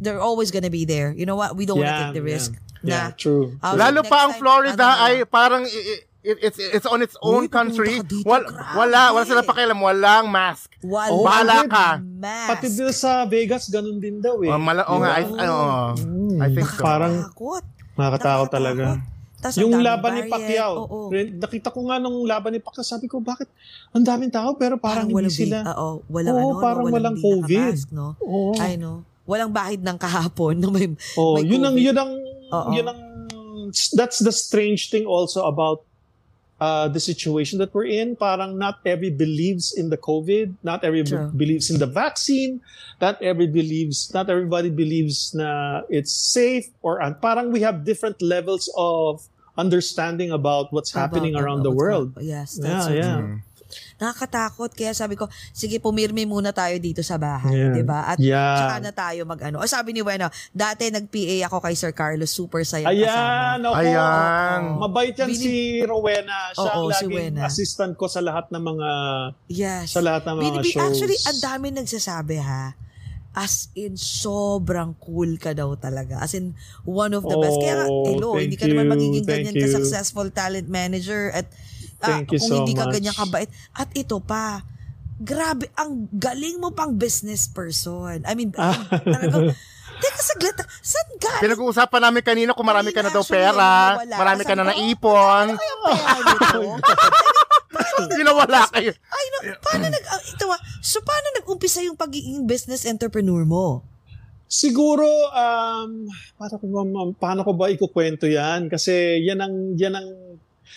they're 0.00 0.24
always 0.24 0.48
gonna 0.48 0.72
be 0.72 0.88
there. 0.88 1.12
You 1.12 1.28
know 1.28 1.36
what? 1.36 1.52
We 1.52 1.68
don't 1.68 1.76
wanna 1.76 1.92
Yeah, 1.92 2.02
take 2.08 2.16
the 2.16 2.24
yeah. 2.24 2.32
risk. 2.32 2.50
Yeah, 2.80 3.06
na, 3.12 3.20
true. 3.20 3.60
uh, 3.60 3.76
Lalo 3.76 4.00
pa 4.02 4.24
ang 4.26 4.32
time, 4.32 4.40
Florida 4.40 4.72
ano 4.72 4.80
na 4.80 5.04
ay 5.04 5.14
parang 5.28 5.62
i- 5.68 5.86
i- 5.92 6.02
it, 6.22 6.36
it's 6.40 6.58
it's 6.58 6.86
on 6.86 7.00
its 7.00 7.18
own 7.20 7.44
Uy, 7.44 7.50
country. 7.50 7.98
dito, 8.00 8.22
Wal, 8.22 8.42
grabe. 8.42 8.74
wala, 8.76 9.00
wala 9.12 9.24
sila 9.24 9.42
pakialam, 9.42 9.76
walang 9.76 10.26
mask. 10.26 10.70
Wala 10.80 11.10
Oh, 11.10 11.22
bahala 11.22 11.66
ka. 11.66 11.98
mask. 11.98 12.48
Pati 12.48 12.66
dito 12.68 12.90
sa 12.90 13.22
Vegas 13.24 13.66
ganun 13.66 13.98
din 13.98 14.18
daw 14.18 14.38
eh. 14.40 14.48
Oh, 14.48 14.56
mala, 14.56 14.86
oh, 14.86 14.98
nga, 14.98 15.10
I, 15.12 15.22
ano, 15.26 15.56
I 16.38 16.48
think 16.48 16.68
so. 16.68 16.78
Parang 16.80 17.14
Nakakatakot. 17.20 17.64
nakakatakot 17.92 18.48
talaga. 18.50 18.86
Tas 19.36 19.58
ang 19.58 19.66
Yung 19.66 19.82
laban 19.82 20.10
ni. 20.14 20.22
Pacquiao, 20.24 20.72
Oo. 20.80 20.98
rin- 21.10 21.34
nakita 21.36 21.68
ko 21.68 21.82
nga 21.84 21.98
nung 21.98 22.22
laban 22.22 22.54
ni 22.54 22.62
Pacquiao, 22.62 22.86
sabi 22.86 23.10
ko, 23.10 23.18
bakit 23.18 23.50
ang 23.90 24.00
daming 24.00 24.30
tao 24.30 24.54
pero 24.54 24.78
parang, 24.78 25.10
walang 25.10 25.26
hindi 25.26 25.50
sila. 25.50 25.66
Oo, 25.74 26.06
walang 26.06 26.32
Oo, 26.32 26.40
ano, 26.40 26.54
no, 26.54 26.62
parang 26.62 26.86
walang 26.86 27.16
di 27.16 27.22
COVID. 27.26 27.76
no? 27.90 28.14
Oo. 28.20 28.54
I 28.56 28.78
know. 28.78 29.02
Walang 29.22 29.50
bahid 29.50 29.82
ng 29.82 29.98
kahapon 29.98 30.56
na 30.56 30.66
may, 30.66 30.94
Oh, 31.14 31.34
may 31.34 31.42
yun 31.44 31.58
ang 31.60 31.74
COVID. 31.74 31.82
yun 31.82 31.96
ang 31.96 32.12
Oo. 32.54 32.70
yun 32.70 32.86
ang 32.86 32.98
that's 33.92 34.18
the 34.18 34.30
strange 34.30 34.88
thing 34.88 35.02
also 35.02 35.42
about 35.42 35.82
uh, 36.62 36.86
the 36.86 37.02
situation 37.02 37.58
that 37.58 37.74
we're 37.74 37.90
in. 37.90 38.14
Parang 38.14 38.54
not 38.54 38.78
every 38.86 39.10
believes 39.10 39.74
in 39.74 39.90
the 39.90 39.98
COVID, 39.98 40.54
not 40.62 40.86
every 40.86 41.02
True. 41.02 41.26
believes 41.34 41.74
in 41.74 41.82
the 41.82 41.90
vaccine, 41.90 42.62
not 43.02 43.18
every 43.18 43.50
believes, 43.50 44.14
not 44.14 44.30
everybody 44.30 44.70
believes 44.70 45.34
na 45.34 45.82
it's 45.90 46.14
safe 46.14 46.70
or 46.86 47.02
and 47.02 47.18
parang 47.18 47.50
we 47.50 47.66
have 47.66 47.82
different 47.82 48.22
levels 48.22 48.70
of 48.78 49.26
understanding 49.58 50.30
about 50.30 50.72
what's 50.72 50.94
happening 50.94 51.34
About- 51.34 51.42
around 51.44 51.60
about 51.66 51.74
the 51.74 51.76
world. 51.76 52.08
Yes, 52.22 52.56
Yeah, 52.56 52.62
that's 52.62 52.86
so 52.86 52.92
yeah. 52.94 53.16
true. 53.18 53.36
Nakakatakot. 53.96 54.70
Kaya 54.70 54.92
sabi 54.92 55.14
ko, 55.14 55.26
sige, 55.50 55.78
pumirmi 55.78 56.22
muna 56.22 56.50
tayo 56.50 56.76
dito 56.76 57.00
sa 57.00 57.16
bahay. 57.16 57.52
Yeah. 57.52 57.72
di 57.72 57.82
ba? 57.82 58.00
At 58.06 58.18
Yeah. 58.18 58.56
saka 58.58 58.76
na 58.80 58.92
tayo 58.92 59.24
mag-ano. 59.24 59.58
O 59.58 59.66
sabi 59.66 59.90
ni 59.90 60.02
Bueno, 60.02 60.26
dati 60.50 60.88
nag-PA 60.88 61.46
ako 61.46 61.56
kay 61.60 61.72
Sir 61.72 61.90
Carlos. 61.90 62.28
Super 62.28 62.62
saya 62.62 62.86
Ayan, 62.86 63.06
kasama. 63.06 63.68
ako. 63.70 63.76
Ayan. 63.78 64.60
Mabait 64.78 65.14
yan 65.14 65.28
Bini- 65.28 65.38
si 65.38 65.54
Rowena. 65.80 66.50
Siya 66.52 66.70
Oo, 66.74 66.82
ang 66.82 66.92
si 66.92 67.06
laging 67.06 67.14
Wena. 67.32 67.40
assistant 67.44 67.92
ko 67.94 68.06
sa 68.06 68.18
lahat 68.18 68.48
ng 68.48 68.60
mga 68.60 68.88
Yes. 69.48 69.90
sa 69.90 70.00
lahat 70.00 70.24
ng 70.24 70.34
mga 70.36 70.44
Binibi- 70.58 70.70
shows. 70.70 70.82
Actually, 70.84 71.18
ang 71.22 71.38
dami 71.40 71.66
nagsasabi 71.72 72.36
ha. 72.38 72.74
As 73.32 73.72
in, 73.72 73.96
sobrang 73.96 74.92
cool 74.98 75.40
ka 75.40 75.52
daw 75.52 75.72
talaga. 75.74 76.20
As 76.20 76.34
in, 76.34 76.52
one 76.82 77.10
of 77.10 77.22
the 77.22 77.32
best. 77.34 77.56
Kaya 77.56 77.74
nga, 77.74 77.86
Oh, 77.88 78.04
hello, 78.04 78.30
thank 78.34 78.44
hindi 78.44 78.56
ka 78.56 78.66
naman 78.66 78.84
you, 78.84 78.92
magiging 78.92 79.24
thank 79.24 79.38
ganyan 79.42 79.54
you. 79.54 79.62
ka-successful 79.64 80.28
talent 80.30 80.68
manager 80.68 81.32
at 81.32 81.48
ah, 82.02 82.08
Thank 82.12 82.34
you 82.34 82.38
kung 82.38 82.50
so 82.50 82.54
hindi 82.58 82.74
ka 82.74 82.84
much. 82.84 82.94
ganyan 82.98 83.14
kabait. 83.14 83.48
At 83.72 83.88
ito 83.92 84.18
pa, 84.18 84.66
grabe, 85.16 85.70
ang 85.74 86.10
galing 86.10 86.58
mo 86.58 86.70
pang 86.70 86.92
business 86.92 87.46
person. 87.46 88.26
I 88.26 88.34
mean, 88.34 88.50
talagang, 88.50 89.54
teka 90.02 90.20
saglit, 90.20 90.58
saan 90.78 91.08
galing? 91.16 91.42
Pinag-uusapan 91.46 92.00
namin 92.02 92.22
kanina 92.22 92.50
kung 92.52 92.66
marami 92.66 92.90
ka 92.90 93.00
na 93.00 93.08
daw 93.08 93.22
pera, 93.22 93.96
wala. 93.96 94.16
marami 94.18 94.42
ka 94.42 94.52
na 94.52 94.62
ko, 94.62 94.68
naipon, 94.68 95.46
Kaya 95.54 95.74
pera 95.78 96.18
nito? 96.26 96.60
ginawala 98.12 98.66
kayo. 98.68 98.92
Ay, 98.92 99.24
no, 99.30 99.38
paano 99.58 99.86
nag, 99.86 100.04
ah, 100.04 100.20
ito 100.20 100.44
ah, 100.46 100.60
so 100.80 100.98
paano 101.00 101.38
nag-umpisa 101.38 101.80
yung 101.80 101.94
pagiging 101.94 102.44
business 102.44 102.82
entrepreneur 102.82 103.46
mo? 103.46 103.86
Siguro, 104.44 105.06
um, 105.32 106.04
paano 106.36 106.54
ko 106.58 106.64
ba, 106.68 106.80
paano 107.16 107.40
ko 107.40 107.52
ba 107.56 107.72
ikukwento 107.72 108.28
yan? 108.28 108.68
Kasi 108.68 109.22
yan 109.22 109.40
ang, 109.40 109.54
yan 109.78 109.94
ang, 109.96 110.08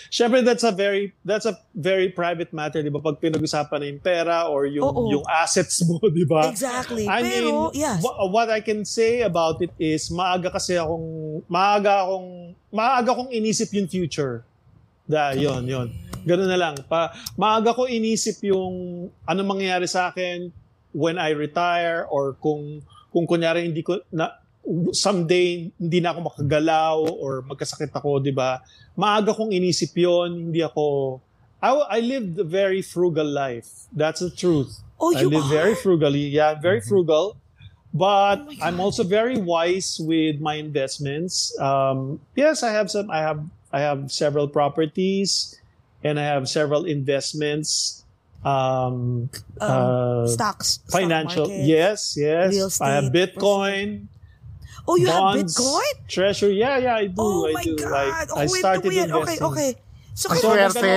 syempre 0.09 0.43
that's 0.45 0.63
a 0.63 0.71
very, 0.71 1.13
that's 1.23 1.45
a 1.45 1.55
very 1.75 2.09
private 2.09 2.51
matter, 2.51 2.81
di 2.81 2.89
ba? 2.89 2.99
Pag 2.99 3.19
pinag-usapan 3.19 3.77
na 3.81 3.85
yung 3.91 4.01
pera 4.01 4.37
or 4.47 4.65
yung, 4.65 4.85
Oo. 4.85 5.11
yung 5.11 5.25
assets 5.27 5.81
mo, 5.87 5.99
di 6.09 6.23
ba? 6.23 6.47
Exactly. 6.49 7.07
I 7.07 7.21
Pero, 7.23 7.71
mean, 7.71 7.81
yes. 7.81 7.99
wha- 8.03 8.27
what 8.29 8.49
I 8.49 8.59
can 8.59 8.83
say 8.83 9.21
about 9.21 9.61
it 9.61 9.71
is, 9.79 10.07
maaga 10.11 10.51
kasi 10.51 10.75
akong, 10.79 11.41
maaga 11.47 12.05
akong, 12.05 12.55
maaga 12.71 13.09
akong 13.15 13.31
inisip 13.31 13.71
yung 13.73 13.87
future. 13.87 14.43
Da, 15.05 15.37
yon 15.37 15.69
yon. 15.69 15.93
Ganun 16.25 16.49
na 16.49 16.57
lang. 16.57 16.75
Pa, 16.89 17.13
maaga 17.37 17.77
ko 17.77 17.85
inisip 17.85 18.41
yung 18.41 19.07
ano 19.29 19.39
mangyayari 19.45 19.85
sa 19.85 20.09
akin 20.09 20.49
when 20.89 21.21
I 21.21 21.37
retire 21.37 22.09
or 22.09 22.33
kung 22.41 22.81
kung 23.13 23.29
kunyari 23.29 23.69
hindi 23.69 23.85
ko 23.85 24.01
na 24.09 24.33
someday 24.91 25.69
hindi 25.77 25.99
na 26.01 26.11
ako 26.11 26.19
makagalaw 26.33 26.97
or 27.21 27.45
magkasakit 27.45 27.93
ako, 27.93 28.17
'di 28.17 28.33
ba? 28.33 28.65
Maaga 28.97 29.31
kong 29.35 29.53
inisip 29.53 29.93
'yon, 29.93 30.49
hindi 30.49 30.65
ako 30.65 31.19
I, 31.65 31.97
I 31.97 31.99
lived 31.99 32.37
a 32.37 32.43
very 32.43 32.81
frugal 32.81 33.25
life. 33.25 33.89
That's 33.89 34.19
the 34.21 34.29
truth. 34.29 34.81
Oh, 34.99 35.15
I 35.15 35.21
you 35.21 35.29
live 35.29 35.49
are? 35.49 35.49
very 35.49 35.75
frugally. 35.75 36.29
Yeah, 36.29 36.53
very 36.61 36.81
frugal. 36.81 37.37
But 37.95 38.43
Oh 38.45 38.51
I'm 38.61 38.77
also 38.79 39.03
very 39.07 39.37
wise 39.39 39.97
with 40.03 40.41
my 40.41 40.55
investments. 40.55 41.55
Um, 41.57 42.19
yes, 42.35 42.61
I 42.61 42.69
have 42.75 42.91
some. 42.91 43.09
I 43.09 43.23
have 43.23 43.39
I 43.71 43.79
have 43.81 44.11
several 44.11 44.47
properties, 44.51 45.55
and 46.03 46.19
I 46.19 46.27
have 46.27 46.47
several 46.51 46.85
investments. 46.85 48.03
Um, 48.45 49.31
Um, 49.57 49.71
uh, 49.71 50.27
stocks, 50.27 50.83
stock 50.85 50.91
financial. 51.01 51.47
market. 51.47 51.65
Yes, 51.65 52.13
yes. 52.19 52.53
real 52.53 52.69
I 52.83 52.99
have 52.99 53.09
Bitcoin. 53.09 54.11
Oh, 54.85 54.95
you 54.95 55.07
have 55.07 55.17
bonds, 55.33 55.57
Bitcoin? 55.57 55.95
Treasury. 56.05 56.55
Yeah, 56.57 56.77
yeah, 56.77 56.95
I 56.95 57.07
do. 57.07 57.17
Oh 57.17 57.45
I 57.45 57.53
my 57.53 57.63
do. 57.63 57.73
God. 57.75 57.89
Like, 57.89 58.29
oh, 58.29 58.37
I 58.37 58.45
started 58.47 58.85
wait. 58.85 58.97
Okay, 59.01 59.09
investing. 59.09 59.43
okay. 59.43 59.69
So, 60.13 60.25
Ang 60.29 60.37
kaya- 60.37 60.69
swerte. 60.71 60.93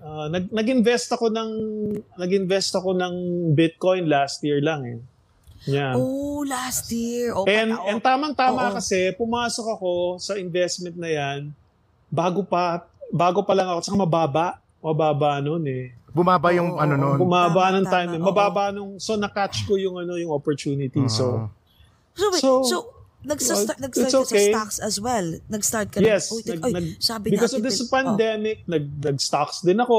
Uh, 0.00 0.26
nag 0.26 0.44
nag-invest 0.50 1.08
ako 1.12 1.26
ng 1.28 1.50
nag-invest 2.16 2.74
ako 2.74 2.90
ng 2.92 3.14
Bitcoin 3.52 4.08
last 4.08 4.42
year 4.42 4.58
lang 4.58 4.82
eh. 4.82 4.98
Yeah. 5.66 5.94
Oh, 5.94 6.42
last 6.42 6.90
year. 6.90 7.30
Oh, 7.30 7.44
and 7.44 7.74
patao. 7.74 7.86
and 7.86 7.98
tamang-tama 8.00 8.62
Oo. 8.64 8.74
kasi 8.74 9.14
pumasok 9.14 9.66
ako 9.72 9.90
sa 10.16 10.34
investment 10.34 10.96
na 10.96 11.06
'yan 11.06 11.50
bago 12.06 12.42
pa 12.42 12.86
bago 13.06 13.42
pa 13.42 13.52
lang 13.52 13.68
ako 13.68 13.80
saka 13.82 13.98
mababa, 13.98 14.46
mababa 14.78 15.38
noon 15.38 15.62
eh. 15.66 15.84
Bumaba 16.10 16.48
yung 16.50 16.72
Oo, 16.72 16.80
ano 16.80 16.94
oo. 16.94 17.02
nun. 17.04 17.16
Bumaba 17.20 17.68
Tama, 17.68 17.76
ng 17.76 17.86
time, 17.86 18.08
tama, 18.08 18.18
eh. 18.18 18.22
mababa 18.22 18.64
nung 18.70 18.96
so 18.96 19.14
na-catch 19.14 19.62
ko 19.62 19.76
yung 19.76 20.00
ano 20.00 20.16
yung 20.16 20.32
opportunity. 20.32 21.04
So 21.06 21.50
So, 22.16 22.32
wait, 22.32 22.40
so, 22.40 22.50
so, 22.64 22.76
nagsa-start, 23.26 23.78
well, 23.78 23.84
nag-start 23.90 24.14
okay. 24.30 24.38
sa 24.38 24.50
stocks 24.54 24.78
as 24.78 24.96
well. 25.02 25.26
Nag-start 25.50 25.88
ka 25.90 25.98
Yes, 25.98 26.30
na. 26.30 26.54
nag, 26.54 26.60
ay, 26.62 26.72
nag, 26.72 26.86
sabi 27.02 27.26
because 27.34 27.52
natin 27.52 27.58
of 27.58 27.62
this 27.66 27.82
pandemic, 27.90 28.62
nag, 28.70 28.84
nag-stocks 29.02 29.66
din 29.66 29.82
ako. 29.82 29.98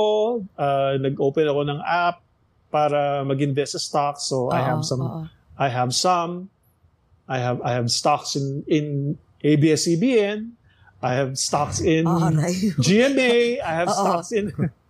Uh, 0.55 0.95
nag-open 1.03 1.45
ako 1.51 1.61
ng 1.67 1.79
app 1.83 2.23
para 2.71 3.23
mag-invest 3.27 3.75
sa 3.75 3.81
stocks. 3.83 4.31
So 4.31 4.47
Oo, 4.47 4.55
I 4.55 4.61
have 4.63 4.81
some 4.87 5.03
oo. 5.03 5.23
I 5.57 5.67
have 5.73 5.91
some. 5.91 6.49
I 7.27 7.39
have 7.43 7.59
I 7.65 7.75
have 7.75 7.91
stocks 7.91 8.37
in 8.39 8.63
in 8.71 8.85
ABS-CBN. 9.43 10.55
I 11.03 11.11
have 11.13 11.35
stocks 11.37 11.81
in 11.83 12.07
Oh. 12.07 12.31
GMA. 12.85 13.61
I 13.61 13.73
have 13.83 13.89
stocks 13.91 14.31
in. 14.31 14.53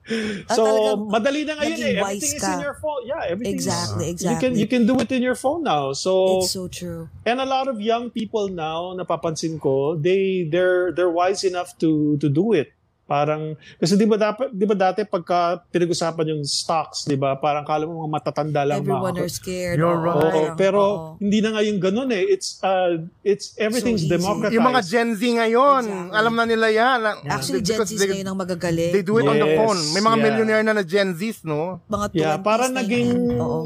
Ah, 0.47 0.55
so 0.55 0.63
talagang 0.63 0.99
madali 1.11 1.41
na 1.43 1.59
ngayon 1.59 1.79
eh. 1.84 1.99
Everything 1.99 2.35
is 2.35 2.43
ka. 2.43 2.55
in 2.55 2.63
your 2.63 2.77
phone. 2.79 3.01
Yeah, 3.03 3.27
everything. 3.27 3.59
is- 3.59 3.67
Exactly, 3.67 4.05
You 4.07 4.11
exactly. 4.15 4.39
can 4.39 4.51
you 4.55 4.67
can 4.67 4.84
do 4.88 4.95
it 5.03 5.11
in 5.11 5.19
your 5.19 5.35
phone 5.35 5.67
now. 5.67 5.91
So 5.91 6.39
It's 6.39 6.55
so 6.55 6.71
true. 6.71 7.11
and 7.27 7.43
a 7.43 7.47
lot 7.49 7.67
of 7.67 7.84
young 7.84 8.07
people 8.09 8.47
now 8.47 8.95
napapansin 8.95 9.59
ko, 9.59 9.99
they 9.99 10.47
they're 10.47 10.95
they're 10.95 11.11
wise 11.11 11.43
enough 11.43 11.75
to 11.84 12.15
to 12.23 12.31
do 12.31 12.55
it. 12.55 12.71
Parang 13.07 13.55
kasi 13.79 13.95
'di 13.95 14.03
ba 14.03 14.19
dapat 14.19 14.51
'di 14.51 14.67
ba 14.67 14.75
dati 14.75 14.99
pagka 15.01 15.63
pinag-usapan 15.65 16.35
yung 16.35 16.43
stocks, 16.43 17.07
'di 17.07 17.15
ba? 17.15 17.39
Parang 17.39 17.63
kala 17.63 17.88
mo 17.88 18.03
mga 18.03 18.11
matatanda 18.13 18.67
lang 18.67 18.84
Everyone 18.84 19.15
mga 19.15 19.23
are 19.23 19.31
scared. 19.31 19.79
You're 19.79 19.95
right. 19.95 20.11
Oo, 20.13 20.27
parang, 20.27 20.55
pero 20.59 20.81
oo. 20.84 21.07
hindi 21.17 21.39
na 21.39 21.55
ngayon 21.55 21.79
ganun 21.79 22.11
eh. 22.11 22.27
It's 22.27 22.59
uh 22.59 22.99
it's 23.23 23.55
everything's 23.55 24.03
So 24.03 24.11
easy. 24.11 24.19
democratized. 24.19 24.53
Yung 24.53 24.67
mga 24.67 24.81
Gen 24.84 25.09
Z 25.15 25.21
ngayon, 25.23 25.81
Exactly. 25.88 26.17
alam 26.19 26.34
na 26.35 26.43
nila 26.43 26.67
yan. 26.67 26.99
Actually, 27.25 27.63
Gen 27.63 27.79
Z 27.81 27.95
they, 27.95 28.11
ngayon 28.11 28.27
ang 28.27 28.38
magagaling. 28.38 28.91
they 28.91 29.01
do 29.01 29.15
it 29.15 29.25
on 29.25 29.39
the 29.39 29.47
Yes, 29.47 29.57
phone. 29.57 29.79
May 29.95 30.03
mga 30.03 30.11
yeah. 30.13 30.25
millionaire 30.27 30.63
na 30.67 30.73
na 30.73 30.84
Gen 30.84 31.15
Zs, 31.15 31.47
no? 31.47 31.79
mga 31.88 32.05
20s 32.11 32.19
Yeah, 32.19 32.35
para 32.38 32.67
na 32.67 32.84
naging 32.84 33.09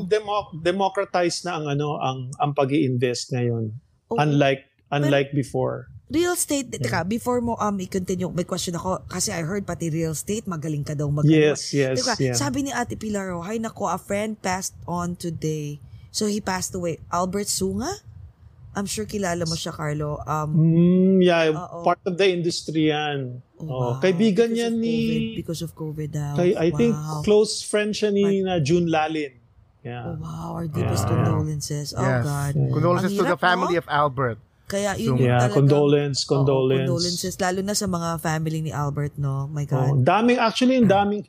demo- 0.06 0.54
democratized 0.54 1.44
na 1.44 1.58
ang 1.58 1.66
ano 1.68 1.98
ang 1.98 2.30
ang 2.38 2.54
pag-iinvest 2.54 3.34
ngayon. 3.34 3.74
Oo. 4.08 4.18
Unlike 4.18 4.70
unlike 4.92 5.34
before. 5.34 5.90
Real 6.12 6.36
estate, 6.36 6.68
teka, 6.68 7.08
before 7.08 7.40
mo 7.40 7.56
um 7.56 7.80
i-continue, 7.80 8.28
may 8.36 8.44
question 8.44 8.76
ako 8.76 9.00
kasi 9.08 9.32
I 9.32 9.48
heard 9.48 9.64
pati 9.64 9.88
real 9.88 10.12
estate, 10.12 10.44
magaling 10.44 10.84
ka 10.84 10.92
daw 10.92 11.08
mag 11.08 11.24
Yes, 11.24 11.72
yes, 11.72 12.04
Teka, 12.04 12.14
yeah. 12.20 12.36
sabi 12.36 12.68
ni 12.68 12.72
Ate 12.76 13.00
Pilar, 13.00 13.32
oh, 13.32 13.40
hay 13.40 13.64
nako, 13.64 13.88
a 13.88 13.96
friend 13.96 14.36
passed 14.36 14.76
on 14.84 15.16
today. 15.16 15.80
So 16.12 16.28
he 16.28 16.44
passed 16.44 16.76
away. 16.76 17.00
Albert 17.08 17.48
Sunga? 17.48 18.04
I'm 18.76 18.88
sure 18.88 19.08
kilala 19.08 19.48
mo 19.48 19.56
siya, 19.56 19.72
Carlo. 19.72 20.20
Um, 20.28 20.52
Mm, 20.56 21.16
yeah, 21.24 21.48
Oo. 21.48 21.84
part 21.84 22.00
of 22.04 22.20
the 22.20 22.28
industry 22.28 22.92
yan. 22.92 23.40
Oh, 23.56 23.96
wow, 23.96 24.00
kaibigan 24.00 24.52
because 24.52 24.60
yan 24.60 24.74
of 24.76 24.84
ni 24.84 24.92
COVID, 24.92 25.36
because 25.40 25.62
of 25.64 25.72
COVID 25.72 26.10
daw. 26.12 26.34
kay, 26.36 26.52
I 26.60 26.76
think 26.76 26.92
Wow. 26.92 27.24
close 27.24 27.64
friend 27.64 27.96
siya 27.96 28.12
ni 28.12 28.44
na 28.44 28.60
June 28.60 28.88
Lalin. 28.88 29.32
Yeah. 29.80 30.12
Oh, 30.12 30.20
wow, 30.20 30.60
our 30.60 30.68
deepest 30.68 31.08
Yeah. 31.08 31.12
condolences. 31.16 31.96
Oh, 31.96 32.04
Yes. 32.04 32.24
God. 32.24 32.54
Condolences 32.70 33.12
Ang 33.12 33.20
to 33.20 33.24
the 33.28 33.40
family 33.40 33.76
no? 33.76 33.80
of 33.80 33.88
Albert. 33.88 34.40
Kaya 34.72 34.96
yun 34.96 35.14
yung 35.14 35.20
Yeah, 35.20 35.44
talagang- 35.44 35.68
condolence, 35.68 36.20
Oo, 36.22 36.30
condolence. 36.32 36.88
condolences. 36.88 37.34
Lalo 37.38 37.60
na 37.60 37.76
sa 37.76 37.86
mga 37.86 38.10
family 38.18 38.60
ni 38.62 38.72
Albert, 38.72 39.20
no? 39.20 39.46
My 39.48 39.68
Oh, 39.68 40.00
God. 40.00 40.02
daming 40.02 40.40
actually 40.40 40.80
ang 40.80 40.88
daming 40.88 41.22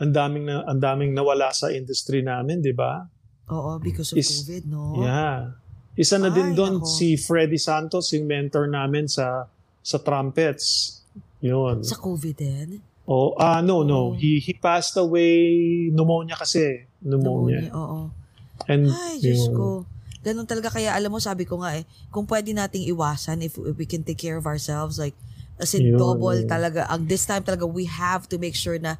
ang 0.00 0.10
daming 0.10 0.44
na 0.48 0.64
ang 0.64 0.80
daming 0.80 1.12
nawala 1.12 1.52
sa 1.52 1.68
industry 1.68 2.24
namin, 2.24 2.58
'di 2.58 2.72
ba? 2.72 3.04
Oo, 3.46 3.76
because 3.78 4.10
of 4.10 4.18
Is- 4.18 4.42
COVID, 4.42 4.64
no? 4.66 4.96
Yeah. 4.98 5.52
Isa 5.92 6.16
na 6.16 6.32
Ay, 6.32 6.40
din 6.40 6.56
doon 6.56 6.80
si 6.82 7.14
Freddy 7.14 7.60
Santos, 7.60 8.08
yung 8.10 8.24
mentor 8.24 8.64
namin 8.64 9.04
sa 9.06 9.44
sa 9.78 10.00
trumpets. 10.00 10.98
Yun. 11.38 11.84
Sa 11.84 12.00
COVID 12.00 12.34
din? 12.34 12.80
Oh, 13.04 13.34
ah 13.36 13.60
no, 13.60 13.82
Oh. 13.82 13.84
no. 13.84 14.00
He 14.14 14.38
he 14.38 14.54
passed 14.54 14.96
away 14.96 15.44
pneumonia 15.90 16.32
kasi. 16.34 16.86
Pneumonia. 16.98 17.66
Pneumonia, 17.66 17.74
oo. 17.74 18.00
And 18.64 18.88
Ay, 18.88 19.18
Diyos 19.18 19.42
yun. 19.44 19.52
ko. 19.52 19.66
Ganun 20.22 20.46
talaga. 20.46 20.70
Kaya 20.70 20.94
alam 20.94 21.10
mo, 21.10 21.18
sabi 21.18 21.42
ko 21.44 21.58
nga 21.62 21.76
eh, 21.78 21.84
kung 22.14 22.26
pwede 22.30 22.54
nating 22.54 22.86
iwasan, 22.94 23.42
if, 23.42 23.58
if 23.58 23.74
we 23.74 23.86
can 23.86 24.06
take 24.06 24.18
care 24.18 24.38
of 24.38 24.46
ourselves, 24.46 24.98
like, 24.98 25.14
as 25.58 25.74
in 25.74 25.94
Yun. 25.94 25.98
double 25.98 26.42
talaga, 26.46 26.86
ang 26.90 27.06
this 27.06 27.26
time 27.26 27.42
talaga, 27.42 27.66
we 27.66 27.84
have 27.86 28.26
to 28.30 28.38
make 28.38 28.54
sure 28.54 28.78
na 28.78 28.96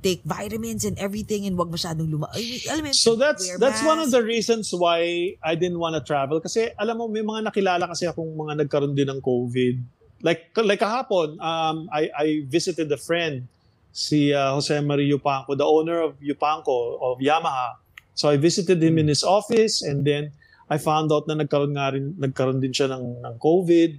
take 0.00 0.24
vitamins 0.24 0.84
and 0.84 0.96
everything 0.96 1.44
and 1.44 1.60
wag 1.60 1.68
masyadong 1.68 2.08
luma. 2.08 2.32
Mean, 2.32 2.60
alam 2.72 2.88
mo, 2.88 2.92
So 2.96 3.20
that's 3.20 3.44
that's 3.60 3.84
one 3.84 4.00
of 4.00 4.08
mask. 4.08 4.16
the 4.16 4.24
reasons 4.24 4.72
why 4.72 5.36
I 5.44 5.52
didn't 5.54 5.76
want 5.76 5.92
to 5.92 6.02
travel 6.02 6.40
kasi 6.40 6.72
alam 6.80 6.98
mo 6.98 7.04
may 7.04 7.20
mga 7.20 7.52
nakilala 7.52 7.84
kasi 7.84 8.08
akong 8.08 8.32
mga 8.32 8.64
nagkaroon 8.64 8.96
din 8.96 9.12
ng 9.12 9.20
COVID. 9.20 9.76
Like 10.24 10.56
like 10.56 10.80
kahapon, 10.80 11.36
um 11.40 11.88
I 11.92 12.08
I 12.16 12.26
visited 12.48 12.88
a 12.92 12.96
friend 12.96 13.44
si 13.92 14.32
uh, 14.32 14.56
Jose 14.56 14.72
Maria 14.80 15.16
Yupanco, 15.16 15.52
the 15.52 15.68
owner 15.68 16.00
of 16.00 16.16
Yupanco 16.20 16.96
of 17.00 17.20
Yamaha. 17.20 17.76
So 18.16 18.28
I 18.32 18.36
visited 18.40 18.80
him 18.80 18.96
in 18.96 19.08
his 19.08 19.24
office 19.24 19.84
and 19.84 20.04
then 20.04 20.32
I 20.70 20.78
found 20.78 21.10
out 21.10 21.26
na 21.26 21.34
nagkaroon 21.34 21.74
nga 21.74 21.90
rin 21.90 22.14
nagkaroon 22.14 22.62
din 22.62 22.70
siya 22.70 22.86
ng 22.94 23.26
ng 23.26 23.34
COVID 23.42 23.92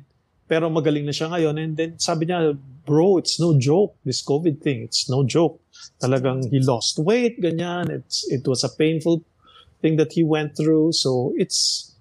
pero 0.47 0.67
magaling 0.67 1.03
na 1.03 1.11
siya 1.11 1.27
ngayon 1.31 1.55
and 1.59 1.75
then 1.75 1.91
sabi 1.95 2.27
niya, 2.27 2.55
"Bro, 2.83 3.19
it's 3.19 3.39
no 3.39 3.55
joke 3.55 3.95
this 4.03 4.19
COVID 4.19 4.59
thing. 4.59 4.83
It's 4.83 5.07
no 5.07 5.23
joke." 5.23 5.59
Talagang 5.99 6.47
he 6.51 6.59
lost 6.59 6.99
weight, 6.99 7.39
ganyan. 7.39 7.91
It's 7.91 8.23
it 8.27 8.43
was 8.43 8.63
a 8.63 8.71
painful 8.71 9.23
thing 9.83 9.95
that 9.99 10.15
he 10.15 10.23
went 10.23 10.55
through. 10.55 10.91
So 10.95 11.31
it's 11.39 11.91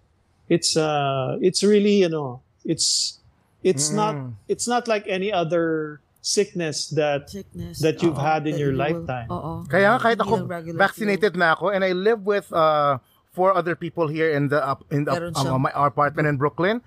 it's 0.51 0.75
uh 0.75 1.39
it's 1.39 1.63
really, 1.63 2.03
you 2.03 2.11
know, 2.11 2.43
it's 2.67 3.19
it's 3.63 3.91
not 3.91 4.15
Mm. 4.19 4.31
it's 4.51 4.67
not 4.67 4.91
like 4.91 5.07
any 5.07 5.31
other 5.31 5.99
sickness 6.21 6.91
that 6.93 7.31
sickness. 7.31 7.79
that 7.81 8.03
you've 8.03 8.19
Oo, 8.19 8.25
had 8.25 8.45
in 8.51 8.59
that 8.59 8.61
your 8.61 8.75
you 8.75 8.79
will- 8.79 8.87
lifetime. 9.07 9.29
Oo. 9.31 9.53
Kaya 9.65 9.95
kahit 9.97 10.19
ako 10.21 10.45
vaccinated 10.75 11.39
na 11.39 11.55
ako 11.55 11.71
and 11.71 11.87
I 11.87 11.95
live 11.95 12.21
with 12.27 12.51
uh, 12.51 12.99
four 13.33 13.55
other 13.55 13.75
people 13.77 14.09
here 14.09 14.31
in 14.31 14.49
the 14.49 14.59
up 14.65 14.85
in 14.91 15.05
the 15.05 15.13
um, 15.13 15.35
siyang- 15.35 15.61
my 15.61 15.73
apartment 15.75 16.29
in 16.29 16.37
Brooklyn. 16.37 16.83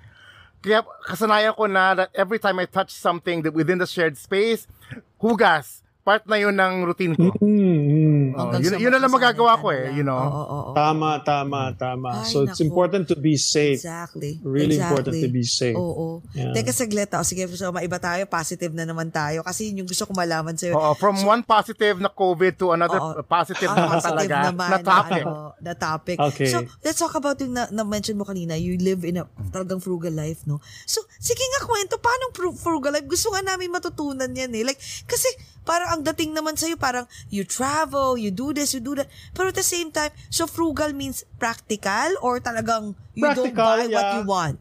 Kaya 0.63 0.83
kasanayan 1.07 1.55
ko 1.55 1.67
na 1.67 1.93
that 1.93 2.09
every 2.15 2.39
time 2.39 2.57
I 2.59 2.65
touch 2.65 2.91
something 2.91 3.43
that 3.43 3.53
within 3.53 3.77
the 3.79 3.87
shared 3.87 4.15
space, 4.17 4.67
hugas, 5.19 5.82
part 6.03 6.27
na 6.27 6.35
yun 6.35 6.51
ng 6.51 6.83
routine 6.83 7.15
ko. 7.15 7.31
Mm, 7.39 7.79
mm. 7.87 8.25
Oh, 8.35 8.51
yun, 8.59 8.75
yun 8.75 8.91
na 8.91 8.99
lang 8.99 9.07
magagawa 9.07 9.55
ko 9.55 9.71
eh, 9.71 9.87
na. 9.87 9.95
you 9.95 10.03
know. 10.03 10.19
Oo, 10.19 10.35
oo, 10.35 10.59
oo. 10.69 10.71
Tama, 10.75 11.23
tama, 11.23 11.71
tama. 11.79 12.19
Ay, 12.19 12.27
so 12.27 12.43
it's 12.43 12.59
nako. 12.59 12.67
important 12.67 13.07
to 13.07 13.15
be 13.15 13.39
safe. 13.39 13.79
Exactly. 13.79 14.35
Really 14.43 14.75
exactly. 14.75 14.83
important 14.83 15.15
to 15.23 15.29
be 15.31 15.43
safe. 15.47 15.79
Oo. 15.79 16.19
Yeah. 16.35 16.51
Teka 16.51 16.75
saglit, 16.75 17.07
oh. 17.15 17.23
sige, 17.23 17.47
so 17.55 17.71
maiba 17.71 18.03
tayo, 18.03 18.27
positive 18.27 18.75
na 18.75 18.83
naman 18.83 19.15
tayo. 19.15 19.47
Kasi 19.47 19.71
yun 19.71 19.87
yung 19.87 19.89
gusto 19.89 20.03
ko 20.03 20.11
malaman 20.11 20.59
sa'yo. 20.59 20.75
Oo, 20.75 20.91
from 20.99 21.15
one 21.23 21.39
positive 21.39 21.95
na 22.03 22.11
COVID 22.11 22.59
to 22.59 22.75
another 22.75 22.99
Oo. 22.99 23.23
positive 23.23 23.71
Ang 23.71 23.87
naman 23.87 23.97
positive 24.03 24.11
talaga 24.11 24.35
naman 24.51 24.67
na 24.67 24.77
topic. 24.83 25.23
ano, 25.23 25.33
na 25.63 25.73
topic. 25.79 26.17
Okay. 26.19 26.51
So, 26.51 26.57
let's 26.83 26.99
talk 26.99 27.15
about 27.15 27.39
yung 27.39 27.55
na, 27.55 27.71
na-mention 27.71 28.19
mo 28.19 28.27
kanina, 28.27 28.59
you 28.59 28.75
live 28.75 29.07
in 29.07 29.23
a 29.23 29.25
talagang 29.55 29.79
frugal 29.79 30.11
life, 30.11 30.43
no? 30.43 30.59
So, 30.83 30.99
sige 31.15 31.39
nga 31.39 31.63
kwento, 31.63 31.95
paano 31.95 32.35
fru- 32.35 32.59
frugal 32.59 32.91
life? 32.91 33.07
Gusto 33.07 33.31
nga 33.31 33.39
namin 33.39 33.71
matutunan 33.71 34.27
yan 34.35 34.51
eh. 34.51 34.67
Like, 34.67 34.83
kasi 35.07 35.31
parang 35.63 35.99
ang 35.99 36.01
dating 36.03 36.35
naman 36.35 36.55
sa'yo, 36.55 36.75
parang 36.75 37.07
you 37.31 37.43
travel, 37.43 38.15
you 38.19 38.31
do 38.31 38.51
this, 38.51 38.75
you 38.75 38.83
do 38.83 38.95
that. 38.95 39.07
Pero 39.33 39.49
at 39.49 39.57
the 39.57 39.65
same 39.65 39.91
time, 39.91 40.11
so 40.29 40.47
frugal 40.47 40.91
means 40.91 41.23
practical 41.39 42.13
or 42.21 42.39
talagang 42.39 42.95
you 43.15 43.27
don't 43.33 43.55
Practical, 43.55 43.63
buy 43.63 43.83
what 43.87 44.07
yeah. 44.07 44.15
you 44.19 44.23
want? 44.27 44.57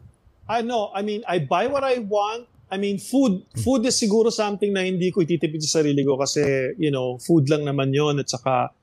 I 0.47 0.59
know. 0.61 0.91
I 0.91 1.01
mean, 1.01 1.23
I 1.27 1.39
buy 1.39 1.67
what 1.67 1.83
I 1.83 1.99
want. 2.03 2.47
I 2.73 2.77
mean, 2.77 2.97
food. 2.97 3.45
Food 3.63 3.85
is 3.85 3.95
siguro 3.95 4.33
something 4.33 4.73
na 4.73 4.81
hindi 4.81 5.13
ko 5.13 5.21
ititipid 5.21 5.61
sa 5.61 5.79
sarili 5.79 6.01
ko 6.03 6.17
kasi, 6.17 6.73
you 6.81 6.89
know, 6.89 7.21
food 7.21 7.47
lang 7.47 7.63
naman 7.69 7.93
yon 7.93 8.17
At 8.17 8.33
saka, 8.33 8.73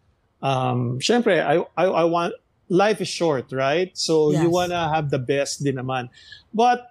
um, 0.41 1.03
syempre, 1.03 1.43
I, 1.43 1.59
I, 1.77 1.85
I 1.85 2.05
want, 2.07 2.35
life 2.71 3.03
is 3.03 3.11
short, 3.11 3.51
right? 3.51 3.91
So, 3.99 4.31
you 4.31 4.47
Yes. 4.47 4.55
wanna 4.55 4.89
have 4.95 5.11
the 5.11 5.19
best 5.19 5.67
din 5.67 5.75
naman. 5.75 6.07
But, 6.55 6.87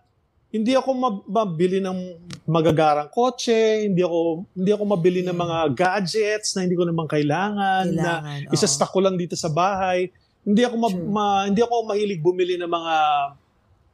hindi 0.49 0.73
ako 0.73 0.89
mab- 0.91 1.25
mabili 1.25 1.77
ng 1.77 1.97
magagarang 2.43 3.09
kotse, 3.09 3.85
hindi 3.85 4.01
ako 4.01 4.49
hindi 4.51 4.71
ako 4.71 4.83
mabili 4.83 5.21
ng 5.21 5.35
mga 5.35 5.57
gadgets 5.71 6.57
na 6.57 6.65
hindi 6.65 6.73
ko 6.73 6.83
naman 6.83 7.05
kailangan, 7.05 7.85
na 7.93 8.13
Kailangan, 8.19 8.49
isa 8.49 8.65
oo. 8.65 8.73
stock 8.73 8.89
ko 8.89 8.99
lang 8.99 9.13
dito 9.13 9.37
sa 9.37 9.47
bahay. 9.47 10.09
Hindi 10.41 10.65
ako 10.65 10.75
ma- 10.75 11.05
ma- 11.05 11.45
hindi 11.45 11.61
ako 11.61 11.85
mahilig 11.85 12.19
bumili 12.19 12.57
ng 12.57 12.65
mga 12.67 12.95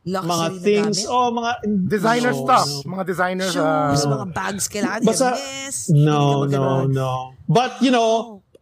Luxury 0.06 0.30
mga 0.30 0.46
na 0.46 0.60
things, 0.62 0.98
gamit? 1.02 1.12
oh, 1.12 1.28
mga 1.34 1.52
Designer 1.90 2.32
no, 2.32 2.40
stuff, 2.40 2.68
no. 2.70 2.88
mga 2.88 3.04
designer 3.04 3.50
Shoes, 3.50 4.02
uh, 4.02 4.10
mga 4.14 4.28
bags, 4.32 4.66
kailangan 4.70 5.00
Basta- 5.02 5.34
yes. 5.34 5.90
No, 5.90 6.46
no, 6.46 6.86
no. 6.86 7.34
But 7.50 7.82
you 7.82 7.90
Oh. 7.90 7.98
know, 7.98 8.12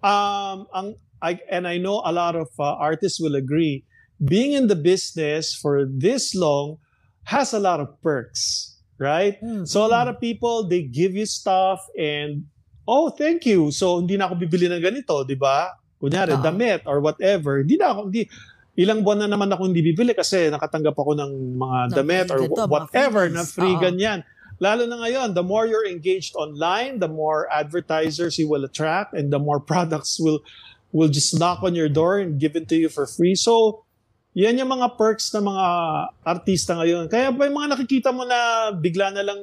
um, 0.02 0.58
ang 0.72 0.88
I 1.20 1.40
and 1.48 1.64
I 1.64 1.78
know 1.78 2.00
a 2.00 2.12
lot 2.12 2.34
of 2.34 2.48
uh, 2.58 2.76
artists 2.76 3.16
will 3.16 3.36
agree. 3.36 3.84
Being 4.18 4.56
in 4.56 4.66
the 4.66 4.76
business 4.76 5.52
for 5.52 5.84
this 5.84 6.32
long 6.34 6.80
has 7.24 7.54
a 7.54 7.60
lot 7.60 7.80
of 7.80 7.96
perks, 8.02 8.76
right? 9.00 9.40
Mm, 9.42 9.68
So 9.68 9.86
a 9.86 9.90
lot 9.90 10.08
of 10.08 10.20
people 10.20 10.68
they 10.68 10.84
give 10.84 11.16
you 11.16 11.26
stuff 11.26 11.80
and 11.96 12.48
oh, 12.88 13.10
thank 13.10 13.48
you. 13.48 13.72
So 13.72 14.00
hindi 14.00 14.20
na 14.20 14.28
ako 14.28 14.36
bibili 14.44 14.68
ng 14.68 14.84
ganito, 14.84 15.24
'di 15.24 15.40
ba? 15.40 15.72
Kunyari 16.04 16.36
Oo. 16.36 16.44
damit 16.44 16.84
or 16.84 17.00
whatever. 17.00 17.64
Hindi 17.64 17.80
na 17.80 17.96
ako 17.96 18.12
hindi 18.12 18.28
ilang 18.76 19.06
buwan 19.06 19.24
na 19.24 19.30
naman 19.30 19.48
ako 19.54 19.72
hindi 19.72 19.86
bibili 19.86 20.12
kasi 20.18 20.50
nakatanggap 20.52 20.98
ako 20.98 21.14
ng 21.16 21.32
mga 21.56 21.80
damit 21.94 22.28
or 22.34 22.44
mga 22.44 22.68
whatever 22.68 23.30
na 23.32 23.46
free 23.48 23.78
Oo. 23.78 23.84
ganyan. 23.84 24.26
Lalo 24.62 24.86
na 24.86 25.02
ngayon, 25.02 25.34
the 25.34 25.44
more 25.44 25.66
you're 25.66 25.88
engaged 25.88 26.38
online, 26.38 27.02
the 27.02 27.10
more 27.10 27.50
advertisers 27.52 28.38
you 28.38 28.48
will 28.48 28.64
attract 28.64 29.12
and 29.12 29.34
the 29.34 29.42
more 29.42 29.60
products 29.60 30.22
will 30.22 30.40
will 30.94 31.10
just 31.10 31.34
knock 31.36 31.66
on 31.66 31.74
your 31.74 31.90
door 31.90 32.22
and 32.22 32.38
given 32.38 32.64
to 32.70 32.78
you 32.78 32.88
for 32.88 33.10
free. 33.10 33.34
So, 33.34 33.82
yan 34.34 34.58
yung 34.58 34.70
mga 34.70 34.98
perks 34.98 35.30
ng 35.34 35.46
mga 35.46 35.66
artista 36.26 36.74
ngayon. 36.78 37.06
Kaya 37.06 37.30
ba 37.30 37.46
yung 37.46 37.58
mga 37.58 37.70
nakikita 37.78 38.10
mo 38.10 38.26
na 38.26 38.70
bigla 38.74 39.14
na 39.14 39.22
lang 39.22 39.40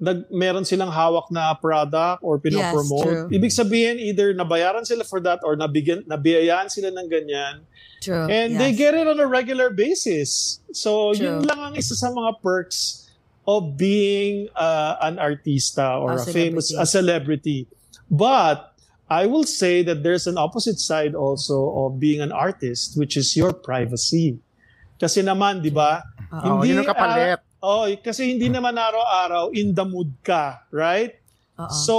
nag, 0.00 0.32
meron 0.32 0.64
silang 0.64 0.88
hawak 0.88 1.28
na 1.28 1.52
product 1.52 2.24
or 2.24 2.40
true. 2.40 2.48
pinopromote. 2.48 3.28
Ibig 3.28 3.52
sabihin, 3.52 4.00
either 4.00 4.32
nabayaran 4.32 4.88
sila 4.88 5.04
for 5.04 5.20
that 5.20 5.44
or 5.44 5.54
nabigyan, 5.60 6.00
nabiyayaan 6.08 6.72
sila 6.72 6.88
ng 6.88 7.06
ganyan. 7.06 7.60
True. 8.00 8.24
And 8.24 8.56
they 8.56 8.72
yes. 8.72 8.80
get 8.80 8.96
it 8.96 9.04
on 9.04 9.20
a 9.20 9.28
regular 9.28 9.68
basis. 9.68 10.64
So, 10.72 11.12
True. 11.12 11.44
yun 11.44 11.44
lang 11.44 11.60
ang 11.60 11.74
isa 11.76 11.92
sa 11.92 12.08
mga 12.08 12.40
perks 12.40 13.12
of 13.44 13.76
being 13.76 14.48
uh, 14.56 14.96
an 15.04 15.20
artista 15.20 16.00
or 16.00 16.16
A 16.16 16.24
a, 16.24 16.24
famous 16.24 16.72
a 16.72 16.88
celebrity. 16.88 17.68
But 18.08 18.69
I 19.10 19.26
will 19.26 19.42
say 19.42 19.82
that 19.82 20.06
there's 20.06 20.30
an 20.30 20.38
opposite 20.38 20.78
side 20.78 21.18
also 21.18 21.74
of 21.74 21.98
being 21.98 22.22
an 22.22 22.30
artist, 22.30 22.94
which 22.94 23.18
is 23.18 23.34
your 23.34 23.50
privacy. 23.50 24.38
Kasi 25.02 25.26
naman, 25.26 25.66
di 25.66 25.74
ba? 25.74 26.06
oh, 26.30 26.62
yun 26.62 26.86
ang 26.86 26.86
kapalit. 26.86 27.42
ah, 27.42 27.42
oh, 27.66 27.90
kasi 27.98 28.30
hindi 28.30 28.46
naman 28.46 28.78
araw-araw 28.78 29.50
in 29.50 29.74
the 29.74 29.82
mood 29.82 30.14
ka, 30.22 30.62
right? 30.70 31.18
So, 31.68 31.96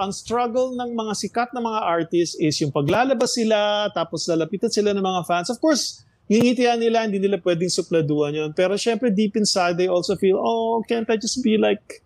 ang 0.00 0.16
struggle 0.16 0.72
ng 0.80 0.96
mga 0.96 1.12
sikat 1.12 1.52
na 1.52 1.60
mga 1.60 1.80
artists 1.84 2.40
is 2.40 2.56
yung 2.64 2.72
paglalabas 2.72 3.36
sila, 3.36 3.92
tapos 3.92 4.24
lalapitan 4.24 4.72
sila 4.72 4.96
ng 4.96 5.04
mga 5.04 5.28
fans. 5.28 5.52
Of 5.52 5.60
course, 5.60 6.00
ngingitian 6.32 6.80
nila, 6.80 7.04
hindi 7.04 7.20
nila 7.20 7.36
pwedeng 7.44 7.68
supladuan 7.68 8.32
yun. 8.32 8.50
Pero 8.56 8.80
syempre, 8.80 9.12
deep 9.12 9.36
inside, 9.36 9.76
they 9.76 9.92
also 9.92 10.16
feel, 10.16 10.40
oh, 10.40 10.80
can't 10.88 11.04
I 11.10 11.20
just 11.20 11.44
be 11.44 11.60
like 11.60 12.00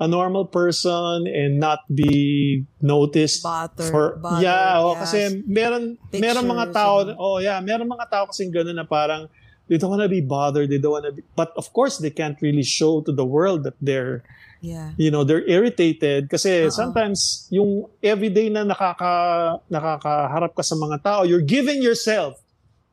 a 0.00 0.08
normal 0.08 0.48
person 0.48 1.28
and 1.28 1.60
not 1.60 1.84
be 1.92 2.64
noticed 2.80 3.44
Bothered- 3.44 3.92
for 3.92 4.16
bothered, 4.16 4.40
yeah, 4.42 4.80
oh, 4.80 4.96
yes. 4.96 5.00
kasi 5.04 5.44
meron 5.44 6.00
meron 6.10 6.48
mga 6.48 6.72
Pictures 6.72 6.80
tao 6.80 6.94
and- 7.04 7.16
oh 7.20 7.36
yeah 7.36 7.60
meron 7.60 7.84
mga 7.84 8.06
tao 8.08 8.24
kasi 8.24 8.48
gano'n 8.48 8.80
na 8.80 8.88
parang 8.88 9.28
they 9.68 9.76
don't 9.76 9.92
wanna 9.92 10.08
be 10.08 10.24
bothered 10.24 10.72
they 10.72 10.80
don't 10.80 10.96
wanna 10.96 11.12
be 11.12 11.20
but 11.36 11.52
of 11.54 11.68
course 11.76 12.00
they 12.00 12.08
can't 12.08 12.40
really 12.40 12.64
show 12.64 13.04
to 13.04 13.12
the 13.12 13.22
world 13.28 13.60
that 13.68 13.76
they're 13.84 14.24
Yeah. 14.60 14.92
you 15.00 15.08
know 15.12 15.24
they're 15.24 15.44
irritated 15.44 16.28
kasi 16.28 16.68
Oo. 16.68 16.72
sometimes 16.72 17.48
yung 17.48 17.88
everyday 18.04 18.48
na 18.52 18.64
nakaka 18.64 19.56
nakakaharap 19.72 20.52
ka 20.52 20.60
sa 20.60 20.76
mga 20.76 20.96
tao 21.00 21.20
you're 21.24 21.44
giving 21.44 21.80
yourself 21.80 22.40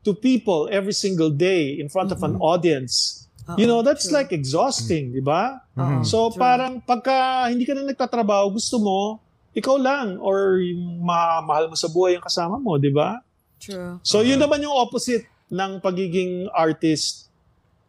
to 0.04 0.16
people 0.16 0.68
every 0.72 0.96
single 0.96 1.28
day 1.28 1.76
in 1.76 1.88
front 1.88 2.12
of 2.12 2.24
an 2.24 2.40
audience 2.40 3.17
you 3.56 3.64
know 3.64 3.80
that's 3.80 4.12
true. 4.12 4.20
like 4.20 4.36
exhausting 4.36 5.16
di 5.16 5.24
ba 5.24 5.64
Oo, 5.80 6.04
so 6.04 6.28
true. 6.28 6.42
parang 6.42 6.84
pagka 6.84 7.48
hindi 7.48 7.64
ka 7.64 7.72
na 7.72 7.88
nagtatrabaho 7.88 8.52
gusto 8.52 8.76
mo 8.76 9.24
ikaw 9.56 9.80
lang 9.80 10.20
or 10.20 10.60
yung 10.60 11.00
ma- 11.00 11.40
mahal 11.40 11.72
mo 11.72 11.76
sa 11.80 11.88
buhay 11.88 12.20
yung 12.20 12.26
kasama 12.28 12.60
mo 12.60 12.76
di 12.76 12.92
ba 12.92 13.24
True. 13.60 14.00
So 14.06 14.22
yun 14.22 14.40
naman 14.40 14.62
yung 14.62 14.74
opposite 14.74 15.26
ng 15.50 15.82
pagiging 15.82 16.50
artist. 16.54 17.30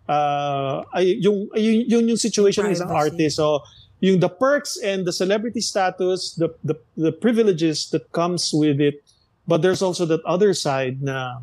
Uh, 0.09 0.81
ay, 0.97 1.21
yung, 1.21 1.53
ay, 1.53 1.61
yun, 1.61 1.77
yun 1.85 2.05
yung 2.15 2.21
situation 2.21 2.65
ng 2.65 2.73
isang 2.73 2.91
artist. 2.91 3.37
So 3.37 3.61
yung 4.01 4.21
the 4.21 4.29
perks 4.29 4.79
and 4.81 5.05
the 5.05 5.13
celebrity 5.13 5.61
status, 5.61 6.35
the, 6.35 6.49
the, 6.65 6.77
the 6.97 7.13
privileges 7.13 7.91
that 7.91 8.11
comes 8.13 8.51
with 8.55 8.81
it. 8.81 9.05
But 9.47 9.63
there's 9.63 9.83
also 9.83 10.05
that 10.07 10.25
other 10.25 10.53
side 10.53 11.03
na 11.03 11.41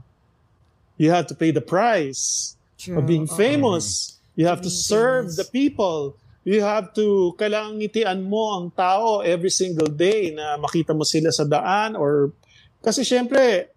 you 0.97 1.11
have 1.11 1.27
to 1.27 1.35
pay 1.35 1.51
the 1.51 1.61
price 1.61 2.54
True. 2.85 3.01
of 3.01 3.09
being 3.09 3.25
famous. 3.25 4.17
You 4.37 4.45
have 4.45 4.61
to 4.61 4.69
serve 4.69 5.33
famous. 5.33 5.39
the 5.41 5.47
people. 5.49 6.13
You 6.45 6.61
have 6.61 6.93
to, 6.93 7.33
kailangan 7.41 7.81
ngitian 7.81 8.29
mo 8.29 8.53
ang 8.53 8.69
tao 8.69 9.25
every 9.25 9.49
single 9.49 9.89
day 9.89 10.29
na 10.29 10.61
makita 10.61 10.93
mo 10.93 11.01
sila 11.01 11.33
sa 11.33 11.41
daan 11.41 11.97
or, 11.97 12.29
kasi 12.85 13.01
syempre, 13.01 13.73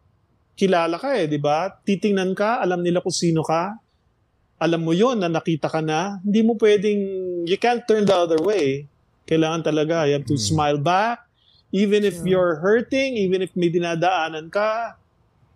kilala 0.52 1.00
ka 1.00 1.16
eh, 1.16 1.24
di 1.24 1.40
ba? 1.40 1.72
Titingnan 1.72 2.36
ka, 2.36 2.60
alam 2.60 2.84
nila 2.84 3.00
kung 3.00 3.14
sino 3.14 3.40
ka. 3.40 3.72
Alam 4.60 4.84
mo 4.84 4.92
yon 4.92 5.22
na 5.22 5.32
nakita 5.32 5.72
ka 5.72 5.80
na. 5.80 6.20
Hindi 6.20 6.44
mo 6.44 6.60
pwedeng, 6.60 7.00
you 7.48 7.56
can't 7.56 7.86
turn 7.88 8.04
the 8.04 8.12
other 8.12 8.42
way. 8.42 8.84
Kailangan 9.24 9.64
talaga, 9.64 10.04
you 10.04 10.20
have 10.20 10.28
to 10.28 10.36
smile 10.36 10.76
back. 10.76 11.24
Even 11.72 12.04
if 12.04 12.20
True. 12.20 12.36
you're 12.36 12.54
hurting, 12.60 13.16
even 13.16 13.40
if 13.40 13.54
may 13.56 13.72
dinadaanan 13.72 14.52
ka, 14.52 14.98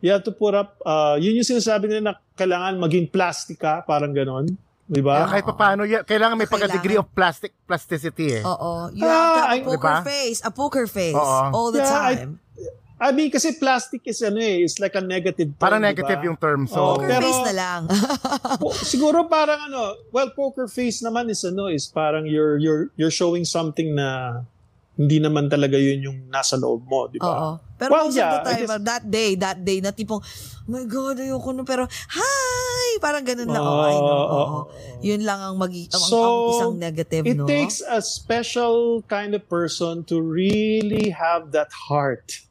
you 0.03 0.11
have 0.11 0.21
to 0.21 0.31
put 0.31 0.53
up, 0.53 0.77
uh, 0.83 1.15
yun 1.17 1.33
yung 1.33 1.47
sinasabi 1.47 1.87
nila 1.87 2.03
na 2.03 2.15
kailangan 2.35 2.77
maging 2.77 3.07
plastic 3.07 3.57
ka, 3.57 3.81
parang 3.83 4.11
ganon. 4.11 4.51
Di 4.83 5.01
ba? 5.01 5.25
kahit 5.25 5.47
pa 5.47 5.55
paano, 5.55 5.87
yeah, 5.87 6.03
kailangan 6.03 6.37
may 6.37 6.45
Kailangan. 6.45 6.69
pagka-degree 6.69 6.99
of 6.99 7.09
plastic 7.09 7.55
plasticity 7.65 8.37
eh. 8.37 8.43
Oo. 8.45 8.91
You 8.93 9.01
have 9.01 9.25
to 9.25 9.41
have 9.41 9.41
Ah, 9.41 9.47
a 9.47 9.57
I- 9.57 9.65
poker 9.65 9.79
Diba? 9.89 10.05
face. 10.05 10.39
A 10.43 10.51
poker 10.51 10.85
face. 10.85 11.17
Oo. 11.17 11.41
All 11.49 11.71
the 11.71 11.81
Yeah, 11.81 11.89
I- 11.89 12.17
time. 12.19 12.33
I 12.99 13.11
mean, 13.11 13.31
kasi 13.31 13.57
plastic 13.57 14.05
is 14.05 14.21
ano 14.21 14.39
eh, 14.39 14.63
is 14.63 14.79
like 14.79 14.95
a 14.95 15.03
negative 15.03 15.51
term, 15.51 15.59
Parang 15.59 15.83
negative 15.83 16.23
yung 16.23 16.37
term. 16.37 16.67
So, 16.67 16.95
poker 16.95 17.09
pero- 17.09 17.25
face 17.25 17.43
na 17.45 17.55
lang. 17.57 17.81
Po- 18.63 18.77
siguro 18.77 19.27
parang 19.27 19.67
ano, 19.67 19.81
well, 20.11 20.31
poker 20.31 20.69
face 20.69 21.01
naman 21.01 21.27
is 21.27 21.43
ano, 21.43 21.67
is 21.67 21.83
parang 21.85 22.23
you're 22.25 22.59
you're 22.59 22.95
you're 22.95 23.11
showing 23.11 23.43
something 23.43 23.91
na 23.93 24.43
hindi 24.93 25.17
naman 25.25 25.49
talaga 25.49 25.81
yun 25.81 26.05
yung 26.05 26.19
nasa 26.29 26.61
loob 26.61 26.85
mo, 26.85 27.09
di 27.09 27.17
ba? 27.17 27.25
Oo. 27.25 27.51
Pero 27.81 27.91
Well, 27.97 28.09
yeah, 28.13 28.45
time, 28.45 28.69
guess- 28.69 28.85
that 28.85 29.05
day, 29.09 29.31
that 29.41 29.59
day, 29.65 29.81
na 29.81 29.91
tipong, 29.91 30.21
oh 30.21 30.69
my 30.69 30.85
God, 30.85 31.17
ayoko 31.17 31.51
na, 31.57 31.65
pero, 31.65 31.89
hi! 31.89 33.01
Parang 33.01 33.25
ganun 33.25 33.49
lang. 33.49 33.65
Oo, 33.65 33.73
oh, 33.73 33.89
I 33.89 33.95
know. 33.97 34.05
oo. 34.05 34.37
oo. 34.37 34.59
Yun 35.01 35.25
lang 35.25 35.41
ang, 35.41 35.57
ang, 35.57 35.73
So, 35.91 36.21
ang 36.21 36.45
isang 36.53 36.75
negative, 36.77 37.25
It 37.25 37.41
no? 37.41 37.49
takes 37.49 37.81
a 37.81 38.05
special 38.05 39.01
kind 39.09 39.33
of 39.33 39.49
person 39.49 40.05
to 40.13 40.21
really 40.21 41.09
have 41.09 41.57
that 41.57 41.73
heart, 41.89 42.45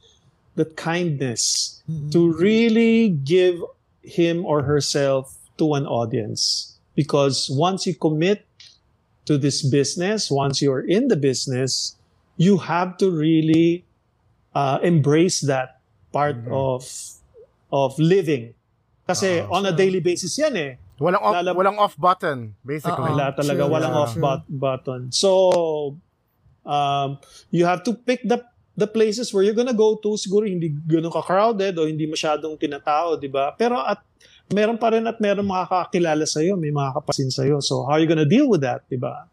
that 0.58 0.74
kindness, 0.76 1.78
to 2.10 2.26
really 2.26 3.14
give 3.22 3.62
him 4.02 4.44
or 4.50 4.66
herself 4.66 5.38
to 5.62 5.78
an 5.78 5.86
audience. 5.86 6.74
Because 6.98 7.48
once 7.54 7.86
you 7.86 7.94
commit 7.94 8.44
to 9.30 9.38
this 9.38 9.62
business, 9.62 10.28
once 10.34 10.60
you're 10.60 10.84
in 10.84 11.08
the 11.08 11.16
business, 11.16 11.96
you 12.42 12.58
have 12.58 12.98
to 12.98 13.14
really 13.14 13.86
uh, 14.58 14.82
embrace 14.82 15.46
that 15.46 15.78
part 16.10 16.42
of 16.50 16.82
of 17.70 17.94
living. 18.02 18.58
Kasi 19.06 19.46
on 19.46 19.70
a 19.70 19.74
daily 19.76 20.02
basis 20.02 20.34
yan 20.42 20.58
eh. 20.58 20.72
walang 21.02 21.24
off, 21.26 21.34
Lalab- 21.34 21.58
walang 21.58 21.78
off 21.82 21.96
button, 21.98 22.54
basically. 22.62 23.10
Wala 23.10 23.34
talaga, 23.34 23.66
true, 23.66 23.74
walang 23.74 23.94
true, 23.94 24.02
off 24.06 24.14
but- 24.22 24.48
button. 24.50 25.02
So, 25.10 25.98
um, 26.62 27.18
you 27.50 27.66
have 27.66 27.82
to 27.90 27.98
pick 27.98 28.22
the 28.22 28.38
the 28.78 28.86
places 28.86 29.34
where 29.34 29.42
you're 29.42 29.58
gonna 29.58 29.76
go 29.76 29.98
to. 29.98 30.14
Siguro 30.16 30.46
hindi 30.46 30.70
ganun 30.86 31.12
ka-crowded 31.12 31.74
o 31.82 31.90
hindi 31.90 32.06
masyadong 32.06 32.56
tinatao, 32.56 33.18
di 33.18 33.28
ba? 33.28 33.52
Pero 33.58 33.82
at 33.82 34.00
meron 34.54 34.78
pa 34.78 34.94
rin 34.94 35.04
at 35.10 35.18
meron 35.18 35.44
makakakilala 35.50 36.24
sa'yo, 36.30 36.54
may 36.56 36.70
makakapasin 36.72 37.34
sa'yo. 37.34 37.60
So, 37.66 37.84
how 37.90 37.98
are 37.98 38.02
you 38.02 38.08
gonna 38.08 38.30
deal 38.30 38.46
with 38.46 38.62
that, 38.62 38.86
di 38.88 38.96
ba? 38.96 39.26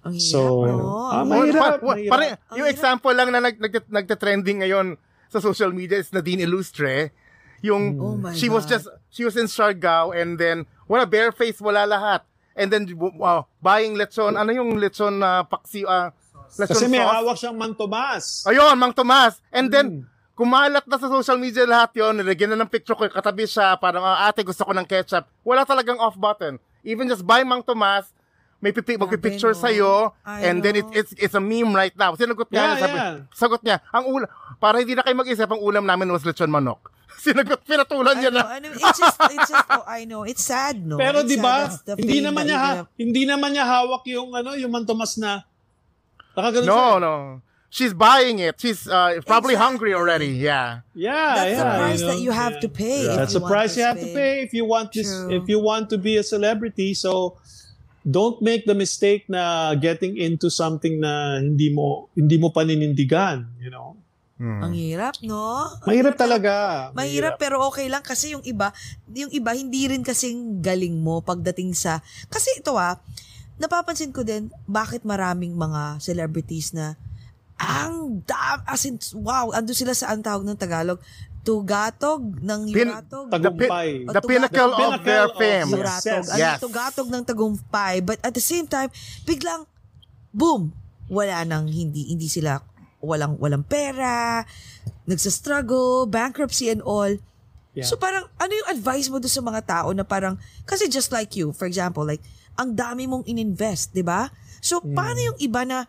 Ang 0.00 0.14
hirap, 0.14 0.26
So, 0.26 0.40
no? 0.64 0.76
ah, 1.06 1.22
mahirap, 1.22 1.60
pa- 1.60 1.80
wa- 1.80 1.94
mahirap. 1.94 2.10
pare- 2.10 2.36
yung 2.52 2.64
hirap. 2.64 2.74
example 2.74 3.12
lang 3.12 3.28
na 3.28 3.40
nag, 3.40 3.56
nag, 3.56 3.74
nagte-trending 3.84 4.58
ngayon 4.60 4.86
sa 5.26 5.38
social 5.38 5.70
media 5.70 5.96
is 5.96 6.08
Nadine 6.08 6.42
Illustre. 6.42 7.12
Yung 7.60 7.94
Oh 7.94 8.14
my 8.16 8.32
she 8.32 8.46
was 8.46 8.64
God. 8.64 8.72
just 8.72 8.86
she 9.08 9.20
was 9.20 9.34
in 9.34 9.44
Siargao 9.44 10.10
and 10.10 10.34
then 10.34 10.64
wala 10.86 11.04
bare 11.04 11.28
face 11.30 11.60
wala 11.60 11.84
lahat. 11.84 12.24
And 12.52 12.66
then 12.66 12.88
wow, 12.96 13.46
buying 13.58 13.94
lechon, 13.94 14.34
ano 14.34 14.50
yung 14.50 14.74
lechon 14.74 15.16
na 15.16 15.42
paksi 15.42 15.84
ah, 15.84 16.08
lechon 16.54 16.72
Kasi 16.72 16.86
may 16.86 16.98
sauce? 16.98 17.12
hawak 17.14 17.36
siyang 17.36 17.56
Mang 17.56 17.74
Tomas. 17.74 18.42
Ayun, 18.44 18.74
Mang 18.74 18.92
Tomas. 18.92 19.38
And 19.50 19.66
Hmm. 19.66 19.72
then 19.72 19.86
kumalat 20.32 20.82
na 20.82 20.96
sa 20.96 21.06
social 21.06 21.36
media 21.36 21.62
lahat 21.62 21.92
yon 21.94 22.16
nilagyan 22.16 22.48
na 22.50 22.64
ng 22.64 22.72
picture 22.72 22.94
ko, 22.94 23.04
katabi 23.06 23.44
siya, 23.44 23.76
parang, 23.76 24.00
ah, 24.00 24.24
ate, 24.24 24.40
gusto 24.40 24.64
ko 24.64 24.72
ng 24.72 24.88
ketchup. 24.88 25.28
Wala 25.40 25.62
talagang 25.62 26.00
off 26.00 26.16
button. 26.16 26.56
Even 26.80 27.04
just 27.06 27.20
buy 27.22 27.44
Mang 27.44 27.60
Tomas, 27.60 28.08
may 28.60 28.72
pipi, 28.72 29.00
magpipicture 29.00 29.56
no? 29.56 29.60
sa'yo, 29.60 29.92
I 30.24 30.46
and 30.52 30.60
then 30.60 30.76
it, 30.76 30.86
it's, 30.92 31.12
it's 31.16 31.34
a 31.34 31.40
meme 31.40 31.72
right 31.72 31.96
now. 31.96 32.12
Sinagot 32.14 32.52
niya, 32.52 32.60
Yeah, 32.60 32.72
niya, 32.76 32.80
sabi, 32.80 32.96
yeah. 32.96 33.14
sagot 33.32 33.60
niya, 33.64 33.76
ang 33.88 34.04
ulam, 34.04 34.28
para 34.60 34.84
hindi 34.84 34.92
na 34.94 35.02
kayo 35.02 35.16
mag-isip, 35.16 35.48
ang 35.48 35.64
ulam 35.64 35.84
namin 35.88 36.12
was 36.12 36.22
lechon 36.28 36.52
manok. 36.52 36.92
Sinagot, 37.24 37.64
pinatulan 37.64 38.20
niya 38.20 38.30
na. 38.32 38.44
I 38.46 38.58
know. 38.60 38.72
It's 38.76 39.00
just, 39.00 39.18
it's 39.32 39.48
just, 39.48 39.66
oh, 39.72 39.84
I 39.88 40.04
know. 40.04 40.22
It's 40.28 40.44
sad, 40.44 40.80
no? 40.84 41.00
Pero 41.00 41.24
di 41.24 41.40
ba, 41.40 41.68
hindi 41.96 42.20
naman 42.20 42.44
that 42.44 42.52
niya 42.52 42.58
ha, 42.60 42.72
hindi 43.00 43.22
naman 43.24 43.56
niya 43.56 43.64
hawak 43.64 44.04
yung 44.08 44.32
ano, 44.32 44.52
yung 44.56 44.72
Mang 44.72 44.84
Tomas 44.84 45.16
na 45.16 45.44
Nakaganon 46.36 46.64
siya. 46.64 46.76
No, 46.76 46.98
no. 46.98 47.14
She's 47.70 47.94
buying 47.94 48.40
it. 48.40 48.58
She's 48.58 48.88
uh, 48.88 49.22
probably 49.26 49.54
Exactly. 49.54 49.54
hungry 49.54 49.92
already. 49.94 50.26
Yeah. 50.34 50.80
Yeah, 50.94 51.34
That's 51.38 51.50
yeah. 51.54 51.62
the 51.62 51.78
price 51.78 52.00
you 52.00 52.06
that 52.06 52.14
know, 52.14 52.20
you 52.20 52.30
have 52.32 52.52
yeah. 52.58 52.60
to 52.66 52.68
pay. 52.68 53.00
if 53.06 53.16
That's 53.16 53.32
you 53.32 53.38
the 53.38 53.42
want 53.46 53.52
price 53.52 53.76
you 53.76 53.82
have 53.84 53.98
to 54.00 54.06
fame. 54.10 54.14
pay 54.14 54.42
if 54.42 54.52
you 54.54 54.64
want 54.64 54.92
this 54.92 55.06
True. 55.06 55.30
if 55.30 55.48
you 55.48 55.58
want 55.62 55.86
to 55.90 55.98
be 55.98 56.16
a 56.18 56.24
celebrity. 56.26 56.94
So 56.94 57.38
don't 58.06 58.40
make 58.40 58.64
the 58.64 58.76
mistake 58.76 59.28
na 59.28 59.74
getting 59.76 60.16
into 60.16 60.48
something 60.48 61.00
na 61.00 61.40
hindi 61.40 61.68
mo 61.72 62.08
hindi 62.16 62.36
mo 62.40 62.48
paninindigan, 62.52 63.44
you 63.60 63.68
know. 63.68 63.96
Ang 64.40 64.72
hirap, 64.72 65.20
no? 65.20 65.68
Mahirap 65.84 66.16
talaga. 66.16 66.88
Mahirap 66.96 67.36
pero 67.36 67.60
okay 67.68 67.92
lang 67.92 68.00
kasi 68.00 68.32
yung 68.32 68.40
iba, 68.48 68.72
yung 69.12 69.28
iba 69.36 69.52
hindi 69.52 69.84
rin 69.84 70.00
kasing 70.00 70.64
galing 70.64 70.96
mo 70.96 71.20
pagdating 71.20 71.76
sa 71.76 72.00
kasi 72.32 72.48
ito 72.56 72.72
ah, 72.80 72.96
napapansin 73.60 74.16
ko 74.16 74.24
din 74.24 74.48
bakit 74.64 75.04
maraming 75.04 75.52
mga 75.52 76.00
celebrities 76.00 76.72
na 76.72 76.96
ang 77.60 78.24
dam 78.24 78.64
as 78.64 78.88
in 78.88 78.96
wow, 79.20 79.52
ando 79.52 79.76
sila 79.76 79.92
sa 79.92 80.08
ang 80.08 80.24
tawag 80.24 80.48
ng 80.48 80.56
Tagalog, 80.56 80.96
tugatog 81.40 82.20
ng 82.40 82.60
Pin- 82.68 82.92
yuratog. 82.92 83.26
The, 83.32 83.38
pi- 83.38 83.70
Tagumpay. 83.70 83.88
the 84.06 84.20
O, 84.20 84.28
pinnacle 84.28 84.72
of 84.76 85.00
their 85.02 85.26
of 85.26 85.36
fame. 85.40 85.68
Yuratog. 85.72 86.24
Ano, 86.28 86.36
Yes. 86.36 86.60
tugatog 86.60 87.08
ng 87.08 87.22
tagumpay. 87.24 88.04
But 88.04 88.20
at 88.20 88.36
the 88.36 88.44
same 88.44 88.68
time, 88.68 88.92
biglang, 89.24 89.64
boom, 90.30 90.76
wala 91.08 91.42
nang 91.42 91.66
hindi, 91.66 92.12
hindi 92.12 92.28
sila, 92.28 92.60
walang, 93.00 93.40
walang 93.40 93.64
pera, 93.64 94.44
nagsa-struggle, 95.08 96.06
bankruptcy 96.06 96.68
and 96.68 96.84
all. 96.84 97.10
Yeah. 97.72 97.88
So 97.88 97.96
parang, 97.96 98.28
ano 98.36 98.52
yung 98.52 98.68
advice 98.70 99.08
mo 99.08 99.16
doon 99.16 99.32
sa 99.32 99.42
mga 99.42 99.60
tao 99.64 99.88
na 99.90 100.04
parang, 100.04 100.36
kasi 100.68 100.86
just 100.86 101.10
like 101.10 101.34
you, 101.34 101.50
for 101.50 101.64
example, 101.64 102.04
like, 102.04 102.20
ang 102.54 102.76
dami 102.76 103.08
mong 103.08 103.24
ininvest, 103.24 103.96
di 103.96 104.04
ba? 104.04 104.28
So, 104.60 104.84
paano 104.84 105.16
yung 105.16 105.38
iba 105.40 105.64
na, 105.64 105.88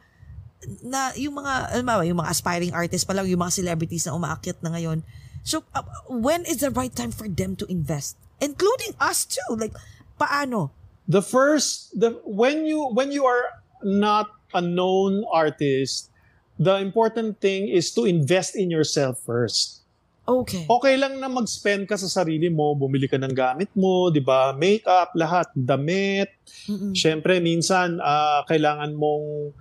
na 0.79 1.11
yung 1.19 1.35
mga, 1.35 1.75
alam 1.75 1.83
mo, 1.83 1.99
yung 2.05 2.19
mga 2.23 2.31
aspiring 2.31 2.71
artists 2.71 3.03
pa 3.03 3.11
lang, 3.11 3.27
yung 3.27 3.43
mga 3.43 3.59
celebrities 3.59 4.07
na 4.07 4.15
umaakyat 4.15 4.63
na 4.63 4.71
ngayon. 4.71 5.03
So, 5.43 5.63
uh, 5.73 5.84
when 6.07 6.45
is 6.45 6.61
the 6.61 6.69
right 6.69 6.93
time 6.93 7.11
for 7.11 7.27
them 7.27 7.55
to 7.57 7.65
invest? 7.65 8.18
Including 8.41 8.93
us 8.99 9.26
too. 9.26 9.57
Like, 9.57 9.73
paano? 10.19 10.72
the 11.11 11.22
first 11.22 11.91
the 11.99 12.15
when 12.23 12.63
you 12.63 12.88
when 12.95 13.11
you 13.11 13.27
are 13.27 13.43
not 13.84 14.31
a 14.55 14.61
known 14.63 15.27
artist, 15.27 16.07
the 16.55 16.80
important 16.80 17.43
thing 17.43 17.68
is 17.68 17.91
to 17.91 18.07
invest 18.07 18.55
in 18.55 18.72
yourself 18.72 19.19
first. 19.19 19.84
Okay. 20.22 20.63
Okay 20.69 20.95
lang 20.95 21.19
na 21.19 21.27
mag-spend 21.27 21.89
ka 21.89 21.97
sa 21.97 22.07
sarili 22.07 22.47
mo, 22.47 22.77
bumili 22.77 23.09
ka 23.09 23.19
ng 23.19 23.35
gamit 23.35 23.68
mo, 23.76 24.07
'di 24.07 24.23
ba? 24.23 24.55
Makeup, 24.55 25.11
lahat, 25.18 25.51
damit. 25.51 26.31
Mm-mm. 26.72 26.95
Siyempre 26.95 27.43
minsan 27.43 27.99
ah, 27.99 28.47
kailangan 28.47 28.95
mong 28.95 29.51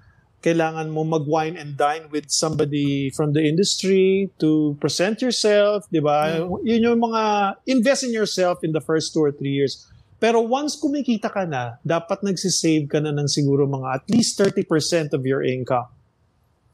kailangan 0.41 0.89
mo 0.89 1.05
mag-wine 1.05 1.57
and 1.57 1.77
dine 1.77 2.09
with 2.09 2.33
somebody 2.33 3.13
from 3.13 3.37
the 3.37 3.45
industry 3.45 4.33
to 4.41 4.77
present 4.81 5.21
yourself, 5.21 5.85
'di 5.93 6.01
ba? 6.01 6.41
Yun 6.65 6.81
yung 6.81 7.01
mga 7.01 7.55
invest 7.69 8.09
in 8.09 8.13
yourself 8.13 8.65
in 8.65 8.73
the 8.73 8.81
first 8.81 9.13
two 9.13 9.21
or 9.21 9.33
three 9.33 9.53
years. 9.53 9.85
Pero 10.21 10.45
once 10.45 10.77
kumikita 10.77 11.33
ka 11.33 11.49
na, 11.49 11.81
dapat 11.81 12.21
nagsisave 12.21 12.89
ka 12.93 13.01
na 13.01 13.09
ng 13.09 13.25
siguro 13.25 13.65
mga 13.65 13.89
at 14.01 14.05
least 14.13 14.37
30% 14.37 15.17
of 15.17 15.25
your 15.25 15.41
income. 15.41 15.89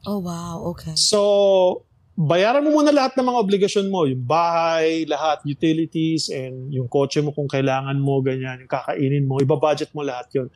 Oh, 0.03 0.19
wow. 0.19 0.75
Okay. 0.75 0.95
So, 0.99 1.87
bayaran 2.17 2.65
mo 2.65 2.81
muna 2.81 2.89
lahat 2.89 3.15
ng 3.15 3.23
mga 3.29 3.39
obligasyon 3.39 3.87
mo, 3.87 4.03
yung 4.09 4.25
bahay, 4.25 5.07
lahat, 5.07 5.45
utilities, 5.47 6.33
and 6.33 6.73
yung 6.75 6.89
kotse 6.91 7.23
mo 7.23 7.29
kung 7.29 7.47
kailangan 7.47 7.95
mo, 8.01 8.19
ganyan, 8.19 8.65
yung 8.65 8.71
kakainin 8.71 9.29
mo, 9.29 9.37
ibabudget 9.37 9.93
mo 9.95 10.03
lahat 10.03 10.27
yon. 10.35 10.49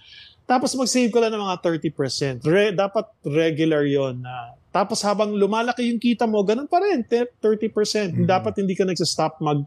Tapos 0.52 0.76
mag-save 0.76 1.08
ka 1.08 1.24
lang 1.24 1.32
ng 1.32 1.48
mga 1.48 1.58
30%. 1.64 2.44
Re- 2.44 2.76
dapat 2.76 3.08
regular 3.24 3.88
yon 3.88 4.20
na. 4.20 4.60
tapos 4.68 5.00
habang 5.04 5.32
lumalaki 5.32 5.88
yung 5.88 6.00
kita 6.00 6.28
mo, 6.28 6.44
ganun 6.44 6.68
pa 6.68 6.84
rin, 6.84 7.08
te- 7.08 7.32
30%. 7.40 8.28
Dapat 8.28 8.60
hindi 8.60 8.76
ka 8.76 8.84
nagsastop 8.84 9.40
mag 9.40 9.64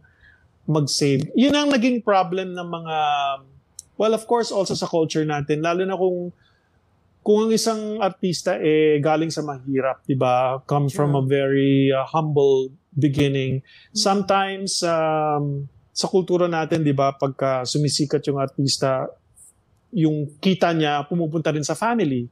mag-save. 0.69 1.29
Yun 1.37 1.57
ang 1.57 1.69
naging 1.73 2.05
problem 2.05 2.53
ng 2.53 2.69
mga 2.69 2.97
well 4.01 4.13
of 4.17 4.25
course 4.25 4.49
also 4.49 4.73
sa 4.73 4.89
culture 4.89 5.25
natin 5.25 5.61
lalo 5.61 5.85
na 5.85 5.93
kung 5.93 6.33
kung 7.25 7.49
ang 7.49 7.53
isang 7.53 8.01
artista 8.05 8.61
eh 8.61 9.01
galing 9.01 9.33
sa 9.33 9.41
mahirap, 9.41 10.05
'di 10.05 10.17
ba? 10.17 10.61
Come 10.69 10.93
from 10.93 11.17
a 11.17 11.25
very 11.25 11.89
uh, 11.89 12.05
humble 12.05 12.69
beginning. 12.93 13.65
Sometimes 13.97 14.85
um, 14.85 15.65
sa 15.93 16.09
kultura 16.09 16.45
natin, 16.45 16.85
'di 16.85 16.93
ba, 16.93 17.17
pagka 17.17 17.65
sumisikat 17.65 18.21
yung 18.29 18.37
artista, 18.37 19.09
yung 19.95 20.17
kita 20.37 20.71
niya 20.71 21.07
pumupunta 21.07 21.49
rin 21.49 21.63
sa 21.63 21.73
family. 21.73 22.27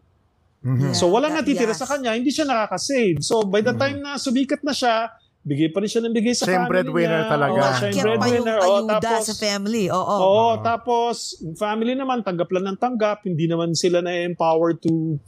Yeah, 0.60 0.92
So 0.92 1.06
wala 1.06 1.26
that- 1.26 1.42
natitira 1.42 1.70
yes. 1.70 1.78
sa 1.78 1.86
kanya, 1.86 2.12
hindi 2.12 2.28
siya 2.28 2.44
nakaka-save. 2.44 3.18
So 3.20 3.42
by 3.42 3.60
the 3.60 3.72
time 3.72 3.98
na 3.98 4.14
sumikat 4.14 4.60
na 4.60 4.70
siya, 4.70 5.10
bigay 5.42 5.70
pa 5.70 5.82
rin 5.82 5.90
siya 5.90 6.02
ng 6.02 6.12
bigay 6.12 6.30
sa 6.32 6.44
yung 6.44 6.54
family 6.56 6.70
breadwinner 6.70 7.20
niya. 7.20 7.30
talaga. 7.30 7.50
Oh, 7.52 7.72
siya 7.72 7.82
yung 7.82 7.90
Akyat 7.90 7.90
pa 7.90 8.06
yung 8.06 8.18
breadwinner. 8.46 8.58
Ayuda 8.60 8.94
tapos, 9.00 9.24
sa 9.24 9.34
family. 9.36 9.84
Oo. 9.90 10.14
Oo, 10.16 10.48
tapos 10.60 11.16
yung 11.40 11.56
family 11.56 11.94
naman 11.94 12.18
tanggap 12.20 12.46
lang 12.48 12.64
ng 12.64 12.78
tanggap, 12.78 13.18
hindi 13.24 13.46
naman 13.46 13.74
sila 13.74 13.98
na-empower 14.00 14.78
to 14.78 15.18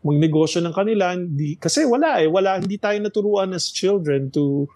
magnegosyo 0.00 0.62
ng 0.62 0.70
kanila, 0.70 1.10
hindi 1.12 1.54
kasi 1.56 1.82
wala 1.82 2.22
eh, 2.22 2.30
wala 2.30 2.54
hindi 2.56 2.78
tayo 2.78 2.94
naturuan 3.00 3.50
as 3.50 3.66
children 3.66 4.30
to 4.30 4.70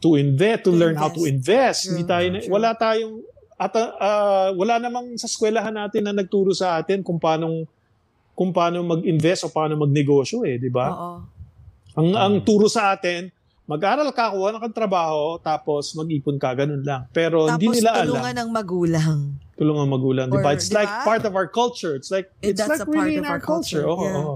to 0.00 0.16
invest, 0.16 0.64
to, 0.64 0.72
To 0.72 0.76
learn 0.76 0.96
how 0.96 1.08
to 1.08 1.24
invest. 1.24 1.84
True, 1.84 1.90
hindi 1.90 2.04
tayo 2.04 2.26
na- 2.28 2.40
true. 2.40 2.52
wala 2.52 2.70
tayong 2.74 3.24
at 3.60 3.72
ah, 3.76 4.48
wala 4.56 4.80
namang 4.80 5.20
sa 5.20 5.28
eskwelahan 5.28 5.76
natin 5.76 6.08
na 6.08 6.16
nagturo 6.16 6.56
sa 6.56 6.80
atin 6.80 7.04
kung 7.04 7.20
paano 7.20 7.68
kung 8.32 8.56
paano 8.56 8.80
mag-invest 8.80 9.44
o 9.44 9.52
paano 9.52 9.76
magnegosyo 9.76 10.48
eh, 10.48 10.56
di 10.56 10.72
ba? 10.72 10.88
Oo. 10.88 11.18
Ang 12.00 12.08
ang 12.16 12.34
turo 12.40 12.72
sa 12.72 12.96
atin, 12.96 13.28
mag-aral 13.68 14.08
ka, 14.10 14.32
kuha 14.32 14.56
ng 14.56 14.72
trabaho, 14.72 15.36
tapos 15.36 15.92
mag-ipon 15.92 16.40
ka, 16.40 16.56
ganun 16.56 16.80
lang. 16.80 17.04
Pero 17.12 17.44
Tapos 17.44 17.60
hindi 17.60 17.68
nila 17.76 18.00
alam 18.00 18.16
tulungan 18.16 18.34
ng 18.40 18.50
magulang. 18.50 19.18
tulungan 19.60 19.86
magulang. 19.92 20.26
Di 20.32 20.40
ba? 20.40 20.56
It's 20.56 20.72
di 20.72 20.80
like 20.80 20.88
part 21.04 21.28
of 21.28 21.36
our 21.36 21.44
culture. 21.44 21.92
It's 21.92 22.08
like 22.08 22.32
Eh, 22.40 22.56
it's 22.56 22.64
that's 22.64 22.80
like 22.80 22.82
a 22.82 22.88
part 22.88 23.12
really 23.12 23.20
of 23.20 23.22
in 23.22 23.28
our 23.28 23.36
our 23.36 23.44
culture. 23.44 23.84
culture, 23.84 23.92
Oo, 23.92 24.08
yeah. 24.08 24.24
oo. 24.24 24.34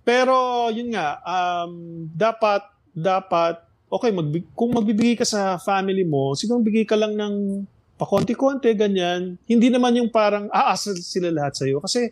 Pero 0.00 0.36
yun 0.72 0.88
nga, 0.96 1.20
um, 1.20 1.70
dapat 2.08 2.64
dapat 2.96 3.60
okay, 3.92 4.08
magbig- 4.08 4.48
kung 4.56 4.72
magbibigay 4.72 5.20
ka 5.20 5.26
sa 5.28 5.60
family 5.60 6.02
mo, 6.02 6.32
siguro 6.32 6.64
bigay 6.64 6.88
ka 6.88 6.96
lang 6.96 7.12
ng 7.12 7.34
pakonti-konti, 7.94 8.74
ganyan. 8.74 9.38
Hindi 9.46 9.68
naman 9.70 9.94
yung 9.98 10.10
parang 10.10 10.50
aasa 10.50 10.94
sila 10.98 11.30
lahat 11.30 11.54
sa'yo. 11.54 11.78
Kasi, 11.78 12.10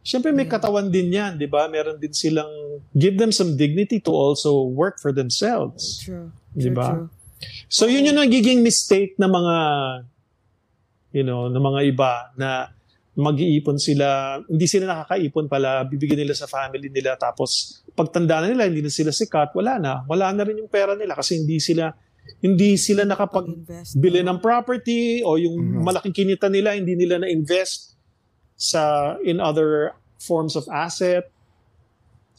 syempre 0.00 0.32
may 0.32 0.48
Yeah. 0.48 0.56
katawan 0.56 0.88
din 0.88 1.12
yan, 1.12 1.36
di 1.36 1.44
ba? 1.44 1.68
Meron 1.68 2.00
din 2.00 2.16
silang, 2.16 2.48
give 2.96 3.20
them 3.20 3.28
some 3.28 3.54
dignity 3.60 4.00
to 4.00 4.12
also 4.12 4.64
work 4.64 4.96
for 4.96 5.12
themselves. 5.12 6.00
True. 6.00 6.32
Di 6.56 6.72
ba? 6.72 7.04
So 7.68 7.86
yun 7.86 8.08
yung 8.08 8.18
nagiging 8.18 8.64
mistake 8.64 9.14
ng 9.20 9.30
mga 9.30 9.56
you 11.12 11.24
know, 11.24 11.48
ng 11.48 11.60
mga 11.60 11.80
iba 11.88 12.12
na 12.36 12.68
mag-iipon 13.18 13.80
sila, 13.80 14.38
hindi 14.46 14.66
sila 14.70 14.86
nakakaipon 14.86 15.50
pala, 15.50 15.82
bibigyan 15.82 16.22
nila 16.22 16.36
sa 16.38 16.46
family 16.46 16.86
nila 16.86 17.18
tapos 17.18 17.82
pagtanda 17.96 18.44
na 18.44 18.52
nila, 18.52 18.70
hindi 18.70 18.84
na 18.84 18.92
sila 18.92 19.10
sikat, 19.10 19.56
wala 19.58 19.80
na. 19.82 19.92
Wala 20.06 20.30
na 20.30 20.46
rin 20.46 20.62
yung 20.62 20.70
pera 20.70 20.94
nila 20.94 21.18
kasi 21.18 21.34
hindi 21.40 21.58
sila 21.58 21.90
hindi 22.38 22.76
sila 22.76 23.02
nakapag-bili 23.02 24.20
no? 24.22 24.34
ng 24.34 24.38
property 24.38 25.24
o 25.24 25.34
yung 25.36 25.56
Mhm. 25.58 25.82
malaking 25.82 26.14
kinita 26.14 26.46
nila, 26.46 26.76
hindi 26.76 26.94
nila 26.94 27.22
na-invest 27.22 27.98
sa 28.58 29.14
in 29.22 29.38
other 29.38 29.94
forms 30.18 30.58
of 30.58 30.66
asset. 30.68 31.30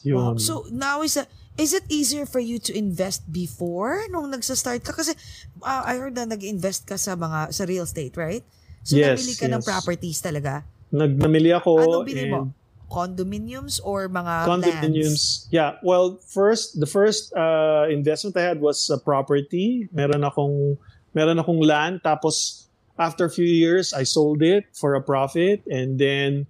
Wow. 0.04 0.36
Yun. 0.36 0.40
So 0.40 0.64
now 0.72 1.00
is 1.04 1.16
a, 1.16 1.24
is 1.56 1.72
it 1.76 1.84
easier 1.88 2.24
for 2.24 2.40
you 2.40 2.56
to 2.60 2.72
invest 2.72 3.28
before 3.28 4.04
nung 4.08 4.32
nagsa-start 4.32 4.80
ka 4.84 4.92
kasi 4.96 5.12
uh, 5.60 5.82
I 5.84 6.00
heard 6.00 6.16
na 6.16 6.24
nag-invest 6.28 6.88
ka 6.88 6.96
sa 6.96 7.16
mga 7.16 7.52
sa 7.52 7.62
real 7.68 7.84
estate, 7.84 8.16
right? 8.16 8.44
So 8.84 8.96
Yes, 8.96 9.20
nabili 9.20 9.34
ka 9.36 9.46
ng 9.48 9.60
yes. 9.60 9.68
properties 9.68 10.18
talaga. 10.24 10.64
Nag 10.90 11.20
namili 11.20 11.52
ako 11.52 11.70
Anong 11.80 12.08
bili 12.08 12.24
mo? 12.28 12.48
Condominiums 12.90 13.78
or 13.82 14.10
mga 14.10 14.34
lands? 14.44 14.50
condominiums. 14.50 15.22
Yeah, 15.48 15.78
well, 15.80 16.18
first 16.26 16.76
the 16.76 16.90
first 16.90 17.30
uh, 17.32 17.86
investment 17.88 18.36
I 18.36 18.42
had 18.42 18.60
was 18.60 18.90
a 18.90 18.98
property. 18.98 19.86
Meron 19.94 20.26
akong 20.26 20.74
meron 21.14 21.38
akong 21.38 21.62
land 21.62 22.02
tapos 22.02 22.66
after 22.98 23.24
a 23.24 23.32
few 23.32 23.46
years 23.46 23.94
I 23.94 24.02
sold 24.02 24.42
it 24.42 24.66
for 24.74 24.94
a 24.94 25.00
profit 25.00 25.62
and 25.70 25.96
then 25.96 26.44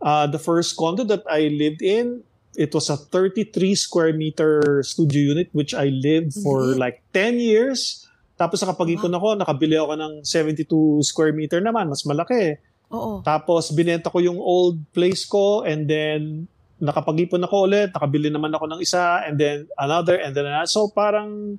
uh, 0.00 0.26
the 0.26 0.38
first 0.38 0.78
condo 0.78 1.04
that 1.10 1.26
I 1.28 1.50
lived 1.50 1.82
in 1.82 2.22
it 2.54 2.72
was 2.72 2.88
a 2.88 2.96
33 2.96 3.52
square 3.74 4.12
meter 4.12 4.82
studio 4.82 5.34
unit 5.34 5.48
which 5.52 5.72
I 5.72 5.88
lived 5.88 6.34
for 6.40 6.72
Mhm. 6.72 6.78
like 6.78 7.02
10 7.12 7.36
years. 7.38 8.06
Tapos 8.36 8.58
nakapag-ipon 8.58 9.12
ako, 9.12 9.28
nakabili 9.38 9.76
ako 9.78 9.94
ng 9.94 10.12
72 10.26 11.00
square 11.04 11.30
meter 11.30 11.62
naman, 11.62 11.86
mas 11.86 12.02
malaki. 12.02 12.58
Oo. 12.92 13.24
Tapos 13.24 13.72
binenta 13.72 14.12
ko 14.12 14.20
yung 14.20 14.36
old 14.38 14.78
place 14.92 15.24
ko 15.24 15.64
and 15.64 15.88
then 15.88 16.44
nakapag-ipon 16.82 17.42
ako 17.46 17.70
ulit, 17.70 17.88
nakabili 17.94 18.28
naman 18.28 18.52
ako 18.52 18.66
ng 18.68 18.80
isa 18.82 19.22
and 19.24 19.38
then 19.40 19.64
another 19.80 20.18
and 20.20 20.36
then 20.36 20.44
another. 20.44 20.68
So 20.68 20.92
parang 20.92 21.56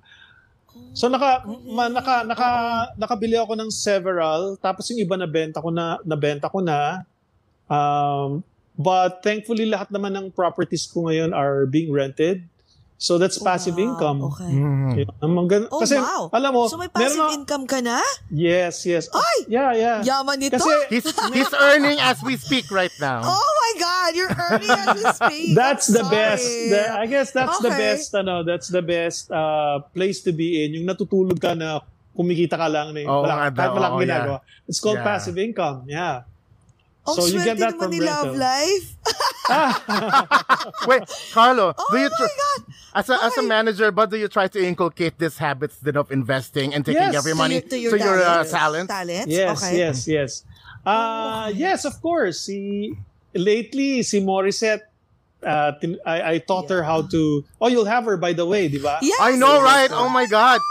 So 0.94 1.10
naka 1.10 1.46
ma, 1.70 1.90
naka 1.90 2.26
naka 2.26 2.50
nakabili 2.98 3.38
ako 3.38 3.54
ng 3.58 3.70
several 3.70 4.58
tapos 4.58 4.90
yung 4.90 5.06
iba 5.06 5.14
na 5.18 5.30
benta 5.30 5.62
ko 5.62 5.70
na 5.70 6.02
nabenta 6.02 6.50
ko 6.50 6.66
na 6.66 7.06
um 7.70 8.42
but 8.74 9.22
thankfully 9.22 9.70
lahat 9.70 9.94
naman 9.94 10.14
ng 10.18 10.28
properties 10.34 10.90
ko 10.90 11.10
ngayon 11.10 11.30
are 11.34 11.70
being 11.70 11.94
rented. 11.94 12.46
So 13.04 13.20
that's 13.20 13.36
passive 13.36 13.76
Wow, 13.76 13.84
income. 13.84 14.18
Okay. 14.32 14.48
Mhm. 14.48 14.96
Yun, 14.96 15.68
Oh, 15.68 15.84
kasi 15.84 16.00
wow. 16.00 16.32
alam 16.32 16.56
mo, 16.56 16.72
So 16.72 16.80
may 16.80 16.88
meron 16.88 16.96
passive 16.96 17.20
ako- 17.20 17.36
income 17.36 17.66
ka 17.68 17.84
na? 17.84 18.00
Yes, 18.32 18.88
yes. 18.88 19.12
Ay! 19.12 19.38
Yeah, 19.52 19.76
yeah. 19.76 20.00
Yaman 20.08 20.40
nito? 20.40 20.56
Kasi 20.56 20.72
He's, 20.88 21.04
he's 21.36 21.52
earning 21.52 22.00
as 22.00 22.24
we 22.24 22.40
speak 22.40 22.72
right 22.72 22.96
now. 23.04 23.20
oh 23.20 23.36
my 23.60 23.74
God, 23.76 24.10
you're 24.16 24.32
earning 24.32 24.72
as 24.72 24.96
you 24.96 25.06
speak. 25.20 25.52
that's 25.60 25.92
I'm 25.92 26.00
the 26.00 26.06
best. 26.08 26.48
sorry. 26.48 26.72
The- 26.72 26.92
I 26.96 27.06
guess 27.12 27.28
that's 27.36 27.60
the 27.60 27.76
Okay. 27.76 27.82
best 27.92 28.08
ano, 28.16 28.36
that's 28.48 28.72
the 28.72 28.80
best 28.80 29.28
uh, 29.28 29.84
place 29.92 30.24
to 30.24 30.32
be 30.32 30.64
in. 30.64 30.80
Yung 30.80 30.88
natutulog 30.88 31.44
ka 31.44 31.60
na 31.60 31.84
kumikita 32.16 32.56
ka 32.56 32.72
lang 32.72 32.96
na 32.96 33.04
Oo 33.04 33.20
wala, 33.20 33.36
nga 33.36 33.46
kahit 33.52 33.68
daw, 33.68 33.76
wala 33.76 33.88
oo, 33.92 34.00
ginagawa. 34.00 34.38
It's 34.64 34.80
called 34.80 35.04
Yeah. 35.04 35.12
passive 35.12 35.36
income. 35.36 35.92
Yeah. 35.92 36.24
Ang 37.04 37.20
so 37.20 37.28
you 37.28 37.44
get 37.44 37.60
that 37.60 37.76
from 37.76 37.92
ni 37.92 38.00
Love 38.00 38.32
rental. 38.32 38.40
Life. 38.40 38.88
Wait, 40.88 41.04
Carlo, 41.34 41.74
do 41.92 41.98
you 41.98 42.10
Oh 42.12 42.16
tr- 42.18 42.24
my 42.24 42.30
God. 42.38 42.60
as 42.96 43.10
a 43.10 43.16
as 43.24 43.38
a 43.38 43.44
manager, 43.44 43.92
but 43.92 44.10
do 44.10 44.18
you 44.18 44.28
try 44.28 44.48
to 44.48 44.60
inculcate 44.64 45.18
these 45.20 45.38
habits 45.38 45.78
then 45.82 45.98
of 45.98 46.12
investing 46.12 46.74
and 46.74 46.86
taking 46.86 47.02
Yes. 47.02 47.16
every 47.16 47.32
To 47.34 47.38
money 47.38 47.62
to 47.62 47.78
your, 47.78 47.92
to 47.92 47.98
your 47.98 48.20
uh, 48.22 48.44
talents. 48.44 48.52
talent? 48.52 48.90
Talents? 48.90 49.28
Yes, 49.28 49.64
okay. 49.64 49.78
yes, 49.78 50.08
yes. 50.08 50.32
Uh, 50.86 51.52
yes, 51.56 51.86
of 51.86 52.00
course. 52.02 52.40
Si 52.48 52.96
lately 53.34 54.04
si 54.04 54.20
Morissette 54.22 54.82
uh, 55.44 55.72
tin- 55.80 56.00
I, 56.06 56.34
I 56.34 56.38
taught 56.40 56.70
her 56.70 56.84
how 56.84 57.02
to 57.12 57.44
Oh, 57.60 57.68
you'll 57.68 57.86
have 57.90 58.06
her 58.06 58.16
by 58.18 58.32
the 58.34 58.46
way, 58.46 58.68
di 58.68 58.80
ba? 58.80 59.00
Yes, 59.02 59.20
I 59.20 59.36
know, 59.36 59.60
yes. 59.60 59.64
right? 59.64 59.92
Oh 59.92 60.08
my 60.10 60.26
God. 60.26 60.62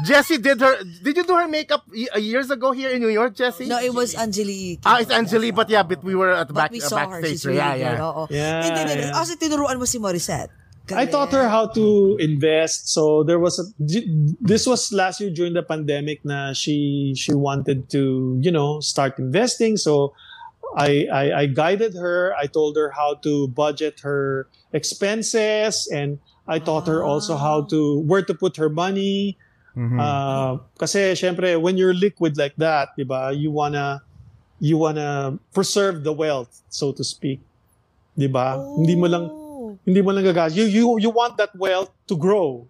Excited 0.00 0.04
ako. 0.04 0.08
Jessie 0.08 0.38
did 0.40 0.60
her. 0.60 0.74
Did 1.02 1.16
you 1.16 1.24
do 1.24 1.34
her 1.36 1.48
makeup 1.48 1.84
uh, 1.88 2.18
years 2.18 2.50
ago 2.50 2.72
here 2.72 2.90
in 2.90 3.00
New 3.00 3.12
York, 3.12 3.34
Jessie? 3.36 3.66
No, 3.66 3.78
it 3.78 3.92
was 3.92 4.14
Angelique. 4.14 4.80
Ah, 4.84 4.98
it's 5.00 5.10
Angelique, 5.12 5.54
but 5.54 5.68
yeah, 5.68 5.82
but 5.82 6.02
we 6.02 6.14
were 6.14 6.32
at 6.32 6.48
the 6.48 6.54
But 6.54 6.70
back, 6.70 6.70
we 6.72 6.80
uh, 6.80 6.88
saw 6.88 6.98
her. 6.98 7.20
backstage. 7.20 7.30
She's 7.30 7.46
really 7.46 7.58
yeah, 7.58 7.76
good. 7.76 7.98
yeah. 8.00 8.08
Oo. 8.08 8.26
Yeah, 8.30 8.62
Hindi, 8.64 8.80
hindi. 8.80 8.94
yeah. 9.06 9.12
Kasi 9.12 9.36
tinuruan 9.36 9.78
mo 9.78 9.84
si 9.84 9.98
Morissette. 9.98 10.50
I 10.92 11.06
taught 11.06 11.30
her 11.32 11.48
how 11.48 11.68
to 11.78 12.16
invest. 12.18 12.90
So 12.90 13.22
there 13.22 13.38
was 13.38 13.56
a 13.62 13.64
this 14.42 14.66
was 14.66 14.92
last 14.92 15.20
year 15.22 15.30
during 15.30 15.54
the 15.54 15.62
pandemic 15.62 16.24
na 16.26 16.52
she 16.52 17.14
she 17.16 17.32
wanted 17.32 17.88
to, 17.94 18.36
you 18.42 18.50
know, 18.50 18.80
start 18.82 19.16
investing. 19.16 19.78
So 19.78 20.12
I, 20.76 21.06
I 21.06 21.24
I 21.32 21.44
guided 21.46 21.94
her. 21.94 22.34
I 22.34 22.50
told 22.50 22.74
her 22.76 22.90
how 22.92 23.14
to 23.22 23.46
budget 23.48 24.00
her 24.02 24.48
expenses, 24.74 25.86
and 25.86 26.18
I 26.48 26.58
taught 26.58 26.88
her 26.88 27.04
also 27.04 27.36
how 27.36 27.62
to 27.70 28.00
where 28.02 28.22
to 28.26 28.34
put 28.34 28.56
her 28.58 28.68
money. 28.68 29.38
Mhm. 29.72 29.96
Uh, 29.96 30.60
kasi 30.76 31.16
syempre 31.16 31.56
when 31.56 31.76
you're 31.76 31.96
liquid 31.96 32.36
like 32.36 32.52
that, 32.56 32.92
'di 32.92 33.04
ba? 33.04 33.32
You 33.32 33.48
wanna 33.48 34.04
you 34.60 34.76
wanna 34.76 35.40
preserve 35.50 36.04
the 36.04 36.12
wealth, 36.12 36.60
so 36.68 36.92
to 36.92 37.00
speak. 37.00 37.40
'Di 38.14 38.28
ba? 38.28 38.60
Hindi 38.76 38.94
mo 38.94 39.06
lang 39.08 39.24
Oh. 39.26 39.74
hindi 39.82 40.04
mo 40.04 40.12
lang 40.12 40.22
gagas. 40.22 40.52
You 40.52 40.68
you 40.68 40.84
you 41.00 41.08
want 41.08 41.40
that 41.40 41.56
wealth 41.56 41.88
to 42.06 42.14
grow. 42.14 42.68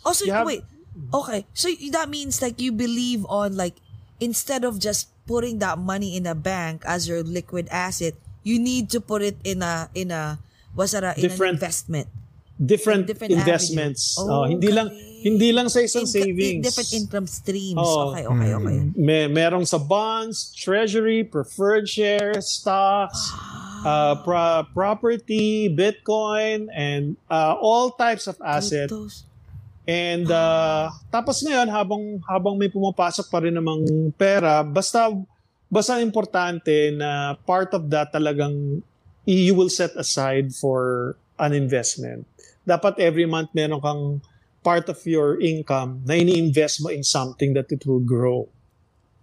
Oh, 0.00 0.16
so 0.16 0.24
You 0.24 0.32
have- 0.32 0.48
wait. 0.48 0.64
Okay. 1.12 1.44
So 1.52 1.68
y- 1.68 1.92
that 1.92 2.08
means 2.08 2.40
like 2.40 2.56
you 2.56 2.72
believe 2.72 3.28
on 3.28 3.52
like 3.54 3.76
instead 4.16 4.64
of 4.64 4.80
just 4.80 5.12
putting 5.28 5.60
that 5.60 5.76
money 5.76 6.16
in 6.16 6.24
a 6.24 6.32
bank 6.34 6.80
as 6.88 7.04
your 7.04 7.20
liquid 7.20 7.68
asset, 7.68 8.16
you 8.40 8.56
need 8.56 8.88
to 8.92 9.00
put 9.00 9.20
it 9.20 9.36
in 9.44 9.60
a 9.60 9.92
in 9.92 10.08
a 10.08 10.40
what's 10.72 10.96
that, 10.96 11.04
a- 11.04 11.12
in 11.20 11.28
Different- 11.28 11.60
an 11.60 11.60
investment. 11.60 12.08
Different, 12.54 13.10
Different 13.10 13.34
investments. 13.34 14.14
avenue. 14.14 14.30
Oh, 14.30 14.44
hindi 14.46 14.70
lang 14.70 14.86
Okay. 14.86 15.26
hindi 15.26 15.50
lang 15.50 15.66
sa 15.66 15.82
isang 15.82 16.06
In- 16.06 16.14
savings. 16.14 16.62
Different 16.62 16.92
income 16.94 17.26
streams. 17.26 17.80
Oh. 17.80 18.14
Okay, 18.14 18.24
okay, 18.24 18.50
okay. 18.54 18.76
May 18.94 19.26
merong 19.26 19.66
sa 19.66 19.74
bonds, 19.76 20.54
treasury, 20.54 21.26
preferred 21.26 21.90
shares, 21.90 22.46
stocks, 22.46 23.34
uh, 23.82 24.22
pro- 24.22 24.62
property, 24.70 25.66
Bitcoin, 25.66 26.70
and 26.70 27.18
uh, 27.26 27.58
all 27.58 27.90
types 27.90 28.30
of 28.30 28.38
assets. 28.38 28.92
Cryptos. 28.92 29.26
And 29.84 30.30
uh, 30.30 30.94
tapos 31.10 31.42
ngayon 31.42 31.68
habang 31.68 32.22
habang 32.24 32.54
may 32.54 32.70
pumapasok 32.70 33.28
pa 33.28 33.42
rin 33.42 33.52
namang 33.52 33.82
pera, 34.14 34.62
basta 34.62 35.10
basta 35.66 35.98
importante 35.98 36.94
na 36.94 37.34
part 37.42 37.74
of 37.74 37.90
that 37.90 38.08
talagang 38.08 38.78
you 39.26 39.52
will 39.52 39.68
set 39.68 39.90
aside 39.98 40.54
for 40.54 41.16
an 41.36 41.50
investment. 41.50 42.24
Dapat 42.64 42.98
every 42.98 43.28
month 43.28 43.52
meron 43.52 43.80
kang 43.80 44.02
part 44.64 44.88
of 44.88 44.96
your 45.04 45.36
income 45.40 46.00
na 46.08 46.16
ini-invest 46.16 46.80
mo 46.80 46.88
in 46.88 47.04
something 47.04 47.52
that 47.52 47.68
it 47.68 47.84
will 47.84 48.00
grow. 48.00 48.48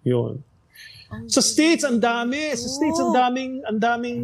Yun. 0.06 0.46
Sa 1.28 1.44
States, 1.44 1.84
ang 1.84 2.00
dami. 2.00 2.56
Sa 2.56 2.70
States, 2.72 2.96
ang 3.02 3.12
daming, 3.12 3.60
ang 3.68 3.80
daming, 3.82 4.20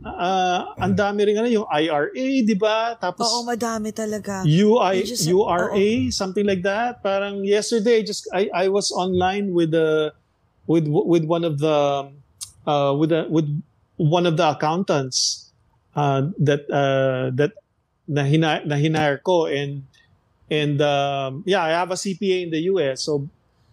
ah, 0.00 0.72
ang 0.80 0.96
dami 0.96 1.28
rin 1.28 1.36
ano, 1.36 1.50
yung 1.50 1.68
IRA, 1.68 2.26
di 2.46 2.56
ba? 2.56 2.96
Tapos, 2.96 3.28
Oo, 3.28 3.44
madami 3.44 3.92
talaga. 3.92 4.40
UI, 4.46 5.04
just- 5.04 5.28
URA, 5.28 6.08
something 6.08 6.48
like 6.48 6.64
that. 6.64 7.04
Parang 7.04 7.44
yesterday, 7.44 8.00
just 8.00 8.24
I, 8.32 8.48
I 8.54 8.66
was 8.72 8.88
online 8.94 9.52
with 9.52 9.76
the 9.76 10.16
with 10.64 10.86
with 10.88 11.28
one 11.28 11.44
of 11.44 11.58
the 11.60 12.08
uh, 12.64 12.92
with 12.96 13.12
a, 13.12 13.26
with 13.28 13.50
one 14.00 14.24
of 14.24 14.40
the 14.40 14.48
accountants 14.48 15.50
uh, 15.92 16.30
that 16.40 16.64
uh, 16.72 17.34
that 17.36 17.52
na, 18.08 18.22
hina, 18.22 18.62
na 18.64 18.76
hinire 18.76 19.22
ko 19.22 19.46
and 19.46 19.84
and 20.52 20.82
um, 20.84 21.42
yeah, 21.46 21.64
I 21.64 21.70
have 21.72 21.90
a 21.90 21.96
CPA 21.96 22.44
in 22.44 22.50
the 22.50 22.68
US. 22.76 23.08
So 23.08 23.28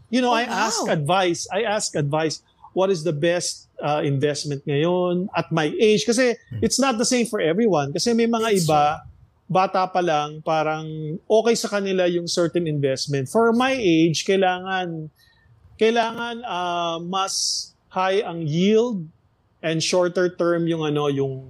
you 0.09 0.21
know, 0.21 0.31
Oh, 0.31 0.39
I 0.39 0.43
ask 0.43 0.85
wow. 0.85 0.93
advice. 0.93 1.47
I 1.51 1.63
ask 1.63 1.95
advice. 1.95 2.41
What 2.73 2.89
is 2.89 3.03
the 3.03 3.13
best 3.13 3.67
uh, 3.81 4.01
investment 4.05 4.65
ngayon 4.65 5.27
at 5.35 5.51
my 5.51 5.73
age? 5.81 6.05
Kasi 6.05 6.37
it's 6.61 6.79
not 6.79 6.97
the 6.97 7.05
same 7.05 7.25
for 7.25 7.41
everyone. 7.41 7.93
Kasi 7.93 8.13
may 8.13 8.29
mga 8.29 8.63
iba 8.63 9.01
bata 9.49 9.89
pa 9.89 9.99
lang, 9.99 10.45
parang 10.45 11.17
okay 11.25 11.55
sa 11.57 11.67
kanila 11.67 12.05
yung 12.05 12.29
certain 12.29 12.69
investment. 12.69 13.25
For 13.25 13.49
my 13.49 13.73
age, 13.73 14.21
kailangan 14.23 15.09
kailangan 15.81 16.45
ah, 16.45 17.01
mas 17.01 17.65
high 17.89 18.21
ang 18.21 18.45
yield 18.45 19.09
and 19.65 19.81
shorter 19.81 20.29
term 20.29 20.69
yung 20.69 20.85
ano, 20.85 21.09
yung 21.09 21.49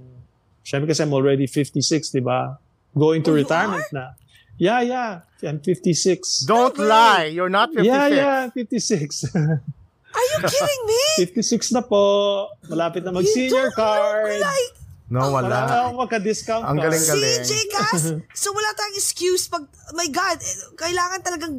syempre 0.64 0.88
kasi 0.88 1.04
I'm 1.04 1.12
already 1.12 1.44
56, 1.44 2.08
di 2.16 2.24
ba? 2.24 2.56
Going 2.92 3.22
to 3.22 3.30
Oh, 3.30 3.38
retirement 3.38 3.86
na. 3.92 4.14
Yeah, 4.56 4.80
yeah. 4.82 5.12
I'm 5.40 5.60
56. 5.60 6.44
Don't 6.44 6.76
No 6.76 6.82
way. 6.84 6.88
lie. 6.88 7.24
You're 7.32 7.48
not 7.48 7.72
56. 7.72 7.86
Yeah, 7.86 8.06
yeah, 8.08 8.50
56. 8.50 9.24
Are 10.10 10.26
you 10.26 10.38
kidding 10.42 10.82
me? 10.84 11.02
56 11.24 11.72
na 11.72 11.80
po. 11.80 12.02
Malapit 12.66 13.06
na 13.06 13.14
mag-senior 13.14 13.46
you 13.46 13.70
don't 13.70 13.74
card. 13.74 14.36
look 14.36 14.42
like 14.42 14.74
No, 15.10 15.30
Wala 15.32 15.42
na 15.42 15.54
wala. 15.58 15.74
akong 15.86 15.98
magka-discount 15.98 16.62
Ang 16.62 16.78
galing-galing. 16.78 17.42
CJ 17.42 17.52
Gas. 17.68 18.02
so 18.30 18.50
wala 18.50 18.70
tayong 18.74 18.94
excuse 18.94 19.50
pag, 19.50 19.66
my 19.90 20.06
God, 20.06 20.38
kailangan 20.76 21.18
talagang 21.20 21.54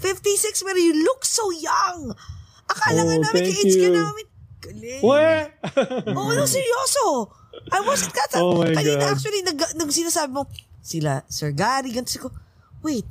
56 0.00 0.64
pero 0.64 0.78
you 0.78 1.04
look 1.04 1.20
so 1.20 1.44
young. 1.52 2.16
Akala 2.64 3.04
nga 3.04 3.12
Oh, 3.12 3.20
namin 3.20 3.40
thank 3.44 3.52
ka-age 3.52 3.76
ka 3.76 3.88
namin. 3.90 4.26
Galing. 4.58 5.00
What? 5.04 5.46
Oo, 6.08 6.30
no, 6.32 6.48
seryoso. 6.48 7.28
I 7.68 7.80
wasn't 7.82 8.12
that. 8.14 8.32
Oh 8.40 8.64
my 8.64 8.72
kanina 8.72 8.96
God. 8.96 9.12
actually, 9.12 9.42
nag, 9.44 9.58
nag 9.60 9.90
sinasabi 9.90 10.32
mo, 10.32 10.48
sila, 10.84 11.24
Sir 11.32 11.56
Gary, 11.56 11.88
ganito 11.96 12.12
si 12.12 12.20
ko, 12.20 12.28
wait, 12.84 13.08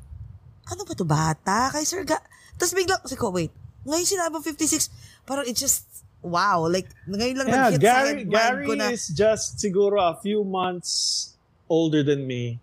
ano 0.69 0.85
ba 0.85 0.93
to 0.93 1.03
bata 1.03 1.73
kay 1.73 1.81
Sir 1.81 2.05
Gary? 2.05 2.21
Tapos 2.53 2.77
biglang, 2.77 3.01
si 3.09 3.17
ko, 3.17 3.33
wait, 3.33 3.49
ngayon 3.83 4.05
sinabi 4.05 4.37
mo 4.37 4.45
56, 4.45 4.93
parang 5.25 5.49
it 5.49 5.57
just, 5.57 6.05
wow, 6.21 6.63
like, 6.69 6.85
ngayon 7.09 7.35
lang 7.41 7.47
Yeah, 7.49 7.57
nag-hit 7.73 7.81
sa 7.81 7.85
Gary, 7.89 8.23
mind 8.23 8.31
Gary 8.31 8.65
ko 8.69 8.73
na, 8.77 8.87
is 8.93 9.09
just 9.09 9.57
siguro 9.57 9.97
a 9.97 10.15
few 10.21 10.45
months 10.45 11.33
older 11.65 12.05
than 12.05 12.29
me. 12.29 12.61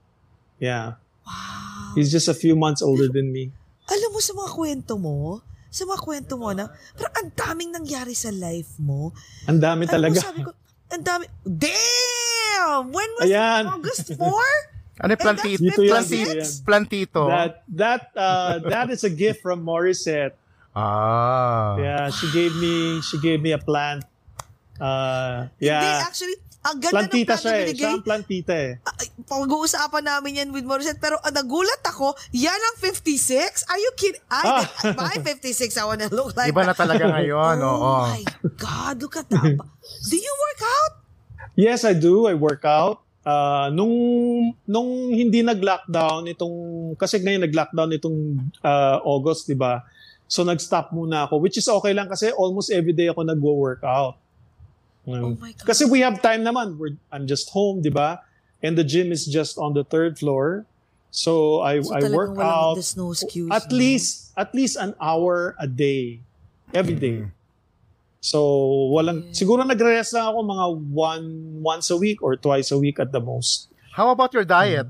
Yeah. 0.62 1.02
wow. 1.26 1.92
He's 1.98 2.14
just 2.14 2.30
a 2.30 2.36
few 2.38 2.54
months 2.54 2.80
older 2.80 3.10
than 3.10 3.34
me. 3.34 3.50
Alam 3.90 4.14
mo 4.14 4.20
sa 4.22 4.32
mga 4.38 4.50
kwento 4.54 4.94
mo, 4.94 5.42
sa 5.66 5.82
mga 5.82 6.00
kwento 6.06 6.38
mo 6.38 6.54
na, 6.54 6.70
parang 6.94 7.14
ang 7.18 7.30
daming 7.34 7.70
nangyari 7.74 8.14
sa 8.14 8.30
life 8.30 8.78
mo. 8.78 9.10
Ang 9.50 9.58
dami 9.58 9.90
Alam 9.90 9.90
mo, 9.90 9.94
talaga. 9.98 10.18
sabi 10.22 10.40
ko, 10.46 10.50
ang 10.90 11.02
dami, 11.02 11.24
damn! 11.42 12.90
When 12.94 13.10
was 13.18 13.26
Ayan. 13.26 13.64
August 13.66 14.14
4? 14.14 14.69
Ano 15.01 15.10
yung 15.10 15.22
plantito? 15.22 15.60
Dito 15.60 15.81
yan, 15.81 15.93
Plantito. 15.97 16.12
dito 16.12 16.36
yan. 16.36 16.51
Plantito. 16.62 17.22
That 17.27 17.52
that 17.72 18.02
uh 18.12 18.52
that 18.68 18.86
is 18.93 19.01
a 19.02 19.10
gift 19.10 19.40
from 19.40 19.64
Morissette. 19.64 20.36
Ah. 20.70 21.74
Yeah, 21.81 22.12
she 22.12 22.28
gave 22.31 22.52
me 22.55 23.01
she 23.01 23.16
gave 23.18 23.40
me 23.40 23.51
a 23.51 23.60
plant. 23.60 24.05
Uh 24.77 25.48
Hindi, 25.56 25.66
yeah. 25.66 26.05
actually, 26.05 26.36
ang 26.60 26.77
ganda 26.77 27.05
ng 27.05 27.09
Plantita 27.09 27.32
plant 27.32 27.40
siya 27.40 27.51
na 27.51 27.56
eh. 27.56 27.64
binigay. 27.64 27.81
Siya 27.81 27.90
ang 27.90 28.05
plantita 28.05 28.52
eh. 28.55 28.72
Ay, 28.81 29.06
Pag-uusapan 29.24 30.05
namin 30.05 30.31
yan 30.36 30.48
with 30.52 30.64
Morissette, 30.64 31.01
pero 31.01 31.16
ah, 31.16 31.32
nagulat 31.32 31.81
ako, 31.81 32.12
yan 32.32 32.52
ang 32.52 32.77
56? 32.77 33.64
Are 33.66 33.81
you 33.81 33.93
kidding? 33.97 34.20
Ay, 34.28 34.44
Ah. 34.44 34.64
by 34.93 35.16
56, 35.16 35.72
I 35.77 35.85
wanna 35.85 36.09
look 36.12 36.36
like 36.36 36.52
Iba 36.52 36.68
na 36.68 36.77
talaga 36.77 37.09
ngayon. 37.09 37.56
Oh 37.60 37.72
oo. 37.72 37.97
my 38.09 38.20
God, 38.56 39.01
look 39.01 39.16
at 39.16 39.28
that. 39.32 39.56
Do 40.10 40.16
you 40.16 40.35
work 40.36 40.60
out? 40.60 40.93
Yes, 41.56 41.85
I 41.85 41.93
do. 41.93 42.24
I 42.24 42.36
work 42.36 42.64
out. 42.64 43.01
Uh, 43.31 43.70
nung 43.70 43.94
nung 44.66 45.15
hindi 45.15 45.47
nag-lockdown 45.47 46.27
itong 46.35 46.57
kasi 46.98 47.23
ngayon 47.23 47.47
nag-lockdown 47.47 47.94
itong 47.94 48.19
uh, 48.66 48.98
August, 49.07 49.47
'di 49.47 49.55
ba? 49.55 49.86
So 50.27 50.43
nag-stop 50.43 50.90
muna 50.90 51.31
ako, 51.31 51.39
which 51.39 51.55
is 51.55 51.70
okay 51.70 51.94
lang 51.94 52.11
kasi 52.11 52.35
almost 52.35 52.74
every 52.74 52.90
day 52.90 53.07
ako 53.07 53.23
nagwo-workout. 53.23 54.19
Oh 55.07 55.35
my 55.39 55.55
God. 55.55 55.66
Kasi 55.66 55.86
we 55.86 56.02
have 56.02 56.19
time 56.19 56.43
naman. 56.43 56.74
We're, 56.74 56.98
I'm 57.15 57.31
just 57.31 57.55
home, 57.55 57.86
'di 57.86 57.94
ba? 57.94 58.19
And 58.66 58.74
the 58.74 58.82
gym 58.82 59.15
is 59.15 59.31
just 59.31 59.62
on 59.62 59.78
the 59.78 59.86
third 59.86 60.19
floor. 60.19 60.66
So 61.11 61.62
I 61.62 61.82
So 61.82 61.94
I 61.94 62.07
work 62.11 62.35
out 62.39 62.78
no 62.98 63.15
excuse, 63.15 63.51
at 63.51 63.70
no? 63.70 63.78
least 63.78 64.35
at 64.35 64.51
least 64.55 64.74
an 64.78 64.94
hour 64.98 65.55
a 65.59 65.66
day 65.70 66.23
every 66.74 66.94
day. 66.98 67.31
So 68.20 68.38
walang 68.92 69.32
siguro 69.32 69.64
nagre-rest 69.64 70.12
lang 70.12 70.28
ako 70.28 70.38
mga 70.44 70.66
one 70.92 71.26
once 71.59 71.88
a 71.88 71.97
week 71.97 72.20
or 72.20 72.36
twice 72.36 72.68
a 72.68 72.76
week 72.76 73.01
at 73.01 73.10
the 73.10 73.20
most. 73.20 73.72
How 73.90 74.12
about 74.12 74.30
your 74.30 74.44
diet? 74.44 74.86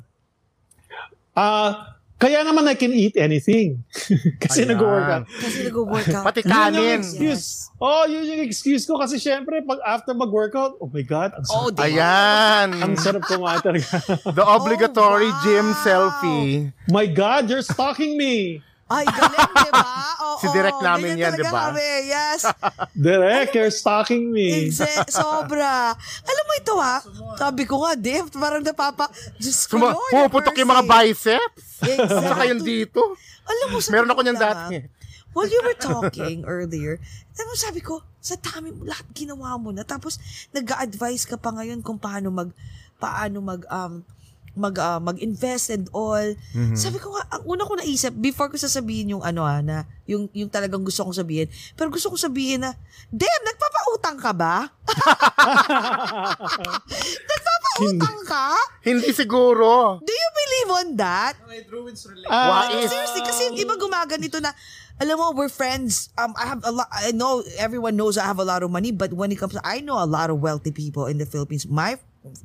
Ah, 1.30 1.96
kaya 2.18 2.44
naman 2.44 2.68
I 2.68 2.74
can 2.74 2.92
eat 2.92 3.16
anything. 3.16 3.80
kasi 4.42 4.66
Ayan. 4.66 4.76
nag-workout. 4.76 5.24
Kasi 5.30 5.58
nag-workout. 5.64 6.24
Pati 6.28 6.42
Yun 6.42 6.50
yung 6.50 6.58
kanin. 6.76 6.98
excuse. 7.00 7.70
Oh, 7.80 8.04
yun 8.04 8.26
yung 8.26 8.42
excuse 8.44 8.84
ko 8.84 9.00
kasi 9.00 9.16
syempre 9.16 9.62
pag 9.64 9.80
after 9.86 10.12
mag-workout, 10.12 10.76
oh 10.76 10.90
my 10.90 11.00
god, 11.00 11.32
ang 11.32 11.46
Oh, 11.48 11.70
sarap, 11.70 11.80
di 11.80 11.80
ba? 11.80 11.86
Ayan. 11.88 12.68
ang 12.76 12.92
sarap 12.98 13.22
kumain 13.24 13.62
talaga. 13.62 13.88
The 14.26 14.44
obligatory 14.44 15.30
Oh, 15.30 15.32
wow. 15.32 15.40
gym 15.40 15.66
selfie. 15.80 16.52
my 16.90 17.06
god, 17.06 17.48
you're 17.48 17.64
stalking 17.64 18.18
me. 18.18 18.60
Ay, 18.90 19.06
galing, 19.06 19.50
di 19.54 19.70
ba? 19.70 19.86
Oo, 20.26 20.38
Si 20.38 20.46
direct 20.50 20.80
namin 20.80 21.14
yan, 21.14 21.32
di 21.32 21.46
ba? 21.46 21.70
Kami. 21.70 21.90
Yes. 22.04 22.42
Direk, 23.06 23.54
you're 23.54 23.70
stalking 23.70 24.28
me. 24.28 24.66
Exe- 24.66 25.06
sobra. 25.08 25.94
Alam 26.20 26.44
mo 26.44 26.52
ito 26.54 26.74
ha, 26.74 26.98
sabi 27.36 27.62
ko 27.64 27.80
nga, 27.80 27.94
Dave, 27.94 28.26
parang 28.32 28.60
napapa, 28.60 29.06
Diyos 29.36 29.64
ko, 29.64 29.78
Suma- 29.78 29.94
Lord, 29.94 30.10
pumuputok 30.10 30.58
yung 30.58 30.70
mga 30.70 30.84
mercy. 30.84 30.90
biceps. 30.90 31.62
Exactly. 31.80 32.26
Saka 32.26 32.42
yung 32.44 32.62
dito. 32.62 33.00
Alam 33.46 33.66
mo, 33.68 33.76
sa 33.78 33.88
Meron 33.90 34.10
ako 34.10 34.20
niyan 34.20 34.38
dati. 34.38 34.74
ah, 34.76 34.86
While 35.30 35.46
you 35.46 35.62
were 35.62 35.78
talking 35.78 36.42
earlier, 36.42 36.98
alam 37.30 37.46
mo, 37.46 37.54
sabi 37.54 37.78
ko, 37.78 38.02
sa 38.18 38.34
dami 38.34 38.74
mo, 38.74 38.82
lahat 38.82 39.06
ginawa 39.14 39.54
mo 39.54 39.70
na. 39.70 39.86
Tapos, 39.86 40.18
nag-a-advise 40.50 41.24
ka 41.24 41.38
pa 41.38 41.54
ngayon 41.54 41.80
kung 41.80 41.96
paano 41.96 42.28
mag, 42.28 42.50
paano 42.98 43.38
mag, 43.38 43.62
um, 43.70 44.02
mag, 44.54 44.74
ah, 44.78 44.98
mag-invest 44.98 45.70
and 45.70 45.86
all. 45.90 46.24
Mhm. 46.52 46.74
Sabi 46.74 46.98
ko 46.98 47.14
nga, 47.14 47.24
ang 47.30 47.42
una 47.46 47.62
ko 47.62 47.78
naisip, 47.78 48.12
before 48.12 48.50
ko 48.50 48.58
sasabihin 48.58 49.14
yung 49.14 49.22
ano 49.22 49.46
ha, 49.46 49.62
na, 49.62 49.86
yung, 50.04 50.26
yung 50.34 50.50
talagang 50.50 50.82
gusto 50.82 51.06
kong 51.06 51.14
sabihin, 51.14 51.46
pero 51.74 51.88
gusto 51.88 52.10
kong 52.10 52.20
sabihin 52.20 52.66
na, 52.66 52.74
damn, 53.08 53.44
nagpapautang 53.46 54.18
ka 54.18 54.32
ba? 54.34 54.56
Utang 57.80 58.20
ka? 58.28 58.52
Hindi 58.84 59.08
siguro. 59.14 60.02
Do 60.04 60.12
you 60.12 60.30
believe 60.36 60.70
on 60.74 60.88
that? 61.00 61.32
Ah, 62.28 62.48
What 62.68 62.68
if? 62.76 62.90
Seriously, 62.92 63.22
kasi 63.24 63.40
yung 63.48 63.56
iba 63.56 63.74
gumaganito 63.80 64.36
na, 64.36 64.52
alam 65.00 65.16
mo, 65.16 65.32
we're 65.32 65.48
friends. 65.48 66.12
Um, 66.20 66.36
I 66.36 66.44
have 66.44 66.60
a 66.60 66.68
lot, 66.68 66.88
I 66.92 67.08
know 67.16 67.40
everyone 67.56 67.96
knows 67.96 68.20
I 68.20 68.28
have 68.28 68.36
a 68.36 68.44
lot 68.44 68.60
of 68.60 68.68
money, 68.68 68.92
but 68.92 69.16
when 69.16 69.32
it 69.32 69.40
comes 69.40 69.56
to, 69.56 69.62
I 69.64 69.80
know 69.80 69.96
a 69.96 70.04
lot 70.04 70.28
of 70.28 70.44
wealthy 70.44 70.72
people 70.72 71.08
in 71.08 71.16
the 71.16 71.24
Philippines. 71.24 71.64
My 71.64 71.96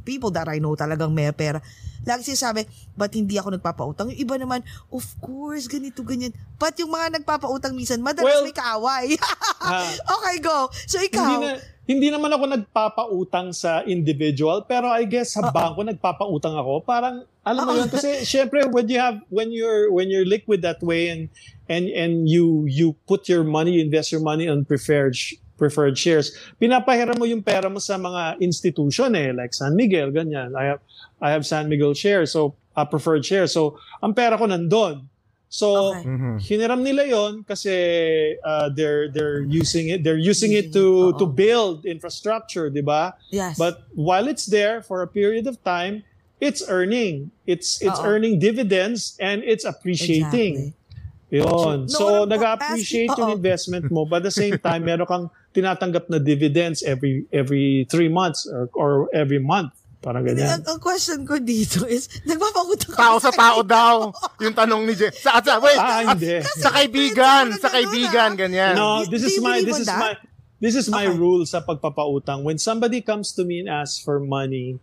people 0.08 0.32
that 0.32 0.48
I 0.48 0.64
know 0.64 0.74
talagang 0.74 1.12
may 1.12 1.28
pera. 1.36 1.60
Lagi 2.06 2.24
sinasabi, 2.32 2.70
ba't 2.96 3.12
hindi 3.12 3.36
ako 3.36 3.58
nagpapautang? 3.60 4.14
Yung 4.14 4.22
iba 4.22 4.36
naman, 4.40 4.62
of 4.94 5.04
course, 5.20 5.68
ganito, 5.68 6.06
ganyan. 6.06 6.32
But 6.56 6.78
yung 6.80 6.94
mga 6.94 7.20
nagpapautang 7.20 7.76
minsan, 7.76 8.00
madalas 8.00 8.30
Well, 8.30 8.46
may 8.48 8.56
kaaway. 8.56 9.06
Ah. 9.66 9.90
okay, 9.90 10.46
go. 10.46 10.70
So 10.86 11.02
hindi 11.02 11.10
ikaw, 11.10 11.42
na 11.42 11.58
hindi 11.86 12.10
naman 12.10 12.34
ako 12.34 12.50
nagpapautang 12.50 13.54
sa 13.54 13.86
individual 13.86 14.66
pero 14.66 14.90
I 14.90 15.06
guess 15.06 15.38
sa 15.38 15.54
bangko 15.54 15.86
nagpapautang 15.86 16.58
ako 16.58 16.82
parang 16.82 17.30
alam 17.46 17.62
mo 17.62 17.78
yun 17.78 17.90
kasi 17.90 18.26
syempre 18.26 18.66
when 18.74 18.90
you 18.90 18.98
have 18.98 19.22
when 19.30 19.54
you're 19.54 19.94
when 19.94 20.10
you're 20.10 20.26
liquid 20.26 20.66
that 20.66 20.82
way 20.82 21.14
and 21.14 21.30
and 21.70 21.86
and 21.94 22.26
you 22.26 22.66
you 22.66 22.98
put 23.06 23.30
your 23.30 23.46
money 23.46 23.78
you 23.78 23.86
invest 23.86 24.10
your 24.10 24.22
money 24.26 24.50
on 24.50 24.66
preferred 24.66 25.14
sh- 25.14 25.38
preferred 25.56 25.96
shares 25.98 26.36
pinapahiram 26.60 27.16
mo 27.18 27.24
yung 27.26 27.42
pera 27.42 27.68
mo 27.72 27.80
sa 27.80 27.96
mga 27.96 28.40
institution 28.40 29.16
eh 29.16 29.32
like 29.32 29.54
San 29.56 29.76
Miguel 29.76 30.12
ganyan 30.12 30.52
I 30.56 30.76
have 30.76 30.82
I 31.24 31.32
have 31.32 31.48
San 31.48 31.72
Miguel 31.72 31.96
shares 31.96 32.36
so 32.36 32.56
uh, 32.76 32.84
preferred 32.84 33.24
shares 33.24 33.56
so 33.56 33.80
ang 34.04 34.12
pera 34.14 34.36
ko 34.36 34.46
nandun 34.46 35.08
so 35.48 35.96
Okay. 35.96 36.04
hiniram 36.52 36.84
nila 36.84 37.08
yon 37.08 37.46
kasi 37.48 37.72
uh, 38.44 38.68
they're 38.76 39.08
they're 39.16 39.40
using 39.48 39.88
it 39.88 40.04
they're 40.04 40.20
using 40.20 40.52
it 40.52 40.76
to 40.76 41.16
Oo. 41.16 41.20
to 41.22 41.24
build 41.24 41.88
infrastructure, 41.88 42.68
'di 42.68 42.84
ba? 42.84 43.16
yes. 43.32 43.56
But 43.56 43.88
while 43.96 44.28
it's 44.28 44.52
there 44.52 44.84
for 44.84 45.00
a 45.00 45.08
period 45.08 45.48
of 45.48 45.56
time, 45.64 46.04
it's 46.44 46.60
earning. 46.68 47.32
It's 47.48 47.80
it's 47.80 48.02
Oo. 48.04 48.10
earning 48.20 48.36
dividends 48.44 49.16
and 49.22 49.48
it's 49.48 49.64
appreciating. 49.64 50.76
No, 51.32 51.40
Yun. 51.40 51.88
so 51.88 52.04
alam 52.04 52.12
ko, 52.12 52.32
nag-appreciate 52.36 53.12
yung 53.16 53.32
investment 53.40 53.88
mo 53.88 54.04
but 54.04 54.24
at 54.24 54.28
the 54.28 54.36
same 54.36 54.56
time 54.60 54.84
meron 54.84 55.08
kang 55.08 55.26
tinatanggap 55.56 56.12
na 56.12 56.20
dividends 56.20 56.84
every 56.84 57.24
every 57.32 57.88
three 57.88 58.12
months 58.12 58.44
or 58.46 58.68
or 58.76 58.92
every 59.16 59.40
month. 59.40 59.72
Parang 60.06 60.22
ang, 60.22 60.38
ganyan. 60.38 60.62
ang 60.62 60.78
question 60.78 61.26
ko 61.26 61.42
dito 61.42 61.82
is, 61.90 62.06
nagpapautang 62.30 62.94
ka 62.94 63.00
Tao 63.10 63.18
sa 63.18 63.34
tao 63.34 63.66
daw. 63.66 64.14
Yung 64.46 64.54
tanong 64.54 64.86
ni 64.86 64.94
Jen. 64.94 65.10
Sa, 65.10 65.42
sa, 65.42 65.58
wait, 65.58 65.82
Ah, 65.82 66.14
hindi. 66.14 66.46
sa 66.62 66.70
kaibigan. 66.70 67.58
Sa 67.58 67.74
Ganun, 67.74 67.74
kaibigan, 67.74 68.30
ah. 68.30 68.38
ganyan. 68.38 68.74
No, 68.78 68.90
this 69.10 69.26
is 69.26 69.42
my 69.42 69.66
this 69.66 69.82
is 69.82 69.90
my 69.90 70.14
this 70.62 70.76
is 70.78 70.86
my 70.94 71.10
Okay. 71.10 71.18
rule 71.18 71.42
sa 71.50 71.66
pagpapautang. 71.66 72.46
When 72.46 72.62
somebody 72.62 73.02
comes 73.02 73.34
to 73.34 73.42
me 73.42 73.66
and 73.66 73.70
asks 73.72 73.98
for 73.98 74.22
money, 74.22 74.78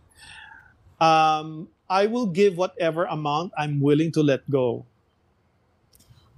um, 0.99 1.71
I 1.87 2.11
will 2.11 2.27
give 2.27 2.59
whatever 2.59 3.07
amount 3.07 3.55
I'm 3.55 3.79
willing 3.79 4.11
to 4.19 4.21
let 4.23 4.43
go. 4.51 4.83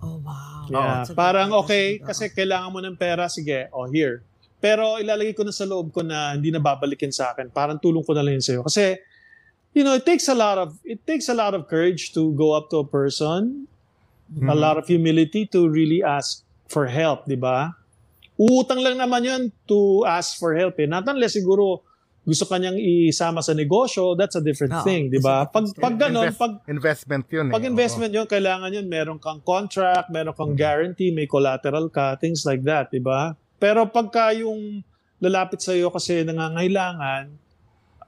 Oh, 0.06 0.22
wow. 0.22 0.70
Yeah, 0.70 1.02
parang 1.18 1.50
okay 1.66 1.98
kasi 1.98 2.30
kailangan 2.30 2.70
mo 2.70 2.80
ng 2.86 2.94
pera, 2.94 3.26
sige, 3.26 3.70
oh 3.74 3.90
here. 3.90 4.22
Pero 4.62 5.02
ilalagay 5.02 5.34
ko 5.34 5.42
na 5.42 5.54
sa 5.54 5.66
loob 5.66 5.90
ko 5.94 6.06
na 6.06 6.38
hindi 6.38 6.50
na 6.54 6.62
babalikin 6.62 7.14
sa 7.14 7.34
akin. 7.34 7.50
Parang 7.50 7.78
tulong 7.82 8.06
ko 8.06 8.14
na 8.14 8.22
lang 8.22 8.38
yun 8.38 8.46
sa'yo. 8.46 8.62
Kasi, 8.66 8.98
you 9.78 9.86
know, 9.86 9.94
it 9.94 10.06
takes 10.06 10.26
a 10.26 10.38
lot 10.38 10.58
of, 10.58 10.78
it 10.82 11.02
takes 11.06 11.30
a 11.30 11.38
lot 11.38 11.54
of 11.54 11.70
courage 11.70 12.14
to 12.18 12.34
go 12.34 12.54
up 12.58 12.74
to 12.74 12.82
a 12.82 12.88
person, 12.88 13.70
a 14.50 14.58
lot 14.58 14.74
of 14.74 14.90
humility 14.90 15.46
to 15.46 15.70
really 15.70 16.02
ask 16.02 16.42
for 16.66 16.90
help, 16.90 17.30
di 17.30 17.38
ba? 17.38 17.78
Uutang 18.42 18.82
lang 18.82 18.98
naman 18.98 19.22
yun 19.22 19.42
to 19.70 20.02
ask 20.10 20.42
for 20.42 20.58
help 20.58 20.82
eh. 20.82 20.90
Not 20.90 21.06
unless 21.06 21.38
siguro 21.38 21.85
gusto 22.26 22.50
kanyang 22.50 22.74
isama 23.08 23.40
sa 23.40 23.54
negosyo, 23.54 24.18
that's 24.18 24.34
a 24.34 24.42
different 24.42 24.74
Oo, 24.74 24.82
thing, 24.82 25.08
di 25.08 25.22
ba? 25.22 25.46
Pag, 25.46 25.78
pag 25.78 25.94
ganon, 25.96 26.26
Invest- 26.26 26.42
pag, 26.42 26.54
investment 26.66 27.26
yun. 27.30 27.46
Eh. 27.48 27.54
pag 27.54 27.64
investment 27.64 28.12
yun, 28.12 28.26
kailangan 28.26 28.74
yun, 28.74 28.90
meron 28.90 29.22
kang 29.22 29.40
contract, 29.40 30.10
meron 30.10 30.34
kang 30.34 30.58
guarantee, 30.58 31.14
may 31.14 31.30
collateral 31.30 31.86
ka, 31.88 32.18
things 32.18 32.42
like 32.44 32.66
that, 32.66 32.90
di 32.90 32.98
ba? 32.98 33.38
Pero 33.56 33.86
pagka 33.86 34.34
yung 34.34 34.82
lalapit 35.22 35.62
sa 35.62 35.72
iyo 35.72 35.94
kasi 35.94 36.26
nangangailangan, 36.26 37.30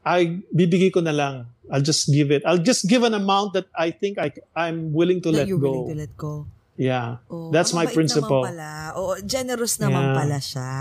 ay 0.02 0.42
bibigay 0.50 0.90
ko 0.90 1.00
na 1.00 1.12
lang. 1.12 1.46
I'll 1.68 1.84
just 1.84 2.08
give 2.10 2.32
it. 2.32 2.42
I'll 2.48 2.64
just 2.64 2.88
give 2.88 3.04
an 3.04 3.12
amount 3.12 3.52
that 3.54 3.68
I 3.76 3.92
think 3.92 4.16
I 4.16 4.32
I'm 4.56 4.96
willing 4.96 5.20
to 5.28 5.36
That 5.36 5.44
let 5.44 5.48
you're 5.52 5.60
go. 5.60 5.84
willing 5.84 6.00
to 6.00 6.00
let 6.00 6.16
go. 6.16 6.48
Yeah. 6.78 7.20
Oh, 7.28 7.50
That's 7.52 7.74
my 7.74 7.90
principle. 7.90 8.46
Naman 8.46 8.54
pala. 8.56 8.72
Oo, 8.96 9.18
generous 9.26 9.82
naman 9.82 10.00
Yeah. 10.00 10.16
pala 10.16 10.38
siya. 10.38 10.72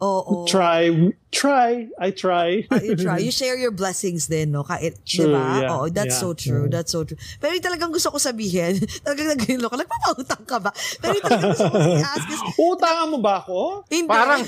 Oo. 0.00 0.48
Try, 0.48 0.88
try, 1.28 1.86
I 2.00 2.10
try. 2.10 2.64
Ah, 2.72 2.80
you 2.80 2.96
try. 2.96 3.18
You 3.24 3.30
share 3.30 3.54
your 3.54 3.70
blessings 3.70 4.26
din, 4.26 4.50
no? 4.50 4.64
Kahit, 4.64 4.96
di 5.04 5.20
True, 5.20 5.36
ba? 5.36 5.60
yeah, 5.60 5.70
Oo, 5.76 5.92
that's 5.92 6.16
yeah. 6.16 6.24
so 6.24 6.32
true. 6.32 6.66
That's 6.66 6.88
so 6.88 7.04
true. 7.04 7.20
Pero 7.36 7.52
yung 7.52 7.62
talagang 7.62 7.92
gusto 7.92 8.08
ko 8.08 8.16
sabihin, 8.16 8.80
talagang 9.04 9.36
nag-gilo 9.36 9.68
ko, 9.68 9.76
nagpapautang 9.76 10.44
ka 10.48 10.56
ba? 10.56 10.70
Pero 10.98 11.20
yung 11.20 11.24
talagang 11.24 11.52
gusto 11.52 11.68
ko 11.68 11.76
i-ask 11.76 12.26
is, 12.32 12.40
Utangan 12.72 13.06
mo 13.12 13.18
ba 13.20 13.44
ako? 13.44 13.84
hindi. 13.92 14.08
Parang, 14.08 14.40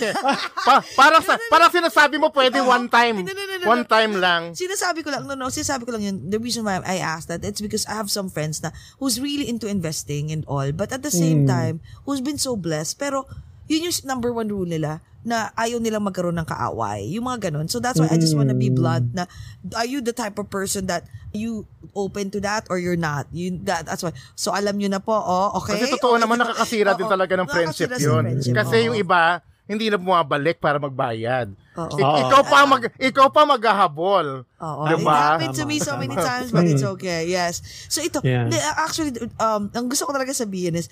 pa, 0.64 0.74
parang, 0.96 1.22
sa, 1.22 1.34
parang 1.52 1.70
sinasabi 1.70 2.16
mo 2.16 2.32
pwede 2.32 2.58
one 2.60 2.88
time. 2.88 3.22
No, 3.22 3.32
no, 3.32 3.42
no, 3.44 3.54
no, 3.60 3.66
One 3.68 3.84
no. 3.84 3.88
time 3.88 4.12
lang. 4.16 4.42
Sinasabi 4.56 5.04
ko 5.04 5.12
lang, 5.12 5.28
no, 5.28 5.36
no, 5.36 5.52
sinasabi 5.52 5.84
ko 5.84 5.92
lang 5.92 6.02
yun. 6.02 6.16
The 6.26 6.40
reason 6.40 6.64
why 6.64 6.80
I 6.80 6.96
asked 6.96 7.28
that, 7.28 7.44
it's 7.44 7.60
because 7.60 7.84
I 7.84 8.00
have 8.00 8.08
some 8.08 8.32
friends 8.32 8.64
na 8.64 8.72
who's 8.96 9.20
really 9.20 9.44
into 9.46 9.68
investing 9.68 10.32
and 10.32 10.48
all, 10.48 10.72
but 10.72 10.90
at 10.90 11.04
the 11.04 11.12
same 11.12 11.44
Hmm. 11.44 11.50
time, 11.50 11.74
who's 12.08 12.20
been 12.20 12.40
so 12.40 12.56
blessed. 12.56 12.96
Pero, 12.96 13.28
yun 13.68 13.86
yung 13.86 13.94
number 14.02 14.32
one 14.32 14.48
rule 14.48 14.66
nila, 14.66 15.04
na 15.20 15.52
ayaw 15.52 15.76
nilang 15.76 16.00
magkaroon 16.00 16.32
ng 16.34 16.48
kaaway. 16.48 17.04
Yung 17.12 17.28
mga 17.28 17.50
ganun. 17.50 17.68
So 17.68 17.76
that's 17.76 18.00
why 18.00 18.08
I 18.08 18.16
just 18.16 18.32
wanna 18.32 18.56
be 18.56 18.68
Hmm. 18.68 18.76
blunt 18.76 19.06
na, 19.12 19.28
are 19.74 19.84
you 19.84 20.00
the 20.00 20.12
type 20.12 20.36
of 20.36 20.48
person 20.48 20.88
that 20.88 21.04
you 21.30 21.68
open 21.92 22.32
to 22.32 22.40
that 22.40 22.64
or 22.66 22.80
you're 22.80 22.96
not? 22.96 23.28
You, 23.28 23.60
that, 23.64 23.84
that's 23.84 24.00
why. 24.00 24.16
So 24.32 24.50
alam 24.50 24.80
nyo 24.80 24.88
na 24.88 24.98
po, 24.98 25.12
oh, 25.12 25.60
okay? 25.60 25.76
Kasi 25.76 25.92
totoo 25.94 26.16
Oh, 26.16 26.18
naman 26.18 26.40
nakakasira 26.40 26.96
din 26.96 27.04
talaga 27.04 27.36
ng 27.36 27.46
friendship 27.46 27.92
yun. 27.94 28.24
friendship, 28.24 28.54
Kasi 28.54 28.76
oo. 28.80 28.84
yung 28.90 28.96
iba, 28.96 29.44
hindi 29.64 29.86
na 29.86 30.00
bumabalik 30.00 30.58
para 30.58 30.80
magbayad. 30.80 31.52
Ik- 31.70 32.16
ikaw 32.26 32.42
pa 32.42 32.66
mag 32.66 32.82
ikaw 32.98 33.28
pa 33.30 33.46
maghahabol. 33.46 34.42
Oo. 34.42 34.82
Diba? 34.88 35.14
It 35.14 35.22
happened 35.38 35.54
to 35.54 35.64
me 35.64 35.78
so 35.78 35.94
many 35.94 36.10
times, 36.10 36.50
but 36.50 36.64
it's 36.64 36.82
okay. 36.98 37.28
Yes. 37.28 37.62
So 37.86 38.00
ito, 38.00 38.18
Yeah. 38.24 38.50
actually, 38.74 39.14
um, 39.36 39.70
ang 39.70 39.86
gusto 39.86 40.04
ko 40.04 40.12
talaga 40.12 40.32
sabihin 40.32 40.74
is, 40.74 40.90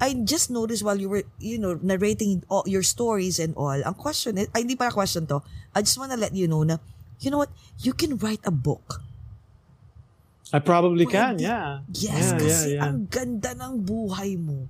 I 0.00 0.14
just 0.24 0.48
noticed 0.48 0.80
while 0.82 0.96
you 0.96 1.08
were, 1.08 1.24
you 1.38 1.58
know, 1.58 1.76
narrating 1.76 2.42
all 2.48 2.64
your 2.64 2.82
stories 2.82 3.38
and 3.38 3.52
all, 3.54 3.76
ang 3.76 3.94
question 3.94 4.38
is, 4.40 4.48
ay, 4.56 4.64
hindi 4.64 4.74
para 4.74 4.90
question 4.90 5.28
to, 5.28 5.44
I 5.76 5.84
just 5.84 6.00
wanna 6.00 6.16
let 6.16 6.32
you 6.34 6.48
know 6.48 6.64
na, 6.64 6.80
you 7.20 7.28
know 7.30 7.36
what, 7.38 7.52
you 7.84 7.92
can 7.92 8.16
write 8.16 8.40
a 8.44 8.50
book. 8.50 9.04
I 10.52 10.58
probably 10.58 11.06
can, 11.06 11.36
Pwede. 11.38 11.46
yeah. 11.46 11.84
Yes, 11.94 12.32
yeah, 12.32 12.38
kasi 12.40 12.68
yeah, 12.74 12.76
yeah. 12.80 12.86
ang 12.88 13.06
ganda 13.06 13.54
ng 13.54 13.84
buhay 13.86 14.34
mo. 14.34 14.66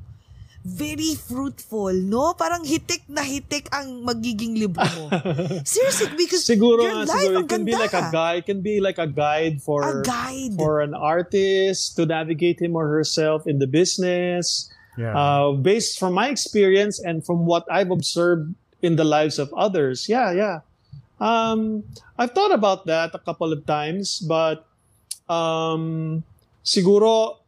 Very 0.60 1.16
fruitful, 1.16 1.96
no? 2.04 2.36
Parang 2.36 2.60
hitik 2.68 3.08
na 3.08 3.24
hitik 3.24 3.64
ang 3.72 4.04
magiging 4.04 4.60
libro 4.60 4.84
mo. 4.92 5.08
Seriously, 5.64 6.12
because 6.20 6.44
Siguro 6.44 6.84
your 6.84 7.08
life, 7.08 7.16
siguro 7.16 7.40
ang 7.40 7.46
it 7.46 7.48
can 7.48 7.64
be 7.64 7.72
ganda. 7.72 7.80
like 7.88 7.96
a 7.96 8.04
guide, 8.12 8.38
it 8.44 8.46
can 8.50 8.60
be 8.60 8.76
like 8.76 8.98
a 9.00 9.08
guide 9.08 9.64
for 9.64 9.80
A 9.80 10.04
guide. 10.04 10.52
for 10.60 10.84
an 10.84 10.92
artist 10.92 11.96
to 11.96 12.04
navigate 12.04 12.60
him 12.60 12.76
or 12.76 12.92
herself 12.92 13.48
in 13.48 13.56
the 13.56 13.64
business. 13.64 14.68
Yeah. 15.00 15.16
Uh, 15.16 15.52
based 15.56 15.96
from 15.98 16.12
my 16.12 16.28
experience 16.28 17.00
and 17.00 17.24
from 17.24 17.48
what 17.48 17.64
I've 17.72 17.90
observed 17.90 18.52
in 18.82 18.96
the 18.96 19.04
lives 19.04 19.40
of 19.40 19.48
others. 19.56 20.08
Yeah, 20.08 20.32
yeah. 20.32 20.60
Um, 21.20 21.84
I've 22.18 22.32
thought 22.32 22.52
about 22.52 22.84
that 22.86 23.14
a 23.14 23.18
couple 23.18 23.52
of 23.52 23.64
times, 23.64 24.20
but 24.20 24.68
um, 25.28 26.22
siguro 26.64 27.40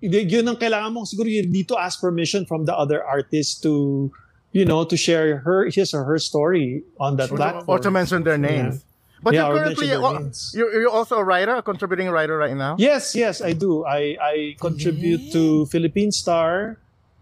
yun 0.00 0.48
ang 0.48 0.56
kailangan 0.56 0.92
mo. 0.92 1.04
Siguro 1.04 1.30
you 1.30 1.46
need 1.46 1.68
to 1.68 1.78
ask 1.78 2.00
permission 2.00 2.44
from 2.44 2.64
the 2.64 2.76
other 2.76 3.04
artist 3.04 3.62
to, 3.62 4.10
you 4.52 4.64
know, 4.64 4.84
to 4.84 4.96
share 4.96 5.38
her 5.38 5.70
his 5.70 5.94
or 5.94 6.04
her 6.04 6.18
story 6.18 6.82
on 6.98 7.16
that 7.16 7.30
or, 7.30 7.36
platform. 7.36 7.64
or 7.68 7.78
to 7.78 7.90
mention 7.90 8.24
their 8.24 8.38
names. 8.38 8.84
But 9.22 9.34
Yeah, 9.34 9.46
you're 9.46 9.54
currently, 9.54 9.86
mention 9.86 10.02
their 10.02 10.20
names. 10.20 10.50
you're, 10.50 10.70
you're 10.82 10.90
also 10.90 11.14
a 11.16 11.22
writer, 11.24 11.54
a 11.54 11.62
contributing 11.62 12.10
writer 12.10 12.34
right 12.36 12.58
now? 12.58 12.74
Yes, 12.74 13.14
yes, 13.14 13.38
I 13.38 13.54
do. 13.54 13.86
I 13.86 14.18
I 14.18 14.34
contribute 14.58 15.30
to 15.30 15.66
Philippine 15.70 16.10
Star. 16.10 16.78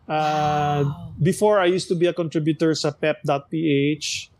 Uh, 0.09 0.89
Before, 1.21 1.61
I 1.61 1.69
used 1.69 1.87
to 1.93 1.95
be 1.95 2.09
a 2.09 2.17
contributor 2.17 2.73
sa 2.75 2.91
pep.ph. 2.91 4.33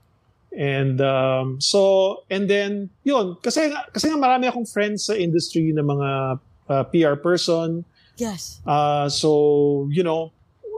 And 0.51 0.99
um, 0.99 1.61
so, 1.61 2.25
and 2.27 2.51
then, 2.51 2.91
yun, 3.05 3.37
kasi, 3.39 3.71
nga- 3.71 3.87
kasi 3.93 4.11
nga 4.11 4.19
marami 4.19 4.51
akong 4.51 4.67
friends 4.67 5.07
sa 5.07 5.15
industry 5.15 5.71
na 5.71 5.85
mga 5.85 6.09
uh, 6.67 6.83
PR 6.91 7.15
person. 7.15 7.85
Yes. 8.17 8.59
Uh, 8.67 9.07
so, 9.07 9.87
you 9.95 10.03
know, 10.03 10.33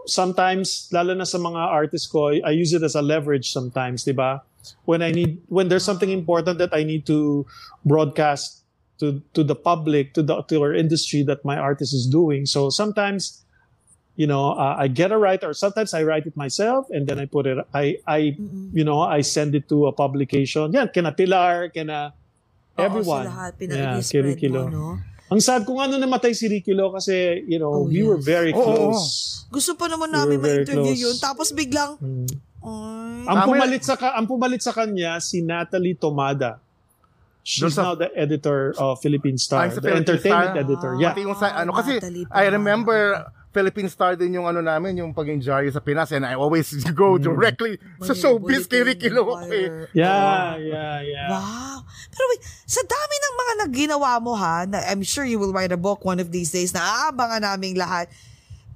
sometimes, 0.05 0.91
lalo 0.93 1.15
na 1.15 1.25
sa 1.25 1.39
mga 1.39 1.57
artists 1.57 2.11
ko, 2.11 2.29
I 2.35 2.51
use 2.53 2.75
it 2.75 2.83
as 2.83 2.99
a 2.99 3.01
leverage 3.01 3.49
sometimes, 3.49 4.05
di 4.05 4.13
ba? 4.13 4.43
When 4.85 5.03
I 5.03 5.11
need, 5.11 5.43
when 5.49 5.69
there's 5.69 5.85
something 5.85 6.11
important 6.11 6.59
that 6.59 6.73
I 6.73 6.83
need 6.83 7.07
to 7.07 7.47
broadcast 7.85 8.63
to 9.01 9.21
to 9.35 9.43
the 9.43 9.55
public, 9.55 10.15
to 10.15 10.23
the 10.23 10.43
to 10.47 10.55
our 10.63 10.75
industry 10.75 11.23
that 11.27 11.45
my 11.45 11.59
artist 11.59 11.93
is 11.95 12.07
doing. 12.07 12.47
So 12.47 12.71
sometimes 12.71 13.43
you 14.13 14.29
know, 14.29 14.53
uh, 14.53 14.77
I 14.77 14.93
get 14.93 15.09
a 15.11 15.17
writer. 15.17 15.57
Sometimes 15.57 15.95
I 15.97 16.05
write 16.05 16.29
it 16.29 16.37
myself, 16.37 16.85
and 16.93 17.09
then 17.09 17.17
I 17.19 17.25
put 17.25 17.49
it. 17.49 17.57
I, 17.73 17.97
I, 18.07 18.37
you 18.77 18.85
know, 18.85 19.01
I 19.01 19.25
send 19.25 19.55
it 19.57 19.69
to 19.73 19.89
a 19.89 19.93
publication. 19.93 20.69
Yan, 20.77 20.93
kina 20.93 21.17
Pilar, 21.17 21.73
kina 21.73 22.13
Oo, 22.77 22.85
everyone. 22.85 23.25
sa 23.25 23.49
lahat, 23.49 23.53
Yeah, 23.65 23.97
kay 24.05 24.21
Ricky 24.21 24.53
mo, 24.53 24.69
Lo. 24.69 24.69
no? 24.69 24.85
Ang 25.33 25.41
sad 25.41 25.65
kung 25.65 25.81
ano 25.81 25.97
namatay 25.97 26.37
si 26.37 26.45
Ricky 26.45 26.77
Lo 26.77 26.93
kasi, 26.93 27.41
you 27.49 27.57
know, 27.57 27.73
Oh, 27.73 27.89
we 27.89 28.05
were 28.05 28.21
yes. 28.21 28.29
very 28.29 28.53
Oo, 28.53 28.61
close. 28.61 29.49
Gusto 29.49 29.81
pa 29.81 29.89
naman 29.89 30.13
We 30.13 30.17
namin 30.21 30.37
were 30.37 30.45
very 30.45 30.55
ma-interview 30.69 30.93
close. 30.93 31.05
yun. 31.09 31.15
Tapos 31.17 31.49
biglang, 31.57 31.97
Mm. 31.97 32.29
Ay, 32.63 33.27
Ang 33.27 33.39
pumalit 33.45 33.83
sa 33.83 33.95
ka- 33.95 34.15
ang 34.15 34.27
pumalit 34.27 34.63
sa 34.63 34.71
kanya 34.71 35.19
si 35.19 35.43
Natalie 35.43 35.95
Tomada. 35.95 36.59
She's 37.43 37.75
sa- 37.75 37.91
now 37.91 37.95
the 37.95 38.07
editor 38.15 38.71
of 38.79 39.03
Philippine 39.03 39.35
Star, 39.35 39.67
Ay, 39.67 39.75
sa 39.75 39.83
the 39.83 39.91
Philippine 39.91 39.99
entertainment 40.07 40.53
Star? 40.55 40.63
editor. 40.63 40.91
Ah. 40.95 41.01
Yeah. 41.03 41.11
Pati 41.11 41.23
yung 41.27 41.35
sa, 41.35 41.47
ano, 41.59 41.71
kasi 41.75 41.93
Natalie 41.99 42.27
I 42.31 42.45
remember 42.49 42.99
Philippine 43.53 43.91
Star 43.91 44.17
din 44.17 44.33
yung 44.33 44.47
ano 44.47 44.63
namin, 44.63 44.97
yung 44.97 45.13
pag-enjoy 45.13 45.69
sa 45.69 45.83
Pinas 45.83 46.09
and 46.15 46.25
I 46.25 46.39
always 46.39 46.71
go 46.97 47.19
directly 47.19 47.77
sa 48.01 48.15
may 48.15 48.21
showbiz 48.23 48.65
kay 48.65 48.81
Ricky 48.81 49.11
Lo. 49.13 49.27
may 49.45 49.69
wire. 49.69 49.91
Yeah, 49.93 50.57
yeah, 50.57 50.97
yeah. 51.05 51.29
Wow. 51.29 51.85
Pero 52.09 52.25
wait, 52.33 52.43
sa 52.65 52.81
dami 52.81 53.15
ng 53.19 53.35
mga 53.35 53.53
nagginawa 53.61 54.11
mo 54.23 54.33
ha, 54.39 54.65
na 54.65 54.81
I'm 54.89 55.05
sure 55.05 55.27
you 55.27 55.37
will 55.37 55.53
write 55.53 55.69
a 55.69 55.77
book 55.77 56.01
one 56.01 56.17
of 56.17 56.33
these 56.33 56.49
days 56.49 56.73
na 56.73 56.81
aabangan 56.81 57.45
naming 57.45 57.77
lahat. 57.77 58.09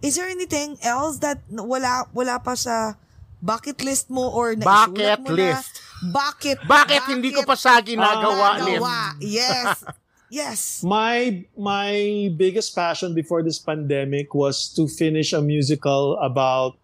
Is 0.05 0.21
there 0.21 0.29
anything 0.29 0.77
else 0.85 1.25
that 1.25 1.41
wala 1.49 2.05
wala 2.13 2.37
pa 2.37 2.53
sa 2.53 3.01
bucket 3.47 3.79
list 3.87 4.11
mo 4.11 4.29
or 4.35 4.59
naisulat 4.59 4.91
Bucket 4.91 5.19
mo 5.23 5.31
list. 5.31 5.71
na? 6.03 6.11
Bucket 6.13 6.59
Bakit 6.67 7.03
hindi 7.09 7.31
ko 7.33 7.47
pa 7.47 7.55
siya 7.55 7.79
ginagawa, 7.81 8.61
Liz? 8.61 8.83
Nagawa. 8.83 8.99
Yes. 9.23 9.69
Yes. 10.27 10.83
My 10.83 11.47
my 11.55 12.35
biggest 12.35 12.75
passion 12.75 13.15
before 13.15 13.47
this 13.47 13.63
pandemic 13.63 14.35
was 14.35 14.75
to 14.75 14.91
finish 14.91 15.31
a 15.31 15.39
musical 15.39 16.19
about 16.19 16.75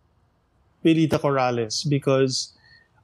Pilita 0.86 1.18
Corrales 1.18 1.82
because 1.82 2.54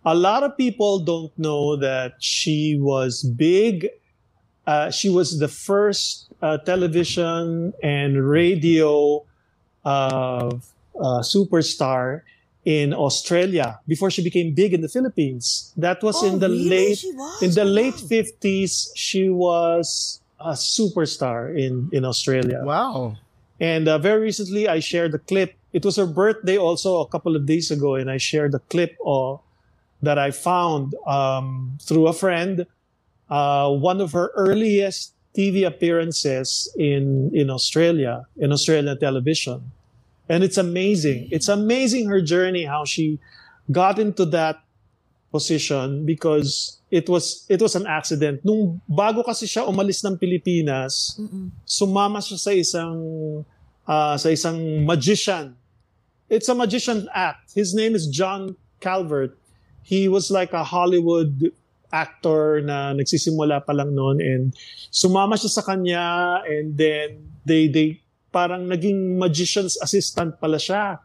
a 0.06 0.14
lot 0.14 0.46
of 0.46 0.54
people 0.56 1.02
don't 1.02 1.34
know 1.34 1.74
that 1.76 2.22
she 2.22 2.78
was 2.78 3.26
big. 3.26 3.90
Uh, 4.62 4.94
she 4.94 5.10
was 5.10 5.42
the 5.42 5.50
first 5.50 6.30
uh, 6.40 6.58
television 6.62 7.74
and 7.82 8.22
radio 8.22 9.18
uh, 9.84 10.54
uh, 10.94 11.20
superstar 11.26 12.22
in 12.64 12.92
Australia 12.92 13.80
before 13.88 14.10
she 14.10 14.22
became 14.22 14.52
big 14.54 14.74
in 14.74 14.80
the 14.82 14.88
Philippines. 14.88 15.72
That 15.76 16.02
was 16.02 16.16
Oh, 16.22 16.26
in 16.26 16.38
the 16.38 16.48
really? 16.48 16.68
late 16.68 17.04
in 17.42 17.50
the 17.54 17.64
Wow. 17.64 17.78
late 17.80 17.98
50s. 18.00 18.90
She 18.94 19.28
was 19.30 20.20
a 20.40 20.52
superstar 20.52 21.50
in 21.56 21.88
in 21.92 22.04
Australia. 22.04 22.62
Wow. 22.64 23.16
And 23.60 23.88
uh, 23.88 23.98
very 23.98 24.22
recently, 24.30 24.68
I 24.68 24.78
shared 24.78 25.14
a 25.14 25.18
clip. 25.18 25.54
It 25.72 25.84
was 25.84 25.96
her 25.96 26.06
birthday 26.06 26.56
also 26.56 27.00
a 27.00 27.08
couple 27.08 27.34
of 27.34 27.44
days 27.46 27.70
ago, 27.70 27.96
and 27.96 28.08
I 28.10 28.16
shared 28.18 28.54
a 28.54 28.60
clip 28.70 28.94
of, 29.04 29.40
that 30.00 30.16
I 30.18 30.30
found 30.30 30.94
um, 31.06 31.76
through 31.82 32.06
a 32.06 32.12
friend. 32.14 32.66
Uh, 33.28 33.68
one 33.74 34.00
of 34.00 34.12
her 34.12 34.30
earliest 34.36 35.12
TV 35.36 35.66
appearances 35.66 36.70
in 36.78 37.30
in 37.34 37.50
Australia, 37.50 38.24
in 38.38 38.52
Australian 38.52 38.94
television, 38.98 39.60
and 40.28 40.44
it's 40.44 40.56
amazing. 40.56 41.28
It's 41.30 41.48
amazing 41.48 42.08
her 42.08 42.20
journey, 42.20 42.64
how 42.64 42.84
she 42.84 43.18
got 43.72 43.98
into 43.98 44.24
that 44.26 44.60
position 45.32 46.04
because 46.04 46.78
it 46.90 47.08
was 47.08 47.44
it 47.48 47.60
was 47.60 47.76
an 47.76 47.86
accident. 47.86 48.44
Nung 48.44 48.80
bago 48.88 49.24
kasi 49.24 49.44
siya 49.44 49.68
umalis 49.68 50.04
ng 50.04 50.16
Pilipinas, 50.16 51.20
sumama 51.64 52.20
siya 52.20 52.38
sa 52.38 52.52
isang 52.52 52.96
ah, 53.88 54.16
sa 54.16 54.28
isang 54.28 54.84
magician. 54.84 55.56
It's 56.28 56.48
a 56.48 56.56
magician 56.56 57.08
act. 57.16 57.56
His 57.56 57.72
name 57.72 57.96
is 57.96 58.04
John 58.04 58.56
Calvert. 58.84 59.32
He 59.80 60.08
was 60.08 60.28
like 60.28 60.52
a 60.52 60.60
Hollywood 60.60 61.52
actor 61.88 62.60
na 62.60 62.92
nagsisimula 62.92 63.64
pa 63.64 63.72
lang 63.72 63.96
noon 63.96 64.20
and 64.20 64.52
sumama 64.92 65.40
siya 65.40 65.48
sa 65.48 65.64
kanya 65.64 66.04
and 66.44 66.76
then 66.76 67.16
they 67.48 67.64
they 67.64 67.96
parang 68.38 68.70
naging 68.70 69.18
magician's 69.18 69.74
assistant 69.82 70.38
pala 70.38 70.62
siya 70.62 71.02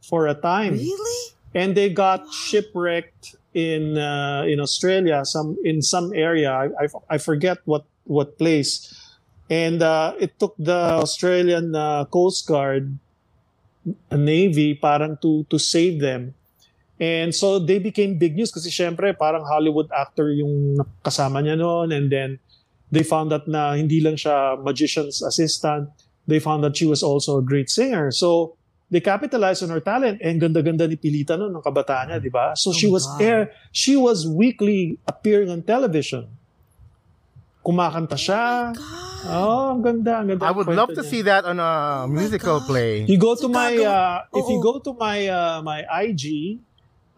for 0.00 0.24
a 0.24 0.36
time 0.36 0.80
Really? 0.80 1.20
and 1.52 1.76
they 1.76 1.92
got 1.92 2.24
shipwrecked 2.32 3.36
in 3.54 3.98
uh, 3.98 4.46
in 4.46 4.60
Australia, 4.60 5.24
some 5.24 5.58
in 5.64 5.82
some 5.82 6.14
area. 6.14 6.50
I, 6.50 6.66
I, 6.78 6.86
I 7.10 7.18
forget 7.18 7.58
what 7.66 7.84
what 8.06 8.38
place, 8.38 8.94
and 9.50 9.82
uh, 9.82 10.14
it 10.18 10.38
took 10.38 10.54
the 10.58 11.02
Australian 11.02 11.74
uh, 11.74 12.06
Coast 12.06 12.46
Guard, 12.46 12.94
uh, 14.10 14.16
Navy, 14.16 14.74
parang 14.74 15.18
to 15.22 15.44
to 15.50 15.58
save 15.58 16.00
them. 16.00 16.34
And 17.00 17.32
so 17.34 17.56
they 17.58 17.80
became 17.80 18.20
big 18.20 18.36
news 18.36 18.52
kasi 18.52 18.68
syempre 18.68 19.16
parang 19.16 19.48
Hollywood 19.48 19.88
actor 19.88 20.28
yung 20.36 20.84
kasama 21.00 21.40
niya 21.40 21.56
noon 21.56 21.96
and 21.96 22.12
then 22.12 22.36
they 22.92 23.00
found 23.00 23.32
that 23.32 23.48
na 23.48 23.72
hindi 23.72 24.04
lang 24.04 24.20
siya 24.20 24.60
magician's 24.60 25.24
assistant. 25.24 25.88
They 26.30 26.38
found 26.38 26.62
that 26.62 26.78
she 26.78 26.86
was 26.86 27.02
also 27.02 27.36
a 27.36 27.42
great 27.42 27.66
singer. 27.68 28.14
So 28.14 28.54
they 28.86 29.02
capitalized 29.02 29.62
on 29.62 29.70
her 29.70 29.82
talent 29.82 30.22
and 30.22 30.38
ganda-ganda 30.38 30.86
ni 30.86 30.94
Pilita 30.94 31.34
noon 31.34 31.50
ng 31.50 31.62
kabataan 31.62 32.10
niya, 32.10 32.18
di 32.22 32.30
ba? 32.30 32.54
So 32.54 32.70
she 32.70 32.86
my 32.86 32.94
was 32.94 33.04
God. 33.06 33.18
air, 33.22 33.40
she 33.70 33.98
was 33.98 34.26
weekly 34.26 34.98
appearing 35.06 35.50
on 35.50 35.62
television. 35.62 36.30
Kumakanta 37.60 38.16
siya. 38.16 38.72
Oh, 39.28 39.76
ang 39.76 39.84
ganda, 39.84 40.24
ang 40.24 40.32
ganda. 40.32 40.48
I 40.48 40.50
would 40.50 40.64
love 40.66 40.96
to 40.96 41.04
niya. 41.04 41.10
see 41.12 41.22
that 41.28 41.44
on 41.44 41.60
a 41.60 42.08
musical 42.08 42.56
God. 42.58 42.66
play. 42.66 43.04
You 43.04 43.20
go 43.20 43.36
to 43.36 43.44
So, 43.44 43.52
my 43.52 43.76
uh, 43.76 44.24
if 44.32 44.48
you 44.48 44.56
Oo. 44.56 44.64
go 44.64 44.74
to 44.80 44.96
my 44.96 45.28
uh, 45.28 45.60
my 45.60 45.84
IG 46.08 46.56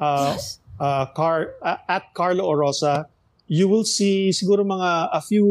uh, 0.03 0.35
Yes. 0.35 0.59
uh, 0.83 1.07
car 1.15 1.55
uh, 1.63 1.79
at 1.87 2.11
Carlo 2.11 2.43
Orosa, 2.51 3.07
you 3.47 3.71
will 3.71 3.87
see 3.87 4.35
siguro 4.35 4.67
mga 4.67 5.15
a 5.15 5.23
few 5.23 5.47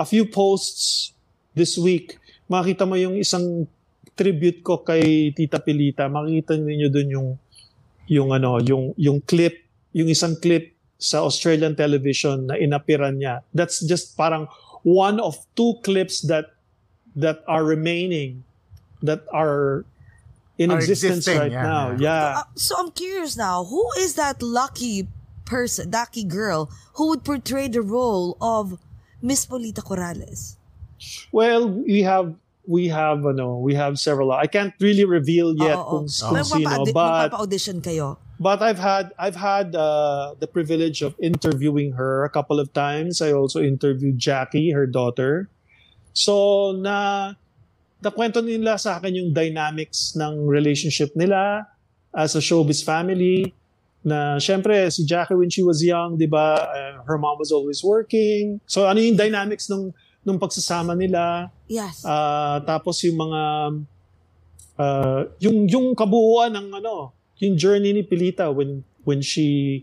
a 0.00 0.08
few 0.08 0.24
posts 0.24 1.12
this 1.52 1.76
week. 1.76 2.16
Makita 2.48 2.88
mo 2.88 2.96
yung 2.96 3.16
isang 3.16 3.68
tribute 4.16 4.64
ko 4.64 4.82
kay 4.82 5.30
Tita 5.36 5.62
Pilita. 5.62 6.08
Makita 6.08 6.58
niyo 6.58 6.88
dun 6.90 7.08
yung 7.08 7.28
yung 8.08 8.32
ano, 8.32 8.58
yung 8.64 8.96
yung 8.96 9.20
clip, 9.22 9.68
yung 9.92 10.08
isang 10.08 10.34
clip 10.40 10.74
sa 10.98 11.22
Australian 11.22 11.78
television 11.78 12.50
na 12.50 12.58
inapiran 12.58 13.20
niya. 13.20 13.46
That's 13.54 13.84
just 13.84 14.18
parang 14.18 14.50
one 14.82 15.20
of 15.22 15.38
two 15.54 15.78
clips 15.86 16.26
that 16.26 16.56
that 17.14 17.46
are 17.46 17.62
remaining 17.62 18.42
that 19.02 19.22
are 19.30 19.86
in 20.58 20.74
Are 20.74 20.82
existence 20.82 21.28
existing, 21.30 21.38
right 21.38 21.54
yeah, 21.54 21.62
now. 21.62 21.84
yeah. 21.94 21.98
Yeah. 22.02 22.38
Uh, 22.42 22.48
so 22.58 22.74
I'm 22.78 22.90
curious 22.90 23.38
now, 23.38 23.62
who 23.62 23.86
is 24.02 24.18
that 24.18 24.42
lucky 24.42 25.06
person, 25.46 25.94
lucky 25.94 26.26
girl 26.26 26.66
who 26.98 27.14
would 27.14 27.22
portray 27.22 27.70
the 27.70 27.82
role 27.82 28.36
of 28.42 28.82
Miss 29.22 29.46
Polita 29.46 29.86
Corrales? 29.86 30.57
Well, 31.32 31.68
we 31.68 32.02
have 32.02 32.34
we 32.68 32.88
have 32.88 33.24
ano, 33.24 33.56
we 33.58 33.74
have 33.74 33.98
several. 33.98 34.30
I 34.32 34.46
can't 34.46 34.74
really 34.78 35.04
reveal 35.08 35.56
yet 35.56 35.76
Oo, 35.76 35.80
oo. 35.80 35.90
kung, 35.90 36.06
kung 36.06 36.44
sino, 36.44 36.68
Magpapa- 36.68 36.92
but 36.92 37.30
Magpapa-audition 37.32 37.80
kayo. 37.80 38.20
but 38.38 38.62
I've 38.62 38.78
had 38.78 39.10
I've 39.18 39.34
had 39.34 39.74
uh, 39.74 40.34
the 40.38 40.46
privilege 40.46 41.02
of 41.02 41.16
interviewing 41.18 41.92
her 41.98 42.22
a 42.24 42.30
couple 42.30 42.60
of 42.60 42.70
times. 42.72 43.18
I 43.22 43.32
also 43.32 43.58
interviewed 43.64 44.18
Jackie, 44.18 44.70
her 44.70 44.86
daughter. 44.86 45.48
So 46.12 46.70
na 46.76 47.34
nakwento 47.98 48.38
nila 48.44 48.78
sa 48.78 48.98
akin 49.00 49.14
yung 49.14 49.30
dynamics 49.34 50.14
ng 50.14 50.46
relationship 50.46 51.10
nila 51.18 51.66
as 52.14 52.36
a 52.38 52.42
showbiz 52.42 52.84
family. 52.84 53.54
Na 54.06 54.38
syempre 54.38 54.86
si 54.92 55.02
Jackie 55.02 55.34
when 55.34 55.50
she 55.50 55.66
was 55.66 55.82
young, 55.82 56.14
'di 56.14 56.30
ba, 56.30 56.68
uh, 56.68 56.92
her 57.10 57.18
mom 57.18 57.40
was 57.42 57.50
always 57.50 57.82
working. 57.82 58.62
So 58.70 58.86
ano 58.86 59.02
yung 59.02 59.18
dynamics 59.18 59.66
nung 59.66 59.90
nung 60.20 60.36
pagsasama 60.36 60.92
nila? 60.92 61.48
Yes. 61.66 62.02
Ah, 62.02 62.60
tapos 62.62 63.00
yung 63.02 63.18
mga 63.18 63.42
ah, 64.76 65.22
yung 65.38 65.66
yung 65.66 65.86
kabuuan 65.92 66.52
ng 66.52 66.68
ano, 66.74 67.12
yung 67.38 67.54
journey 67.54 67.92
ni 67.92 68.02
Pilita 68.02 68.48
when 68.48 68.82
when 69.02 69.20
she 69.20 69.82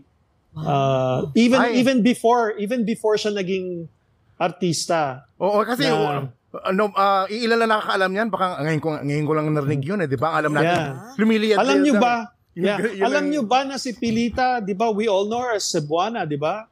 ah, 0.54 1.26
even 1.34 1.60
Ay. 1.60 1.80
even 1.80 2.00
before 2.00 2.54
even 2.56 2.82
before 2.82 3.16
siya 3.16 3.32
naging 3.32 3.88
artista. 4.36 5.24
Oo, 5.36 5.64
kasi 5.64 5.88
Na- 5.88 6.28
ano, 6.64 6.88
ah, 6.92 7.28
iilan 7.28 7.56
lang 7.58 7.70
nakakaalam 7.70 8.12
yan. 8.14 8.28
Baka 8.28 8.44
ngayon 8.62 8.80
ko, 8.80 8.88
ngayon 8.96 9.26
ko 9.26 9.32
lang 9.32 9.46
narinig 9.50 9.82
yun 9.84 10.00
eh. 10.00 10.08
Di 10.08 10.16
ba? 10.16 10.32
Alam 10.34 10.52
natin. 10.52 10.72
Yeah. 10.72 11.16
Lumiliyad 11.16 11.58
Alam 11.62 11.78
niyo 11.82 11.94
lang. 11.96 12.02
ba? 12.02 12.14
Yung- 12.16 12.34
Yeah. 12.56 13.04
Alam 13.04 13.28
niyo 13.28 13.44
ba 13.44 13.68
na 13.68 13.76
si 13.76 13.92
Pilita, 13.92 14.64
'di 14.64 14.72
ba? 14.72 14.88
We 14.88 15.04
all 15.04 15.28
know 15.28 15.44
her 15.44 15.60
as 15.60 15.68
Cebuana, 15.68 16.24
'di 16.24 16.40
ba? 16.40 16.64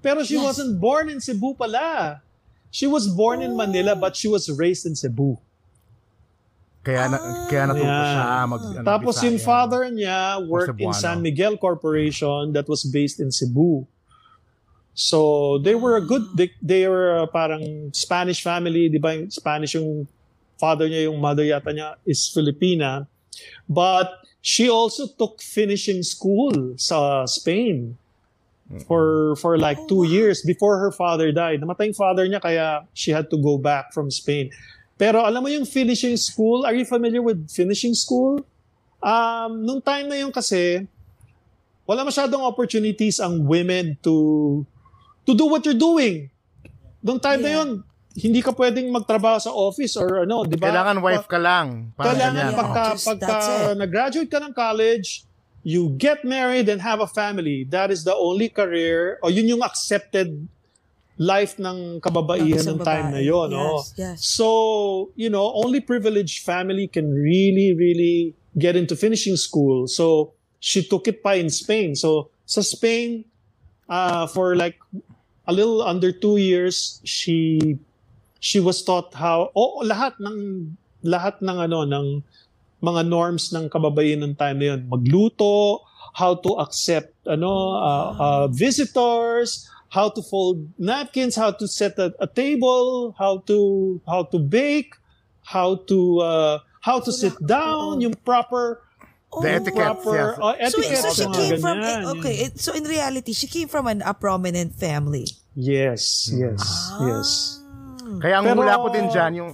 Pero 0.00 0.24
she 0.24 0.40
Yes. 0.40 0.48
wasn't 0.48 0.80
born 0.80 1.12
in 1.12 1.20
Cebu 1.20 1.52
pala. 1.52 2.24
She 2.76 2.84
was 2.84 3.08
born 3.08 3.40
in 3.40 3.56
Manila 3.56 3.96
but 3.96 4.12
she 4.20 4.28
was 4.28 4.52
raised 4.52 4.84
in 4.84 4.92
Cebu. 4.92 5.40
Kaya, 6.84 7.08
na, 7.08 7.18
kaya 7.48 7.64
natuto 7.72 7.88
Yeah. 7.88 8.12
siya 8.14 8.44
mag 8.46 8.62
ano, 8.62 8.84
Tapos 8.84 9.14
yung 9.24 9.38
Bisaya. 9.40 9.48
father 9.48 9.82
niya 9.88 10.18
worked 10.44 10.76
in. 10.78 10.92
San 10.92 11.18
Miguel 11.24 11.56
Corporation 11.56 12.52
that 12.52 12.68
was 12.68 12.84
based 12.84 13.18
in 13.18 13.32
Cebu. 13.32 13.88
So 14.92 15.56
they 15.64 15.74
were 15.74 15.96
a 15.96 16.04
good 16.04 16.24
they, 16.36 16.52
they 16.60 16.84
were 16.88 17.26
parang 17.32 17.90
Spanish 17.96 18.40
family, 18.44 18.88
'di 18.92 19.00
ba? 19.00 19.16
Yung 19.16 19.28
Spanish 19.32 19.72
yung 19.76 20.04
father 20.60 20.86
niya, 20.88 21.08
yung 21.10 21.18
mother 21.20 21.44
yata 21.44 21.72
niya 21.72 21.96
is 22.04 22.28
Filipina. 22.32 23.04
But 23.68 24.08
she 24.40 24.70
also 24.70 25.08
took 25.10 25.40
finishing 25.42 26.00
school 26.06 26.76
sa 26.80 27.24
Spain 27.28 27.98
for 28.86 29.34
for 29.38 29.54
like 29.54 29.78
two 29.86 30.02
years 30.02 30.42
before 30.42 30.78
her 30.82 30.90
father 30.90 31.30
died. 31.30 31.62
Namatay 31.62 31.94
yung 31.94 31.98
father 31.98 32.26
niya 32.26 32.42
kaya 32.42 32.66
she 32.92 33.14
had 33.14 33.30
to 33.30 33.38
go 33.38 33.58
back 33.58 33.94
from 33.94 34.10
Spain. 34.10 34.50
Pero 34.96 35.22
alam 35.22 35.44
mo 35.44 35.48
yung 35.52 35.68
finishing 35.68 36.16
school, 36.16 36.64
are 36.64 36.74
you 36.74 36.88
familiar 36.88 37.20
with 37.20 37.46
finishing 37.52 37.92
school? 37.94 38.40
Um, 38.98 39.62
nung 39.62 39.84
time 39.84 40.08
na 40.08 40.16
yun 40.18 40.32
kasi, 40.32 40.88
wala 41.84 42.02
masyadong 42.02 42.42
opportunities 42.42 43.20
ang 43.20 43.44
women 43.44 43.94
to 44.02 44.64
to 45.22 45.36
do 45.36 45.46
what 45.46 45.62
you're 45.62 45.78
doing. 45.78 46.32
Nung 47.04 47.20
time 47.20 47.44
na 47.44 47.50
Yeah. 47.52 47.58
yun, 47.62 47.68
hindi 48.16 48.40
ka 48.40 48.50
pwedeng 48.56 48.88
magtrabaho 48.88 49.36
sa 49.36 49.52
office 49.52 49.94
or 50.00 50.24
ano, 50.24 50.42
di 50.48 50.56
ba? 50.56 50.72
Kailangan 50.72 50.98
wife 51.04 51.28
ka 51.28 51.36
lang. 51.36 51.92
Kailangan 51.94 52.16
ganyan. 52.16 52.48
Yeah, 52.50 52.56
pagka, 52.56 52.84
pagka 52.96 53.26
that's 53.28 53.48
it. 53.52 53.76
nag-graduate 53.76 54.30
ka 54.32 54.40
ng 54.40 54.54
college, 54.56 55.28
you 55.66 55.90
get 55.98 56.22
married 56.22 56.70
and 56.70 56.78
have 56.80 57.02
a 57.02 57.10
family. 57.10 57.66
That 57.74 57.90
is 57.90 58.06
the 58.06 58.14
only 58.14 58.48
career, 58.48 59.18
o 59.18 59.26
yun 59.26 59.50
yung 59.50 59.66
accepted 59.66 60.46
life 61.18 61.58
ng 61.58 61.98
kababaihan 61.98 62.62
Ng 62.62 62.86
time 62.86 63.10
na 63.10 63.18
yun. 63.18 63.50
Yes, 63.50 63.58
no? 63.58 63.82
yes. 63.98 64.16
So, 64.22 65.10
you 65.18 65.26
know, 65.26 65.50
only 65.58 65.82
privileged 65.82 66.46
family 66.46 66.86
can 66.86 67.10
really, 67.10 67.74
really 67.74 68.38
get 68.54 68.78
into 68.78 68.94
finishing 68.94 69.34
school. 69.34 69.90
So, 69.90 70.38
she 70.62 70.86
took 70.86 71.10
it 71.10 71.18
pa 71.18 71.34
in 71.34 71.50
Spain. 71.50 71.98
So, 71.98 72.30
sa 72.46 72.62
Spain, 72.62 73.26
uh, 73.90 74.30
for 74.30 74.54
like 74.54 74.78
a 75.50 75.52
little 75.52 75.82
under 75.82 76.14
two 76.14 76.38
years, 76.38 77.02
she 77.02 77.74
she 78.38 78.62
was 78.62 78.86
taught 78.86 79.10
how 79.18 79.50
oh 79.58 79.82
lahat 79.82 80.14
ng 80.22 80.70
lahat 81.02 81.42
ng 81.42 81.58
ano 81.58 81.82
ng 81.82 82.06
mga 82.86 83.02
norms 83.04 83.50
ng 83.50 83.66
kababaihan 83.66 84.22
ng 84.22 84.34
time 84.34 84.56
na 84.56 84.66
yun 84.72 84.80
magluto 84.86 85.82
how 86.14 86.32
to 86.34 86.54
accept 86.58 87.10
ano 87.26 87.50
uh, 87.76 88.08
uh, 88.16 88.44
visitors 88.48 89.66
how 89.90 90.06
to 90.06 90.22
fold 90.22 90.62
napkins 90.78 91.34
how 91.34 91.50
to 91.50 91.66
set 91.66 91.98
a, 91.98 92.14
a 92.18 92.28
table 92.30 93.10
how 93.18 93.42
to 93.42 93.58
how 94.06 94.22
to 94.22 94.38
bake 94.38 94.94
how 95.42 95.74
to 95.84 95.98
uh, 96.22 96.56
how 96.80 96.98
to 96.98 97.10
So 97.10 97.26
sit 97.26 97.36
down 97.42 97.98
oo. 97.98 98.04
yung 98.06 98.14
proper 98.22 98.86
Oh, 99.26 99.42
The 99.42 99.58
etiquette, 99.58 100.00
proper 100.00 100.16
yes. 100.16 100.38
uh, 100.38 100.54
So, 100.70 100.78
etiquette 100.80 101.02
so 101.02 101.10
she 101.12 101.24
mga 101.26 101.34
came 101.36 101.56
from, 101.60 101.76
ganyan. 101.76 102.00
okay, 102.14 102.34
it- 102.46 102.56
so 102.56 102.70
in 102.72 102.86
reality, 102.88 103.34
she 103.34 103.44
came 103.46 103.68
from 103.68 103.84
an, 103.84 104.00
a 104.00 104.14
prominent 104.16 104.72
family. 104.72 105.28
yes 105.52 106.30
yes 106.32 106.62
yes 107.04 107.28
Ah. 107.60 107.65
Kaya 108.20 108.34
ang 108.40 108.46
Pero- 108.46 108.58
hula 108.62 108.74
ko 108.76 108.86
din 108.90 109.06
dyan, 109.08 109.32
yung, 109.34 109.50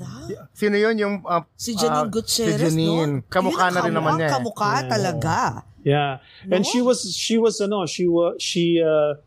sino 0.53 0.77
yun? 0.77 0.95
Yung, 0.99 1.15
uh, 1.25 1.43
Si 1.57 1.75
Janine 1.75 2.07
ah, 2.07 2.11
Gutierrez, 2.11 2.59
Si 2.59 2.79
Janine. 2.79 3.13
no? 3.21 3.23
Kamukha 3.29 3.69
Yun 3.69 3.75
na 3.75 3.81
rin 3.83 3.95
naman 3.95 4.13
niya. 4.19 4.29
eh. 4.29 4.33
kamukha 4.33 4.71
Yeah. 4.73 4.89
talaga. 4.91 5.37
Yeah. 5.83 6.13
And 6.47 6.63
No? 6.63 6.69
she 6.71 6.79
was 6.81 6.99
she 7.11 7.37
was 7.39 7.59
ano, 7.59 7.87
she 7.87 8.07
was 8.07 8.39
she 8.39 8.79
uh 8.79 9.19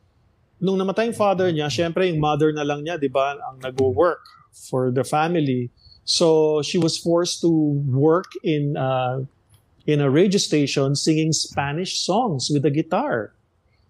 nung 0.64 0.80
namatay 0.80 1.12
yung 1.12 1.20
father 1.20 1.52
niya, 1.52 1.68
syempre 1.68 2.08
yung 2.08 2.24
mother 2.24 2.56
na 2.56 2.64
lang 2.64 2.82
niya, 2.88 2.96
'di 2.96 3.12
ba, 3.12 3.36
ang 3.36 3.60
nagwo-work 3.60 4.24
for 4.56 4.88
the 4.88 5.04
family. 5.04 5.68
So 6.08 6.62
she 6.64 6.80
was 6.80 6.96
forced 6.96 7.42
to 7.44 7.52
work 7.92 8.32
in 8.40 8.80
uh 8.80 9.28
in 9.84 10.00
a 10.00 10.08
radio 10.10 10.40
station 10.40 10.96
singing 10.96 11.36
Spanish 11.36 12.00
songs 12.00 12.48
with 12.50 12.64
a 12.64 12.72
guitar. 12.72 13.36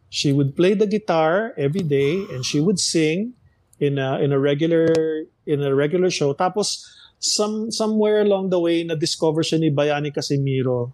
She 0.10 0.34
would 0.34 0.56
play 0.58 0.74
the 0.74 0.88
guitar 0.90 1.54
every 1.56 1.84
day 1.86 2.24
and 2.34 2.42
she 2.42 2.58
would 2.60 2.80
sing 2.82 3.38
in 3.78 4.00
a 4.02 4.18
in 4.24 4.34
a 4.34 4.40
regular 4.40 4.90
in 5.46 5.62
a 5.62 5.74
regular 5.74 6.10
show. 6.10 6.34
Tapos 6.34 6.84
some 7.22 7.72
somewhere 7.72 8.22
along 8.22 8.50
the 8.50 8.60
way 8.60 8.84
na 8.84 8.94
discover 8.94 9.42
siya 9.42 9.60
ni 9.62 9.70
Bayani 9.72 10.12
Casimiro 10.14 10.92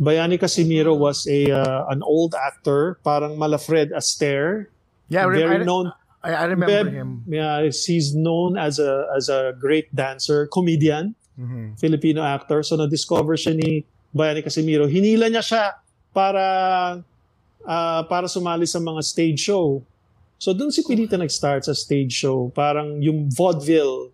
Bayani 0.00 0.40
Casimiro 0.40 0.94
was 0.96 1.26
a 1.28 1.46
uh, 1.52 1.86
an 1.92 2.02
old 2.02 2.34
actor, 2.34 2.98
parang 3.04 3.36
Malafred 3.36 3.92
Astaire. 3.94 4.66
Yeah, 5.08 5.28
very 5.28 5.62
I, 5.62 5.64
known. 5.64 5.92
I, 6.24 6.32
I 6.32 6.44
remember 6.48 6.90
Beb- 6.90 6.92
him. 6.92 7.22
Yeah, 7.28 7.62
he's 7.70 8.14
known 8.16 8.56
as 8.58 8.80
a 8.80 9.06
as 9.14 9.28
a 9.28 9.52
great 9.60 9.92
dancer, 9.94 10.48
comedian, 10.48 11.14
Mhm. 11.38 11.78
Filipino 11.78 12.24
actor. 12.24 12.64
So 12.64 12.76
na-discover 12.76 13.36
siya 13.36 13.54
ni 13.54 13.84
Bayani 14.10 14.42
Casimiro. 14.42 14.88
Hinila 14.90 15.28
niya 15.30 15.44
siya 15.44 15.76
para 16.10 16.44
ah, 17.62 18.02
para 18.08 18.26
sumali 18.26 18.66
sa 18.66 18.80
mga 18.80 19.04
stage 19.04 19.38
show. 19.38 19.84
So 20.42 20.50
doon 20.50 20.74
si 20.74 20.82
Pilita 20.82 21.14
nag-start 21.14 21.70
sa 21.70 21.70
stage 21.70 22.10
show. 22.10 22.50
Parang 22.50 22.98
yung 22.98 23.30
vaudeville. 23.30 24.10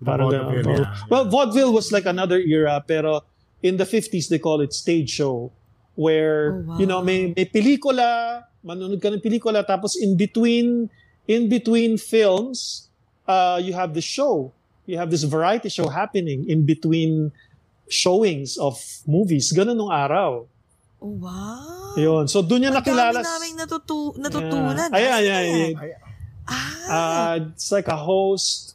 Parang 0.00 0.32
vaudeville, 0.32 0.64
ganun. 0.64 0.88
yeah. 0.88 0.96
Well, 1.12 1.28
vaudeville 1.28 1.68
was 1.76 1.92
like 1.92 2.08
another 2.08 2.40
era, 2.40 2.80
pero 2.80 3.20
in 3.60 3.76
the 3.76 3.84
50s, 3.84 4.32
they 4.32 4.40
call 4.40 4.64
it 4.64 4.72
stage 4.72 5.12
show. 5.12 5.52
Where, 6.00 6.64
Oh, 6.64 6.64
wow. 6.64 6.78
you 6.80 6.88
know, 6.88 7.04
may, 7.04 7.36
may 7.36 7.44
pelikula, 7.44 8.48
manonood 8.64 9.04
ka 9.04 9.12
ng 9.12 9.20
pelikula, 9.20 9.60
tapos 9.60 10.00
in 10.00 10.16
between, 10.16 10.88
in 11.28 11.52
between 11.52 12.00
films, 12.00 12.88
uh, 13.28 13.60
you 13.60 13.76
have 13.76 13.92
the 13.92 14.00
show. 14.00 14.56
You 14.88 14.96
have 14.96 15.12
this 15.12 15.28
variety 15.28 15.68
show 15.68 15.92
happening 15.92 16.48
in 16.48 16.64
between 16.64 17.36
showings 17.92 18.56
of 18.56 18.80
movies. 19.04 19.52
Ganun 19.52 19.76
nung 19.76 19.92
araw. 19.92 20.48
Oh, 21.00 21.16
wow. 21.16 21.94
Yun. 21.96 22.28
So, 22.28 22.42
doon 22.44 22.60
niya 22.60 22.76
Ang 22.76 22.84
nakilala. 22.84 23.20
dami 23.24 23.24
naming 23.24 23.56
natutu- 23.56 24.14
natutunan. 24.20 24.88
Yeah. 24.92 25.00
Ayan, 25.00 25.16
Kasi, 25.16 25.28
ayan, 25.32 25.44
ayan. 25.80 25.98
Ah, 26.50 26.68
Uh, 26.90 27.34
it's 27.54 27.70
like 27.72 27.88
a 27.88 27.96
host. 27.96 28.74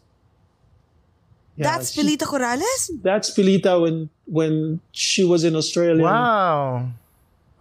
Yeah, 1.55 1.71
that's 1.77 1.91
she- 1.91 2.01
Pilita 2.01 2.25
Corrales? 2.27 2.91
That's 3.03 3.31
Pilita 3.31 3.79
when 3.79 4.09
when 4.27 4.79
she 4.91 5.23
was 5.23 5.43
in 5.43 5.55
Australia. 5.55 6.03
Wow. 6.03 6.91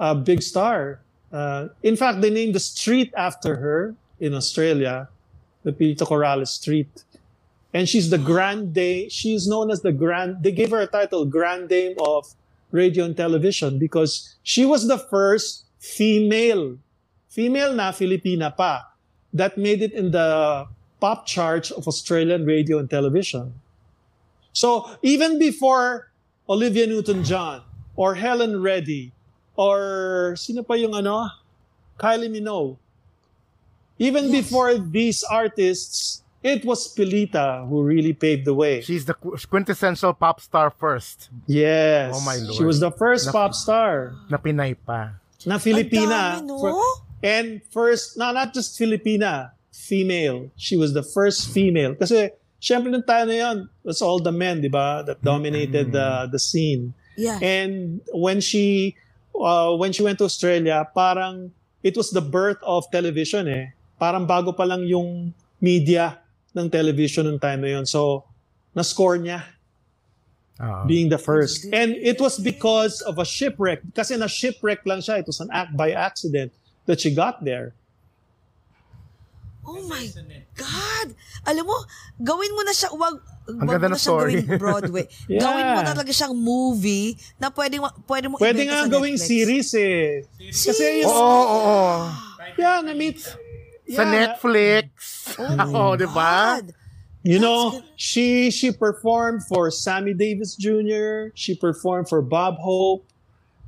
A 0.01 0.15
big 0.15 0.43
star. 0.43 0.99
Uh, 1.31 1.69
in 1.83 1.95
fact, 1.95 2.23
they 2.23 2.31
named 2.31 2.55
the 2.55 2.63
street 2.63 3.13
after 3.19 3.57
her 3.59 3.95
in 4.19 4.35
Australia, 4.35 5.09
the 5.63 5.71
Pilita 5.75 6.07
Corrales 6.07 6.49
Street. 6.49 6.91
And 7.75 7.87
she's 7.91 8.11
the 8.11 8.19
Grand 8.31 8.73
Dame. 8.75 9.11
She's 9.11 9.47
known 9.47 9.71
as 9.71 9.83
the 9.83 9.93
Grand. 9.93 10.43
They 10.43 10.51
gave 10.55 10.71
her 10.71 10.81
a 10.81 10.87
title, 10.91 11.27
Grand 11.27 11.69
Dame 11.69 11.95
of 12.01 12.35
Radio 12.75 13.07
and 13.07 13.17
Television, 13.17 13.79
because 13.79 14.35
she 14.43 14.67
was 14.67 14.91
the 14.91 14.99
first 14.99 15.71
female, 15.79 16.77
female 17.31 17.73
na 17.73 17.95
Filipina 17.95 18.51
pa, 18.51 18.83
that 19.33 19.57
made 19.57 19.81
it 19.81 19.93
in 19.95 20.11
the 20.11 20.67
pop 20.99 21.27
charts 21.27 21.71
of 21.71 21.87
Australian 21.87 22.43
radio 22.45 22.79
and 22.83 22.91
television. 22.91 23.55
So 24.53 24.91
even 25.03 25.39
before 25.39 26.11
Olivia 26.49 26.87
Newton-John 26.87 27.63
or 27.95 28.15
Helen 28.15 28.61
Reddy 28.61 29.13
or 29.55 30.35
sino 30.35 30.65
pa 30.65 30.75
yung 30.75 30.95
ano? 30.95 31.31
Kylie 32.01 32.27
Minogue. 32.27 32.75
Even 34.01 34.33
before 34.33 34.75
these 34.75 35.23
artists, 35.23 36.24
it 36.45 36.61
was 36.63 36.93
Pilita 36.93 37.65
who 37.67 37.81
really 37.83 38.13
paved 38.13 38.45
the 38.45 38.53
way. 38.53 38.85
She's 38.85 39.09
the 39.09 39.17
qu- 39.17 39.35
quintessential 39.49 40.13
pop 40.13 40.45
star 40.45 40.69
first 40.69 41.33
yes. 41.49 42.13
Oh 42.15 42.21
my 42.21 42.37
She 42.37 42.61
Lord. 42.61 42.67
was 42.69 42.79
the 42.85 42.93
first 42.93 43.27
Na- 43.27 43.33
pop 43.33 43.53
star 43.57 44.13
na 44.29 44.37
Pinay 44.37 44.77
pa. 44.77 45.17
na 45.49 45.57
Filipina. 45.57 46.39
dami, 46.41 46.47
no? 46.47 46.61
For- 46.61 46.77
and 47.25 47.65
first, 47.73 48.21
no, 48.21 48.33
not 48.37 48.53
just 48.53 48.77
Filipina, 48.77 49.57
female. 49.73 50.53
She 50.61 50.77
was 50.77 50.93
the 50.93 51.03
first 51.03 51.49
female. 51.49 51.97
Kasi, 51.97 52.29
syempre 52.61 52.93
nung 52.93 53.05
time 53.05 53.29
na 53.33 53.37
yun, 53.41 53.57
that's 53.85 54.05
all 54.05 54.21
the 54.21 54.33
men, 54.33 54.61
di 54.61 54.69
ba, 54.69 55.01
that 55.09 55.25
dominated 55.25 55.93
the, 55.93 56.29
the 56.29 56.39
scene. 56.39 56.93
Yeah. 57.17 57.41
And 57.41 58.01
when 58.13 58.41
she 58.45 58.97
uh, 59.33 59.73
when 59.77 59.93
she 59.97 60.03
went 60.05 60.19
to 60.21 60.25
Australia, 60.29 60.85
parang 60.95 61.53
it 61.83 61.97
was 61.97 62.11
the 62.13 62.21
birth 62.25 62.59
of 62.65 62.85
television 62.93 63.49
eh. 63.49 63.73
Parang 64.01 64.27
bago 64.29 64.53
pa 64.53 64.65
lang 64.65 64.85
yung 64.85 65.33
media 65.61 66.21
ng 66.55 66.71
television 66.71 67.27
nung 67.27 67.39
time 67.39 67.61
na 67.61 67.71
yun. 67.75 67.85
So, 67.85 68.25
na-score 68.73 69.19
niya 69.19 69.43
Oo. 70.57 70.87
being 70.87 71.11
the 71.11 71.19
first. 71.19 71.67
And 71.69 71.93
it 71.93 72.17
was 72.17 72.39
because 72.39 73.03
of 73.03 73.19
a 73.19 73.27
shipwreck. 73.27 73.83
Kasi 73.91 74.15
na 74.15 74.27
shipwreck 74.27 74.87
lang 74.87 74.99
siya. 74.99 75.19
It 75.19 75.27
was 75.27 75.43
an 75.43 75.51
act 75.51 75.75
by 75.75 75.91
accident 75.91 76.55
that 76.87 77.03
she 77.03 77.11
got 77.11 77.43
there. 77.43 77.75
Oh 79.65 79.81
my 79.89 80.05
God! 80.55 81.09
Alam 81.49 81.65
mo, 81.65 81.77
gawin 82.21 82.53
mo 82.53 82.63
na 82.63 82.71
siya, 82.71 82.93
wag, 82.93 83.17
wag 83.49 83.65
ganda 83.65 83.89
mo 83.89 83.89
na 83.89 83.89
ng 83.89 83.97
siyang 83.97 84.13
story. 84.13 84.35
gawin 84.45 84.61
Broadway. 84.63 85.05
Yeah. 85.25 85.41
Gawin 85.41 85.65
mo 85.65 85.75
na 85.75 85.87
talaga 85.89 86.13
siyang 86.13 86.37
movie 86.37 87.17
na 87.41 87.49
pwede, 87.49 87.81
mo- 87.81 87.97
pwede 88.05 88.27
mo 88.29 88.37
Pwede 88.37 88.69
nga 88.69 88.85
gawing 88.85 89.17
Netflix. 89.17 89.33
series 89.33 89.71
eh. 89.73 90.29
Kasi 90.53 90.85
Oo, 90.85 91.01
yun, 91.01 91.09
oo, 91.09 91.57
oo. 91.65 91.89
yeah, 92.61 92.85
na-meet. 92.85 93.25
Sa 93.91 94.05
Netflix. 94.05 94.89
Oh 95.37 95.93
Oo, 95.93 95.97
di 95.97 96.09
ba? 96.09 96.61
You 97.25 97.41
know, 97.41 97.81
she 97.97 98.53
she 98.53 98.69
performed 98.73 99.45
for 99.49 99.73
Sammy 99.73 100.13
Davis 100.13 100.57
Jr. 100.57 101.33
She 101.33 101.57
performed 101.57 102.09
for 102.09 102.21
Bob 102.21 102.61
Hope. 102.61 103.09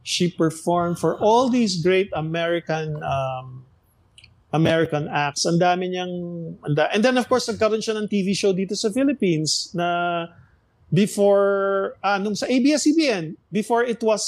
She 0.05 0.29
performed 0.29 1.01
for 1.01 1.17
all 1.17 1.49
these 1.49 1.81
great 1.81 2.13
American 2.13 3.01
um, 3.01 3.65
American 4.53 5.09
acts. 5.09 5.49
Ang 5.49 5.57
dami 5.57 5.89
niyang 5.93 6.15
anda- 6.69 6.93
and 6.93 7.01
then 7.01 7.17
of 7.17 7.29
course 7.29 7.49
nagkaroon 7.49 7.81
siya 7.81 7.97
ng 7.97 8.07
TV 8.09 8.37
show 8.37 8.53
dito 8.53 8.77
sa 8.77 8.93
Philippines 8.93 9.73
na 9.73 10.29
before, 10.93 11.97
ah, 12.03 12.19
nung 12.19 12.35
sa 12.39 12.47
ABS-CBN, 12.47 13.35
before 13.51 13.83
it 13.83 13.99
was 14.03 14.23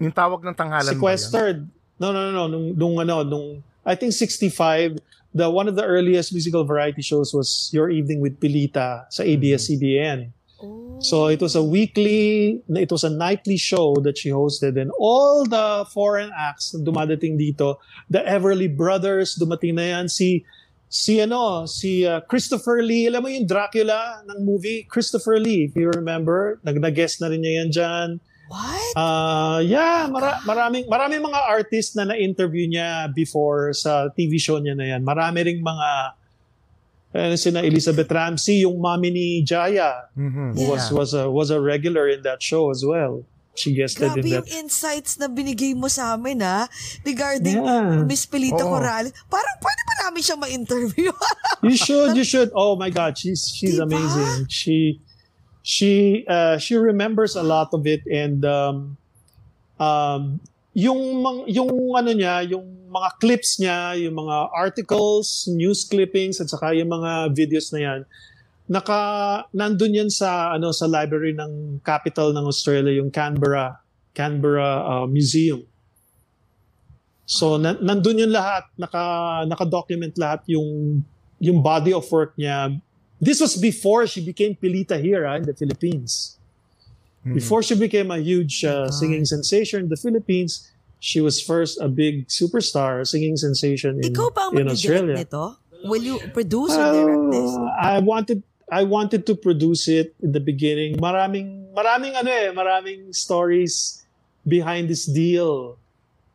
Yung 0.00 0.14
tawag 0.14 0.40
ng 0.40 0.56
tanghalan 0.56 0.96
sequestered. 0.96 1.68
No, 2.00 2.08
no, 2.08 2.32
no, 2.32 2.32
no. 2.32 2.44
Nung, 2.48 2.66
nung 2.72 2.96
ano, 3.04 3.20
nung, 3.20 3.60
I 3.86 3.94
think 3.94 4.12
65, 4.12 4.98
the 5.34 5.50
one 5.50 5.68
of 5.68 5.76
the 5.76 5.84
earliest 5.84 6.32
musical 6.32 6.64
variety 6.64 7.02
shows 7.02 7.32
was 7.32 7.70
Your 7.72 7.90
Evening 7.90 8.20
with 8.20 8.40
Pilita 8.40 9.06
sa 9.10 9.22
ABS-CBN. 9.22 10.32
Oh. 10.62 10.98
So 11.00 11.28
it 11.28 11.40
was 11.40 11.56
a 11.56 11.64
weekly, 11.64 12.60
it 12.68 12.92
was 12.92 13.04
a 13.04 13.10
nightly 13.10 13.56
show 13.56 13.96
that 14.04 14.18
she 14.18 14.28
hosted 14.28 14.80
and 14.80 14.90
all 14.98 15.46
the 15.46 15.86
foreign 15.94 16.30
acts 16.36 16.74
na 16.74 16.84
dumadating 16.84 17.40
dito, 17.40 17.76
the 18.10 18.20
Everly 18.20 18.68
Brothers, 18.68 19.38
dumating 19.40 19.74
na 19.74 19.96
yan, 19.96 20.08
si, 20.08 20.44
si 20.90 21.20
ano, 21.20 21.64
si 21.64 22.04
uh, 22.04 22.20
Christopher 22.28 22.82
Lee, 22.82 23.06
alam 23.06 23.22
mo 23.22 23.28
yung 23.32 23.46
Dracula 23.46 24.20
ng 24.28 24.44
movie, 24.44 24.84
Christopher 24.84 25.40
Lee, 25.40 25.64
if 25.64 25.72
you 25.72 25.88
remember, 25.88 26.60
nag 26.66 26.76
guest 26.92 27.22
na 27.22 27.32
rin 27.32 27.40
niya 27.40 27.64
yan 27.64 27.70
dyan. 27.72 28.08
What? 28.50 28.92
Uh, 28.98 29.62
yeah, 29.62 30.10
mara- 30.10 30.42
maraming 30.42 30.90
maraming 30.90 31.22
mga 31.22 31.40
artist 31.46 31.94
na 31.94 32.02
na-interview 32.04 32.66
niya 32.66 33.06
before 33.14 33.70
sa 33.70 34.10
TV 34.10 34.42
show 34.42 34.58
niya 34.58 34.74
na 34.74 34.90
yan. 34.90 35.06
Marami 35.06 35.46
ring 35.46 35.62
mga 35.62 35.88
eh, 37.10 37.34
sina 37.34 37.62
Elizabeth 37.62 38.06
Ramsey, 38.06 38.62
yung 38.62 38.78
mommy 38.78 39.10
ni 39.10 39.26
Jaya, 39.42 40.10
Mhm. 40.14 40.54
Yeah. 40.54 40.66
was 40.66 40.82
was 40.90 41.10
a 41.14 41.30
was 41.30 41.50
a 41.50 41.62
regular 41.62 42.06
in 42.06 42.22
that 42.22 42.42
show 42.42 42.70
as 42.70 42.82
well. 42.82 43.22
She 43.54 43.74
guested 43.74 44.14
Grabe 44.14 44.22
in 44.22 44.30
yung 44.30 44.46
that. 44.46 44.58
insights 44.62 45.18
na 45.18 45.26
binigay 45.26 45.74
mo 45.74 45.90
sa 45.90 46.14
amin, 46.14 46.38
ha? 46.40 46.70
Regarding 47.02 47.58
Yeah. 47.60 48.06
Miss 48.06 48.24
Pelita 48.24 48.62
Oo. 48.62 48.78
Corrales. 48.78 49.10
Parang 49.26 49.58
pwede 49.58 49.80
ba 49.84 49.94
namin 50.06 50.22
siya 50.22 50.36
ma-interview? 50.38 51.10
You 51.60 51.74
should, 51.76 52.14
you 52.14 52.22
should. 52.30 52.54
Oh 52.54 52.74
my 52.74 52.90
God, 52.90 53.14
she's 53.14 53.46
she's 53.46 53.78
Diba? 53.78 53.90
amazing. 53.90 54.46
She 54.46 55.02
she 55.62 56.24
uh, 56.28 56.56
she 56.56 56.76
remembers 56.76 57.36
a 57.36 57.42
lot 57.42 57.72
of 57.72 57.86
it 57.86 58.04
and 58.08 58.44
um 58.44 58.96
um 59.78 60.40
yung 60.72 61.00
yung 61.50 61.70
ano 61.96 62.10
niya, 62.14 62.46
yung 62.46 62.88
mga 62.90 63.08
clips 63.18 63.58
niya, 63.58 63.98
yung 63.98 64.18
mga 64.18 64.50
articles, 64.54 65.46
news 65.50 65.86
clippings 65.86 66.38
at 66.38 66.50
saka 66.50 66.74
yung 66.74 66.90
mga 66.90 67.34
videos 67.34 67.70
na 67.74 67.80
yan 67.80 68.02
naka 68.70 69.00
nandun 69.50 69.98
yan 69.98 70.10
sa 70.14 70.54
ano 70.54 70.70
sa 70.70 70.86
library 70.86 71.34
ng 71.34 71.82
capital 71.82 72.30
ng 72.30 72.46
Australia 72.46 72.94
yung 72.94 73.10
Canberra 73.10 73.82
Canberra 74.14 74.86
uh, 74.86 75.06
Museum. 75.10 75.66
So 77.26 77.58
na, 77.58 77.74
nandun 77.78 78.22
yung 78.22 78.34
lahat, 78.34 78.70
naka 78.78 79.02
naka-document 79.50 80.14
lahat 80.14 80.46
yung 80.46 81.02
yung 81.42 81.58
body 81.58 81.90
of 81.90 82.06
work 82.14 82.38
niya. 82.38 82.70
This 83.20 83.40
was 83.40 83.56
before 83.56 84.08
she 84.08 84.24
became 84.24 84.56
Pilita 84.56 84.96
here 84.96 85.28
ah, 85.28 85.36
in 85.36 85.44
the 85.44 85.54
Philippines. 85.54 86.40
Before 87.20 87.62
she 87.62 87.76
became 87.76 88.10
a 88.10 88.16
huge 88.16 88.64
uh, 88.64 88.88
singing 88.88 89.26
sensation 89.28 89.84
in 89.84 89.88
the 89.92 89.96
Philippines, 89.96 90.72
she 91.00 91.20
was 91.20 91.40
first 91.40 91.76
a 91.80 91.88
big 91.88 92.28
superstar, 92.28 93.06
singing 93.06 93.36
sensation 93.36 94.00
in, 94.00 94.12
Ikaw 94.12 94.28
ba 94.32 94.48
ang 94.48 94.56
in 94.56 94.68
Australia. 94.72 95.20
nito? 95.20 95.60
Will 95.84 96.00
you 96.00 96.16
produce 96.32 96.72
or 96.76 96.92
direct 96.92 97.24
this? 97.32 97.52
Uh, 97.52 97.68
I 97.76 98.00
wanted 98.00 98.40
I 98.72 98.84
wanted 98.84 99.28
to 99.28 99.34
produce 99.36 99.88
it 99.88 100.16
in 100.20 100.32
the 100.32 100.40
beginning. 100.40 100.96
Maraming 100.96 101.72
maraming 101.76 102.16
ano 102.16 102.28
eh, 102.28 102.52
maraming 102.52 103.12
stories 103.12 104.04
behind 104.44 104.88
this 104.88 105.04
deal. 105.04 105.76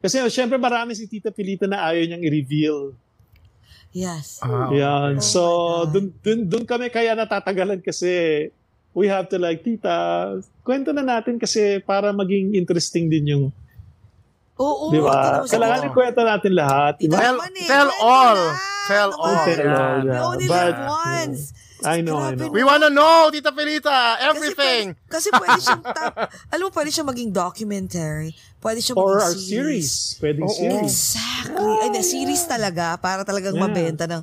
Kasi 0.01 0.21
oh, 0.21 0.29
syempre 0.29 0.61
marami 0.61 0.93
si 0.93 1.09
Tita 1.09 1.33
Pilita 1.33 1.65
na 1.65 1.93
ayaw 1.93 2.05
niyang 2.05 2.25
i-reveal. 2.25 2.93
Yes. 3.95 4.43
Ah, 4.43 4.67
Yan. 4.75 5.17
Oh 5.17 5.23
so, 5.23 5.41
dun, 5.87 6.11
dun, 6.19 6.51
dun 6.51 6.63
kami 6.67 6.91
kaya 6.91 7.15
natatagalan 7.15 7.79
kasi 7.79 8.51
we 8.91 9.07
have 9.07 9.31
to 9.31 9.39
like, 9.39 9.63
Tita, 9.63 10.35
kwento 10.67 10.91
na 10.91 10.99
natin 10.99 11.39
kasi 11.39 11.79
para 11.79 12.11
maging 12.11 12.59
interesting 12.59 13.07
din 13.07 13.23
yung, 13.31 13.43
Oo. 14.59 14.91
di 14.91 14.99
ba? 14.99 15.47
Kailangan 15.47 15.87
ikwento 15.87 16.21
natin 16.23 16.51
lahat. 16.51 16.99
Di 16.99 17.07
ba? 17.07 17.23
Tell, 17.23 17.39
eh, 17.39 17.67
tell 17.67 17.89
all. 18.03 18.39
Tell 18.87 19.11
all. 19.15 19.35
Tell 19.47 19.63
all, 19.63 19.99
Yan. 19.99 20.03
We 20.03 20.11
yeah. 20.11 20.27
only 20.27 20.47
But- 20.47 20.59
live 20.75 20.79
once. 20.91 21.41
I 21.85 22.01
know, 22.01 22.17
I 22.17 22.33
Grabe 22.33 22.39
know. 22.39 22.47
na. 22.49 22.55
We 22.55 22.63
wanna 22.63 22.89
know, 22.89 23.29
Tita 23.29 23.51
Felita, 23.51 24.15
Kasi 24.17 24.25
everything. 24.31 24.85
pwede, 24.95 25.11
kasi 25.11 25.27
pwede 25.29 25.59
siyang, 25.59 25.83
ta- 25.85 26.15
alam 26.49 26.63
mo, 26.65 26.71
pwede 26.71 26.89
siyang 26.89 27.09
maging 27.11 27.29
documentary. 27.29 28.31
Pwede 28.65 28.81
siyang 28.81 28.97
Or 28.97 29.21
our 29.21 29.37
series. 29.37 30.17
Pwedeng 30.17 30.49
Oo. 30.49 30.57
series. 30.57 30.89
Exactly. 31.13 31.73
Ay, 31.85 31.89
na, 31.93 32.01
series 32.01 32.43
talaga 32.43 32.97
para 32.97 33.21
talagang 33.21 33.53
Yeah. 33.53 33.61
mabenta 33.61 34.09
ng... 34.09 34.21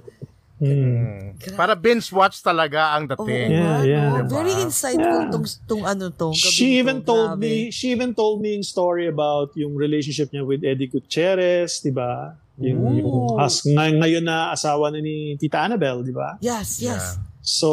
Hmm. 0.59 1.35
Para 1.55 1.74
binge 1.74 2.06
watch 2.10 2.39
talaga 2.39 2.94
ang 2.94 3.10
Oh, 3.10 3.23
dating. 3.27 3.51
Yeah, 3.51 3.82
yeah. 3.82 4.10
Very 4.27 4.55
Diba? 4.55 4.62
insightful 4.62 5.23
Yeah. 5.27 5.31
tong, 5.31 5.47
tong 5.66 5.82
ano 5.82 6.06
tong 6.10 6.35
gabi 6.35 6.55
She 6.55 6.78
even 6.78 7.02
to. 7.02 7.06
told 7.09 7.28
Grabe. 7.35 7.43
me, 7.43 7.55
she 7.70 7.90
even 7.90 8.14
told 8.14 8.39
me 8.39 8.55
yung 8.55 8.62
story 8.62 9.06
about 9.06 9.51
yung 9.55 9.74
relationship 9.74 10.31
niya 10.31 10.43
with 10.43 10.62
Eddie 10.62 10.86
Gutierrez, 10.86 11.78
di 11.78 11.90
ba? 11.90 12.39
Yung, 12.59 12.78
Ooh. 12.78 12.94
yung 12.94 13.10
as, 13.39 13.62
ngay- 13.62 13.94
ngayon 13.97 14.23
na 14.23 14.51
asawa 14.51 14.90
na 14.90 14.98
ni 14.98 15.35
Tita 15.35 15.66
Annabelle, 15.66 16.02
di 16.02 16.14
ba? 16.14 16.39
Yes, 16.39 16.78
yes. 16.78 17.19
So, 17.43 17.70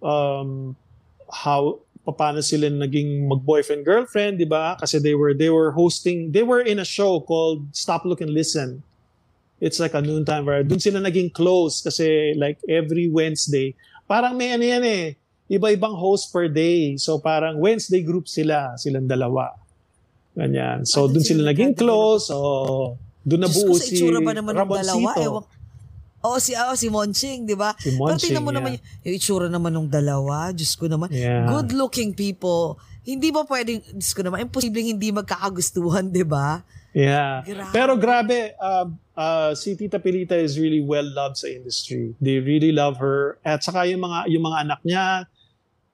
um, 0.00 0.72
how 1.28 1.76
paano 2.14 2.40
sila 2.40 2.72
naging 2.72 3.28
mag-boyfriend 3.28 3.84
girlfriend, 3.84 4.40
'di 4.40 4.48
ba? 4.48 4.76
Kasi 4.80 4.96
they 5.00 5.12
were 5.12 5.36
they 5.36 5.52
were 5.52 5.72
hosting, 5.72 6.32
they 6.32 6.44
were 6.44 6.60
in 6.60 6.80
a 6.80 6.86
show 6.86 7.20
called 7.20 7.68
Stop 7.76 8.08
Look 8.08 8.20
and 8.24 8.32
Listen. 8.32 8.80
It's 9.58 9.82
like 9.82 9.92
a 9.92 10.00
noontime 10.00 10.46
where 10.46 10.62
doon 10.62 10.78
sila 10.78 11.02
naging 11.02 11.34
close 11.34 11.82
kasi 11.82 12.32
like 12.38 12.62
every 12.70 13.10
Wednesday, 13.10 13.74
parang 14.06 14.38
may 14.38 14.54
ano 14.54 14.62
yan 14.62 14.84
eh, 14.86 15.04
iba-ibang 15.50 15.98
host 15.98 16.30
per 16.30 16.46
day. 16.46 16.94
So 16.96 17.18
parang 17.18 17.58
Wednesday 17.58 18.00
group 18.06 18.30
sila, 18.30 18.78
silang 18.78 19.10
dalawa. 19.10 19.50
Ganyan. 20.38 20.86
So 20.86 21.04
Ah, 21.04 21.10
doon 21.10 21.24
sila 21.26 21.50
naging 21.50 21.74
close. 21.74 22.30
So 22.30 22.38
doon 23.26 23.44
nabuo 23.44 23.74
si? 23.76 23.98
Ramoncito. 24.54 25.20
Ewan. 25.26 25.44
Oo, 26.26 26.42
si, 26.42 26.52
oh, 26.58 26.74
si 26.74 26.90
Monching, 26.90 27.46
di 27.46 27.54
ba? 27.54 27.74
Si 27.78 27.94
Pero 27.94 28.18
tingnan 28.18 28.42
Monching, 28.42 28.44
mo 28.44 28.50
naman 28.50 28.70
yeah. 28.74 28.82
yung, 28.82 29.06
yung 29.06 29.14
itsura 29.14 29.46
naman 29.46 29.70
ng 29.70 29.86
dalawa. 29.86 30.50
Diyos 30.50 30.74
ko 30.74 30.90
naman. 30.90 31.14
Yeah. 31.14 31.46
Good-looking 31.46 32.18
people. 32.18 32.80
Hindi 33.06 33.30
ba 33.30 33.46
pwedeng, 33.46 33.80
Diyos 33.94 34.12
ko 34.12 34.26
naman, 34.26 34.42
imposibleng 34.50 34.98
hindi 34.98 35.14
magkakagustuhan, 35.14 36.10
di 36.10 36.26
ba? 36.26 36.66
Yeah. 36.90 37.46
Grabe. 37.46 37.70
Pero 37.70 37.92
grabe, 37.94 38.58
uh, 38.58 38.90
uh, 39.14 39.50
si 39.54 39.78
Tita 39.78 40.02
Pilita 40.02 40.34
is 40.34 40.58
really 40.58 40.82
well 40.82 41.06
loved 41.06 41.38
sa 41.38 41.46
industry. 41.46 42.18
They 42.18 42.42
really 42.42 42.74
love 42.74 42.98
her. 42.98 43.38
At 43.46 43.62
saka 43.62 43.86
yung 43.86 44.02
mga 44.02 44.26
yung 44.32 44.42
mga 44.42 44.58
anak 44.66 44.80
niya, 44.82 45.06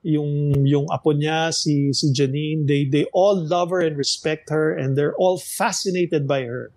yung 0.04 0.52
yung 0.64 0.86
apo 0.92 1.16
niya 1.16 1.52
si 1.52 1.92
si 1.96 2.12
Janine, 2.12 2.68
they 2.68 2.84
they 2.84 3.04
all 3.12 3.36
love 3.36 3.72
her 3.72 3.80
and 3.80 3.96
respect 3.96 4.52
her 4.52 4.72
and 4.72 4.96
they're 4.96 5.16
all 5.16 5.40
fascinated 5.40 6.28
by 6.28 6.44
her. 6.44 6.72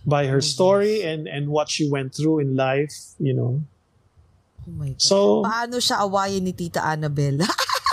By 0.00 0.26
her 0.26 0.40
story 0.40 1.04
and 1.04 1.28
and 1.28 1.52
what 1.52 1.68
she 1.68 1.84
went 1.84 2.16
through 2.16 2.40
in 2.40 2.56
life, 2.56 2.92
you 3.20 3.36
know. 3.36 3.60
Oh 4.64 4.72
my 4.72 4.96
God. 4.96 5.02
So 5.02 5.44
Paano 5.44 5.76
siya 5.76 6.00
awayin 6.00 6.40
ni 6.40 6.56
Tita 6.56 6.80
Annabelle? 6.80 7.44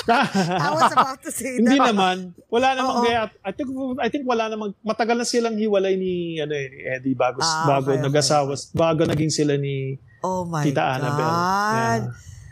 I 0.08 0.72
was 0.72 0.88
about 0.96 1.20
to 1.28 1.32
say 1.36 1.60
Hindi 1.60 1.76
that. 1.76 1.92
naman. 1.92 2.32
Wala 2.48 2.80
namang 2.80 2.96
Oo. 2.96 3.04
kaya 3.04 3.28
I 3.44 3.52
think 3.52 3.68
I 4.00 4.08
think 4.08 4.24
wala 4.24 4.48
namang 4.48 4.72
matagal 4.80 5.20
na 5.20 5.28
silang 5.28 5.60
hiwalay 5.60 6.00
ni 6.00 6.40
ano 6.40 6.56
eh, 6.56 6.72
ni 6.72 6.80
Eddie 6.88 7.12
bago 7.12 7.44
Ah, 7.44 7.68
bago 7.68 7.92
okay, 7.92 8.00
okay, 8.00 8.08
nag-asawa 8.08 8.56
bago 8.72 9.04
naging 9.04 9.28
sila 9.28 9.60
ni 9.60 10.00
Oh 10.24 10.48
my 10.48 10.64
Tita 10.64 10.80
God. 10.80 10.92
Annabelle. 10.96 11.36
Yeah. 11.36 12.00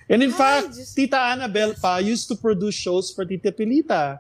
And 0.06 0.20
in 0.22 0.30
Ay, 0.30 0.38
fact, 0.38 0.68
Diyos- 0.76 0.94
Tita 0.94 1.20
Annabelle 1.32 1.74
pa 1.74 1.98
used 1.98 2.28
to 2.28 2.36
produce 2.36 2.76
shows 2.76 3.10
for 3.10 3.24
Tita 3.24 3.50
Pilita. 3.50 4.20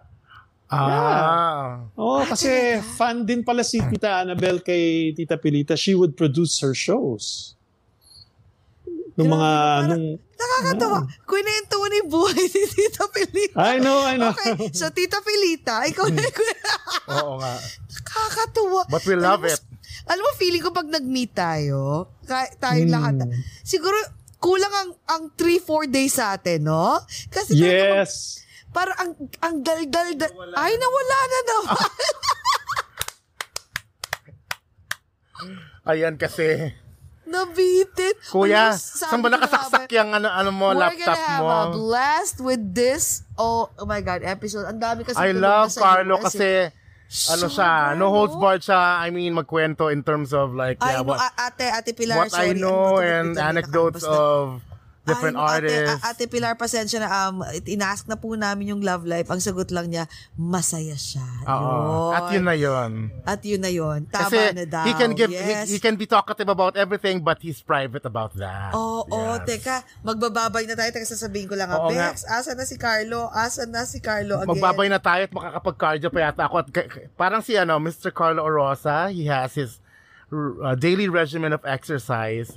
Ah. 0.75 1.67
Oh, 1.95 2.21
kasi 2.21 2.49
fan 2.95 3.23
din 3.23 3.41
pala 3.41 3.61
si 3.61 3.79
Tita 3.79 4.19
Annabelle 4.19 4.59
kay 4.59 5.11
Tita 5.11 5.35
Pilita. 5.35 5.73
She 5.73 5.93
would 5.93 6.13
produce 6.13 6.59
her 6.59 6.73
shows. 6.73 7.55
Nung 9.15 9.31
Grabe, 9.31 9.35
mga 9.37 9.51
parang- 9.55 9.89
nung 9.89 10.07
Nakakatawa. 10.35 10.99
Kwento 11.23 11.73
mo 11.79 11.87
ni 11.87 12.01
buhay 12.03 12.45
si 12.51 12.61
Tita 12.67 13.07
Pilita. 13.07 13.55
I 13.55 13.79
know, 13.79 14.03
I 14.03 14.19
know. 14.19 14.35
Okay, 14.35 14.67
so 14.75 14.91
Tita 14.91 15.23
Pilita, 15.23 15.87
ikaw 15.87 16.11
na 16.11 16.19
Oo 17.23 17.39
nga. 17.39 17.55
Nakakatuwa. 17.87 18.81
But 18.91 19.03
we 19.07 19.15
love 19.15 19.41
Alam 19.41 19.47
mo, 19.47 19.55
it. 19.55 19.61
Alam 20.05 20.21
mo, 20.21 20.31
feeling 20.35 20.59
ko 20.59 20.69
pag 20.69 20.85
nag-meet 20.85 21.31
tayo, 21.31 22.11
tayong 22.59 22.91
Hmm. 22.91 22.93
lahat, 22.93 23.15
siguro 23.63 23.95
kulang 24.37 24.69
ang 24.69 24.91
ang 25.07 25.23
3-4 25.33 25.87
days 25.89 26.13
sa 26.13 26.35
atin, 26.35 26.61
no? 26.61 26.99
Kasi 27.31 27.55
talaga 27.57 28.03
yes. 28.05 28.43
Para 28.75 28.91
ang 28.99 29.15
ang 29.39 29.55
daldal 29.61 30.09
da, 30.13 30.27
ay 30.57 30.73
nawala 30.75 31.19
na 31.23 31.39
naman. 31.47 31.79
Ayan 35.85 36.15
kasi. 36.17 36.73
Nabitin. 37.25 38.13
Kuya, 38.29 38.69
Ano, 38.69 38.77
saan 38.77 39.19
ba 39.19 39.29
nakasaksak 39.29 39.89
yung 39.91 40.13
ano, 40.13 40.29
ano 40.29 40.51
mo, 40.51 40.69
We're 40.69 40.81
laptop 40.83 41.09
gonna 41.09 41.25
have 41.25 41.41
mo? 41.41 41.49
a 41.49 41.63
blast 41.73 42.37
with 42.39 42.63
this. 42.71 43.25
Oh, 43.33 43.69
oh 43.71 43.85
my 43.85 43.99
God, 43.99 44.21
episode. 44.21 44.65
Ang 44.65 44.77
dami 44.77 45.01
kasi 45.01 45.17
I 45.17 45.33
love 45.33 45.73
Carlo 45.73 46.15
US, 46.15 46.21
eh. 46.21 46.23
kasi 46.23 46.49
ano 47.33 47.45
siya, 47.47 47.71
no 47.93 48.09
holds 48.09 48.33
barred 48.35 48.61
siya. 48.61 48.77
I 48.99 49.09
mean, 49.09 49.33
magkwento 49.33 49.89
in 49.89 50.01
terms 50.01 50.33
of 50.33 50.53
like, 50.53 50.77
yeah, 50.79 51.01
no, 51.01 51.09
what, 51.09 51.19
a- 51.19 51.49
ate, 51.49 51.65
ate 51.71 51.91
Pilar, 51.93 52.17
what 52.19 52.33
I 52.33 52.53
sorry. 52.53 52.57
know 52.57 52.93
Ano 52.93 53.01
ito? 53.01 53.09
and 53.09 53.29
anecdotes 53.35 54.03
of 54.05 54.61
different 55.05 55.37
Ay, 55.37 55.45
artists. 55.61 56.01
Ate, 56.01 56.25
Ate 56.25 56.25
Pilar, 56.25 56.53
pasensya 56.57 56.97
na. 56.99 57.07
Um, 57.29 57.45
inask 57.63 58.09
na 58.09 58.17
po 58.17 58.33
namin 58.33 58.73
yung 58.73 58.81
love 58.81 59.05
life. 59.05 59.29
Ang 59.29 59.39
sagot 59.39 59.69
lang 59.69 59.93
niya, 59.93 60.09
masaya 60.33 60.97
siya. 60.97 61.23
Oo. 61.45 62.11
At 62.11 62.33
yun 62.33 62.43
na 62.43 62.57
yun. 62.57 63.13
At 63.23 63.41
yun 63.45 63.61
na 63.61 63.71
yun. 63.71 64.09
Tama 64.09 64.27
Kasi 64.27 64.37
na 64.57 64.65
daw. 64.65 64.85
he 64.89 64.93
can 64.97 65.13
give 65.13 65.29
yes. 65.29 65.69
he, 65.69 65.77
he 65.77 65.79
can 65.79 65.93
be 65.95 66.09
talkative 66.09 66.49
about 66.49 66.73
everything 66.75 67.21
but 67.21 67.37
he's 67.39 67.61
private 67.61 68.03
about 68.03 68.33
that. 68.35 68.73
Oo, 68.73 69.05
oh, 69.05 69.37
Yes. 69.37 69.45
teka, 69.45 69.75
magbababay 70.01 70.65
na 70.65 70.73
tayo. 70.73 70.89
Teka, 70.89 71.05
sasabihin 71.05 71.45
ko 71.45 71.55
lang. 71.55 71.69
Oo 71.69 71.87
Oo 71.87 71.93
nga. 71.93 72.11
Bex, 72.11 72.25
asa 72.25 72.57
na 72.57 72.65
si 72.65 72.75
Carlo? 72.75 73.29
Asa 73.29 73.69
na 73.69 73.85
si 73.85 74.01
Carlo 74.01 74.41
again? 74.41 74.57
Magbabay 74.57 74.89
na 74.89 74.97
tayo 74.97 75.29
at 75.29 75.33
makakapag-cardio 75.33 76.09
pa 76.09 76.19
yata 76.25 76.49
ako. 76.49 76.65
At 76.65 76.67
parang 77.13 77.45
si 77.45 77.53
ano, 77.53 77.77
Mr. 77.77 78.09
Carlo 78.09 78.41
Orosa, 78.41 79.13
he 79.13 79.29
has 79.29 79.53
his 79.53 79.77
uh, 80.27 80.73
daily 80.75 81.05
regimen 81.05 81.51
of 81.51 81.61
exercise 81.63 82.49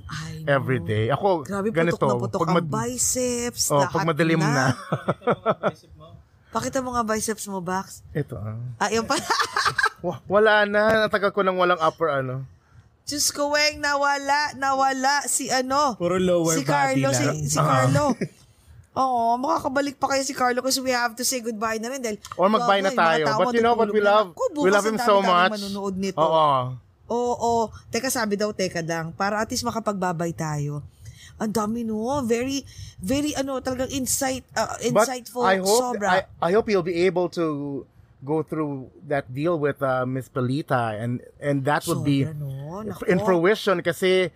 every 0.45 0.79
day. 0.79 1.09
Ako, 1.09 1.43
Grabe, 1.43 1.69
ganito. 1.69 1.97
putok 1.97 2.09
na 2.09 2.23
putok 2.23 2.41
pag 2.41 2.49
ang 2.49 2.57
mad- 2.59 2.71
biceps. 2.71 3.69
oh, 3.69 3.85
pag 3.85 4.05
madilim 4.05 4.39
na. 4.39 4.73
Pakita 6.49 6.81
mo 6.81 6.97
nga 6.97 7.05
biceps 7.05 7.45
mo, 7.47 7.61
Bax. 7.61 8.01
Ito. 8.11 8.35
ah. 8.35 8.57
Ah, 8.79 8.89
yun 8.89 9.05
pa. 9.05 9.21
Wa- 10.07 10.23
Wala 10.27 10.65
na. 10.65 11.05
Natagal 11.05 11.29
ko 11.31 11.45
nang 11.45 11.57
walang 11.57 11.77
upper 11.79 12.09
ano. 12.15 12.49
Diyos 13.05 13.29
ko, 13.31 13.53
Weng, 13.53 13.81
nawala, 13.81 14.53
nawala 14.55 15.25
si 15.25 15.49
ano. 15.49 15.97
Puro 15.97 16.17
lower 16.17 16.57
si 16.57 16.65
body 16.65 16.73
Carlo, 17.01 17.09
lang. 17.11 17.21
si, 17.39 17.49
si 17.49 17.59
Carlo. 17.59 18.13
Oo, 18.99 19.39
makakabalik 19.39 19.95
pa 19.95 20.11
kayo 20.11 20.25
si 20.25 20.35
Carlo 20.35 20.59
kasi 20.59 20.81
we 20.81 20.91
have 20.91 21.15
to 21.15 21.23
say 21.23 21.39
goodbye 21.39 21.79
na 21.79 21.89
rin 21.89 22.03
dahil 22.03 22.19
Or 22.35 22.51
mag-buy 22.51 22.83
na 22.83 22.91
tayo. 22.91 23.25
But 23.31 23.55
you 23.55 23.63
know 23.63 23.73
what 23.73 23.89
we 23.89 24.03
na. 24.03 24.11
love? 24.11 24.35
Ako, 24.35 24.59
We 24.59 24.69
love 24.69 24.85
him 24.85 24.97
ang 24.97 25.07
so 25.07 25.21
much. 25.21 25.53
manunood 25.55 25.95
nito. 25.95 26.19
Oo. 26.19 26.75
Oo, 27.09 27.33
oo. 27.35 27.63
Teka, 27.89 28.09
sabi 28.09 28.37
daw, 28.37 28.53
teka 28.53 28.85
lang. 28.85 29.13
Para 29.13 29.41
at 29.41 29.49
least 29.49 29.65
makapagbabay 29.65 30.33
tayo. 30.33 30.85
Ang 31.39 31.53
dami 31.55 31.81
no. 31.83 32.21
Very, 32.23 32.67
very 32.99 33.33
ano, 33.33 33.59
talagang 33.59 33.89
insight, 33.91 34.45
uh, 34.53 34.77
But 34.93 35.09
insightful. 35.09 35.45
I 35.47 35.57
hope 35.59 35.97
sobra. 35.97 36.09
I, 36.11 36.19
I 36.43 36.51
hope 36.53 36.69
you'll 36.69 36.85
be 36.87 37.07
able 37.07 37.29
to 37.33 37.87
go 38.19 38.43
through 38.43 38.91
that 39.07 39.31
deal 39.31 39.55
with 39.57 39.79
uh, 39.79 40.03
Miss 40.03 40.27
Pelita 40.27 40.99
and 40.99 41.23
and 41.39 41.63
that 41.63 41.87
would 41.87 42.03
be 42.03 42.27
Sobra, 42.27 42.35
no? 42.35 42.83
Nako. 42.83 43.07
in 43.07 43.19
fruition 43.23 43.79
kasi 43.79 44.35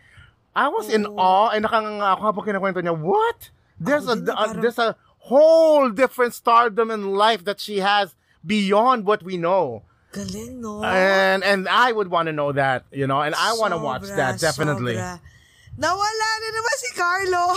I 0.54 0.70
was 0.70 0.86
in 0.86 1.02
awe 1.02 1.50
and 1.50 1.66
nakanganga 1.66 2.14
ako 2.14 2.22
habang 2.30 2.44
kinakwento 2.46 2.78
niya 2.78 2.94
what 2.94 3.50
there's 3.82 4.06
a, 4.06 4.14
a- 4.14 4.22
parang- 4.22 4.62
there's 4.62 4.78
a 4.78 4.94
whole 5.26 5.90
different 5.90 6.30
stardom 6.30 6.94
in 6.94 7.10
life 7.10 7.42
that 7.42 7.58
she 7.58 7.82
has 7.82 8.14
beyond 8.46 9.02
what 9.02 9.26
we 9.26 9.34
know 9.34 9.82
Galing, 10.12 10.60
no? 10.60 10.84
and 10.84 11.40
and 11.40 11.64
I 11.66 11.88
would 11.88 12.12
want 12.12 12.28
to 12.28 12.36
know 12.36 12.52
that 12.52 12.84
you 12.92 13.08
know 13.08 13.24
and 13.24 13.32
I 13.32 13.56
want 13.56 13.72
to 13.72 13.80
watch 13.80 14.04
that 14.12 14.36
definitely 14.36 15.00
sobra. 15.00 15.24
Nawala 15.72 16.28
na 16.36 16.48
naman 16.52 16.74
si 16.76 16.90
Carlo. 16.92 17.44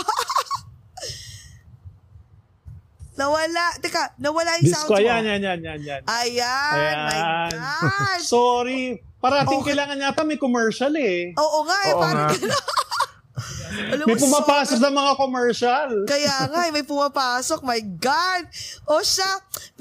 nawala. 3.20 3.64
Teka, 3.76 4.16
nawala 4.16 4.56
yung 4.60 4.72
sound 4.72 4.88
Disco, 4.88 4.96
mo. 4.96 5.00
yan, 5.00 5.20
yan, 5.24 5.40
yan, 5.40 5.60
yan, 5.60 5.80
yan. 5.80 6.00
Ayan, 6.04 6.94
my 7.04 7.16
Ayan. 7.16 7.50
God. 7.52 8.20
Sorry. 8.20 9.00
Parating 9.16 9.60
Okay. 9.60 9.72
kailangan 9.72 9.96
yata 9.96 10.22
may 10.24 10.36
commercial 10.36 10.92
eh. 10.96 11.32
Oo 11.34 11.64
nga, 11.64 11.78
eh, 11.88 11.92
Oo 11.92 12.00
parang 12.00 12.28
nga. 12.28 12.36
Alam 13.92 14.04
May 14.06 14.16
pumapasok 14.16 14.76
sobra- 14.76 14.86
ng 14.86 14.94
mga 14.94 15.12
commercial. 15.14 15.88
Kaya 16.04 16.36
nga, 16.48 16.60
eh, 16.64 16.72
may 16.72 16.82
pumapasok. 16.82 17.60
My 17.60 17.80
God! 17.80 18.48
O 18.84 19.00
siya, 19.00 19.28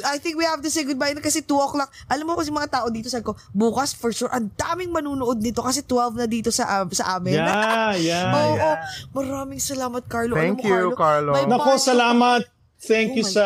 I 0.04 0.20
think 0.20 0.36
we 0.36 0.44
have 0.44 0.60
to 0.60 0.68
say 0.68 0.84
goodbye 0.84 1.12
na 1.12 1.20
kasi 1.20 1.40
2 1.40 1.56
o'clock. 1.58 1.88
Alam 2.06 2.28
mo 2.28 2.36
kasi 2.36 2.52
mga 2.52 2.68
tao 2.70 2.88
dito, 2.90 3.08
sabi 3.08 3.24
ko, 3.24 3.34
bukas 3.50 3.92
for 3.92 4.12
sure, 4.12 4.28
ang 4.30 4.52
daming 4.54 4.92
manunood 4.92 5.40
nito 5.40 5.60
kasi 5.60 5.80
12 5.80 6.16
na 6.16 6.28
dito 6.28 6.50
sa 6.50 6.84
um, 6.84 6.92
sa 6.92 7.16
amin. 7.16 7.38
Yeah, 7.38 7.96
yeah, 8.12 8.26
Oo, 8.30 8.56
yeah. 8.56 8.76
maraming 9.12 9.60
salamat, 9.60 10.04
Carlo. 10.06 10.36
Thank 10.36 10.60
Alam 10.60 10.68
mo, 10.68 10.70
you, 10.70 10.86
Carlo. 10.94 11.32
may 11.32 11.46
Nako, 11.46 11.72
pasok- 11.74 11.88
salamat. 11.90 12.42
Thank 12.78 13.16
Oh 13.16 13.18
you 13.18 13.26
sa 13.26 13.46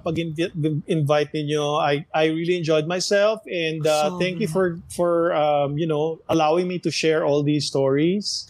pag-invite 0.00 1.30
ninyo. 1.32 1.76
I 1.76 2.06
I 2.08 2.32
really 2.32 2.56
enjoyed 2.56 2.86
myself 2.86 3.44
and 3.44 3.84
uh, 3.84 4.08
Sobra. 4.08 4.16
thank 4.16 4.40
you 4.40 4.48
for 4.48 4.80
for 4.88 5.34
um, 5.34 5.76
you 5.76 5.84
know 5.84 6.22
allowing 6.28 6.64
me 6.64 6.78
to 6.80 6.88
share 6.88 7.26
all 7.26 7.42
these 7.42 7.66
stories. 7.66 8.48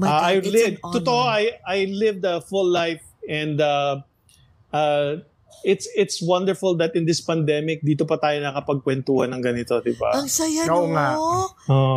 Uh, 0.00 0.06
God, 0.06 0.22
I 0.24 0.38
lived 0.38 0.78
totoo 0.92 1.10
I 1.10 1.58
I 1.66 1.84
lived 1.86 2.24
a 2.24 2.40
full 2.40 2.66
life 2.66 3.02
and 3.28 3.60
uh, 3.60 4.00
uh, 4.72 5.16
it's 5.62 5.86
it's 5.94 6.18
wonderful 6.20 6.76
that 6.78 6.94
in 6.94 7.04
this 7.04 7.18
pandemic 7.18 7.82
dito 7.82 8.06
pa 8.06 8.18
tayo 8.18 8.38
nakapagkwentuhan 8.42 9.30
ng 9.34 9.42
ganito, 9.42 9.78
'di 9.80 9.94
ba? 9.98 10.14
Ang 10.18 10.28
saya, 10.30 10.66
no? 10.66 10.90
nga. 10.92 11.08
Oh. 11.18 11.48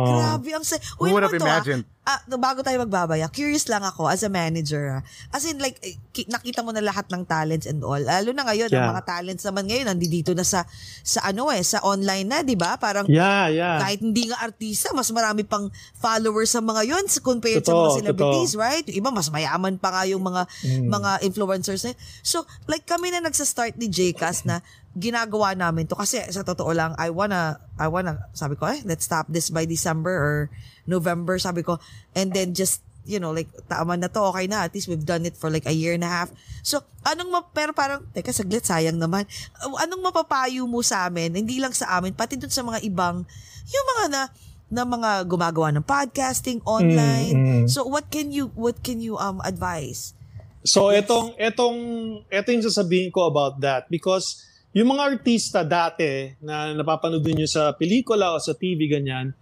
Grabe, 0.06 0.50
ang 0.54 0.66
saya. 0.66 0.82
Who 0.98 1.10
would 1.10 1.22
naman 1.22 1.30
have 1.30 1.36
ah. 1.36 1.42
imagined? 1.42 1.84
Ah, 2.02 2.18
no, 2.26 2.34
bago 2.34 2.66
tayo 2.66 2.82
magbabaya, 2.82 3.30
curious 3.30 3.70
lang 3.70 3.86
ako 3.86 4.10
as 4.10 4.26
a 4.26 4.30
manager. 4.30 4.98
ah. 4.98 5.02
As 5.30 5.46
in, 5.46 5.62
like, 5.62 5.78
ki- 6.10 6.26
nakita 6.26 6.66
mo 6.66 6.74
na 6.74 6.82
lahat 6.82 7.06
ng 7.06 7.22
talents 7.30 7.62
and 7.62 7.78
all. 7.86 8.02
Lalo 8.02 8.34
na 8.34 8.42
ngayon, 8.42 8.74
Yeah. 8.74 8.82
ang 8.82 8.98
mga 8.98 9.06
talents 9.06 9.46
naman 9.46 9.70
ngayon, 9.70 9.86
nandito 9.86 10.34
na 10.34 10.42
sa, 10.42 10.66
sa 11.06 11.22
ano 11.30 11.46
eh, 11.54 11.62
sa 11.62 11.78
online 11.86 12.26
na, 12.26 12.42
di 12.42 12.58
ba? 12.58 12.74
Parang, 12.74 13.06
Yeah, 13.06 13.46
yeah. 13.54 13.78
kahit 13.78 14.02
hindi 14.02 14.26
nga 14.26 14.42
artista, 14.42 14.90
mas 14.90 15.14
marami 15.14 15.46
pang 15.46 15.70
followers 15.94 16.50
sa 16.50 16.58
mga 16.58 16.90
yon 16.90 17.06
compared 17.22 17.62
sa 17.62 17.70
Totoo, 17.70 17.94
mga 17.94 17.98
celebrities, 18.02 18.58
right? 18.58 18.82
Yung 18.90 18.98
iba, 18.98 19.14
mas 19.14 19.30
mayaman 19.30 19.78
pa 19.78 19.94
nga 19.94 20.02
yung 20.02 20.26
mga 20.26 20.42
Mm. 20.66 20.90
mga 20.90 21.10
influencers 21.22 21.86
na 21.86 21.94
yun. 21.94 22.00
So, 22.26 22.42
like 22.66 22.82
kami 22.82 23.14
na 23.14 23.22
nagsa-start 23.52 23.76
ni 23.76 23.92
JCast 23.92 24.48
na 24.48 24.64
ginagawa 24.96 25.52
namin 25.52 25.84
to 25.84 25.96
kasi 25.96 26.20
sa 26.32 26.40
totoo 26.40 26.72
lang, 26.72 26.96
I 26.96 27.12
wanna, 27.12 27.60
I 27.76 27.88
wanna, 27.92 28.28
sabi 28.32 28.56
ko, 28.56 28.68
eh, 28.68 28.80
let's 28.88 29.04
stop 29.04 29.28
this 29.28 29.52
by 29.52 29.68
December 29.68 30.12
or 30.12 30.36
November, 30.88 31.36
sabi 31.36 31.60
ko. 31.60 31.76
And 32.16 32.32
then 32.32 32.56
just, 32.56 32.80
you 33.04 33.20
know, 33.20 33.32
like, 33.32 33.48
tama 33.68 33.96
na 33.96 34.08
to, 34.08 34.20
okay 34.32 34.48
na. 34.48 34.64
At 34.64 34.72
least 34.72 34.88
we've 34.88 35.04
done 35.04 35.28
it 35.28 35.36
for 35.36 35.48
like 35.52 35.68
a 35.68 35.72
year 35.72 35.92
and 35.96 36.04
a 36.04 36.08
half. 36.08 36.32
So, 36.64 36.84
anong, 37.04 37.28
ma- 37.32 37.52
pero 37.52 37.72
parang, 37.72 38.04
teka, 38.12 38.32
saglit, 38.32 38.64
sayang 38.64 39.00
naman. 39.00 39.24
Anong 39.60 40.00
mapapayo 40.00 40.64
mo 40.68 40.84
sa 40.84 41.08
amin, 41.08 41.36
hindi 41.36 41.56
lang 41.60 41.72
sa 41.72 41.96
amin, 41.96 42.12
pati 42.12 42.36
dun 42.36 42.52
sa 42.52 42.64
mga 42.64 42.84
ibang, 42.84 43.24
yung 43.68 43.86
mga 43.96 44.04
na, 44.12 44.22
na 44.72 44.84
mga 44.88 45.10
gumagawa 45.28 45.72
ng 45.72 45.84
podcasting 45.84 46.60
online. 46.64 47.36
Mm, 47.36 47.48
mm. 47.48 47.66
So, 47.68 47.84
what 47.84 48.12
can 48.12 48.32
you, 48.32 48.52
what 48.56 48.80
can 48.84 49.00
you 49.00 49.16
um 49.20 49.40
advise? 49.44 50.16
So 50.62 50.94
etong 50.94 51.34
etong 51.38 51.78
eto 52.30 52.48
yung 52.54 52.62
sasabihin 52.62 53.10
ko 53.10 53.26
about 53.26 53.58
that 53.58 53.90
because 53.90 54.46
yung 54.72 54.94
mga 54.94 55.18
artista 55.18 55.60
dati 55.66 56.32
na 56.40 56.72
napapanood 56.72 57.26
niyo 57.26 57.50
sa 57.50 57.74
pelikula 57.76 58.32
o 58.32 58.40
sa 58.40 58.56
TV 58.56 58.88
ganyan, 58.88 59.36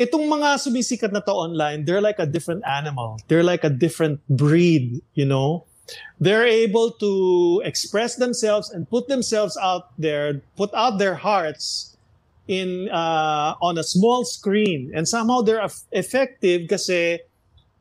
itong 0.00 0.24
mga 0.24 0.56
sumisikat 0.58 1.12
na 1.12 1.20
to 1.20 1.34
online, 1.34 1.84
they're 1.84 2.00
like 2.00 2.18
a 2.18 2.26
different 2.26 2.64
animal. 2.64 3.20
They're 3.28 3.44
like 3.44 3.64
a 3.64 3.70
different 3.70 4.24
breed, 4.30 5.04
you 5.12 5.28
know? 5.28 5.68
They're 6.16 6.48
able 6.48 6.96
to 7.04 7.60
express 7.68 8.16
themselves 8.16 8.72
and 8.72 8.88
put 8.88 9.12
themselves 9.12 9.60
out 9.60 9.92
there, 10.00 10.40
put 10.56 10.72
out 10.72 10.96
their 10.96 11.20
hearts 11.20 11.94
in 12.48 12.88
uh, 12.88 13.54
on 13.60 13.76
a 13.76 13.84
small 13.84 14.24
screen 14.24 14.92
and 14.94 15.08
somehow 15.08 15.40
they're 15.40 15.60
eff- 15.60 15.84
effective 15.92 16.68
kasi 16.68 17.20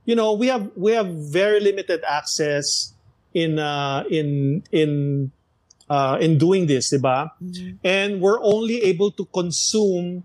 you 0.06 0.16
know 0.16 0.34
we 0.34 0.48
have 0.48 0.70
we 0.76 0.92
have 0.94 1.08
very 1.08 1.60
limited 1.60 2.04
access 2.08 2.94
in 3.34 3.60
uh, 3.60 4.04
in 4.10 4.62
in 4.72 5.32
uh, 5.90 6.18
in 6.22 6.38
doing 6.38 6.68
this, 6.68 6.94
diba? 6.94 7.32
And 7.84 8.22
we're 8.22 8.42
only 8.42 8.82
able 8.84 9.12
to 9.14 9.26
consume 9.30 10.24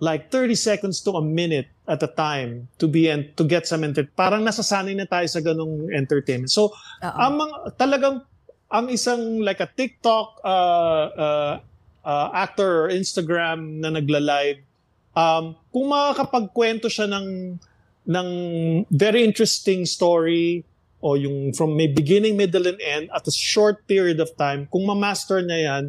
like 0.00 0.30
30 0.30 0.54
seconds 0.54 1.00
to 1.02 1.12
a 1.16 1.22
minute 1.22 1.68
at 1.86 2.02
a 2.02 2.08
time 2.08 2.68
to 2.78 2.88
be 2.88 3.08
and 3.08 3.28
to 3.36 3.44
get 3.44 3.66
some 3.66 3.84
enter 3.84 4.04
parang 4.16 4.44
nasasanay 4.44 4.96
na 4.96 5.04
tayo 5.04 5.28
sa 5.28 5.40
ganong 5.40 5.92
entertainment. 5.92 6.50
So, 6.50 6.72
ang 7.00 7.40
mga, 7.40 7.56
talagang 7.76 8.16
ang 8.72 8.86
isang 8.90 9.40
like 9.40 9.60
a 9.60 9.68
TikTok 9.68 10.40
uh, 10.42 11.04
uh, 11.14 11.54
uh, 12.04 12.28
actor 12.34 12.84
or 12.84 12.88
Instagram 12.90 13.80
na 13.80 13.92
nagla-live 13.92 14.60
um, 15.14 15.54
kung 15.70 15.92
makakapagkwento 15.92 16.90
siya 16.90 17.06
ng 17.06 17.56
ng 18.06 18.28
very 18.90 19.24
interesting 19.24 19.84
story 19.84 20.64
o 21.00 21.16
yung 21.16 21.52
from 21.52 21.76
may 21.76 21.86
beginning, 21.86 22.36
middle, 22.36 22.64
and 22.64 22.80
end 22.80 23.04
at 23.12 23.28
a 23.28 23.32
short 23.32 23.84
period 23.86 24.20
of 24.20 24.32
time, 24.36 24.68
kung 24.72 24.86
ma-master 24.86 25.44
niya 25.44 25.60
yan, 25.68 25.84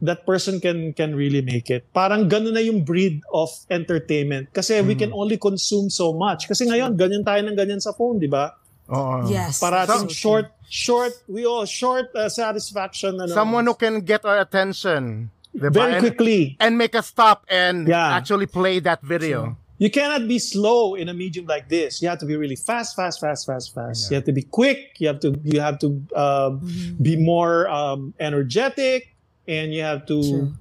that 0.00 0.24
person 0.24 0.56
can 0.58 0.94
can 0.94 1.12
really 1.12 1.42
make 1.42 1.68
it. 1.68 1.84
Parang 1.92 2.24
ganun 2.24 2.54
na 2.56 2.62
yung 2.62 2.86
breed 2.86 3.20
of 3.34 3.50
entertainment. 3.68 4.48
Kasi 4.50 4.80
we 4.80 4.94
can 4.96 5.12
only 5.12 5.36
consume 5.36 5.90
so 5.90 6.14
much. 6.14 6.48
Kasi 6.48 6.64
ngayon, 6.64 6.96
ganyan 6.96 7.20
tayo 7.20 7.42
ng 7.44 7.52
ganyan 7.52 7.82
sa 7.82 7.92
phone, 7.92 8.16
di 8.16 8.30
ba? 8.30 8.54
Oo. 8.88 9.28
Yes. 9.28 9.60
Parating 9.60 10.08
So 10.08 10.14
short, 10.14 10.46
short, 10.66 11.12
we 11.28 11.44
all 11.44 11.68
short 11.68 12.10
uh, 12.16 12.32
satisfaction. 12.32 13.20
Ano, 13.20 13.30
Someone 13.30 13.66
who 13.68 13.76
can 13.76 14.00
get 14.00 14.24
our 14.24 14.40
attention. 14.40 15.28
diba? 15.52 15.68
very 15.74 15.94
And- 15.98 16.02
quickly. 16.02 16.56
And 16.58 16.78
make 16.78 16.94
us 16.94 17.10
stop 17.10 17.44
and 17.50 17.84
Yeah. 17.86 18.14
actually 18.16 18.46
play 18.46 18.78
that 18.80 19.02
video. 19.04 19.58
You 19.80 19.88
cannot 19.90 20.28
be 20.28 20.38
slow 20.38 20.94
in 20.94 21.08
a 21.08 21.14
medium 21.14 21.46
like 21.46 21.70
this. 21.72 22.02
You 22.02 22.08
have 22.12 22.18
to 22.20 22.26
be 22.26 22.36
really 22.36 22.54
fast, 22.54 22.94
fast, 22.94 23.18
fast, 23.18 23.46
fast, 23.48 23.72
fast. 23.74 24.10
You 24.10 24.14
have 24.20 24.24
to 24.28 24.32
be 24.32 24.42
quick. 24.44 25.00
You 25.00 25.08
have 25.08 25.20
to 25.24 25.40
you 25.42 25.58
have 25.58 25.78
to 25.80 25.88
um, 26.14 26.60
be 27.00 27.16
more 27.16 27.64
um, 27.66 28.12
energetic, 28.20 29.16
and 29.48 29.72
you 29.72 29.80
have 29.80 30.04
to 30.12 30.20
True. 30.20 30.52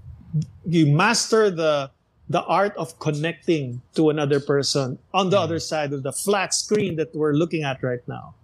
you 0.66 0.88
master 0.88 1.52
the 1.52 1.92
the 2.32 2.42
art 2.48 2.72
of 2.78 2.98
connecting 3.00 3.82
to 4.00 4.10
another 4.10 4.40
person 4.40 4.98
on 5.14 5.30
the 5.32 5.40
other 5.40 5.60
side 5.60 5.92
of 5.92 6.04
the 6.04 6.14
flat 6.14 6.54
screen 6.54 6.96
that 6.96 7.14
we're 7.14 7.34
looking 7.34 7.64
at 7.64 7.84
right 7.84 8.08
now. 8.08 8.36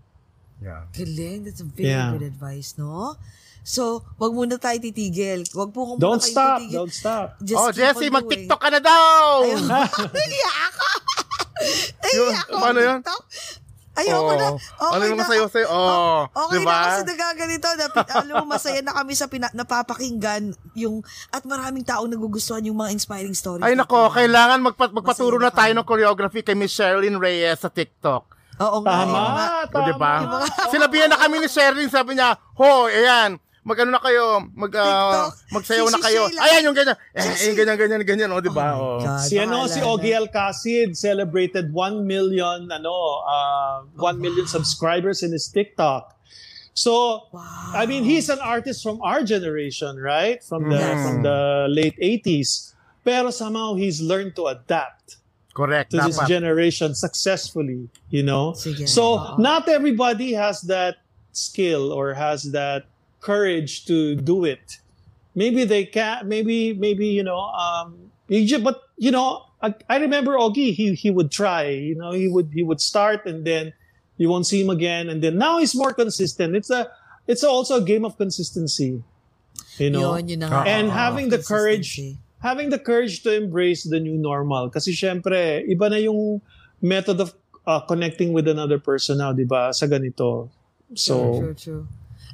Yeah. 0.61 0.83
Galing. 0.91 1.45
That's 1.45 1.61
a 1.61 1.69
very 1.71 1.89
Yeah. 1.89 2.11
good 2.11 2.25
advice, 2.27 2.75
no? 2.77 3.15
So, 3.65 4.05
wag 4.15 4.29
muna 4.29 4.61
tayo 4.61 4.77
titigil. 4.77 5.41
Wag 5.51 5.73
po 5.73 5.89
kung 5.89 5.97
Don't 5.97 6.21
stop. 6.21 6.61
titigil. 6.61 6.85
Don't 6.85 6.93
stop. 6.93 7.33
Just 7.41 7.57
oh, 7.57 7.73
doing. 7.73 8.13
mag-TikTok 8.13 8.59
ka 8.61 8.69
na 8.69 8.77
daw! 8.77 9.41
Nahiya 10.13 10.51
ako. 10.69 10.87
Nahiya 11.99 12.41
ako. 12.45 12.53
paano 12.55 12.79
yun? 12.79 12.99
TikTok. 13.01 13.23
Ayoko 13.95 14.27
Oo. 14.27 14.35
na. 14.35 14.47
Ano 14.51 14.59
Okay 14.91 15.07
yung 15.07 15.15
na. 15.17 15.23
masayo 15.23 15.43
sa'yo? 15.47 15.67
Oh, 15.71 16.27
Okay 16.27 16.59
diba? 16.59 16.67
na 16.69 16.83
kasi 16.85 17.03
nagaganito. 17.07 17.67
Na, 17.73 17.85
alam 18.13 18.35
mo, 18.37 18.45
masaya 18.45 18.79
na 18.83 18.91
kami 18.91 19.15
sa 19.15 19.25
pina, 19.25 19.47
napapakinggan 19.49 20.51
yung, 20.75 20.99
at 21.31 21.41
maraming 21.41 21.81
taong 21.81 22.11
nagugustuhan 22.11 22.59
yung 22.61 22.75
mga 22.75 22.91
inspiring 22.91 23.31
stories. 23.31 23.63
Ay 23.63 23.73
nako, 23.73 24.11
kailangan 24.11 24.59
magpa- 24.61 24.91
magpaturo 24.91 25.39
Masaya 25.39 25.41
na 25.41 25.49
na 25.49 25.57
tayo 25.57 25.71
kami. 25.71 25.79
ng 25.79 25.87
choreography 25.87 26.41
kay 26.43 26.53
Miss 26.53 26.75
Sherilyn 26.75 27.15
Reyes 27.15 27.57
sa 27.57 27.71
TikTok. 27.71 28.35
Oo 28.57 28.77
nga. 28.83 28.91
Tama. 28.93 29.07
yung 29.09 29.15
mga- 29.25 29.47
O, 29.47 29.71
Tama. 29.73 29.87
diba? 29.87 30.13
Yung 30.13 30.33
mga- 30.37 30.69
Sinabihan 30.69 31.09
na 31.09 31.17
kami 31.17 31.35
ni 31.39 31.47
Sherilyn, 31.47 31.89
sabi 31.89 32.11
niya, 32.13 32.29
ho, 32.53 32.67
ayan, 32.85 33.39
mag-ano 33.65 33.91
na 33.91 33.99
kayo, 33.99 34.45
mag, 34.53 34.69
ah, 34.77 34.85
TikTok. 34.85 35.33
magsayaw 35.57 35.85
Si- 35.85 35.91
na 35.91 35.97
si 35.97 36.05
kayo. 36.05 36.21
Sheila. 36.29 36.41
Ayan, 36.45 36.61
yung 36.63 36.77
ganyan. 36.77 36.97
Eh, 37.11 37.21
Si- 37.33 37.49
eh, 37.49 37.53
ganyan, 37.57 37.77
ganyan, 37.81 38.01
ganyan, 38.05 38.29
o, 38.29 38.37
diba? 38.37 38.61
Oh 38.61 38.77
my 38.77 38.77
Oh. 38.77 38.99
God, 39.01 39.25
Si 39.25 39.35
ano, 39.41 39.65
si. 39.65 39.79
Ogie 39.81 40.13
Alcacid 40.13 40.93
celebrated 40.93 41.73
1 41.73 42.05
million 42.05 42.69
ano, 42.69 42.93
uh, 43.25 43.81
1 43.97 44.21
million 44.21 44.45
subscribers 44.45 45.25
in 45.25 45.33
his 45.33 45.49
TikTok. 45.49 46.13
So, 46.77 47.25
I 47.73 47.87
mean, 47.87 48.03
he's 48.03 48.27
an 48.29 48.37
artist 48.43 48.83
from 48.83 48.99
our 49.01 49.23
generation, 49.23 49.95
right? 49.97 50.43
From 50.43 50.69
the 50.69 50.77
Yes. 50.77 51.01
from 51.01 51.23
the 51.23 51.39
late 51.71 51.95
80s. 51.97 52.75
Pero 53.01 53.31
somehow 53.31 53.73
he's 53.79 53.97
learned 54.01 54.35
to 54.35 54.51
adapt 54.51 55.17
Correct, 55.55 55.95
to 55.95 56.03
this 56.03 56.19
dapat. 56.19 56.27
generation 56.27 56.91
successfully, 56.93 57.87
you 58.11 58.21
know? 58.21 58.51
Sige. 58.53 58.89
So, 58.91 59.37
not 59.39 59.69
everybody 59.71 60.33
has 60.35 60.61
that 60.67 60.99
skill 61.31 61.95
or 61.95 62.13
has 62.19 62.51
that 62.51 62.91
courage 63.25 63.89
to 63.89 64.13
do 64.13 64.45
it. 64.45 64.77
Maybe 65.33 65.65
they 65.65 65.89
can 65.89 66.29
maybe 66.29 66.77
maybe 66.77 67.09
you 67.09 67.25
know 67.25 67.49
um 67.57 68.13
you 68.29 68.45
ju- 68.45 68.61
but 68.61 68.85
you 69.01 69.09
know 69.09 69.49
I, 69.65 69.73
I 69.89 69.97
remember 69.97 70.37
Ogie 70.37 70.77
he 70.77 70.93
he 70.93 71.09
would 71.09 71.33
try, 71.33 71.73
you 71.73 71.97
know, 71.97 72.13
he 72.13 72.29
would 72.29 72.53
he 72.53 72.61
would 72.61 72.77
start 72.79 73.25
and 73.25 73.41
then 73.41 73.73
you 74.21 74.29
won't 74.29 74.45
see 74.45 74.61
him 74.61 74.69
again 74.69 75.09
and 75.09 75.25
then 75.25 75.41
now 75.41 75.57
he's 75.57 75.73
more 75.73 75.89
consistent. 75.91 76.53
It's 76.53 76.69
a 76.69 76.87
it's 77.25 77.41
also 77.43 77.81
a 77.81 77.85
game 77.85 78.05
of 78.05 78.13
consistency. 78.15 79.01
You 79.81 79.89
know. 79.89 80.15
Yun, 80.15 80.29
yun 80.29 80.39
na 80.45 80.47
nga. 80.53 80.61
And 80.69 80.87
Oo, 80.87 80.95
having 80.95 81.27
the 81.33 81.41
courage 81.41 81.97
consistency. 81.97 82.21
having 82.45 82.69
the 82.69 82.77
courage 82.77 83.25
to 83.25 83.33
embrace 83.33 83.83
the 83.89 83.97
new 83.97 84.15
normal 84.21 84.69
kasi 84.69 84.93
syempre 84.93 85.65
iba 85.65 85.89
na 85.89 85.97
yung 85.97 86.45
method 86.79 87.17
of 87.17 87.33
uh, 87.65 87.81
connecting 87.89 88.31
with 88.31 88.45
another 88.45 88.77
person 88.77 89.17
now, 89.17 89.33
'di 89.33 89.49
ba? 89.49 89.73
Sa 89.73 89.89
ganito. 89.89 90.47
So 90.93 91.41
True, 91.41 91.57
true. 91.57 91.83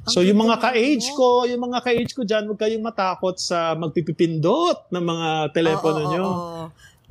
So 0.06 0.20
yung 0.20 0.42
mga 0.42 0.58
ka-age 0.60 1.14
ko, 1.14 1.46
yung 1.46 1.62
mga 1.70 1.78
ka-age 1.80 2.12
ko 2.12 2.22
diyan, 2.26 2.50
huwag 2.50 2.60
kayong 2.60 2.84
matakot 2.84 3.38
sa 3.38 3.78
magpipipindot 3.78 4.90
ng 4.90 5.04
mga 5.04 5.28
telepono 5.54 5.98
Oo, 5.98 6.04
oo, 6.04 6.12
nyo. 6.12 6.26
oo. 6.26 6.62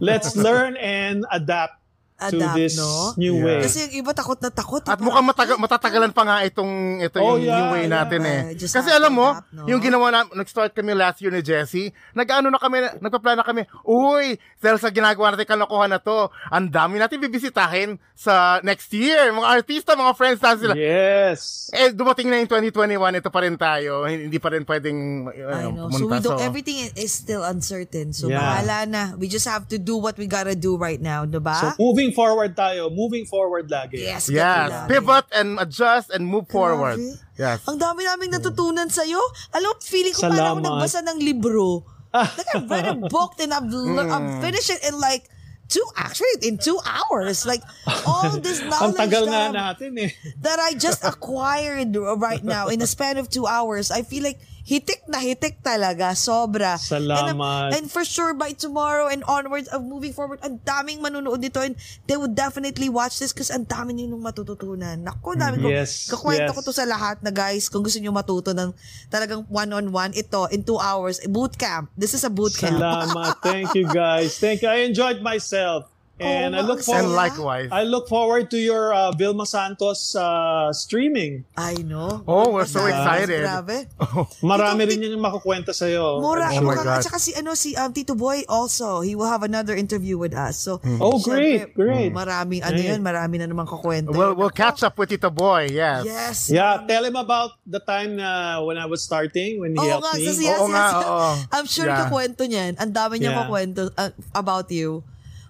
Let's 0.01 0.33
learn 0.33 0.77
and 0.81 1.25
adapt, 1.29 1.80
to 2.23 2.37
Adapt, 2.37 2.55
this 2.55 2.75
no? 2.75 3.17
new 3.17 3.33
Yeah. 3.33 3.45
way. 3.47 3.59
Kasi 3.63 3.77
yung 3.89 4.05
iba 4.05 4.11
takot 4.11 4.37
na 4.37 4.49
takot. 4.49 4.83
At 4.85 4.99
mukhang 4.99 5.25
mataga- 5.25 5.57
matatagalan 5.57 6.11
pa 6.11 6.21
nga 6.21 6.37
itong 6.43 6.73
ito 6.99 7.17
Oh, 7.17 7.35
yung 7.35 7.43
yeah, 7.43 7.57
new 7.57 7.67
way 7.71 7.83
yeah. 7.85 7.95
natin 7.95 8.21
eh. 8.21 8.39
Uh, 8.43 8.53
just 8.53 8.71
Kasi 8.71 8.87
to 8.87 8.95
alam 8.95 9.09
mo, 9.11 9.33
adapt, 9.33 9.49
no? 9.51 9.65
yung 9.65 9.79
ginawa 9.79 10.05
na, 10.07 10.19
nag-start 10.27 10.71
kami 10.71 10.91
last 10.91 11.17
year 11.17 11.29
ni 11.29 11.41
Jessie, 11.41 11.89
nag-ano 12.11 12.47
na 12.47 12.57
kami, 12.57 12.77
nagpa-plan 12.99 13.35
na 13.35 13.43
kami, 13.43 13.65
uy, 13.81 14.37
dahil 14.57 14.77
sa 14.77 14.89
ginagawa 14.89 15.33
natin 15.33 15.47
kalokohan 15.47 15.89
na 15.89 15.97
to, 15.97 16.17
ang 16.47 16.67
dami 16.67 16.95
natin 16.95 17.17
bibisitahin 17.17 17.89
sa 18.13 18.61
next 18.61 18.91
year. 18.91 19.31
Mga 19.31 19.47
artista, 19.51 19.93
mga 19.93 20.13
friends 20.13 20.37
na 20.37 20.53
sila. 20.53 20.73
Yes. 20.75 21.71
Eh, 21.71 21.89
dumating 21.89 22.27
na 22.27 22.37
yung 22.37 22.47
2021, 22.47 22.91
ito 23.15 23.29
pa 23.29 23.41
rin 23.41 23.55
tayo. 23.55 24.03
Hindi 24.03 24.37
pa 24.37 24.49
rin 24.49 24.61
pwedeng 24.61 24.99
uh, 25.25 25.71
know. 25.71 25.89
So 25.89 26.05
we 26.05 26.11
pumunta. 26.11 26.21
don't, 26.21 26.29
So, 26.31 26.43
everything 26.43 26.77
is 26.93 27.11
still 27.11 27.41
uncertain. 27.41 28.11
So 28.11 28.27
Yeah. 28.27 28.39
bahala 28.39 28.77
na. 28.85 29.01
We 29.15 29.25
just 29.25 29.45
have 29.45 29.65
to 29.67 29.77
do 29.77 29.95
what 29.95 30.15
we 30.15 30.25
gotta 30.25 30.53
do 30.53 30.75
right 30.75 30.99
now, 30.99 31.23
diba? 31.23 31.55
So 31.55 31.73
moving 31.77 32.10
forward 32.11 32.55
tayo, 32.55 32.91
moving 32.91 33.25
forward 33.25 33.67
lagi. 33.67 33.99
yes, 34.03 34.29
yes, 34.29 34.69
pivot 34.87 35.25
and 35.33 35.59
adjust 35.59 36.11
and 36.11 36.23
move 36.23 36.47
forward. 36.47 36.99
Grabe. 36.99 37.19
Yes. 37.35 37.65
Ang 37.65 37.81
dami 37.81 38.05
naming 38.05 38.31
natutunan 38.31 38.85
sa'yo. 38.87 39.17
Alam, 39.57 39.73
feeling 39.81 40.13
ko 40.13 40.29
parang 40.29 40.59
ako 40.59 40.59
nagbasa 40.61 41.01
ng 41.01 41.17
libro. 41.19 41.87
like 42.13 42.51
I've 42.53 42.69
read 42.69 42.85
a 42.91 42.95
book 43.07 43.39
and 43.39 43.49
I've, 43.55 43.65
le- 43.71 44.03
Mm. 44.03 44.11
I've 44.11 44.29
finished 44.43 44.69
it 44.69 44.83
in 44.85 44.99
like 44.99 45.31
two, 45.71 45.81
actually 45.95 46.43
in 46.43 46.59
two 46.59 46.75
hours. 46.83 47.47
Like 47.47 47.63
all 48.05 48.35
this 48.37 48.59
knowledge 48.67 48.99
tagal 48.99 49.25
that, 49.31 49.55
natin 49.55 49.95
eh. 49.97 50.11
that 50.43 50.59
I 50.59 50.75
just 50.75 51.01
acquired 51.07 51.95
right 52.19 52.43
now 52.43 52.67
in 52.67 52.83
a 52.83 52.87
span 52.87 53.15
of 53.17 53.31
two 53.31 53.47
hours. 53.47 53.89
I 53.89 54.03
feel 54.03 54.21
like 54.27 54.37
hitik 54.71 55.03
na 55.11 55.19
hitik 55.19 55.59
talaga. 55.59 56.15
Sobra. 56.15 56.79
And, 56.79 57.03
Salamat. 57.03 57.75
I'm- 57.75 57.83
and 57.83 57.85
for 57.91 58.07
sure, 58.07 58.31
by 58.31 58.55
tomorrow 58.55 59.11
and 59.11 59.19
onwards, 59.27 59.67
of 59.67 59.83
moving 59.83 60.15
forward, 60.15 60.39
ang 60.39 60.63
daming 60.63 61.03
manunood 61.03 61.43
dito 61.43 61.59
and 61.59 61.75
they 62.07 62.15
would 62.15 62.31
definitely 62.31 62.87
watch 62.87 63.19
this 63.19 63.35
kasi 63.35 63.51
ang 63.51 63.67
dami 63.67 63.91
ninyong 63.91 64.23
matututunan. 64.23 65.03
Naku, 65.03 65.35
dami 65.35 65.59
ko. 65.59 65.67
Yes, 65.67 66.07
Kakwento 66.07 66.55
yes. 66.55 66.55
ko 66.55 66.61
to 66.63 66.71
sa 66.71 66.87
lahat 66.87 67.19
na 67.19 67.35
guys, 67.35 67.67
kung 67.67 67.83
gusto 67.83 67.99
niyo 67.99 68.15
matuto 68.15 68.55
ng 68.55 68.71
talagang 69.11 69.43
one-on-one, 69.51 70.15
ito, 70.15 70.47
in 70.55 70.63
two 70.63 70.79
hours, 70.79 71.19
boot 71.27 71.59
camp. 71.59 71.91
This 71.99 72.15
is 72.15 72.23
a 72.23 72.31
boot 72.31 72.55
camp. 72.55 72.79
Salamat. 72.79 73.43
Thank 73.43 73.75
you 73.75 73.91
guys. 73.91 74.39
Thank 74.39 74.63
you. 74.63 74.71
I 74.71 74.87
enjoyed 74.87 75.19
myself. 75.19 75.90
And 76.21 76.53
Oo 76.53 76.59
I 76.59 76.61
look 76.61 76.85
nga, 76.85 76.93
And 76.93 77.01
forward 77.09 77.17
likewise. 77.17 77.69
I 77.73 77.83
look 77.83 78.05
forward 78.05 78.53
to 78.53 78.59
your 78.61 78.93
uh, 78.93 79.09
Vilma 79.11 79.45
Santos 79.45 80.13
uh, 80.13 80.69
streaming. 80.71 81.43
I 81.57 81.81
know. 81.81 82.21
Oh, 82.29 82.53
we're 82.53 82.69
so 82.69 82.85
excited. 82.85 83.41
Grabe. 83.41 83.89
Marami 84.45 84.85
Tito, 84.85 85.01
rin 85.01 85.17
yung 85.17 85.23
makukwenta 85.25 85.73
sa'yo. 85.73 86.21
Mura, 86.21 86.53
Oh 86.53 86.61
my. 86.61 86.75
God. 86.77 87.01
At 87.01 87.03
saka 87.03 87.17
si, 87.17 87.33
ano, 87.33 87.57
si 87.57 87.73
um, 87.73 87.89
Tito 87.89 88.13
Boy 88.13 88.45
also, 88.45 89.01
he 89.01 89.17
will 89.17 89.25
have 89.25 89.41
another 89.41 89.73
interview 89.73 90.17
with 90.17 90.37
us. 90.37 90.61
So, 90.61 90.77
Oh, 91.01 91.17
syempre, 91.17 91.73
great, 91.73 91.73
great. 91.73 92.11
Maraming, 92.13 92.61
ano 92.61 92.77
Great. 92.77 92.93
yun, 92.93 93.01
marami 93.01 93.41
na 93.41 93.49
naman 93.49 93.65
kakwento. 93.65 94.13
We'll, 94.13 94.37
we'll 94.37 94.53
catch 94.53 94.83
up 94.85 94.93
with 94.97 95.09
Tito 95.09 95.33
Boy, 95.33 95.73
yes. 95.73 96.05
Yes. 96.05 96.37
Yeah, 96.53 96.85
tell 96.85 97.01
him 97.01 97.15
about 97.17 97.57
the 97.65 97.79
time 97.81 98.15
na 98.21 98.61
when 98.61 98.77
I 98.77 98.85
was 98.85 99.01
starting, 99.01 99.57
when 99.57 99.73
he 99.73 99.81
Oo 99.81 99.89
helped 99.89 100.05
nga, 100.05 100.13
me. 100.19 100.25
so 100.27 100.31
yes, 100.37 100.59
Oo 100.59 100.67
yes, 100.67 100.69
nga, 100.69 100.85
yes. 100.85 100.93
oo. 101.01 101.29
I'm 101.55 101.65
sure 101.65 101.87
Yeah. 101.89 101.99
kakwento 102.05 102.43
niyan. 102.45 102.77
Ang 102.77 102.91
dami 102.93 103.17
niya 103.17 103.31
Yeah. 103.33 103.39
kakwento 103.41 103.81
uh, 103.97 104.11
about 104.35 104.69
you. 104.69 105.01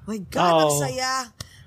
My 0.04 0.20
God, 0.24 0.42
ang 0.58 0.70
Oh. 0.70 0.80
saya. 0.80 1.12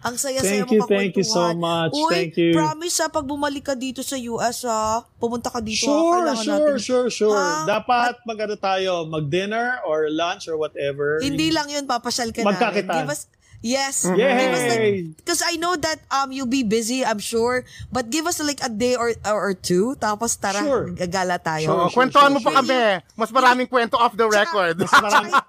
Ang 0.04 0.20
saya-saya 0.20 0.60
Thank 0.60 0.68
mo 0.68 0.74
you, 0.76 0.82
thank 0.84 1.12
you 1.16 1.24
so 1.24 1.56
much. 1.56 1.96
Uy, 1.96 2.12
Thank 2.12 2.36
you. 2.36 2.52
promise 2.52 3.00
ha, 3.00 3.08
pag 3.08 3.24
bumalik 3.24 3.64
ka 3.64 3.72
dito 3.72 4.04
sa 4.04 4.20
US 4.28 4.60
ha, 4.62 5.00
pumunta 5.16 5.48
ka 5.48 5.64
dito 5.64 5.80
ha, 5.80 5.88
Sure, 5.88 6.12
kailangan 6.20 6.44
sure, 6.44 6.52
natin. 6.52 6.76
sure, 6.76 7.08
sure. 7.08 7.32
Ha? 7.32 7.64
Dapat 7.64 8.20
mag-ano 8.28 8.52
tayo, 8.54 9.08
mag-dinner 9.08 9.80
or 9.82 10.12
lunch 10.12 10.44
or 10.44 10.60
whatever. 10.60 11.24
Hindi 11.24 11.48
lang 11.48 11.72
yun, 11.72 11.88
papasyal 11.88 12.36
ka 12.36 12.44
Magkakitaan. 12.44 12.84
namin. 12.84 13.00
Give 13.00 13.10
us, 13.16 13.32
yes. 13.64 14.04
Yay! 14.04 14.36
Give 14.36 14.52
us 14.52 14.64
like, 14.68 15.16
because 15.16 15.40
I 15.40 15.56
know 15.56 15.72
that 15.74 15.98
um 16.12 16.28
you'll 16.30 16.46
be 16.46 16.60
busy, 16.62 17.00
I'm 17.00 17.18
sure, 17.18 17.64
but 17.88 18.12
give 18.12 18.28
us 18.28 18.36
like 18.38 18.60
a 18.60 18.68
day 18.68 18.94
or 18.94 19.16
or, 19.24 19.38
or 19.50 19.54
two, 19.56 19.96
tapos 19.96 20.36
tara, 20.36 20.60
Sure. 20.60 20.92
gagala 20.92 21.40
tayo. 21.40 21.64
So, 21.64 21.74
Sure, 21.88 21.90
kwentuhan 21.96 22.30
sure, 22.30 22.34
mo 22.36 22.44
pa 22.44 22.50
sure. 22.52 22.58
kami. 22.60 22.78
Mas 23.16 23.30
maraming 23.32 23.66
kwento 23.66 23.96
off 23.96 24.12
the 24.12 24.28
record. 24.28 24.76
Mas 24.76 24.92
marami. 24.92 25.32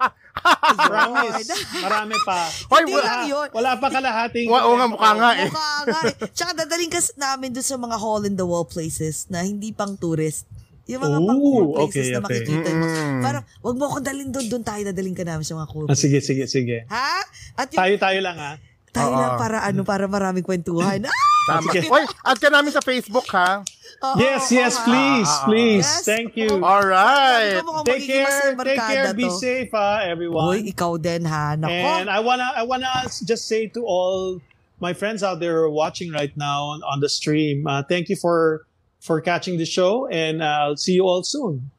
Promise. 0.66 1.48
Marami 1.88 2.16
pa. 2.22 2.44
Hoy, 2.68 2.84
wala, 2.92 3.24
yun. 3.24 3.48
Wala 3.50 3.70
pa 3.80 3.88
kalahating. 3.88 4.46
Wa- 4.52 4.68
oo 4.68 4.76
nga, 4.76 4.86
mukha 4.86 5.10
nga 5.16 5.30
eh. 5.32 5.48
Mukha 5.48 5.68
nga 5.88 6.00
eh. 6.06 6.14
Tsaka 6.30 6.52
dadaling 6.52 6.92
ka 6.92 7.00
namin 7.16 7.56
doon 7.56 7.64
sa 7.66 7.80
mga 7.80 7.96
hole-in-the-wall 7.96 8.68
places 8.68 9.24
na 9.32 9.40
hindi 9.42 9.72
pang 9.72 9.96
tourist. 9.96 10.44
Yung 10.86 11.02
mga 11.02 11.18
pang 11.18 11.40
cool 11.42 11.66
places 11.74 11.94
okay, 11.98 12.06
na 12.14 12.18
okay. 12.18 12.26
makikita 12.30 12.68
mo. 12.70 12.84
Parang, 13.18 13.42
wag 13.58 13.74
mo 13.74 13.82
akong 13.90 14.04
dalhin 14.06 14.30
doon, 14.30 14.46
doon 14.46 14.64
tayo 14.64 14.82
dadaling 14.86 15.16
ka 15.18 15.24
namin 15.26 15.42
sa 15.42 15.54
mga 15.58 15.68
cool 15.74 15.86
Ah, 15.90 15.98
sige, 15.98 16.22
sige, 16.22 16.46
sige. 16.46 16.86
Ha? 16.86 17.10
At 17.58 17.66
yung 17.74 17.80
Tayo-tayo 17.82 18.18
lang 18.22 18.36
ha. 18.38 18.52
tayo 18.94 19.12
Oo. 19.12 19.20
lang 19.20 19.32
para 19.34 19.58
ano, 19.66 19.80
para 19.82 20.04
maraming 20.06 20.46
kwentuhan. 20.46 21.02
Ah! 21.10 21.34
Tama. 21.46 21.70
Sige. 21.70 21.86
Hoy, 21.86 22.02
add 22.26 22.42
ka 22.42 22.50
namin 22.50 22.74
sa 22.74 22.82
Facebook, 22.82 23.30
ha? 23.30 23.62
Oo, 24.02 24.18
Yes, 24.18 24.50
oo, 24.50 24.58
yes, 24.58 24.74
ha? 24.74 24.82
please, 24.82 25.32
please. 25.46 25.86
Yes. 25.86 26.02
Thank 26.02 26.34
you. 26.34 26.50
Ko, 26.50 26.58
mukhang 26.58 27.86
Take 27.86 28.02
care, 28.02 28.50
take 28.66 28.82
care, 28.82 29.14
be 29.14 29.30
to. 29.30 29.38
safe 29.38 29.70
ha, 29.70 30.02
everyone. 30.02 30.42
Uy, 30.42 30.74
ikaw 30.74 30.98
din 30.98 31.22
ha. 31.22 31.54
Nako. 31.54 31.70
And 32.02 32.10
I 32.10 32.18
wanna 32.18 32.50
I 32.50 32.66
wanna 32.66 32.90
just 33.22 33.46
say 33.46 33.70
to 33.78 33.80
all 33.86 34.42
my 34.82 34.90
friends 34.90 35.22
out 35.22 35.38
there 35.38 35.70
watching 35.70 36.10
right 36.10 36.34
now 36.34 36.74
on, 36.76 36.82
on 36.82 36.98
the 36.98 37.08
stream, 37.08 37.62
uh, 37.64 37.86
thank 37.86 38.10
you 38.10 38.18
for 38.18 38.66
for 38.98 39.20
catching 39.20 39.56
the 39.56 39.66
show, 39.66 40.06
and 40.08 40.42
uh, 40.42 40.66
I'll 40.66 40.76
see 40.76 40.94
you 40.94 41.06
all 41.06 41.22
soon. 41.22 41.70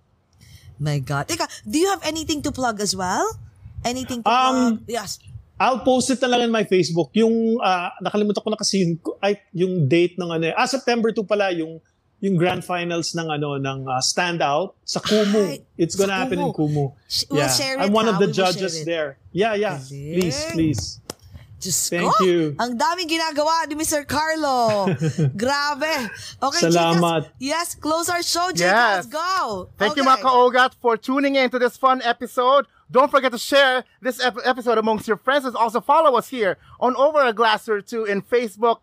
My 0.79 0.99
God. 0.99 1.27
Teka, 1.27 1.47
do 1.65 1.77
you 1.77 1.89
have 1.89 2.03
anything 2.05 2.41
to 2.43 2.51
plug 2.51 2.79
as 2.79 2.95
well? 2.95 3.25
Anything 3.83 4.21
to 4.23 4.29
Um, 4.29 4.77
plug? 4.77 4.87
Yes. 4.87 5.19
I'll 5.57 5.81
post 5.81 6.13
it 6.13 6.21
na 6.21 6.29
lang 6.29 6.45
in 6.45 6.51
my 6.53 6.63
Facebook. 6.63 7.09
Yung 7.17 7.57
uh, 7.57 7.89
nakalimutan 7.97 8.45
ko 8.45 8.49
na 8.53 8.57
kasi 8.61 8.85
yung, 8.85 8.93
ay, 9.25 9.41
yung 9.57 9.89
date 9.89 10.13
ng 10.15 10.29
ano. 10.29 10.45
eh. 10.45 10.53
Ah, 10.53 10.69
September 10.69 11.09
2 11.09 11.25
pala 11.25 11.49
yung 11.49 11.81
yung 12.17 12.33
grand 12.33 12.65
finals 12.65 13.13
ng 13.13 13.29
ano 13.29 13.61
ng 13.61 13.85
uh, 13.85 14.01
standout 14.01 14.73
sa 14.81 14.97
Kumu. 14.97 15.53
Ay, 15.53 15.61
It's 15.77 15.93
gonna 15.93 16.13
happen 16.13 16.37
in 16.41 16.49
Kumu. 16.53 16.93
Kumu. 16.93 17.05
Sh- 17.09 17.25
we'll 17.29 17.45
share 17.49 17.77
it, 17.77 17.85
I'm 17.85 17.93
one 17.93 18.05
ha? 18.05 18.13
of 18.13 18.17
the 18.17 18.29
We 18.29 18.33
judges 18.33 18.85
there. 18.85 19.17
Yeah, 19.33 19.53
yeah. 19.53 19.77
Please, 19.81 20.37
please. 20.53 20.81
Diyos 21.59 21.89
Thank 21.89 22.13
ko, 22.13 22.23
you. 22.23 22.55
ang 22.59 22.77
daming 22.77 23.09
ginagawa 23.09 23.65
ni 23.67 23.73
Mr. 23.75 24.05
Carlo. 24.05 24.85
Grabe. 25.41 25.89
Okay, 26.37 26.69
Salamat. 26.69 27.33
Chicas, 27.33 27.41
yes, 27.41 27.75
close 27.75 28.09
our 28.09 28.21
show, 28.21 28.53
Chicas. 28.53 29.03
Yes. 29.03 29.05
Go. 29.09 29.69
Thank 29.77 29.97
you, 29.97 30.03
Okay. 30.05 30.11
mga 30.13 30.21
kaogat, 30.21 30.71
for 30.79 30.97
tuning 30.97 31.33
in 31.35 31.49
to 31.49 31.57
this 31.57 31.75
fun 31.75 32.01
episode. 32.05 32.67
Don't 32.91 33.09
forget 33.09 33.31
to 33.33 33.37
share 33.41 33.83
this 34.01 34.21
ep- 34.23 34.37
episode 34.45 34.77
amongst 34.77 35.07
your 35.09 35.17
friends 35.17 35.45
and 35.45 35.55
also 35.57 35.81
follow 35.81 36.15
us 36.15 36.29
here 36.29 36.57
on 36.79 36.95
Over 36.95 37.25
a 37.25 37.33
Glass 37.33 37.67
or 37.67 37.81
Two 37.81 38.05
in 38.05 38.21
Facebook, 38.21 38.79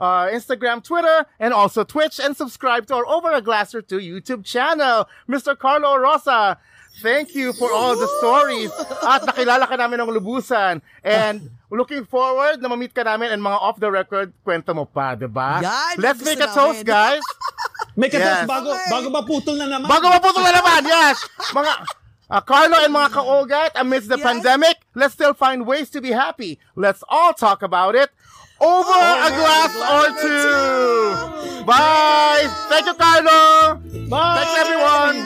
uh, 0.00 0.26
Instagram, 0.32 0.82
Twitter, 0.82 1.26
and 1.38 1.52
also 1.54 1.84
Twitch. 1.84 2.18
And 2.18 2.34
subscribe 2.34 2.86
to 2.88 2.94
our 2.96 3.06
Over 3.06 3.30
a 3.30 3.42
Glass 3.44 3.74
or 3.74 3.82
Two 3.82 4.00
YouTube 4.00 4.44
channel. 4.44 5.06
Mr. 5.28 5.52
Carlo 5.56 5.94
Rosa, 6.00 6.58
thank 7.02 7.34
you 7.34 7.52
for 7.52 7.72
all 7.72 7.96
the 7.96 8.06
stories. 8.20 8.70
At 9.02 9.22
nakilala 9.24 9.66
ka 9.66 9.74
namin 9.74 10.00
ng 10.00 10.10
lubusan. 10.12 10.82
And 11.02 11.50
looking 11.70 12.04
forward 12.04 12.60
na 12.60 12.68
ma-meet 12.68 12.94
ka 12.94 13.02
namin 13.02 13.32
and 13.32 13.40
mga 13.40 13.58
off-the-record 13.58 14.32
kwento 14.44 14.74
mo 14.74 14.84
pa, 14.84 15.14
di 15.14 15.26
ba? 15.26 15.58
Yan, 15.62 15.96
Let's 15.98 16.22
make 16.22 16.38
a 16.38 16.46
namin. 16.46 16.54
toast, 16.54 16.82
guys. 16.84 17.24
May 17.94 18.10
Yes. 18.10 18.18
katas 18.18 18.46
bago, 18.46 18.70
Okay. 18.74 18.90
bago 18.90 19.06
maputol 19.10 19.54
na 19.54 19.66
naman. 19.70 19.86
Bago 19.86 20.06
maputol 20.10 20.42
na 20.42 20.52
naman, 20.54 20.80
yes! 20.82 21.16
Mga, 21.54 21.72
uh, 22.30 22.42
Carlo 22.42 22.76
and 22.82 22.90
mga 22.90 23.10
kaogat, 23.14 23.70
amidst 23.78 24.10
the 24.10 24.18
Yes. 24.18 24.26
pandemic, 24.26 24.82
let's 24.94 25.14
still 25.14 25.34
find 25.34 25.62
ways 25.62 25.90
to 25.94 26.02
be 26.02 26.10
happy. 26.10 26.58
Let's 26.74 27.06
all 27.06 27.30
talk 27.34 27.62
about 27.62 27.94
it 27.94 28.10
over 28.58 28.98
a 28.98 29.30
glass 29.30 29.72
or 29.78 30.06
two. 30.18 31.62
Bye! 31.64 32.44
Thank 32.68 32.86
you, 32.90 32.96
Carlo! 32.98 33.40
Bye! 34.10 34.42
Thanks, 34.42 34.54
everyone! 34.58 35.16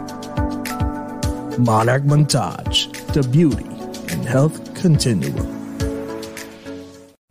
Monarch 1.60 2.04
Montage, 2.04 2.92
the 3.14 3.24
beauty 3.30 3.66
and 4.12 4.26
health 4.26 4.74
continuum. 4.76 5.53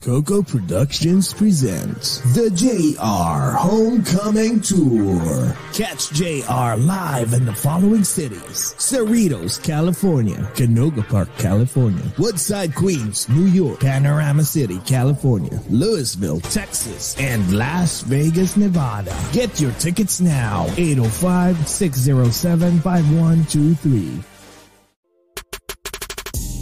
Coco 0.02 0.42
Productions 0.42 1.32
presents 1.32 2.18
the 2.34 2.50
JR 2.50 3.56
Homecoming 3.56 4.60
Tour. 4.60 5.56
Catch 5.72 6.10
JR 6.10 6.76
live 6.76 7.32
in 7.32 7.44
the 7.44 7.54
following 7.54 8.02
cities. 8.02 8.74
Cerritos, 8.78 9.62
California, 9.62 10.38
Canoga 10.54 11.08
Park, 11.08 11.28
California, 11.38 12.02
Woodside, 12.18 12.74
Queens, 12.74 13.28
New 13.28 13.46
York, 13.46 13.78
Panorama 13.78 14.42
City, 14.42 14.80
California, 14.80 15.62
Louisville, 15.70 16.40
Texas, 16.40 17.16
and 17.20 17.56
Las 17.56 18.00
Vegas, 18.00 18.56
Nevada. 18.56 19.16
Get 19.32 19.60
your 19.60 19.72
tickets 19.74 20.20
now. 20.20 20.64
805 20.76 21.68
607 21.68 22.80
5123. 22.80 24.31